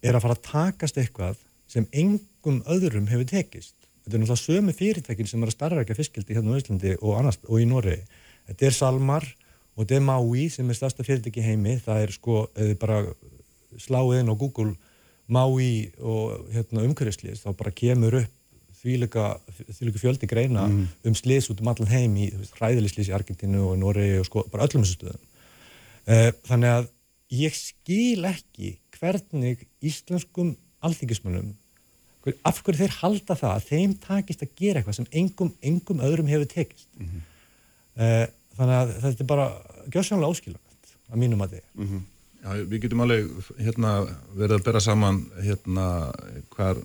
er 0.01 0.17
að 0.17 0.25
fara 0.25 0.35
að 0.37 0.45
takast 0.47 0.97
eitthvað 0.99 1.39
sem 1.71 1.85
engum 1.95 2.59
öðrum 2.69 3.07
hefur 3.11 3.27
tekist. 3.29 3.75
Þetta 4.01 4.17
er 4.17 4.23
náttúrulega 4.23 4.41
sömu 4.41 4.73
fyrirtækin 4.75 5.29
sem 5.29 5.43
er 5.43 5.51
að 5.51 5.55
starfækja 5.55 5.95
fiskildi 5.95 6.35
hérna 6.35 6.57
á 6.57 6.59
Íslandi 6.59 6.95
og, 6.97 7.13
annars, 7.19 7.37
og 7.45 7.61
í 7.61 7.67
Noregi. 7.69 8.01
Þetta 8.49 8.67
er 8.67 8.75
Salmar 8.75 9.27
og 9.75 9.83
þetta 9.83 9.99
er 9.99 10.05
Maui 10.07 10.47
sem 10.51 10.67
er 10.67 10.79
stærsta 10.79 11.05
fyrirtæki 11.05 11.45
heimi. 11.45 11.77
Það 11.79 12.07
er 12.07 12.15
sko, 12.15 12.41
eða 12.57 12.79
bara 12.81 12.97
sláið 13.79 14.23
inn 14.23 14.33
á 14.33 14.35
Google 14.35 14.73
Maui 15.31 15.91
og 16.01 16.49
hérna, 16.51 16.83
umhverfislýs 16.83 17.45
þá 17.45 17.53
bara 17.55 17.71
kemur 17.71 18.17
upp 18.23 18.37
þvíleika, 18.81 19.25
fjöldi 20.01 20.27
greina 20.29 20.65
um 21.05 21.13
slís 21.17 21.49
út 21.53 21.61
um 21.61 21.67
allan 21.71 21.89
heim 21.91 22.15
í 22.17 22.29
hræðilislýs 22.57 23.09
í 23.11 23.15
Argentínu 23.15 23.61
og 23.67 23.75
í 23.77 23.81
Noregi 23.81 24.19
og 24.19 24.25
sko, 24.27 24.43
bara 24.51 24.65
öllum 24.67 24.83
þessu 24.85 24.97
stöðum. 24.97 25.23
Uh, 26.09 26.29
þannig 26.49 26.69
að 26.75 26.87
ég 27.37 27.53
skil 27.55 28.25
ekki 28.25 28.71
hvernig 28.97 29.65
íslenskum 29.85 30.55
alþingismönnum 30.81 31.53
hver- 32.25 32.39
af 32.45 32.61
hverju 32.63 32.81
þeir 32.81 32.95
halda 33.01 33.37
það 33.37 33.53
að 33.55 33.67
þeim 33.69 33.93
takist 34.01 34.41
að 34.45 34.55
gera 34.57 34.81
eitthvað 34.81 34.97
sem 34.99 35.07
engum, 35.11 35.53
engum 35.61 36.01
öðrum 36.05 36.29
hefur 36.29 36.49
tekist. 36.49 36.87
Uh, 37.97 38.25
þannig 38.57 38.75
að 38.81 38.95
þetta 39.05 39.23
er 39.23 39.29
bara 39.29 39.45
gjössanlega 39.93 40.33
óskilvægt 40.33 40.95
að 41.11 41.21
mínum 41.21 41.41
að 41.45 41.55
þið 41.57 41.63
Já, 42.41 42.55
við 42.65 42.79
getum 42.81 43.01
alveg 43.03 43.27
hérna, 43.61 43.89
verið 44.33 44.55
að 44.57 44.63
bera 44.65 44.79
saman 44.81 45.17
hérna, 45.45 45.83
hvar 46.55 46.79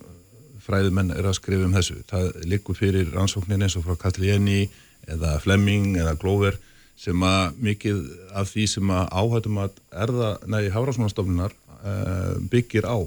fræðimenn 0.67 1.13
er 1.15 1.25
að 1.29 1.37
skrifa 1.39 1.65
um 1.67 1.75
þessu. 1.75 2.01
Það 2.09 2.29
likur 2.51 2.77
fyrir 2.77 3.11
rannsóknir 3.15 3.63
eins 3.63 3.77
og 3.79 3.85
frá 3.87 3.95
Katlíeni 4.03 4.67
eða 5.07 5.37
Flemming 5.43 5.95
eða 6.01 6.17
Glover 6.19 6.57
sem 6.97 7.23
að 7.23 7.59
mikið 7.61 7.99
af 8.35 8.49
því 8.51 8.65
sem 8.71 8.91
að 8.91 9.11
áhættum 9.21 9.59
að 9.61 9.81
erða, 10.03 10.29
nei, 10.49 10.63
Hárásmannstofnunar 10.73 11.53
uh, 11.77 12.37
byggir 12.51 12.87
á. 12.89 12.97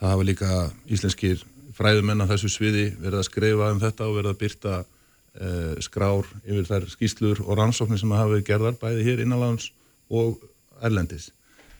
Það 0.00 0.12
hafa 0.14 0.26
líka 0.26 0.60
íslenskir 0.90 1.44
fræðimenn 1.76 2.24
af 2.24 2.32
þessu 2.34 2.50
sviði 2.52 2.86
verið 3.00 3.20
að 3.20 3.28
skrifa 3.28 3.70
um 3.72 3.80
þetta 3.80 4.08
og 4.08 4.16
verið 4.18 4.32
að 4.34 4.40
byrta 4.42 4.78
uh, 4.82 5.74
skrár 5.84 6.26
yfir 6.42 6.66
þær 6.68 6.88
skýslur 6.92 7.44
og 7.46 7.60
rannsóknir 7.60 8.00
sem 8.02 8.16
hafa 8.16 8.34
verið 8.34 8.48
gerðar 8.50 8.80
bæði 8.82 9.06
hér 9.06 9.22
innanlands 9.24 9.70
og 10.10 10.40
erlendis. 10.82 11.30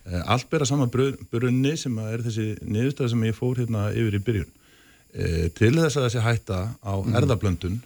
Eh, 0.07 0.23
Allt 0.33 0.49
bera 0.51 0.65
sama 0.69 0.87
bru- 0.89 1.17
brunni 1.33 1.75
sem 1.77 1.99
er 2.07 2.23
þessi 2.25 2.55
niðurstað 2.63 3.13
sem 3.13 3.25
ég 3.27 3.37
fór 3.37 3.59
hérna 3.61 3.89
yfir 3.93 4.17
í 4.17 4.23
byrjun. 4.25 4.51
E, 5.11 5.49
til 5.57 5.73
þess 5.77 5.99
að 5.99 6.07
þessi 6.07 6.25
hætta 6.25 6.59
á 6.81 6.95
erðablöndun 7.19 7.81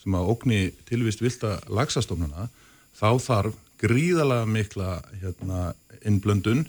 sem 0.00 0.16
að 0.16 0.32
ógni 0.32 0.60
tilvist 0.88 1.22
vilda 1.24 1.56
laxastofnuna 1.72 2.48
þá 2.96 3.10
þarf 3.22 3.56
gríðalega 3.80 4.48
mikla 4.48 4.90
hérna, 5.20 5.62
innblöndun 6.04 6.66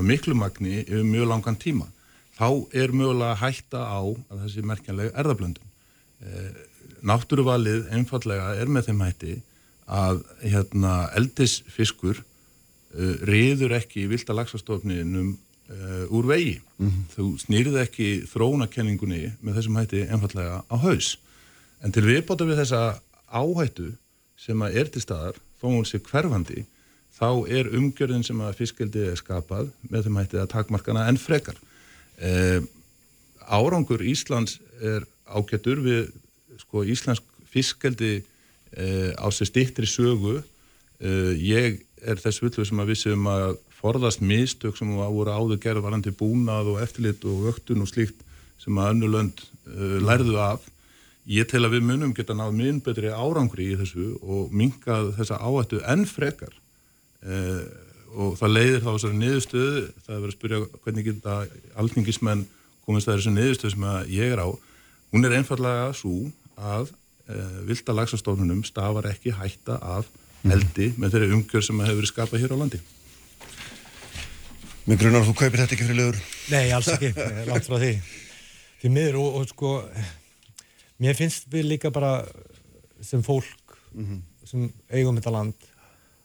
miklu 0.00 0.34
magni 0.38 0.80
yfir 0.80 1.04
mjög 1.04 1.28
langan 1.28 1.58
tíma. 1.60 1.90
Þá 2.34 2.48
er 2.72 2.94
mögulega 2.96 3.36
hætta 3.42 3.82
á 3.84 4.00
að 4.00 4.46
þessi 4.46 4.64
merkjanlega 4.66 5.12
erðablöndun. 5.20 5.74
E, 6.24 6.46
náttúruvalið 7.04 7.90
einfallega 7.94 8.54
er 8.58 8.70
með 8.72 8.88
þeim 8.88 9.02
hætti 9.04 9.34
að 9.84 10.22
hérna, 10.40 10.94
eldisfiskur 11.18 12.20
uh, 12.20 13.16
riður 13.28 13.76
ekki 13.78 14.04
í 14.04 14.10
vilda 14.12 14.36
laxastofninum 14.36 15.34
uh, 15.70 16.04
úr 16.14 16.28
vegi. 16.28 16.58
Þú 17.14 17.26
snýrið 17.40 17.80
ekki 17.84 18.08
þróunakenningunni 18.30 19.22
með 19.40 19.60
þessum 19.60 19.80
hætti 19.80 20.04
einfallega 20.08 20.62
á 20.66 20.76
haus. 20.84 21.14
En 21.84 21.92
til 21.94 22.04
viðbóta 22.06 22.46
við 22.48 22.62
þessa 22.62 22.82
áhættu 23.28 23.92
sem 24.40 24.62
að 24.64 24.78
er 24.80 24.90
til 24.92 25.02
staðar, 25.04 25.38
þó 25.60 25.66
hún 25.70 25.86
sé 25.88 26.00
hverfandi, 26.02 26.64
þá 27.14 27.28
er 27.48 27.70
umgjörðin 27.78 28.26
sem 28.26 28.40
að 28.42 28.58
fiskeldi 28.58 29.04
er 29.12 29.20
skapað 29.20 29.70
með 29.88 30.08
þeim 30.08 30.20
hætti 30.20 30.40
að 30.42 30.50
takmarkana 30.52 31.06
enn 31.08 31.20
frekar. 31.20 31.56
Uh, 32.18 32.60
árangur 33.46 34.02
Íslands 34.04 34.58
er 34.82 35.06
ágættur 35.24 35.80
við 35.84 36.10
sko 36.60 36.84
íslensk 36.86 37.24
fiskeldi 37.50 38.18
uh, 38.20 39.10
á 39.18 39.26
sér 39.34 39.50
stittri 39.50 39.88
sögu 39.88 40.38
uh, 40.40 41.32
ég 41.38 41.82
er 42.04 42.20
þess 42.20 42.42
villu 42.42 42.66
sem 42.66 42.80
að 42.82 42.92
við 42.92 43.00
séum 43.00 43.28
að 43.30 43.56
forðast 43.84 44.22
mistök 44.24 44.78
sem 44.78 44.92
voru 44.96 45.32
áður 45.32 45.60
gerð 45.60 45.84
varandi 45.84 46.12
búnað 46.16 46.72
og 46.72 46.80
eftirlit 46.84 47.24
og 47.28 47.50
vöktun 47.50 47.84
og 47.84 47.90
slíkt 47.90 48.22
sem 48.62 48.78
að 48.80 48.94
önnu 48.94 49.10
lönd 49.12 49.42
uh, 49.68 49.98
lærðu 50.00 50.38
af. 50.40 50.64
Ég 51.28 51.48
tel 51.48 51.64
að 51.64 51.76
við 51.76 51.86
munum 51.88 52.12
geta 52.16 52.36
náð 52.36 52.56
minn 52.56 52.80
betri 52.84 53.12
árangri 53.12 53.70
í 53.72 53.78
þessu 53.80 54.14
og 54.20 54.52
minkað 54.52 55.14
þessa 55.18 55.40
áhættu 55.40 55.82
enn 55.92 56.06
frekar. 56.08 56.54
Uh, 57.24 57.64
og 58.14 58.36
það 58.38 58.54
leiðir 58.54 58.82
þá 58.84 58.90
þessari 58.92 59.20
niðurstöðu 59.20 59.78
það 60.06 60.14
er 60.14 60.20
verið 60.22 60.32
að 60.32 60.36
spyrja 60.36 60.58
hvernig 60.84 61.06
geta 61.08 61.38
alþingismenn 61.82 62.44
komist 62.86 63.08
að 63.08 63.18
þessu 63.18 63.32
niðurstöðu 63.34 63.74
sem 63.74 63.88
ég 64.14 64.34
er 64.36 64.44
á. 64.44 64.48
Hún 65.12 65.26
er 65.26 65.36
einfallega 65.36 65.88
svo 65.98 66.28
að 66.54 66.92
uh, 67.28 67.60
vilda 67.68 67.96
lagsastofnunum 68.00 68.64
stafar 68.64 69.10
ekki 69.10 69.34
hætta 69.34 69.80
af 69.82 70.08
eldi 70.44 70.92
með 71.00 71.16
þeirri 71.16 71.32
umgjör 71.38 71.64
sem 71.64 71.80
hefur 71.80 72.00
verið 72.02 72.12
skapað 72.12 72.44
hér 72.44 72.54
á 72.54 72.60
landi. 72.60 72.80
Mér 74.84 74.98
grunar 75.00 75.22
að 75.22 75.30
þú 75.30 75.34
kaupir 75.38 75.60
þetta 75.62 75.76
ekki 75.76 75.84
fyrir 75.86 75.96
lögur. 75.96 76.18
Nei, 76.52 76.66
alls 76.76 76.90
ekki, 76.92 77.08
langt 77.48 77.64
frá 77.64 77.78
því. 77.80 77.92
Því 78.82 78.90
miður 78.92 79.20
og, 79.22 79.38
og 79.38 79.46
sko, 79.48 79.70
mér 81.00 81.16
finnst 81.16 81.46
við 81.52 81.70
líka 81.70 81.92
bara 81.94 82.18
sem 83.00 83.22
fólk 83.24 83.78
sem 84.44 84.66
eigum 84.92 85.16
þetta 85.16 85.32
land, 85.32 85.68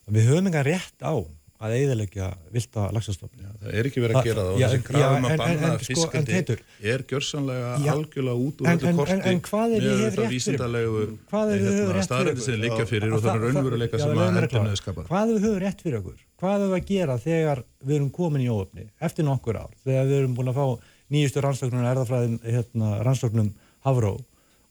að 0.10 0.18
við 0.18 0.28
höfum 0.28 0.50
enga 0.52 0.66
rétt 0.68 1.06
á 1.06 1.16
að 1.60 1.74
eiðalegja 1.76 2.28
vilda 2.56 2.84
lagsastofn. 2.96 3.42
Það 3.60 3.74
er 3.76 3.88
ekki 3.90 4.00
verið 4.04 4.16
að 4.20 4.28
gera 4.30 4.44
það 4.46 4.52
og 4.54 4.62
þessi 4.64 4.84
krafum 4.88 5.26
að 5.28 5.34
banna 5.42 5.72
sko, 5.84 6.06
Teitur- 6.30 6.62
er 6.94 7.04
gjörsanlega 7.10 7.72
algjörlega 7.94 8.44
út 8.46 8.62
úr 8.64 8.70
en- 8.70 8.80
korti 8.96 9.16
er 9.18 9.82
með 9.84 10.16
fyrir? 10.16 10.30
vísindalegu 10.32 11.02
er 11.04 11.60
við 11.60 11.68
höfum 11.68 11.92
fyrir 11.92 12.08
staðrætti 12.08 12.46
sem 12.46 12.62
liggja 12.64 12.86
fyrir 12.88 13.12
og 13.14 13.22
það 13.26 13.36
er 13.36 13.44
raunveruleika 13.44 14.00
sem 14.00 14.10
að 14.10 14.48
klára. 14.48 14.64
hefur 14.70 14.82
skapað. 14.84 15.08
Hvað 15.12 15.28
við 15.34 15.44
höfum 15.44 15.60
rétt 15.66 15.82
fyrir 15.84 16.00
okkur? 16.00 16.18
Hvað 16.40 16.56
höfum 16.56 16.72
við 16.72 16.80
að 16.80 16.88
gera 16.94 17.18
þegar 17.28 17.64
við 17.84 17.96
erum 18.00 18.10
komin 18.12 18.42
í 18.42 18.50
óöfni 18.56 18.88
eftir 19.02 19.26
nokkur 19.28 19.60
ár, 19.60 19.70
þegar 19.84 20.06
við 20.08 20.18
erum 20.22 20.36
búin 20.40 20.54
að 20.54 20.56
fá 20.56 20.80
nýjustu 21.12 21.42
rannsóknum 21.44 21.84
erðafræðum 21.92 22.40
hérna, 22.48 23.04
rannsóknum 23.04 23.54
Havró 23.84 24.16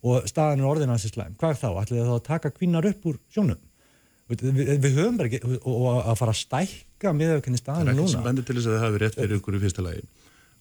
og 0.05 0.25
staðan 0.31 0.61
er 0.61 0.69
orðin 0.73 0.89
hansi 0.89 1.09
slæm. 1.13 1.37
Hvað 1.37 1.59
þá? 1.61 1.69
Ætlið 1.85 1.99
þið 2.01 2.09
þá 2.09 2.17
að 2.17 2.25
taka 2.25 2.51
kvinnar 2.51 2.87
upp 2.87 3.05
úr 3.05 3.19
sjónum? 3.29 3.59
Við, 4.29 4.43
við, 4.85 4.95
höfum 4.99 5.17
bara 5.17 5.29
ekki, 5.31 5.39
og, 5.65 5.85
að 6.05 6.17
fara 6.21 6.33
að 6.35 6.41
stækka 6.43 7.13
með 7.17 7.31
hvernig 7.41 7.59
Það 7.59 7.63
staðan 7.63 7.89
er 7.89 7.89
er 7.89 7.95
ekkert 7.97 8.11
sem 8.13 8.19
núna. 8.21 8.27
bendir 8.29 8.45
til 8.49 8.57
þess 8.59 8.67
að 8.69 8.75
það 8.77 8.83
hafi 8.85 8.99
rétt 9.03 9.15
fyrir 9.19 9.39
ykkur 9.39 9.57
í 9.57 9.61
fyrsta 9.63 9.85
lagi 9.87 10.03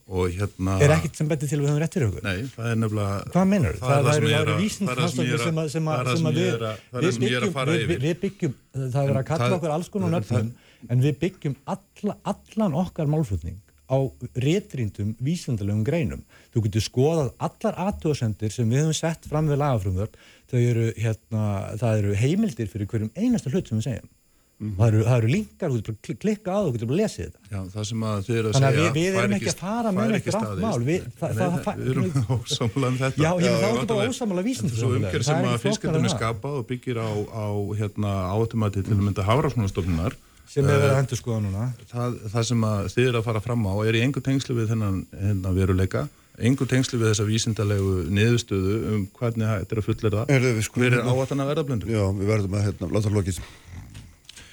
og 0.07 0.30
hérna 0.38 0.76
Er 0.85 0.91
ekkert 0.95 1.18
sem 1.19 1.27
betur 1.27 1.49
til 1.52 1.57
að 1.57 1.64
við 1.65 1.68
höfum 1.68 1.81
rétt 1.84 1.95
fyrir 1.98 2.07
okkur? 2.07 2.23
Nei, 2.23 2.45
það 2.53 2.69
er 2.72 2.77
nefnilega 2.80 3.18
Hvað 3.34 3.49
meinur 3.52 3.76
þú? 3.76 3.81
Það 3.84 3.98
er 3.98 4.06
það 4.07 4.18
eru- 4.18 4.30
er 4.31 4.48
það 4.48 4.61
það 4.77 4.94
er 4.94 5.02
það 5.02 5.11
sem 5.11 5.27
að- 5.27 5.41
sem 5.44 5.57
að- 5.60 5.72
sem 5.73 5.84
það 5.84 5.98
að 5.98 6.07
það 6.07 6.38
við 6.38 6.53
það 6.56 7.02
við 7.03 7.11
það 7.11 7.19
byggjum- 7.27 7.53
fara 7.57 7.72
við- 7.76 7.84
yfir. 7.84 7.99
við 8.07 8.15
byggjum, 8.23 8.53
það 8.77 9.02
er 9.03 9.10
verið 9.11 9.19
að 9.19 9.27
kalla 9.34 9.49
það- 9.49 9.57
okkur 9.60 9.76
alls 9.76 9.89
konar 9.89 10.07
það- 10.07 10.15
nöfnum 10.15 10.52
en 10.89 11.02
við 11.02 11.18
byggjum 11.26 11.56
alla, 11.76 12.15
allan 12.23 12.73
okkar 12.85 13.07
málflutning 13.11 13.60
á 13.88 13.98
réttrýndum 14.35 15.15
vísindalegum 15.23 15.84
greinum. 15.88 16.23
Þú 16.56 16.64
getur 16.68 16.84
skoðað 16.88 17.30
allar 17.39 17.76
aðtöðsendir 17.88 18.52
sem 18.52 18.69
við 18.69 18.84
höfum 18.84 18.95
sett 18.95 19.26
fram 19.27 19.48
við 19.48 19.60
lagafrumvörp 19.60 20.14
þau 20.52 20.60
eru, 20.72 20.86
hérna, 20.98 21.41
það 21.82 21.98
eru 22.03 22.14
heimildir 22.15 22.68
fyrir 22.72 22.88
hverjum 22.88 23.11
einasta 23.18 23.49
hlut 23.52 23.68
sem 23.68 23.78
við 23.82 23.88
segjum. 23.90 24.10
það, 24.57 24.88
eru, 24.88 25.02
það 25.06 25.18
eru 25.22 25.28
linkar, 25.30 25.69
þú 25.69 25.76
getur 25.78 25.94
bara 25.94 25.99
klik- 26.07 26.19
klikka 26.24 26.49
á 26.49 26.60
og 26.65 26.72
getur 26.74 26.88
bara 26.90 26.98
lesið 27.03 27.26
þetta. 27.28 27.40
Já, 27.52 27.60
það 27.76 27.84
sem 27.90 28.06
að 28.10 28.22
þið 28.26 28.38
eru 28.40 28.48
að 28.48 28.53
Þannig 28.57 28.68
að 28.68 28.78
segja 28.78 28.88
við- 28.88 28.95
við 28.98 29.18
erum 29.22 29.34
ekki 29.38 29.52
að 29.52 29.60
fara 29.61 29.91
með 29.98 30.14
ekki 30.18 30.32
staðist. 30.34 30.61
mál. 30.65 30.80
Við- 30.88 31.03
það- 31.19 31.36
Nei, 31.38 31.44
það- 31.68 31.78
Við 31.78 31.91
erum 31.91 32.07
ósamlega 32.38 32.88
um 32.88 32.98
þetta 32.98 33.22
Já, 33.22 33.32
ég 33.38 33.45
er 33.45 33.53
þá 33.53 33.53
ekki 33.53 33.61
bara 33.61 33.78
vantarlega- 33.78 34.14
ósammála 34.18 34.44
vísindum- 34.48 34.78
Svo 34.82 34.90
umgjör 34.98 35.22
Það 35.22 35.28
sem 35.28 35.38
er 35.38 35.45
að 35.45 35.53
er 35.53 36.07
það. 36.07 36.18
skapað 36.18 36.57
og 36.57 36.68
byggir 36.68 36.98
á, 36.98 37.10
á 37.38 37.45
hérna, 37.78 38.11
áhættumati 38.34 38.82
til 38.88 38.94
að 38.98 39.03
mynda 39.06 39.24
hafrásmannastofnunar 39.30 40.14
sem 40.48 40.65
er 40.65 40.80
verið 40.80 40.90
að 40.90 40.99
endur 41.03 41.18
skoða 41.22 41.41
núna. 41.45 41.74
það, 41.94 42.10
það 42.34 42.44
sem 42.49 42.61
að 42.61 42.86
þið 42.98 43.07
eru 43.10 43.18
að 43.19 43.24
fara 43.30 43.40
fram 43.41 43.61
á 43.68 43.74
er 43.86 43.94
í 43.94 44.02
engu 44.02 44.22
tengslu 44.26 44.56
við 44.57 44.68
þennan 44.74 45.06
hérna, 45.14 45.53
veruleika 45.53 46.10
engu 46.38 46.68
tengslu 46.69 46.99
við 47.01 47.11
þessa 47.11 47.26
vísindalegu 47.27 47.93
niðurstöðu 48.14 48.73
um 48.93 49.05
hvernig 49.18 49.47
þetta 49.47 49.73
er 49.73 49.81
að 49.81 49.88
fullera 49.88 50.26
við 50.30 50.59
skulum 50.68 50.84
hver 50.84 50.93
er 50.93 50.99
hérna- 50.99 51.15
áhættan 51.15 51.41
að 51.41 51.49
verðablöndu 51.53 51.89
Já, 51.89 52.03
við 52.14 52.30
verðum 52.31 52.57
að 52.57 52.65
hérna, 52.68 52.89
láta 52.93 53.14
lokið. 53.14 53.39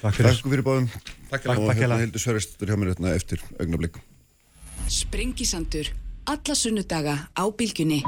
Takk 0.01 0.17
fyrir. 0.17 0.31
Takk 0.31 0.49
fyrir 0.49 0.65
báðum. 0.65 0.87
Takk 1.29 1.45
Og 1.45 1.55
takk 1.55 1.61
hérna 1.61 1.75
hérlega. 1.79 2.01
Hildur 2.05 2.21
Sverristur 2.21 2.67
hjá 2.69 2.77
mér 2.77 2.93
hérna 2.93 3.13
eftir 3.15 3.41
augnablík. 3.59 3.99
Sprengisandur. 4.89 5.91
Alla 6.25 6.55
sunnudaga 6.57 7.15
á 7.37 7.43
bylgjunni. 7.53 8.01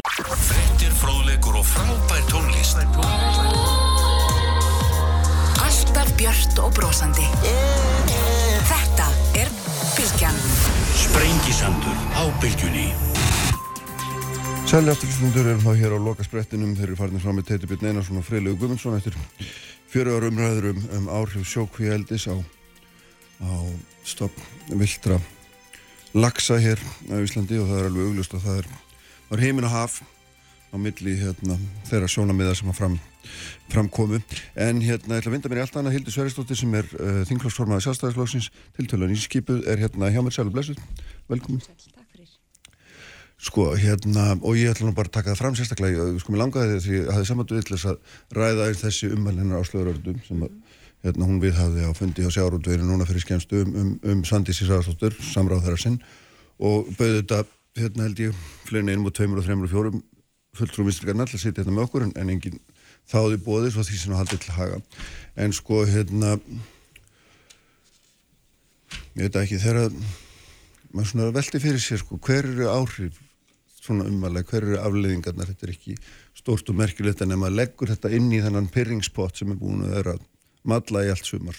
Frettir, 0.00 0.92
fróðleikur 1.00 1.60
og 1.60 1.66
frábær 1.68 2.24
tónlist 2.32 2.80
Alltaf 5.60 6.12
björt 6.16 6.60
og 6.64 6.72
brosandi. 6.76 7.26
Þetta 8.68 9.08
er 9.40 9.48
Bylgjan. 9.96 10.59
Sprengisandur 11.00 11.96
á 12.12 12.22
bylgjunni. 12.42 12.90
Sæli 14.68 14.92
afturlustundur 14.92 15.48
erum 15.48 15.62
þá 15.64 15.72
hér 15.80 15.94
á 15.96 15.98
loka 15.98 16.26
sprettinum 16.26 16.74
þeir 16.76 16.90
eru 16.90 16.98
farinir 16.98 17.24
fram 17.24 17.38
með 17.40 17.46
Teitur 17.48 17.70
Björn 17.70 17.88
Einarsson 17.88 18.20
og 18.20 18.26
Freilegu 18.26 18.58
Guðmundsson 18.60 18.98
eftir 18.98 19.16
fjöru 19.90 20.18
ára 20.18 20.28
umræður 20.28 20.68
um, 20.74 20.82
um 20.98 21.08
áhrif 21.16 21.48
sjókvíeldis 21.48 22.28
á, 22.28 22.36
á 22.36 23.50
stopp 24.04 24.36
viltra 24.68 25.16
lagsa 26.12 26.60
hér 26.60 26.84
á 27.08 27.16
Íslandi 27.16 27.58
og 27.62 27.70
það 27.72 27.80
er 27.80 27.88
alveg 27.90 28.10
auglust 28.10 28.36
og 28.36 28.44
það 28.44 28.60
er, 28.60 28.70
er 29.32 29.44
heimin 29.46 29.68
og 29.70 29.74
haf 29.74 30.00
á 30.70 30.76
milli 30.76 31.16
hérna, 31.18 31.56
þeirra 31.88 32.12
sjónamiða 32.12 32.54
sem 32.60 32.70
að 32.70 32.78
fram, 32.78 33.00
framkomu 33.70 34.18
en 34.56 34.82
hérna, 34.82 35.16
ég 35.16 35.22
ætla 35.22 35.30
að 35.30 35.34
vinda 35.36 35.52
mér 35.52 35.60
í 35.60 35.64
allt 35.66 35.78
annað. 35.80 35.96
Hildur 35.98 36.16
Sveristóttir 36.16 36.58
sem 36.58 36.74
er 36.78 36.90
uh, 36.98 37.22
þingflokksformaði 37.30 37.86
sjálfstæðisflokksins 37.86 38.50
tiltölan 38.78 39.14
í 39.14 39.18
skipuð 39.20 39.64
er 39.70 39.82
hérna 39.84 40.10
hjá 40.12 40.20
mér. 40.24 40.34
Sælu 40.34 40.54
blessuð, 40.54 40.80
velkomin. 41.30 41.62
Sko, 43.40 43.70
hérna, 43.72 44.34
og 44.44 44.58
ég 44.60 44.68
ætla 44.68 44.84
nú 44.84 44.92
bara 44.92 45.08
að 45.08 45.14
taka 45.14 45.32
það 45.32 45.38
fram 45.40 45.54
sérstaklega, 45.56 46.02
ég- 46.10 46.18
sko, 46.20 46.32
mér 46.34 46.42
langaði 46.42 46.80
því 46.84 46.90
að 46.90 46.98
ég 46.98 47.12
hafði 47.14 47.28
samandu 47.30 47.56
vill 47.56 47.70
þess 47.70 47.86
að 47.88 48.18
ræða 48.36 48.66
þessi 48.82 49.08
ummæl 49.16 49.38
hennar 49.38 49.62
áslöðurördum 49.62 50.18
sem 50.26 50.42
að, 50.44 50.58
hérna, 51.06 51.28
hún 51.30 51.38
viðhafði 51.40 51.86
á 51.88 51.92
fundi 51.96 52.26
á 52.28 52.30
sjárúndveginu 52.36 52.84
núna 52.90 53.06
fyrir 53.08 53.24
skemmstu 53.24 53.62
um, 53.64 53.72
um, 53.80 53.94
um 54.12 54.20
Sandísi 54.28 54.68
Sæðarsdóttur, 54.68 55.16
samráð 55.24 55.64
þeirra 55.64 55.80
sinn. 55.80 55.96
Og 56.60 56.90
bauði 56.98 57.22
þetta, 57.22 57.40
hérna 57.80 58.04
held 58.10 58.20
ég, 58.26 58.44
fleiri 58.68 58.92
einum 58.92 59.08
og 59.08 59.16
tveimur 59.16 59.40
og 59.40 59.48
þreimur 59.48 59.70
og 59.70 59.72
fjórum 59.72 60.02
fulltrúum 60.60 60.90
vinstrikarna 60.90 61.24
alltaf 61.24 61.40
sitja 61.40 61.62
hérna 61.62 61.78
með 61.78 61.86
okkur 61.88 62.04
en, 62.10 62.12
en 62.20 62.34
enginn 62.36 62.60
þáði 63.10 63.40
bóði 63.44 63.72
svo 63.72 63.84
því 63.86 64.00
sem 64.02 64.18
haldið 64.18 64.44
til 64.44 64.56
haga. 64.58 64.80
En 65.40 65.54
sko, 65.56 65.84
hérna, 65.88 66.36
ég 69.16 69.26
veit 69.26 69.40
ekki, 69.40 69.60
þegar 69.62 69.94
maður 70.90 71.10
svona 71.12 71.32
velti 71.34 71.62
fyrir 71.62 71.82
sér, 71.82 72.02
sko, 72.02 72.18
hver 72.20 72.48
eru 72.50 72.70
áhrif 72.70 73.18
svona 73.80 74.06
umvalega, 74.10 74.48
hver 74.50 74.66
eru 74.66 74.80
afleiðingarnar 74.82 75.48
þetta 75.50 75.66
er 75.66 75.72
ekki 75.74 75.94
stórt 76.36 76.68
og 76.70 76.76
merkilegt 76.78 77.22
en 77.24 77.32
ef 77.34 77.40
maður 77.40 77.56
leggur 77.62 77.92
þetta 77.94 78.10
inn 78.16 78.28
í 78.32 78.42
þennan 78.44 78.68
pyrringspott 78.72 79.40
sem 79.40 79.54
er 79.54 79.60
búin 79.60 79.86
að 79.86 79.94
vera 79.96 80.16
matla 80.68 81.06
í 81.06 81.12
allt 81.12 81.28
sumar 81.28 81.56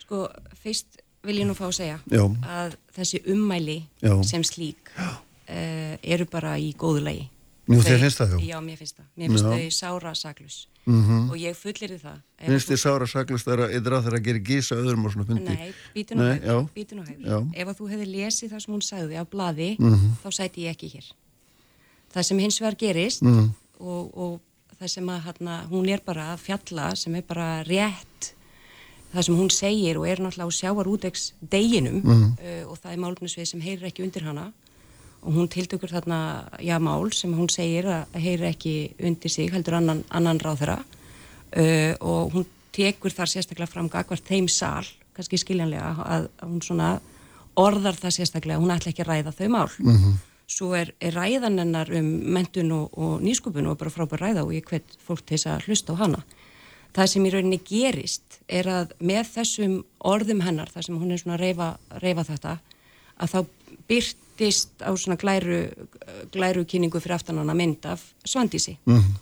Sko, 0.00 0.24
fyrst 0.62 1.02
vil 1.26 1.42
ég 1.42 1.48
nú 1.48 1.56
fá 1.58 1.66
að 1.68 1.76
segja 1.80 1.98
Já. 2.08 2.22
að 2.48 2.76
þessi 2.96 3.20
ummæli 3.34 3.78
Já. 4.00 4.14
sem 4.26 4.44
slík 4.46 4.92
uh, 4.96 5.94
eru 6.00 6.28
bara 6.30 6.56
í 6.60 6.70
góðu 6.78 7.04
lagi. 7.04 7.26
Nú, 7.68 7.82
þér 7.84 7.98
finnst 8.00 8.18
það, 8.22 8.30
já? 8.32 8.38
Já, 8.48 8.58
mér 8.64 8.76
finnst 8.80 8.96
það. 8.96 9.06
Mér 9.20 9.28
finnst 9.28 9.44
þau 9.44 9.70
sára 9.76 10.12
saklus. 10.16 10.56
Mhm. 10.86 11.30
Og 11.30 11.36
ég 11.36 11.54
fullir 11.56 11.98
það. 12.00 12.18
ef 12.40 12.46
finnst 12.48 12.68
þið 12.70 12.80
sára 12.80 13.06
saklust 13.06 13.46
að 13.46 13.52
eitthvað 13.68 13.96
að 13.98 14.04
þeirra 14.08 14.20
gerir 14.24 14.42
gísa 14.48 14.74
öðrum 14.78 15.04
og 15.04 15.12
svona 15.12 15.26
fundi 15.28 15.44
Nei, 15.44 15.72
Nei, 16.16 16.38
já. 16.40 16.56
hægur, 16.56 16.70
býtu 16.74 16.94
nú 16.96 17.04
hægur. 17.04 17.52
Ef 17.54 17.68
að 17.68 17.76
þú 17.76 17.88
hefði 17.92 18.06
lesið 18.14 18.50
það 18.54 18.60
sem 18.64 18.74
hún 18.74 18.82
sagði 18.82 19.14
á 19.20 19.24
blaði, 19.28 19.78
Mhm. 19.78 20.16
þá 20.24 20.28
sæti 20.32 20.64
ég 20.64 20.70
ekki 20.76 20.88
hér. 20.94 21.12
Það 22.14 22.22
sem 22.24 22.38
hins 22.38 22.58
vegar 22.60 22.76
gerist 22.76 23.22
Mhm. 23.22 23.50
og, 23.80 24.16
og 24.16 24.40
það 24.80 24.88
sem 24.88 25.06
að 25.06 25.20
hana, 25.20 25.66
hún 25.70 25.88
er 25.90 26.00
bara 26.06 26.34
að 26.34 26.38
fjalla, 26.40 26.96
sem 26.96 27.14
er 27.16 27.22
bara 27.22 27.62
rétt, 27.64 28.32
það 29.14 29.24
sem 29.24 29.36
hún 29.36 29.50
segir 29.50 29.96
og 29.98 30.06
er 30.08 30.16
náttúrulega 30.16 30.48
á 30.48 30.56
sjávarútegs 30.56 31.32
deginum 31.46 32.00
Mhm. 32.02 32.38
uh, 32.64 32.70
og 32.70 32.78
það 32.80 32.92
er 32.92 32.96
málefnisvið 32.98 33.46
sem 33.46 33.60
heyrir 33.60 33.84
ekki 33.92 34.04
undir 34.04 34.22
hana 34.22 34.52
og 35.22 35.34
hún 35.34 35.48
tiltökur 35.50 35.90
þarna, 35.90 36.20
já, 36.62 36.78
mál 36.78 37.10
sem 37.12 37.32
hún 37.34 37.50
segir 37.50 37.88
að 37.90 38.18
heyrir 38.22 38.52
ekki 38.52 38.74
undir 39.02 39.32
sig, 39.32 39.50
heldur 39.52 39.78
annan, 39.80 40.04
annan 40.14 40.40
ráðherra 40.42 40.78
uh, 40.78 41.94
og 42.00 42.36
hún 42.36 42.46
tekur 42.74 43.14
þar 43.14 43.32
sérstaklega 43.32 43.70
fram 43.70 43.90
gagvart 43.90 44.26
þeim 44.28 44.48
sal, 44.52 44.86
kannski 45.16 45.40
skiljanlega 45.40 45.94
að, 46.04 46.28
að 46.38 46.52
hún 46.52 46.62
svona 46.62 46.90
orðar 47.58 47.98
það 47.98 48.16
sérstaklega, 48.20 48.62
hún 48.62 48.72
ætla 48.74 48.92
ekki 48.92 49.04
að 49.04 49.12
ræða 49.12 49.34
þau 49.34 49.46
mál. 49.54 49.70
Mhm. 49.82 50.18
Svo 50.48 50.70
er, 50.72 50.94
er 51.04 51.12
ræðan 51.12 51.60
hennar 51.60 51.90
um 51.92 52.06
mentun 52.32 52.70
og, 52.72 52.94
og 52.96 53.18
nýskupun 53.20 53.66
og 53.68 53.76
bara 53.80 53.92
frábær 53.92 54.22
ræða 54.22 54.46
og 54.46 54.54
ég 54.56 54.64
hvet 54.64 54.94
fólk 55.04 55.26
til 55.26 55.36
þess 55.36 55.50
að 55.50 55.66
hlusta 55.66 55.92
á 55.92 56.00
hana. 56.00 56.22
Það 56.96 57.10
sem 57.12 57.26
í 57.28 57.32
rauninni 57.34 57.58
gerist 57.68 58.38
er 58.48 58.70
að 58.72 58.94
með 59.04 59.28
þessum 59.34 59.74
orðum 60.08 60.40
hennar, 60.46 60.70
þar 60.72 60.86
sem 60.86 60.96
hún 60.96 61.12
er 61.12 61.20
svona 61.20 61.36
að 61.36 61.44
reyfa, 61.44 61.68
reyfa 62.00 62.24
þetta, 62.30 62.54
að 63.18 63.34
þá 63.34 63.38
byrtist 64.38 64.82
á 64.86 64.90
svona 64.96 65.16
glæru, 65.18 65.66
glæru 66.32 66.64
kynningu 66.64 67.00
fyrir 67.02 67.14
aftan 67.18 67.38
hana 67.38 67.54
mynd 67.54 67.84
af 67.86 68.02
Svandísi. 68.24 68.76
Mhm. 68.86 69.16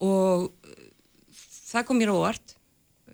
Og 0.00 0.50
það 1.72 1.86
kom 1.86 1.98
mér 1.98 2.10
óvart, 2.10 2.56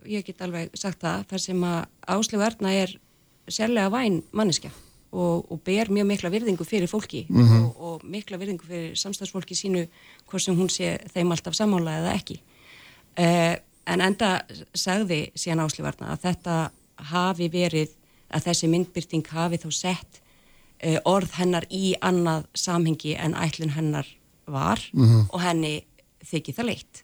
ég 0.06 0.24
get 0.24 0.40
alveg 0.40 0.70
sagt 0.74 1.00
það, 1.02 1.26
þar 1.28 1.38
sem 1.40 1.60
að 1.64 1.86
Áslegu 2.08 2.42
Erna 2.46 2.72
er 2.72 2.94
sérlega 3.48 3.90
væn 3.92 4.22
manneskja 4.32 4.70
og, 5.12 5.46
og 5.52 5.60
ber 5.64 5.88
mjög 5.88 6.06
mikla 6.06 6.30
virðingu 6.30 6.64
fyrir 6.64 6.88
fólki 6.88 7.26
Mhm. 7.28 7.64
og, 7.64 7.80
og 7.80 8.04
mikla 8.04 8.38
virðingu 8.38 8.64
fyrir 8.66 8.96
samstagsfólki 8.96 9.54
sínu 9.54 9.86
hvort 10.28 10.42
sem 10.42 10.56
hún 10.56 10.68
sé 10.68 10.98
þeim 11.14 11.30
alltaf 11.32 11.54
sammála 11.54 11.98
eða 12.00 12.14
ekki. 12.16 12.40
Uh, 13.18 13.56
en 13.86 14.00
enda 14.00 14.42
sagði 14.74 15.30
síðan 15.34 15.64
Áslegu 15.64 15.88
Erna 15.88 16.12
að 16.14 16.20
þetta 16.22 16.70
hafi 17.10 17.48
verið, 17.48 17.88
að 18.30 18.44
þessi 18.44 18.68
myndbyrting 18.68 19.26
hafi 19.26 19.56
þá 19.56 19.70
sett 19.72 20.20
orð 21.04 21.30
hennar 21.38 21.66
í 21.70 21.94
annað 22.00 22.44
samhengi 22.54 23.16
en 23.18 23.34
ætlun 23.34 23.70
hennar 23.74 24.06
var 24.46 24.78
Mhm. 24.92 25.28
og 25.32 25.40
henni 25.40 25.84
þykir 26.24 26.54
það 26.54 26.64
leitt. 26.66 27.02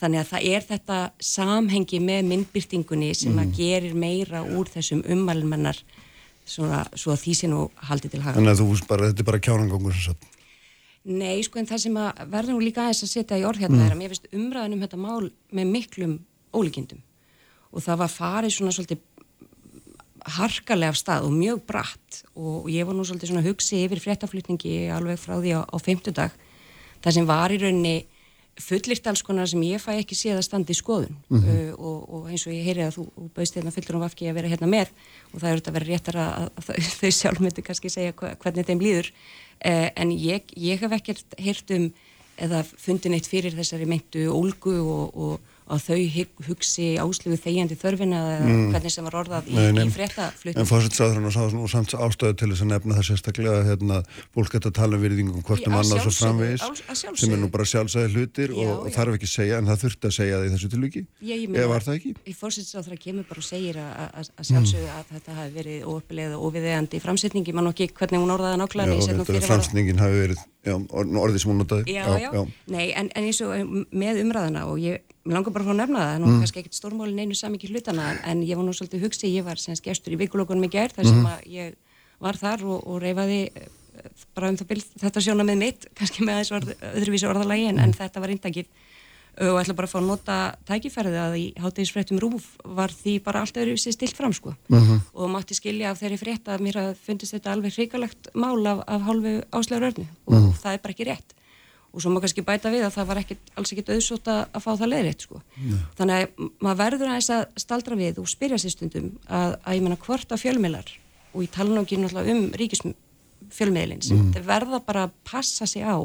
Þannig 0.00 0.20
að 0.20 0.28
það 0.32 0.44
er 0.54 0.60
þetta 0.60 1.10
samhengi 1.20 2.00
með 2.00 2.24
myndbyrtingunni 2.30 3.14
sem 3.16 3.32
að 3.32 3.46
Mhm. 3.46 3.54
gerir 3.56 3.94
meira 3.94 4.42
úr 4.44 4.66
þessum 4.68 5.02
ummælmennar 5.08 5.78
svona, 6.46 6.86
svo 6.94 7.12
að 7.12 7.22
því 7.24 7.32
sé 7.34 7.48
nú 7.48 7.70
haldið 7.88 8.10
til 8.10 8.20
haga. 8.22 8.38
Þannig 8.38 8.54
að 8.54 8.60
þú 8.60 8.68
veist 8.70 8.86
bara, 8.88 9.06
þetta 9.12 9.18
er 9.20 9.24
bara 9.24 9.38
kjánangangur 9.38 9.92
sem 9.92 10.12
sagt. 10.14 10.24
Nei, 11.08 11.40
sko, 11.42 11.58
en 11.58 11.66
það 11.66 11.78
sem 11.80 11.94
að 11.94 12.30
verður 12.30 12.50
nú 12.54 12.60
líka 12.60 12.82
aðeins 12.82 13.02
að 13.02 13.14
setja 13.14 13.38
í 13.38 13.44
orð 13.46 13.58
hérna 13.60 13.78
Mm. 13.78 13.86
er 13.86 13.94
að 13.94 13.98
mér 13.98 14.08
finnst 14.10 14.32
umræðan 14.32 14.72
um 14.72 14.80
þetta 14.80 14.98
mál 14.98 15.30
með 15.52 15.66
miklum 15.70 16.18
ólíkindum 16.52 16.98
og 17.72 17.82
það 17.82 17.96
var 17.98 18.08
farið 18.08 18.52
svona 18.52 18.72
svolítið 18.72 18.98
harkalega 20.26 20.92
af 20.92 20.98
stað 20.98 21.28
og 21.28 21.36
mjög 21.36 21.62
bratt. 21.68 22.22
Og 22.34 22.66
ég 22.72 22.86
var 22.88 22.96
nú 22.96 23.06
svolítið 23.06 23.30
svona 23.30 23.44
að 23.44 23.52
hugsi 23.52 23.84
yfir 23.84 24.02
fréttaflutningi 24.02 24.74
alveg 24.94 25.20
frá 25.22 25.38
því 25.38 25.56
á, 25.56 25.60
á 25.62 25.76
fimmtudag 25.78 26.34
það 27.04 27.16
sem 27.16 27.28
var 27.28 27.54
í 27.54 27.58
rauninni 27.62 27.96
fullirt 28.56 29.04
alls 29.10 29.20
konar 29.24 29.48
sem 29.50 29.60
ég 29.68 29.82
fæ 29.82 29.98
ekki 29.98 30.16
séð 30.16 30.38
að 30.38 30.46
standa 30.46 30.72
í 30.72 30.78
skoðun. 30.78 31.16
Mhm. 31.28 31.48
uh, 31.52 31.72
og, 31.76 31.98
og 32.08 32.28
eins 32.30 32.46
og 32.48 32.54
ég 32.54 32.64
heyri 32.64 32.86
að 32.86 32.96
þú, 32.96 33.06
bauðst 33.36 33.58
hérna 33.58 33.72
fullur 33.74 33.98
um 33.98 34.04
vafki 34.06 34.30
að 34.30 34.38
vera 34.38 34.52
hérna 34.52 34.70
með 34.72 34.92
og 35.32 35.40
það 35.40 35.48
er 35.48 35.56
auðvitað 35.56 35.72
að 35.72 35.76
vera 35.78 35.90
réttar 35.90 36.20
að, 36.22 36.46
að, 36.56 36.70
þau 36.96 37.10
sjálf 37.18 37.42
myndi 37.44 37.66
kannski 37.66 37.92
segja 37.92 38.16
hvernig 38.16 38.68
þeim 38.68 38.84
líður. 38.84 39.10
Uh, 39.60 39.88
en 39.92 40.14
ég, 40.16 40.48
ég 40.56 40.80
hef 40.80 40.96
ekkert 40.96 41.36
heyrt 41.40 41.74
um 41.76 41.90
eða 42.36 42.62
fundin 42.68 43.16
eitt 43.16 43.28
fyrir 43.28 43.54
þessari 43.56 43.86
meintu 43.88 44.26
ólgu 44.28 44.74
og, 44.82 45.14
og 45.16 45.52
að 45.66 45.80
þau 45.86 45.98
hug- 46.14 46.44
hugsi 46.46 46.86
áslögu 47.02 47.36
þegjandi 47.42 47.76
þörfina 47.80 48.18
eða 48.22 48.46
Mm. 48.46 48.70
hvernig 48.72 48.92
sem 48.94 49.04
var 49.04 49.16
orðað 49.24 49.48
í, 49.50 49.56
í 49.56 49.90
fréttaflutning 49.90 50.60
En 50.62 50.66
og 51.26 51.32
sá 51.34 51.42
nú 51.50 51.66
samt 51.68 51.90
ástæðu 51.96 52.36
til 52.38 52.48
þess 52.52 52.62
að 52.62 52.70
nefna 52.70 52.94
það 52.98 53.06
sérstaklega 53.10 53.64
hérna, 53.66 53.96
fólk 54.34 54.52
geta 54.52 54.68
að 54.70 54.76
tala 54.78 54.96
um 54.96 55.02
virðingum 55.02 55.42
hvort 55.42 55.66
um 55.66 55.74
annars 55.74 56.06
og 56.06 56.14
framvegis 56.14 56.62
sem 57.18 57.32
er 57.34 57.40
nú 57.42 57.50
bara 57.50 57.64
sjálfsæði 57.66 58.12
hlutir 58.14 58.54
Já, 58.54 58.62
og, 58.62 58.86
og 58.86 58.92
þarf 58.94 59.16
ekki 59.18 59.26
að 59.26 59.34
segja 59.34 59.58
en 59.58 59.66
það 59.66 59.82
þurfti 59.82 60.06
að 60.10 60.14
segja 60.20 60.36
það 60.38 60.46
í 60.46 60.52
þessu 60.54 60.70
tilviki. 60.76 61.02
Eða 61.56 61.68
var 61.72 61.86
það 61.86 61.98
ekki? 61.98 62.14
Í 62.26 62.34
fórsetsáþra 62.36 62.98
kemur 63.02 63.26
bara 63.28 63.42
og 63.42 63.48
segir 63.50 63.76
að, 63.82 64.30
að 64.38 64.46
sjálfsögðu 64.50 64.90
að 64.96 65.04
þetta 65.16 65.36
hafi 65.40 65.54
verið 65.56 65.86
óuppilegð 65.90 66.36
og 66.38 66.46
óviðeigandi 66.50 67.00
framsetningi, 67.02 67.54
mann 67.56 67.66
og 67.66 67.74
ekki 67.74 67.90
hvernig 67.96 68.22
hún 68.22 68.34
orðaði 68.36 68.60
nákvæmlega 68.62 68.94
Já, 71.86 72.02
Já, 72.18 72.30
já, 72.34 72.42
Nei, 72.74 72.86
en, 72.98 73.10
en 73.14 73.26
eins 73.28 73.38
og 73.44 73.52
um, 73.54 73.84
með 73.94 74.22
umræðana 74.24 74.64
og 74.66 74.80
ég 74.82 75.05
mér 75.26 75.34
langar 75.38 75.52
bara 75.52 75.64
að 75.64 75.68
fá 75.68 75.74
að 75.74 75.80
nefna 75.82 76.00
það, 76.06 76.18
nú 76.22 76.26
Mm. 76.30 76.38
kannski 76.42 76.60
ekkert 76.62 76.78
stórmálin 76.78 77.20
einu 77.20 77.34
samingi 77.34 77.68
hlutana, 77.68 78.06
en, 78.24 78.42
ég 78.46 78.56
var 78.56 78.64
nú 78.64 78.72
svolítið 78.72 79.02
hugsi, 79.04 79.32
ég 79.34 79.44
var 79.44 79.56
semst 79.58 79.82
gestur 79.82 80.12
í 80.14 80.18
vikulókunum 80.22 80.64
í 80.64 80.70
gær, 80.70 80.92
þar 80.94 81.04
sem 81.06 81.18
Mhm. 81.22 81.26
að 81.26 81.40
ég 81.50 81.74
var 82.20 82.34
þar 82.36 82.62
og, 82.64 82.86
og 82.86 83.00
reyfaði 83.02 83.50
eh, 83.56 83.68
bara 84.34 84.48
um 84.48 84.56
það 84.56 84.66
bil, 84.68 84.82
þetta 85.02 85.20
sjóna 85.20 85.44
með 85.44 85.58
mitt, 85.58 85.86
kannski 85.98 86.22
með 86.24 86.40
þessu 86.40 86.54
orð, 86.60 86.74
öðruvísi 86.94 87.28
orðalagi, 87.28 87.68
en, 87.68 87.78
en 87.80 87.92
þetta 87.92 88.20
var 88.20 88.28
intakið 88.30 88.66
og 89.38 89.58
ætla 89.60 89.74
bara 89.76 89.84
að 89.86 89.92
fá 89.92 89.98
að 90.00 90.06
nota 90.08 90.56
tækifærið 90.64 91.16
að 91.20 91.34
í 91.36 91.54
hátegisfréttum 91.60 92.18
rúf 92.22 92.44
var 92.64 92.88
því 92.88 93.22
bara 93.22 93.40
allt 93.42 93.52
öðruvísi 93.60 93.92
stilt 93.92 94.16
fram, 94.16 94.32
sko 94.32 94.54
Mhm. 94.70 95.00
og 95.14 95.28
mátti 95.28 95.52
skilja 95.54 95.90
af 95.90 96.00
þeirri 96.00 96.16
frétt 96.18 96.44
að 96.48 96.60
mér 96.64 96.76
að 96.80 96.96
fundist 96.96 97.34
þetta 97.34 97.52
alveg 97.52 97.74
hrikalegt 97.76 98.28
mál 98.34 98.64
af, 98.66 98.84
af 98.88 99.02
hálfu 99.02 99.42
áslegar 99.52 99.92
örnu 99.92 100.06
og 100.26 100.32
Mhm. 100.34 100.52
það 100.62 100.72
er 100.72 100.78
bara 100.78 100.94
ekki 100.94 101.04
rétt 101.10 101.30
og 101.96 102.02
svo 102.04 102.10
má 102.12 102.20
kannski 102.20 102.44
bæta 102.44 102.68
við 102.74 102.84
að 102.84 102.92
það 102.98 103.06
var 103.08 103.20
ekkit, 103.22 103.50
alls 103.56 103.72
ekkit 103.72 103.90
auðsótt 103.94 104.28
að, 104.28 104.42
fá 104.60 104.70
það 104.76 104.90
leiðrétt 104.92 105.24
sko. 105.24 105.40
þannig 105.96 106.14
að 106.20 106.50
maður 106.60 106.80
verður 106.82 107.08
aðeins 107.14 107.30
að 107.32 107.44
staldra 107.64 107.96
við 107.96 108.20
og 108.20 108.28
spyrja 108.28 108.58
sér 108.60 108.74
stundum 108.76 109.06
að, 109.26 109.56
að 109.64 109.78
ég 109.78 109.84
menna 109.86 109.96
hvort 110.04 110.36
að 110.36 110.42
fjölmiðlar 110.44 110.92
og 111.32 111.42
ég 111.46 111.52
tala 111.56 111.72
nú 111.72 111.82
ekki 111.86 111.98
náttúrulega 112.02 112.36
um 112.36 112.46
ríkisfjölmiðlin 112.60 114.02
sem 114.04 114.24
þeir 114.34 114.46
verða 114.48 114.80
bara 114.84 115.06
að 115.08 115.14
passa 115.28 115.66
sig 115.68 115.84
á 115.88 115.96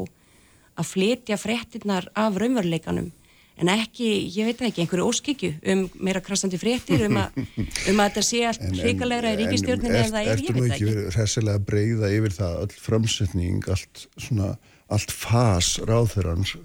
að 0.72 0.88
flytja 0.88 1.36
fréttinnar 1.40 2.08
af 2.16 2.38
raunveruleikanum 2.40 3.10
en 3.62 3.68
ekki, 3.68 4.06
ég 4.32 4.46
veit 4.48 4.62
ekki, 4.64 4.80
einhverju 4.86 5.04
óskikju 5.10 5.50
um 5.74 5.82
meira 6.00 6.22
krassandi 6.24 6.56
fréttir 6.58 7.04
um, 7.04 7.18
að- 7.20 7.34
um 7.92 8.00
að 8.00 8.06
þetta 8.08 8.22
sé 8.24 8.40
allt 8.48 8.62
hrikalegra 8.80 9.34
í 9.34 9.40
ríkistjórninni 9.42 9.98
en 10.00 10.14
það 10.14 10.30
er, 10.32 10.40
ég 10.40 10.56
nú 10.56 10.62
veit 10.64 10.72
ekki 10.72 10.78
ekki. 10.78 10.88
verið 10.88 11.18
hressilega 11.18 11.60
breyða 11.68 12.10
yfir 12.16 12.36
það 12.38 12.56
öll 12.64 12.78
framsetning, 12.86 13.68
allt 13.68 14.06
svona 14.16 14.48
allt 14.94 15.14
fas 15.14 15.76
ráðherrans 15.88 16.56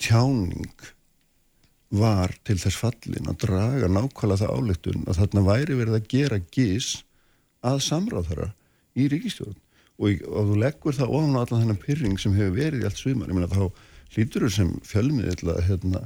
tjáning 0.00 0.90
var 1.94 2.32
til 2.46 2.56
þess 2.58 2.78
fallin 2.80 3.30
að 3.30 3.40
draga 3.44 3.90
nákvæmlega 3.90 4.42
það 4.42 4.54
áleiktun 4.58 5.04
að 5.06 5.20
þarna 5.20 5.44
væri 5.48 5.78
verið 5.78 5.98
að 5.98 6.08
gera 6.10 6.40
gís 6.54 6.88
að 7.64 7.82
samráðherra 7.86 8.48
í 8.98 9.06
ríkistjórn 9.12 9.54
og, 9.54 10.24
og 10.26 10.50
þú 10.50 10.58
leggur 10.60 10.96
það 10.96 11.14
ofan 11.18 11.38
á 11.38 11.42
allan 11.44 11.62
þennan 11.62 11.82
pyrring 11.84 12.18
sem 12.20 12.34
hefur 12.34 12.56
verið 12.58 12.82
í 12.82 12.88
allt 12.88 13.00
svimar, 13.00 13.30
ég 13.30 13.38
meina 13.38 13.50
þá 13.52 13.70
hlýtur 14.14 14.46
þú 14.46 14.50
sem 14.56 14.72
fjölmiðill 14.86 15.54
að 15.54 15.62
hérna 15.68 16.04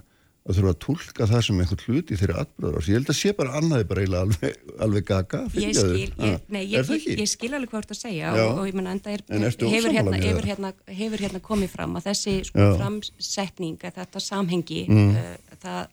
að 0.48 0.56
þurfa 0.58 0.70
að 0.72 0.78
tólka 0.84 1.26
það 1.28 1.42
sem 1.44 1.58
einhvern 1.62 1.82
hluti 1.84 2.16
þeirri 2.18 2.36
atbyrðar 2.42 2.86
ég 2.88 2.96
held 2.98 3.10
að 3.12 3.16
sé 3.18 3.32
bara 3.36 3.54
annaði 3.58 3.86
bara 3.90 4.02
eiginlega 4.04 4.22
alveg, 4.24 4.54
alveg 4.86 5.04
gaga 5.10 5.40
Ég 5.58 5.74
skil, 5.76 6.12
ég, 6.24 6.38
nei, 6.48 6.62
ég, 6.72 6.92
ég, 7.18 7.28
skil 7.28 7.50
alveg 7.58 7.68
hvað 7.72 7.82
þú 7.82 7.84
ert 7.84 7.92
að 7.94 8.00
segja 8.00 8.30
Já. 8.32 8.44
og, 8.46 8.60
og 8.62 8.70
ég 8.70 8.78
menna 8.78 8.94
enda 8.96 9.12
er, 9.12 9.24
En 9.28 9.44
hefur, 9.44 9.92
hérna, 9.98 10.16
hefur, 10.24 10.48
hérna, 10.48 10.72
hefur 11.02 11.24
hérna 11.26 11.42
komið 11.44 11.72
fram 11.74 11.98
að 12.00 12.08
þessi 12.08 12.34
sko, 12.48 12.70
framsetning, 12.80 13.76
að 13.84 14.00
þetta 14.00 14.24
samhengi 14.24 14.80
Mm. 14.88 15.14
uh, 15.20 15.54
það, 15.60 15.92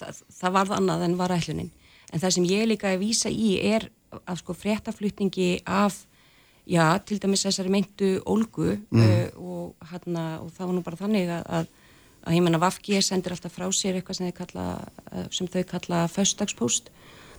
það, 0.00 0.22
það 0.40 0.54
varð 0.56 0.74
annað 0.78 1.04
en 1.10 1.16
var 1.20 1.34
ætlunin 1.36 1.70
en 2.14 2.22
það 2.22 2.34
sem 2.38 2.48
ég 2.48 2.66
líka 2.70 2.92
að 2.94 3.02
vísa 3.04 3.28
í 3.32 3.54
er 3.68 3.88
að 4.24 4.40
sko 4.40 4.54
fréttaflutningi 4.56 5.48
af 5.66 6.00
já, 6.70 6.84
til 7.04 7.18
dæmis 7.20 7.42
þessari 7.44 7.72
meintu 7.74 8.14
ólgu 8.24 8.78
Mm. 8.88 9.02
uh, 9.04 9.28
og, 9.44 9.88
hérna, 9.92 10.24
og 10.40 10.52
það 10.56 10.66
var 10.70 10.74
nú 10.78 10.82
bara 10.86 11.00
þannig 11.04 11.32
að, 11.36 11.66
að 12.24 12.38
ég 12.38 12.44
menna 12.44 12.60
Vafki 12.62 13.00
sendir 13.04 13.34
alltaf 13.34 13.54
frá 13.54 13.66
sér 13.74 13.98
eitthvað 13.98 14.20
sem, 14.20 14.32
kalla, 14.36 14.68
eh, 15.12 15.26
sem 15.30 15.48
þau 15.50 15.64
kalla 15.74 16.04
föstdagspóst 16.08 16.90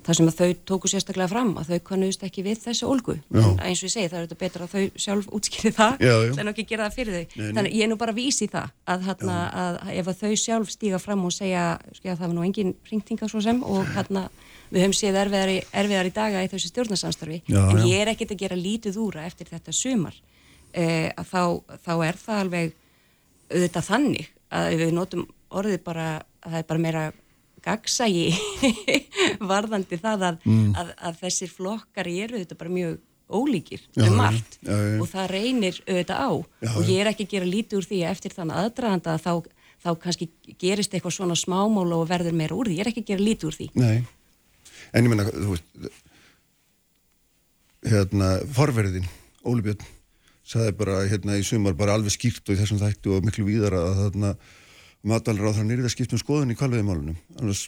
þar 0.06 0.18
sem 0.20 0.28
að 0.30 0.36
þau 0.38 0.49
tóku 0.70 0.90
sérstaklega 0.91 1.32
fram 1.32 1.53
að 1.57 1.72
þau 1.72 1.80
kannuðust 1.88 2.26
ekki 2.28 2.44
við 2.45 2.60
þessu 2.62 2.90
ólgu 2.91 3.16
Já. 3.18 3.41
en 3.41 3.62
eins 3.66 3.82
og 3.82 3.88
ég 3.88 3.94
segi 3.95 4.10
það 4.12 4.20
er 4.20 4.28
þetta 4.28 4.40
betra 4.44 4.68
að 4.68 4.74
þau 4.76 4.99
sjálf 5.06 5.30
útskýri 5.34 5.72
það 5.74 6.03
Já, 6.06 6.14
já. 6.28 6.34
en 6.41 6.52
ekki 6.52 6.66
gera 6.70 6.86
það 6.90 6.98
fyrir 6.99 7.16
þau 7.16 7.24
Nei, 7.26 7.45
nei. 7.45 7.56
þannig 7.57 7.78
ég 7.80 7.86
er 7.88 7.90
nú 7.90 7.98
bara 8.03 8.14
að 8.14 8.20
vísi 8.22 8.48
það 8.52 8.76
að, 8.94 9.07
hérna, 9.07 9.38
að 9.64 9.80
ef 9.95 10.12
að 10.12 10.22
þau 10.22 10.36
sjálf 10.44 10.74
stíga 10.76 11.02
fram 11.02 11.26
og 11.26 11.34
segja 11.34 11.64
skjá, 11.98 12.12
það 12.14 12.26
var 12.28 12.36
nú 12.38 12.45
engin 12.45 12.76
ringtinga 12.91 13.32
svo 13.32 13.41
sem 13.41 13.64
og 13.66 13.90
hérna 13.95 14.28
við 14.70 14.86
höfum 14.86 14.95
séð 14.99 15.20
erfiðar 15.24 15.53
í, 15.56 15.57
erfiðar 15.82 16.12
í 16.12 16.14
daga 16.14 16.45
í 16.45 16.52
þessu 16.53 16.70
stjórnarsamstarfi 16.70 17.41
Já, 17.49 17.62
en 17.74 17.84
ég 17.90 18.06
er 18.06 18.14
ekkert 18.14 18.36
að 18.38 18.41
gera 18.45 18.62
lítið 18.62 19.02
úra 19.02 19.26
eftir 19.26 19.49
þetta 19.49 19.74
sumar 19.74 20.22
eh, 20.74 21.10
að 21.18 21.34
þá, 21.34 21.41
þá 21.82 21.94
er 22.12 22.22
það 22.22 22.45
alveg 22.45 22.74
auðvitað 23.49 23.90
þannig 23.90 24.32
að 24.52 24.76
við 24.82 24.92
notum 24.94 25.26
orðið 25.56 25.84
bara 25.84 26.08
að 26.42 26.52
það 26.52 26.60
er 26.60 26.68
bara 26.70 26.84
meira 26.86 27.04
gagsægi 27.66 28.26
varðandi 29.52 29.98
það 30.02 30.26
að, 30.30 30.36
Mm. 30.46 30.72
að, 30.78 30.90
að 31.10 31.20
þessir 31.24 31.50
flokkar 31.50 32.08
eru 32.12 32.38
auðvitað 32.38 32.60
bara 32.60 32.74
mjög 32.76 32.98
ólíkir 33.26 33.82
Já, 33.96 34.04
um 34.04 34.06
já, 34.06 34.16
margt. 34.20 34.58
Já, 34.62 34.76
já. 34.76 35.00
og 35.02 35.08
það 35.10 35.30
reynir 35.34 35.80
auðvitað 35.88 36.20
á. 36.22 36.30
Og 36.76 36.82
ég 36.92 37.00
er 37.02 37.10
ekki 37.10 37.26
að 37.26 37.32
gera 37.34 37.48
lítið 37.50 37.80
úr 37.80 37.88
því 37.90 38.02
að 38.06 38.12
eftir 38.14 38.36
þannig 38.36 38.60
aðdraðanda 38.62 39.16
þá, 39.18 39.32
þá 39.82 39.90
kannski 40.04 40.28
gerist 40.62 40.94
eitthvað 40.94 41.16
svona 41.18 41.38
smámál 41.40 41.88
og 41.98 42.06
verður 42.12 42.38
meira 42.38 42.54
úr 42.58 42.70
því, 42.70 42.78
ég 42.78 42.86
er 42.86 42.92
ekki 42.92 43.02
að 43.02 43.10
gera 43.16 43.26
lítið 43.26 43.50
úr 43.50 43.58
því. 43.58 43.68
Nei, 43.82 43.98
en 44.94 45.08
ég 45.08 45.10
menna, 45.16 45.26
þú 45.34 45.56
veist, 45.56 45.90
hérna, 47.86 48.30
forverðin, 48.56 49.10
Óli 49.46 49.66
Björn, 49.66 49.82
saði 50.46 50.76
bara 50.78 51.00
hérna 51.10 51.38
í 51.40 51.46
sumar 51.48 51.74
bara 51.78 51.96
alveg 51.98 52.14
skýrt 52.14 52.46
og 52.50 52.56
í 52.56 52.60
þessum 52.62 52.82
þættu 52.82 53.16
og 53.18 53.26
miklu 53.26 53.46
víðar 53.48 53.74
að 53.80 53.96
þarna 54.04 54.34
matalur 55.06 55.50
á 55.50 55.56
það 55.58 55.68
nýrið 55.72 55.88
að 55.90 55.94
skipta 55.96 56.18
um 56.18 56.22
skoðun 56.22 56.54
í 56.54 56.58
kvalviðimálunum, 56.60 57.18
annars 57.42 57.64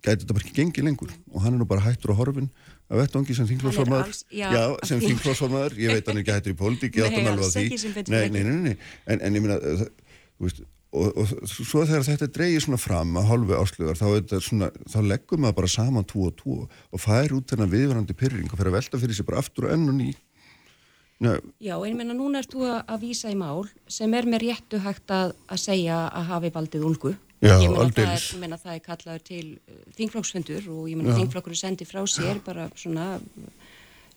gæti 0.00 0.22
þetta 0.24 0.32
bara 0.36 0.44
ekki 0.46 0.56
gengið 0.56 0.86
lengur 0.86 1.10
og 1.32 1.42
hann 1.44 1.54
er 1.56 1.60
nú 1.60 1.66
bara 1.68 1.84
hættur 1.84 2.12
á 2.16 2.20
horfin 2.20 2.46
að 2.90 3.02
vettvangi 3.02 3.34
sem 3.36 3.48
þingflósformaður 3.50 4.06
alls- 4.08 4.24
já, 4.32 4.46
já, 4.52 4.62
sem 4.88 5.00
þing- 5.00 5.10
þingflósformaður, 5.12 5.76
ég 5.80 5.92
veit 5.96 6.06
hann 6.08 6.16
er 6.16 6.22
ekki 6.24 6.36
hættur 6.38 6.54
í 6.54 6.58
pólitík 6.60 6.96
ég 6.96 7.04
Nei, 7.04 7.10
áttum 7.10 7.28
alveg 7.32 7.44
á 7.44 7.50
því. 7.52 8.04
nei, 8.08 8.28
nei, 8.32 8.42
nei, 8.48 8.60
nei, 8.64 8.76
en, 9.12 9.20
en 9.20 9.36
ég 9.36 9.44
þú 9.44 10.46
veist, 10.46 10.62
og, 10.96 11.20
og 11.20 11.52
svo 11.52 11.84
þegar 11.86 12.06
þetta 12.08 12.30
dreigir 12.34 12.64
svona 12.64 12.80
fram 12.80 13.12
að 13.20 13.28
hálfu 13.28 13.58
áslugar 13.60 14.00
þá, 14.00 14.08
þá 14.88 14.98
leggum 15.04 15.44
maður 15.44 15.58
bara 15.60 15.68
saman 15.76 16.08
tvo 16.08 16.30
og 16.32 16.36
tvo 16.40 16.56
og 16.64 16.98
fær 17.04 17.36
út 17.36 17.52
þennan 17.52 17.70
viðvarandi 17.70 18.16
pyrring 18.18 18.48
og 18.50 18.56
fer 18.58 18.72
að 18.72 18.78
velta 18.80 18.98
fyrir 19.04 19.14
sig 19.20 19.28
bara 19.28 19.44
aftur 19.44 19.68
og 19.68 19.76
enn 19.76 19.84
og 19.92 19.94
ný 20.00 20.08
Nei, 21.20 21.36
Já, 21.60 21.74
en 21.76 21.90
ég 21.90 21.96
meina 21.98 22.14
núna 22.16 22.40
ert 22.40 22.54
þú 22.54 22.64
að, 22.64 22.78
að 22.88 23.02
vísa 23.04 23.32
í 23.32 23.36
mál 23.36 23.66
sem 23.92 24.14
er 24.16 24.28
með 24.28 24.46
réttu 24.46 24.80
hægt 24.80 25.12
að, 25.12 25.34
að 25.52 25.60
segja 25.60 25.98
að 26.08 26.30
hafi 26.30 26.50
valdið 26.54 26.86
úlgu. 26.88 27.12
Já, 27.40 27.54
ég 27.60 27.72
meina 27.72 27.90
það 27.92 28.14
er, 28.14 28.24
meina 28.40 28.58
það 28.60 28.74
er 28.74 28.82
kallaður 28.84 29.26
til 29.28 29.44
uh, 29.56 29.82
þingflokksfundur 29.96 30.70
og 30.72 30.86
ég 30.88 30.96
meina 31.00 31.12
Já. 31.12 31.18
þingflokkurinn 31.20 31.60
sendi 31.60 31.88
frá 31.88 32.00
sér 32.08 32.40
bara 32.44 32.68
svona 32.76 33.10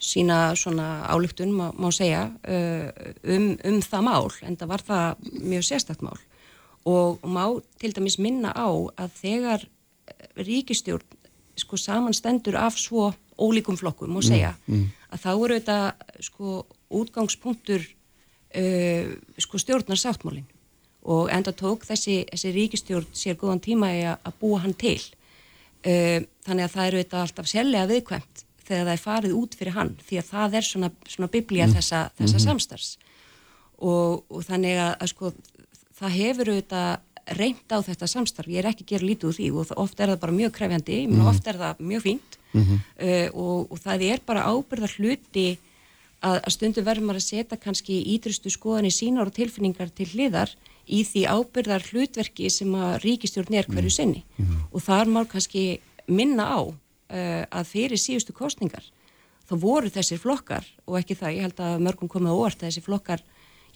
sína 0.04 0.40
svona 0.60 0.88
álugtun 1.08 1.54
má, 1.56 1.70
má 1.76 1.88
segja 1.96 2.26
uh, 2.28 2.88
um, 3.24 3.54
um 3.64 3.80
það 3.84 4.06
mál 4.08 4.32
en 4.44 4.58
það 4.60 4.72
var 4.74 4.84
það 4.84 5.30
mjög 5.40 5.68
sérstakt 5.70 6.04
mál 6.04 6.20
og 6.84 7.24
má 7.24 7.46
til 7.80 7.94
dæmis 7.96 8.20
minna 8.20 8.52
á 8.52 8.68
að 8.68 9.20
þegar 9.22 9.68
ríkistjórn 10.36 11.08
sko 11.56 11.78
samanstendur 11.80 12.58
af 12.60 12.76
svo 12.82 13.14
ólíkum 13.40 13.78
flokkum 13.80 14.18
og 14.18 14.26
segja 14.26 14.54
Mm, 14.68 14.76
mm. 14.76 14.88
að 15.14 15.22
þá 15.24 15.30
eru 15.32 15.60
þetta 15.60 15.78
sko 16.20 16.66
útgangspunktur 17.00 17.82
uh, 18.56 19.14
sko 19.42 19.58
stjórnar 19.62 20.00
sáttmálin 20.00 20.46
og 21.04 21.28
enda 21.36 21.52
tók 21.52 21.84
þessi, 21.84 22.22
þessi 22.32 22.52
ríkistjórn 22.56 23.10
sér 23.18 23.36
góðan 23.36 23.60
tíma 23.64 23.90
í 23.92 24.04
að 24.08 24.34
búa 24.40 24.62
hann 24.64 24.74
til 24.80 25.00
uh, 25.84 26.20
þannig 26.48 26.68
að 26.68 26.74
það 26.76 26.88
eru 26.88 27.02
þetta 27.04 27.22
alltaf 27.26 27.50
sérlega 27.52 27.90
viðkvæmt 27.92 28.44
þegar 28.64 28.86
það 28.88 28.94
er 28.96 29.02
farið 29.04 29.34
út 29.36 29.56
fyrir 29.60 29.76
hann 29.76 29.96
því 30.08 30.20
að 30.22 30.30
það 30.32 30.54
er 30.60 30.68
svona, 30.70 30.92
svona 31.12 31.32
biblía 31.34 31.66
Mm. 31.68 31.74
þessa, 31.76 32.04
þessa 32.20 32.38
Mhm. 32.40 32.46
samstarfs 32.48 32.92
og, 33.84 34.24
og 34.30 34.46
þannig 34.48 34.78
að, 34.80 34.94
að 35.04 35.10
sko 35.12 35.34
það 36.00 36.16
hefur 36.20 36.52
auðvitað 36.54 37.00
reynd 37.40 37.72
á 37.72 37.78
þetta 37.84 38.08
samstarf, 38.12 38.48
ég 38.52 38.60
er 38.60 38.68
ekki 38.72 38.84
að 38.84 38.90
gera 38.94 39.06
lítið 39.08 39.28
úr 39.30 39.36
því 39.38 39.50
og 39.56 39.68
það, 39.70 39.78
oft 39.84 40.00
er 40.04 40.08
það 40.12 40.20
bara 40.24 40.34
mjög 40.40 40.52
krefjandi, 40.58 40.98
mm. 41.08 41.14
Mhm. 41.18 41.28
oft 41.32 41.48
er 41.48 41.60
það 41.60 41.78
mjög 41.92 42.02
fínt 42.08 42.40
Mhm. 42.54 42.80
uh, 43.02 43.28
og, 43.34 43.72
og 43.72 43.80
það 43.84 44.02
er 44.14 44.20
bara 44.26 44.44
ábyrðar 44.48 44.96
hluti 45.00 45.58
að, 46.24 46.40
að 46.40 46.54
stundu 46.56 46.84
verður 46.86 47.08
maður 47.08 47.22
að 47.22 47.28
setja 47.28 47.60
kannski 47.60 48.00
ídrustu 48.16 48.52
skoðanir 48.54 48.96
sínar 48.96 49.30
og 49.30 49.36
tilfinningar 49.36 49.92
til 49.96 50.08
hliðar 50.14 50.54
í 50.88 51.04
því 51.08 51.26
ábyrðar 51.32 51.86
hlutverki 51.92 52.50
sem 52.52 52.72
að 52.76 52.98
ríkistjórn 53.04 53.60
er 53.60 53.70
hverju 53.70 53.92
sinni. 53.94 54.24
Og 54.72 54.84
þar 54.84 55.12
má 55.12 55.22
kannski 55.30 55.82
minna 56.08 56.48
á 56.48 56.62
uh, 56.64 57.44
að 57.48 57.70
fyrir 57.70 58.02
síðustu 58.02 58.36
kostningar 58.36 58.86
þá 59.48 59.56
voru 59.60 59.92
þessir 59.92 60.20
flokkar 60.22 60.66
og 60.88 60.98
ekki 61.00 61.18
það, 61.20 61.36
ég 61.36 61.48
held 61.48 61.62
að 61.64 61.86
mörgum 61.86 62.12
komið 62.12 62.32
á 62.32 62.40
óvart 62.40 62.62
að 62.62 62.70
þessi 62.70 62.84
flokkar, 62.84 63.24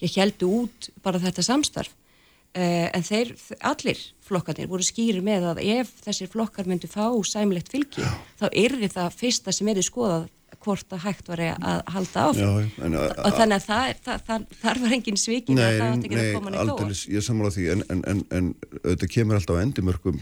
ég 0.00 0.14
heldu 0.16 0.50
út 0.62 0.88
bara 1.04 1.20
þetta 1.20 1.44
samstarf 1.44 1.92
uh, 1.92 2.88
en 2.92 3.04
þeir, 3.04 3.34
allir 3.60 4.00
flokkarnir 4.24 4.70
voru 4.70 4.86
skýri 4.86 5.22
með 5.24 5.50
að 5.52 5.62
ef 5.76 5.92
þessir 6.06 6.32
flokkar 6.32 6.68
myndu 6.68 6.88
fá 6.90 7.08
sæmilegt 7.24 7.72
fylgi, 7.72 8.04
þá 8.40 8.48
yrði 8.52 8.90
það 8.96 9.16
fyrsta 9.20 9.54
sem 9.54 9.68
er 9.72 9.84
skoðað 9.84 10.28
hvort 10.64 10.94
að 10.96 11.02
hægt 11.04 11.28
var 11.30 11.42
að 11.44 11.82
halda 11.94 12.24
áfram. 12.28 12.40
Já, 12.42 12.84
en, 12.86 12.96
og 12.98 13.36
þannig 13.36 13.56
að 13.58 13.66
það, 13.68 13.84
er- 13.92 14.00
það, 14.08 14.24
það, 14.28 14.46
þar 14.62 14.80
var 14.82 14.96
engin 14.98 15.20
svikin 15.20 15.60
að 15.62 15.76
það 15.78 15.92
átti 15.92 16.08
ekki 16.10 16.18
að 16.22 16.32
koma 16.38 16.50
neitt 16.54 16.62
aldeilis, 16.64 17.04
ég 17.12 17.24
sammála 17.28 17.52
því 17.54 17.68
en, 17.74 17.84
en, 17.94 18.02
en, 18.12 18.24
en 18.38 18.50
þetta 18.88 19.10
kemur 19.14 19.38
alltaf 19.38 19.60
á 19.60 19.62
endimörkum 19.62 20.18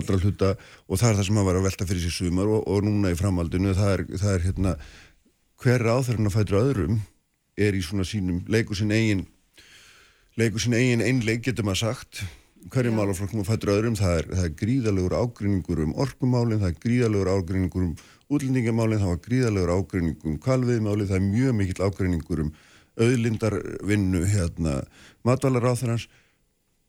allra 0.00 0.16
hluta 0.22 0.50
og 0.88 0.96
það 0.98 1.08
er 1.10 1.16
það 1.20 1.26
sem 1.28 1.38
að 1.42 1.48
vera 1.50 1.60
að 1.60 1.66
velta 1.68 1.86
fyrir 1.90 2.04
sér 2.06 2.14
sumar 2.16 2.48
og, 2.48 2.62
og 2.72 2.84
núna 2.86 3.10
í 3.12 3.16
framhaldinu 3.18 3.74
það 3.76 3.90
er, 3.92 4.04
það 4.22 4.36
er 4.38 4.46
hérna 4.46 4.74
hver 5.62 5.84
áþörun 5.92 6.30
að 6.30 6.36
fætra 6.38 6.62
öðrum 6.64 7.00
er 7.60 7.76
í 7.76 7.82
svona 7.84 8.06
sínum, 8.08 8.38
leikur 8.48 8.78
sinn 8.78 8.94
eigin 8.96 9.26
leikur 10.40 10.62
sinn 10.64 10.76
eigin 10.78 11.04
einleik 11.04 11.42
getur 11.44 11.66
maður 11.68 11.82
sagt. 11.92 12.22
Hverju 12.72 12.92
málaflokkum 12.94 13.42
að 13.42 13.48
fætra 13.50 13.74
öðrum 13.76 13.96
það 13.98 14.16
er, 14.20 14.26
það 14.32 14.44
er 14.46 14.52
gríðalegur 14.62 15.14
ágreiningur 15.18 15.80
um 15.82 15.94
orkumálin 16.00 16.60
það 16.62 16.70
er 16.70 16.76
gríðalegur 16.86 17.30
ágreiningur 17.34 17.86
um 17.88 17.94
útlendingamálin, 18.32 19.00
það 19.02 19.12
var 19.12 19.20
gríðalegur 19.26 19.72
ágreiningur 19.76 20.30
um 20.32 20.38
kalviðmálin, 20.42 21.08
það 21.10 21.18
er 21.20 21.26
mjög 21.28 21.56
mikill 21.60 21.86
ágreiningur 21.86 22.44
um 22.46 22.52
auðlindarvinnu 23.02 24.24
hérna 24.28 24.82
matvælaráþarans 25.26 26.08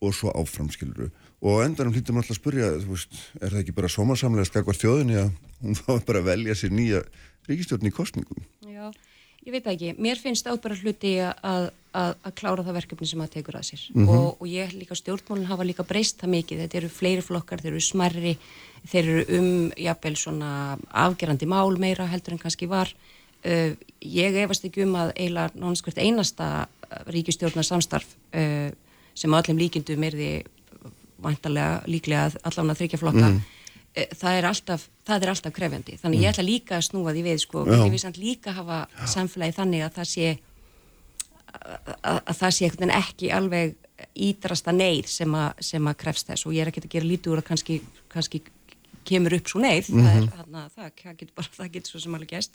og 0.03 0.11
svo 0.15 0.33
áframskiluru 0.35 1.09
og 1.43 1.61
endanum 1.63 1.93
hlýttum 1.95 2.19
alltaf 2.19 2.35
að 2.35 2.39
spurja 2.41 2.71
veist, 2.87 3.13
er 3.39 3.53
það 3.53 3.61
ekki 3.63 3.75
bara 3.77 3.91
sómasamlega 3.91 4.47
skakvar 4.49 4.79
þjóðinni 4.79 5.19
að 5.21 5.31
hún 5.63 5.77
fá 5.79 5.93
bara 6.07 6.19
að 6.23 6.29
velja 6.31 6.55
sér 6.59 6.73
nýja 6.75 7.03
ríkistjórn 7.47 7.87
í 7.87 7.93
kostningum 7.95 8.43
Já, 8.67 8.91
ég 9.45 9.51
veit 9.55 9.67
ekki. 9.67 9.93
Mér 9.99 10.19
finnst 10.19 10.47
ábæra 10.47 10.75
hluti 10.79 11.13
að, 11.23 11.69
að, 11.95 12.13
að 12.23 12.35
klára 12.39 12.63
það 12.67 12.77
verkefni 12.81 13.07
sem 13.09 13.23
að 13.23 13.33
tekur 13.37 13.57
að 13.59 13.65
sér 13.71 13.81
Mhm. 13.93 14.09
og, 14.11 14.41
og 14.41 14.47
ég 14.51 14.71
líka 14.75 14.95
stjórnmálinn 14.99 15.47
hafa 15.51 15.67
líka 15.67 15.83
breyst 15.87 16.19
það 16.23 16.33
mikið. 16.35 16.61
Þetta 16.63 16.79
eru 16.81 16.91
fleiri 16.99 17.23
flokkar, 17.23 17.63
þeir 17.63 17.73
eru 17.75 17.83
smarri, 17.83 18.35
þeir 18.89 19.09
eru 19.09 19.39
um 19.39 19.49
jafnvel 19.79 20.15
svona 20.19 20.51
afgerandi 20.89 21.47
mál 21.49 21.77
meira 21.79 22.07
heldur 22.11 22.35
en 22.35 22.41
kannski 22.41 22.69
var. 22.71 22.91
Uh, 23.43 23.75
ég 23.99 24.37
efast 24.43 24.63
ekki 24.67 24.85
um 24.85 24.95
að 24.95 25.13
eiginlega 25.17 25.51
nánskvært 25.59 25.99
einasta 25.99 26.67
ríkistjórnar 27.11 27.67
samstarf 27.67 28.07
uh, 28.35 28.69
sem 29.13 29.33
að 29.33 29.43
öllum 29.43 29.59
líkindum 29.59 30.05
er 30.07 30.15
því 30.15 30.29
vantarlega 31.23 31.83
líklega 31.87 32.31
allavega 32.43 32.79
þryggja 32.79 32.99
flokka 33.01 33.27
Mhm. 33.29 33.43
Eh, 33.93 34.07
það 34.17 34.37
er 34.37 34.45
alltaf, 34.49 34.87
það 35.05 35.21
er 35.21 35.29
alltaf 35.29 35.53
krefjandi 35.53 35.97
þannig 36.01 36.23
ég 36.23 36.31
ætla 36.31 36.43
líka 36.43 36.77
að 36.79 36.87
snúa 36.87 37.11
því 37.13 37.21
við 37.27 37.41
sko, 37.43 37.61
Já. 37.69 37.83
vil 37.91 37.99
samt 38.01 38.17
líka 38.17 38.51
hafa 38.51 38.87
samfélagi 39.05 39.53
þannig 39.53 39.83
að 39.85 39.91
það 39.99 40.07
sé 40.09 40.29
að, 41.53 41.91
að, 42.01 42.17
að 42.25 42.39
það 42.39 42.55
sé 42.55 42.65
einhvern 42.65 42.89
veginn 42.89 43.03
ekki 43.03 43.29
alveg 43.37 43.75
ídrasta 44.17 44.73
neyð 44.73 45.11
sem, 45.13 45.35
a, 45.37 45.53
sem 45.61 45.85
að 45.85 45.99
krefst 46.01 46.27
þess 46.31 46.47
og 46.47 46.55
ég 46.57 46.65
er 46.65 46.71
ekki 46.71 46.81
að 46.81 46.89
gera 46.95 47.05
lítið 47.11 47.35
úr 47.35 47.43
að 47.43 47.47
kannski, 47.51 47.77
kannski 48.09 48.41
kemur 49.09 49.33
upp 49.37 49.47
svo 49.51 49.59
neyð 49.63 49.89
það, 49.89 50.07
er, 50.15 50.21
Mhm. 50.21 50.37
hana, 50.37 50.63
það, 50.75 50.91
það 51.03 51.17
getur 51.19 51.35
bara 51.35 51.51
það 51.57 51.71
getur 51.73 51.91
svo 51.93 51.99
sem 52.03 52.15
alveg 52.17 52.31
gæst 52.35 52.51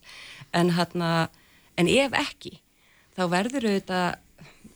en, 0.52 0.70
hana, 0.70 1.10
en 1.76 1.88
ef 1.88 2.12
ekki 2.12 2.58
þá 3.18 3.22
verður 3.32 3.68
auðvitað 3.70 4.16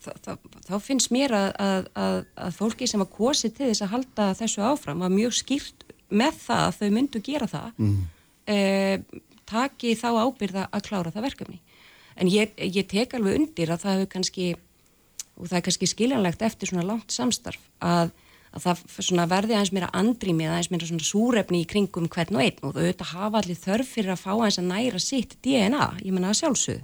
þá, 0.03 0.37
þá, 0.67 0.73
finnst 0.83 1.11
mér 1.15 1.31
að, 1.31 1.49
að, 1.63 1.85
að, 1.95 2.17
að 2.47 2.57
fólki 2.57 2.87
sem 2.89 3.01
að 3.05 3.11
kosi 3.15 3.49
til 3.55 3.69
þess 3.71 3.85
að 3.85 3.93
halda 3.95 4.25
þessu 4.35 4.63
áfram 4.67 4.99
var 5.05 5.09
mjög 5.13 5.33
skýrt 5.37 5.85
með 6.11 6.33
það 6.47 6.63
að 6.67 6.77
þau 6.81 6.89
myndu 6.97 7.21
gera 7.23 7.47
það 7.47 7.69
Mm. 7.77 8.01
eh, 8.47 8.97
taki 9.45 9.95
þá 9.95 10.07
ábyrða 10.27 10.67
að 10.71 10.83
klára 10.89 11.11
það 11.13 11.25
verkefni 11.29 11.59
en 12.17 12.27
ég, 12.29 12.51
ég 12.59 12.87
tek 12.87 13.13
alveg 13.17 13.39
undir 13.39 13.71
að 13.73 13.81
það 13.83 13.95
hefur 13.97 14.11
kannski 14.17 14.55
og 15.39 15.47
það 15.49 15.57
er 15.57 15.63
kannski 15.65 15.87
skiljanlegt 15.89 16.41
eftir 16.45 16.69
svona 16.69 16.85
langt 16.85 17.09
samstarf 17.15 17.63
að, 17.81 18.11
að 18.53 18.63
það 18.67 18.83
svona 19.09 19.27
verði 19.29 19.55
aðeins 19.57 19.73
meira 19.73 19.89
andrými 19.93 20.45
eða 20.45 20.57
aðeins 20.59 20.71
meira 20.71 21.03
súrefni 21.11 21.61
í 21.63 21.69
kringum 21.69 22.07
hvern 22.07 22.35
og 22.37 22.41
einn 22.45 22.59
og 22.63 22.75
auðvitað 22.77 23.13
hafa 23.15 23.37
allir 23.41 23.57
þörf 23.65 23.87
fyrir 23.95 24.11
að 24.13 24.21
fá 24.23 24.31
aðeins 24.35 24.59
að 24.61 24.69
næra 24.71 24.99
sitt 25.01 25.37
DNA, 25.41 25.87
ég 26.05 26.11
menna 26.13 26.29
að 26.33 26.41
sjálfsögðu 26.43 26.83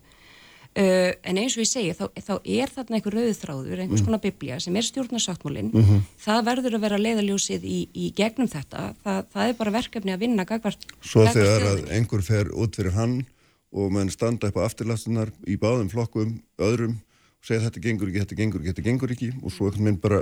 Uh, 0.78 1.12
en 1.26 1.36
eins 1.41 1.56
og 1.58 1.64
ég 1.64 1.68
segi, 1.68 1.94
þá, 1.98 2.04
þá 2.22 2.36
er 2.46 2.70
þarna 2.70 2.96
einhver 3.00 3.16
rauðþráður, 3.18 3.80
einhvers 3.82 4.02
Mm. 4.04 4.06
konar 4.06 4.20
biblía 4.22 4.60
sem 4.62 4.76
er 4.78 4.86
stjórnarsáttmólinn, 4.86 5.72
Mhm. 5.74 6.04
það 6.22 6.44
verður 6.46 6.76
að 6.78 6.82
vera 6.86 6.98
leiðaljósið 7.02 7.64
í, 7.66 7.80
í 7.98 8.14
gegnum 8.14 8.48
þetta 8.48 8.94
það, 9.04 9.26
það 9.34 9.50
er 9.50 9.54
bara 9.58 9.72
verkefni 9.72 10.14
að 10.14 10.20
vinna 10.20 10.46
gagvart, 10.46 10.78
svo 11.02 11.26
gagvart 11.26 11.36
þegar 11.36 11.62
að 11.66 11.80
þjóðinni. 11.82 11.91
einhver 11.98 12.22
fer 12.22 12.46
út 12.54 12.76
fyrir 12.78 12.91
hann 12.94 13.26
og 13.74 13.91
menn 13.91 14.10
standa 14.14 14.48
upp 14.48 14.56
á 14.62 14.66
afturlastunar 14.70 15.32
í 15.48 15.58
báðum 15.58 15.90
flokkum, 15.90 16.40
öðrum 16.60 17.02
og 17.02 17.44
segja 17.44 17.66
þetta 17.68 17.82
gengur 17.82 18.08
ekki, 18.08 18.20
þetta 18.22 18.38
gengur 18.38 18.62
ekki, 18.62 18.70
þetta 18.74 18.84
gengur 18.86 19.10
ekki 19.18 19.30
og 19.44 19.52
svo 19.52 19.66
einhvern 19.72 19.84
veginn 19.90 20.02
bara 20.06 20.22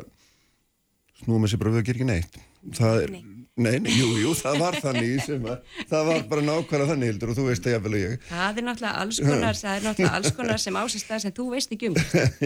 snúa 1.24 1.42
með 1.44 1.54
sér 1.54 1.62
bara 1.64 1.74
við 1.76 1.82
að 1.84 1.90
gera 1.90 2.00
ekki 2.00 2.08
neitt 2.12 2.40
það 2.78 3.02
er, 3.06 3.12
nei, 3.58 3.78
nei, 3.82 3.92
jú, 3.96 4.08
jú, 4.22 4.32
það 4.38 4.58
var 4.62 4.76
þannig 4.84 5.22
sem 5.26 5.46
að, 5.50 5.62
það 5.90 6.10
var 6.10 6.24
bara 6.30 6.44
nákvæmlega 6.46 6.90
þannig 6.92 7.12
Hildur 7.12 7.32
og 7.32 7.38
þú 7.38 7.46
veist 7.48 7.64
það 7.66 7.74
jafnvel 7.74 7.94
og 7.98 8.02
ég. 8.04 8.26
Það 8.30 8.60
er 8.62 8.66
náttúrulega 8.68 9.04
alls 9.04 9.20
konar, 9.24 9.58
það 9.62 9.78
er 9.78 9.86
náttúrulega 9.88 10.18
alls 10.20 10.36
konar 10.38 10.62
sem 10.64 10.80
ásist 10.82 11.08
það 11.10 11.24
sem 11.24 11.36
þú 11.38 11.46
veist 11.54 11.74
ekki 11.78 11.90
um. 11.90 11.98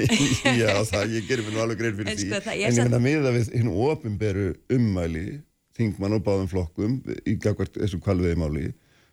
Já, 0.62 0.72
það, 0.92 1.16
ég 1.18 1.28
gerir 1.32 1.48
mér 1.48 1.58
nú 1.58 1.64
alveg 1.66 1.82
grein 1.82 1.98
fyrir 1.98 2.14
En 2.14 2.20
því. 2.22 2.28
sko, 2.30 2.42
en 2.54 2.62
ég 2.62 2.78
finna 2.80 3.02
miða 3.04 3.34
við 3.36 3.52
hinn 3.58 3.74
ofinberu 3.90 4.46
ummæli 4.78 5.26
þingmann 5.80 6.18
og 6.20 6.24
báðum 6.28 6.50
flokkum 6.52 6.98
í 7.28 7.36
gagvart 7.42 7.76
þessu 7.82 8.00
kvalviði 8.04 8.38
máli 8.40 8.70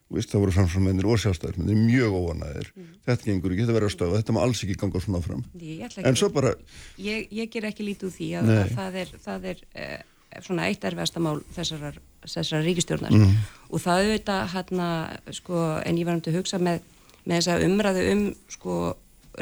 Vist, 0.09 0.30
það 0.32 0.40
voru 0.40 0.52
framsvömmennir 0.56 1.05
og 1.05 1.18
sjálfstæðarmennir 1.20 1.76
mjög 1.85 2.14
óanæðir 2.16 2.68
þetta 3.05 3.26
gengur 3.28 3.52
ekki, 3.52 3.64
þetta 3.66 3.74
verður 3.76 3.90
að 3.90 3.97
stöða 3.97 4.20
þetta 4.22 4.32
má 4.32 4.39
alls 4.40 4.62
ekki 4.64 4.76
ganga 4.80 5.02
svona 5.05 5.20
fram. 5.20 5.43
Ég 5.60 5.98
en 6.01 6.16
svo 6.16 6.30
bara, 6.32 6.55
Ég, 6.97 7.26
ég 7.28 7.51
ger 7.52 7.66
ekki 7.68 7.85
lítið 7.85 8.09
úr 8.09 8.14
því 8.16 8.28
að, 8.40 8.48
að 8.55 8.72
það 8.78 8.97
er, 9.02 9.12
það 9.26 9.44
er 9.52 9.60
uh, 9.85 10.40
svona 10.47 10.68
eitt 10.70 10.86
erfiðasta 10.89 11.20
mál 11.20 11.43
þessarar, 11.56 11.98
þessarar 12.24 12.64
ríkistjórnar 12.64 13.12
Mhm. 13.12 13.36
og 13.68 13.85
það 13.85 14.01
auðvitað 14.06 14.48
hérna, 14.55 14.89
sko, 15.36 15.60
en 15.85 16.01
ég 16.01 16.09
var 16.09 16.14
um 16.16 16.24
til 16.24 16.32
að 16.32 16.40
hugsa 16.40 16.59
með, 16.59 16.80
með 17.28 17.43
þessa 17.43 17.59
umræðu 17.68 18.06
um 18.14 18.24
sko, 18.48 18.78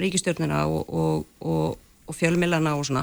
ríkistjórnina 0.03 0.65
og, 0.67 0.83
og, 0.91 1.27
og 1.41 1.83
og 2.07 2.15
fjölmilana 2.15 2.77
og 2.79 2.85
svona. 2.87 3.01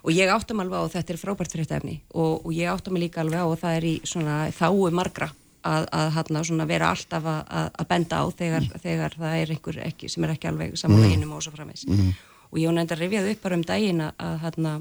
Og 0.00 0.14
ég 0.16 0.30
áttum 0.32 0.62
alveg 0.62 0.80
á 0.80 0.84
að 0.86 0.94
þetta 0.94 1.12
er 1.12 1.18
frábært 1.20 1.52
fréttefni 1.52 1.98
og, 2.16 2.46
og 2.46 2.52
ég 2.56 2.70
áttum 2.72 2.94
mig 2.96 3.02
líka 3.02 3.20
alveg 3.20 3.36
á 3.36 3.44
að 3.52 3.58
það 3.60 3.74
er 3.76 3.84
í 3.84 3.90
svona 4.08 4.36
þáu 4.56 4.86
margra 4.96 5.28
að, 5.66 5.88
að 5.98 6.12
hana, 6.16 6.44
svona, 6.48 6.68
vera 6.68 6.92
alltaf 6.94 7.26
að, 7.32 7.42
að, 7.66 7.88
benda 7.90 8.22
á 8.22 8.24
þegar, 8.38 8.68
þegar 8.82 9.18
það 9.18 9.36
er 9.40 9.52
einhver 9.54 9.80
ekki, 9.86 10.10
sem 10.12 10.26
er 10.26 10.34
ekki 10.36 10.50
alveg 10.50 10.78
samanlega 10.78 11.18
innum 11.18 11.34
og 11.36 11.44
svo 11.44 11.54
framvegs 11.56 11.86
og 11.86 12.60
ég 12.60 12.70
var 12.70 12.76
nefnd 12.78 12.94
að 12.94 13.02
rifjað 13.02 13.28
upp 13.32 13.42
bara 13.42 13.58
um 13.58 13.66
daginn 13.66 14.04
að, 14.06 14.36
hana, 14.44 14.74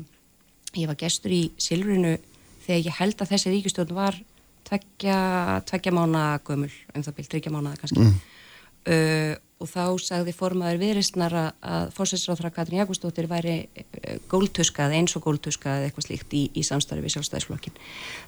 ég 0.78 0.90
var 0.91 0.99
gestur 1.02 1.34
í 1.34 1.41
Silfrinu 1.62 2.16
þegar 2.66 2.86
ég 2.86 2.99
held 2.99 3.22
að 3.22 3.32
þessi 3.34 3.53
ríkistjórn 3.53 3.98
var 3.98 4.20
tveggja, 4.66 5.18
tveggja 5.70 5.94
mána 5.94 6.24
gömul, 6.45 6.72
um 6.94 7.06
það 7.06 7.18
byrj, 7.20 7.30
tryggja 7.34 7.53
mánaða 7.53 7.82
kannski. 7.84 8.06
Uh, 8.86 9.34
og 9.56 9.69
þá 9.72 9.84
sagði 10.03 10.34
formaður 10.36 10.82
viðristnar 10.82 11.36
að, 11.40 11.86
fórsætsráþra 11.95 12.52
Katrin 12.56 12.82
Jakobsdóttir 12.82 13.30
væri 13.32 13.56
uh, 13.64 14.18
góltuskað, 14.32 14.98
eins 14.98 15.15
og 15.15 15.23
góltuskað 15.27 15.88
eitthvað 15.88 16.10
slíkt 16.10 16.36
í, 16.36 16.44
í 16.52 16.65
samstarfi 16.68 17.06
við 17.06 17.15
sjálfstæðisflokkin 17.15 17.80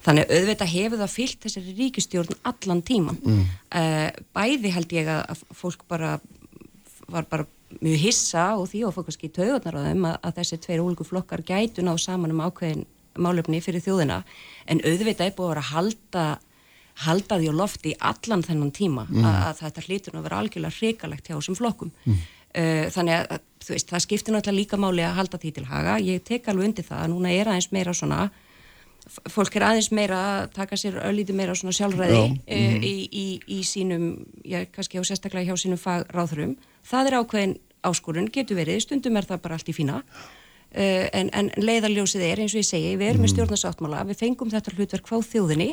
þannig 0.05 0.23
að 0.23 0.39
auðvitað 0.39 0.73
hefur 0.75 1.03
það 1.03 1.13
fyllt 1.17 1.43
þessari 1.43 1.75
ríkistjórn 1.81 2.41
allan 2.51 2.83
tíman 2.87 3.19
mm. 3.19 3.45
uh, 3.81 4.09
bæði 4.37 4.73
held 4.77 4.97
ég 4.97 5.11
að, 5.17 5.45
fólk 5.51 5.83
bara 5.91 6.17
var 7.11 7.27
bara 7.27 7.47
mjög 7.81 7.99
hissa 7.99 8.49
og 8.55 8.69
því 8.71 8.85
og 8.87 8.95
fólk 8.95 9.09
kannski 9.09 9.31
taugarnar 9.35 9.75
á 9.75 9.87
þeim 9.89 10.05
að, 10.07 10.19
að 10.23 10.37
þessi 10.39 10.61
tveir 10.63 10.83
ólíku 10.83 11.07
flokkar 11.07 11.43
gætu 11.45 11.83
náðu 11.83 12.03
saman 12.03 12.33
um 12.35 12.45
ákveðin 12.47 12.85
málefni 13.17 13.61
fyrir 13.63 13.83
þjóðina. 13.83 14.21
En 14.69 14.81
auðvitað 14.85 15.29
er 15.29 15.35
búið 15.37 15.47
að 15.47 15.53
vera 15.53 15.63
að 15.63 15.71
halda 15.73 16.25
halda 17.03 17.38
því 17.38 17.52
á 17.52 17.60
lofti 17.60 17.94
allan 17.99 18.44
þennan 18.45 18.74
tíma 18.74 19.06
mm. 19.10 19.28
að, 19.28 19.38
að 19.49 19.61
þetta 19.61 19.86
hlýtur 19.86 20.18
að 20.18 20.26
vera 20.28 20.41
algjörlega 20.41 20.78
hrikalegt 20.80 21.30
hjá 21.30 21.36
þessum 21.36 21.60
flokkum 21.60 21.94
mm. 21.94 22.18
uh, 22.57 22.84
þannig 22.95 23.19
að 23.19 23.45
veist, 23.68 23.91
það 23.91 24.03
skiptir 24.06 24.36
náttúrulega 24.36 24.61
líka 24.61 24.82
máli 24.82 25.06
að 25.06 25.18
halda 25.19 25.40
því 25.41 25.53
til 25.57 25.65
haga, 25.69 25.98
ég 26.03 26.26
tek 26.26 26.49
alveg 26.49 26.72
undir 26.72 26.88
það 26.88 27.10
núna 27.14 27.34
er 27.36 27.52
aðeins 27.52 27.69
meira 27.76 27.94
svona 27.98 28.28
fólk 29.32 29.56
er 29.56 29.68
aðeins 29.69 29.91
meira 29.95 30.18
að 30.32 30.49
taka 30.57 30.80
sér 30.80 30.98
öllítið 31.06 31.38
meira 31.40 31.56
svona 31.56 31.76
sjálfræði 31.78 32.24
Já. 32.24 32.34
uh, 32.34 32.82
í, 32.82 32.95
í, 33.07 33.28
í 33.60 33.61
sínum, 33.68 34.10
já, 34.44 34.64
kannski 34.74 34.99
á 34.99 35.03
sérstaklega 35.07 35.52
hjá 35.52 35.64
sínum 35.64 35.82
fagráðurum 35.82 36.57
það 36.88 37.11
er 37.11 37.19
ákveðin 37.22 37.56
áskorun, 37.88 38.28
getur 38.34 38.57
verið, 38.57 38.82
stundum 38.84 39.19
er 39.19 39.28
það 39.30 39.44
bara 39.45 39.60
allt 39.60 39.69
í 39.72 39.76
fína 39.76 40.02
en, 40.73 41.30
en 41.31 41.49
leiðarljósið 41.57 42.26
er 42.27 42.41
eins 42.44 42.56
og 42.56 42.61
ég 42.61 42.68
segi 42.68 42.95
við 42.99 43.14
erum 43.14 43.23
með 43.26 43.34
stjórnarsáttmála, 43.34 44.03
við 44.10 44.22
fengum 44.22 44.52
þetta 44.52 44.73
hlutverk 44.76 45.10
frá 45.10 45.22
þjóðinni, 45.23 45.69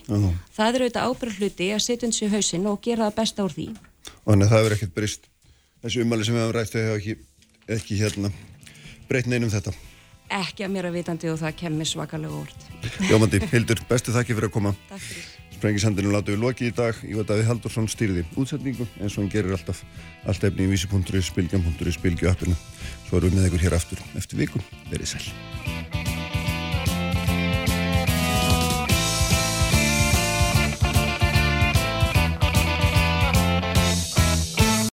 það 0.54 0.78
er 0.78 0.84
auðvitað 0.84 1.08
ábyrg 1.10 1.38
hluti 1.40 1.70
að 1.74 1.84
setja 1.84 2.08
uns 2.08 2.22
í 2.22 2.30
hausinn 2.32 2.68
og 2.70 2.80
gera 2.84 3.08
það 3.08 3.16
besta 3.18 3.46
úr 3.46 3.56
því. 3.56 3.68
Þannig 4.24 4.46
að 4.46 4.52
það 4.52 4.62
hefur 4.62 4.76
ekkert 4.78 4.94
breyst. 4.94 5.30
Þessi 5.84 6.04
umæli 6.04 6.24
sem 6.24 6.36
við 6.36 6.44
hefum 6.44 6.54
rætt 6.56 6.72
þau 6.72 6.80
hefur 6.80 7.00
ekki, 7.00 7.16
ekki 7.76 7.98
hérna 8.00 8.30
breytt 9.10 9.28
neinum 9.28 9.52
þetta. 9.52 9.74
Ekki 10.32 10.64
að 10.64 10.72
mér 10.72 10.88
að 10.88 10.96
vitandi 10.96 11.28
og 11.28 11.40
það 11.42 11.56
kemur 11.60 11.88
svakalega 11.88 12.38
úr. 12.40 12.52
Jómandi, 13.10 13.40
Hildur, 13.52 13.82
bestu 13.90 14.14
þakki 14.14 14.36
fyrir 14.38 14.48
að 14.48 14.54
koma. 14.54 14.72
Sprengisandinu 15.54 16.14
látum 16.14 16.34
við 16.34 16.42
lokið 16.42 16.70
í 16.70 16.76
dag. 16.78 17.02
Veit 17.04 17.28
að 17.28 17.42
við 17.42 17.50
Haldursson 17.50 17.90
stýrði 17.92 18.24
útsetningu 18.40 18.88
eins 18.98 19.14
og 19.14 19.22
hann 19.22 19.32
gerir 19.32 19.54
alltaf. 19.56 19.84
Allt 20.24 20.48
efni 20.48 20.64
í 20.66 20.72
vísi.is, 20.72 21.28
spilgjum.is, 21.28 21.98
spilgju 22.00 22.32
Svo 23.04 23.20
erum 23.20 23.34
við 23.34 23.40
með 23.40 23.50
ykkur 23.50 23.66
hér 23.66 23.78
aftur 23.80 24.04
eftir 24.18 24.40
viku. 24.40 24.62
Verið 24.90 25.14
sæl 25.14 25.83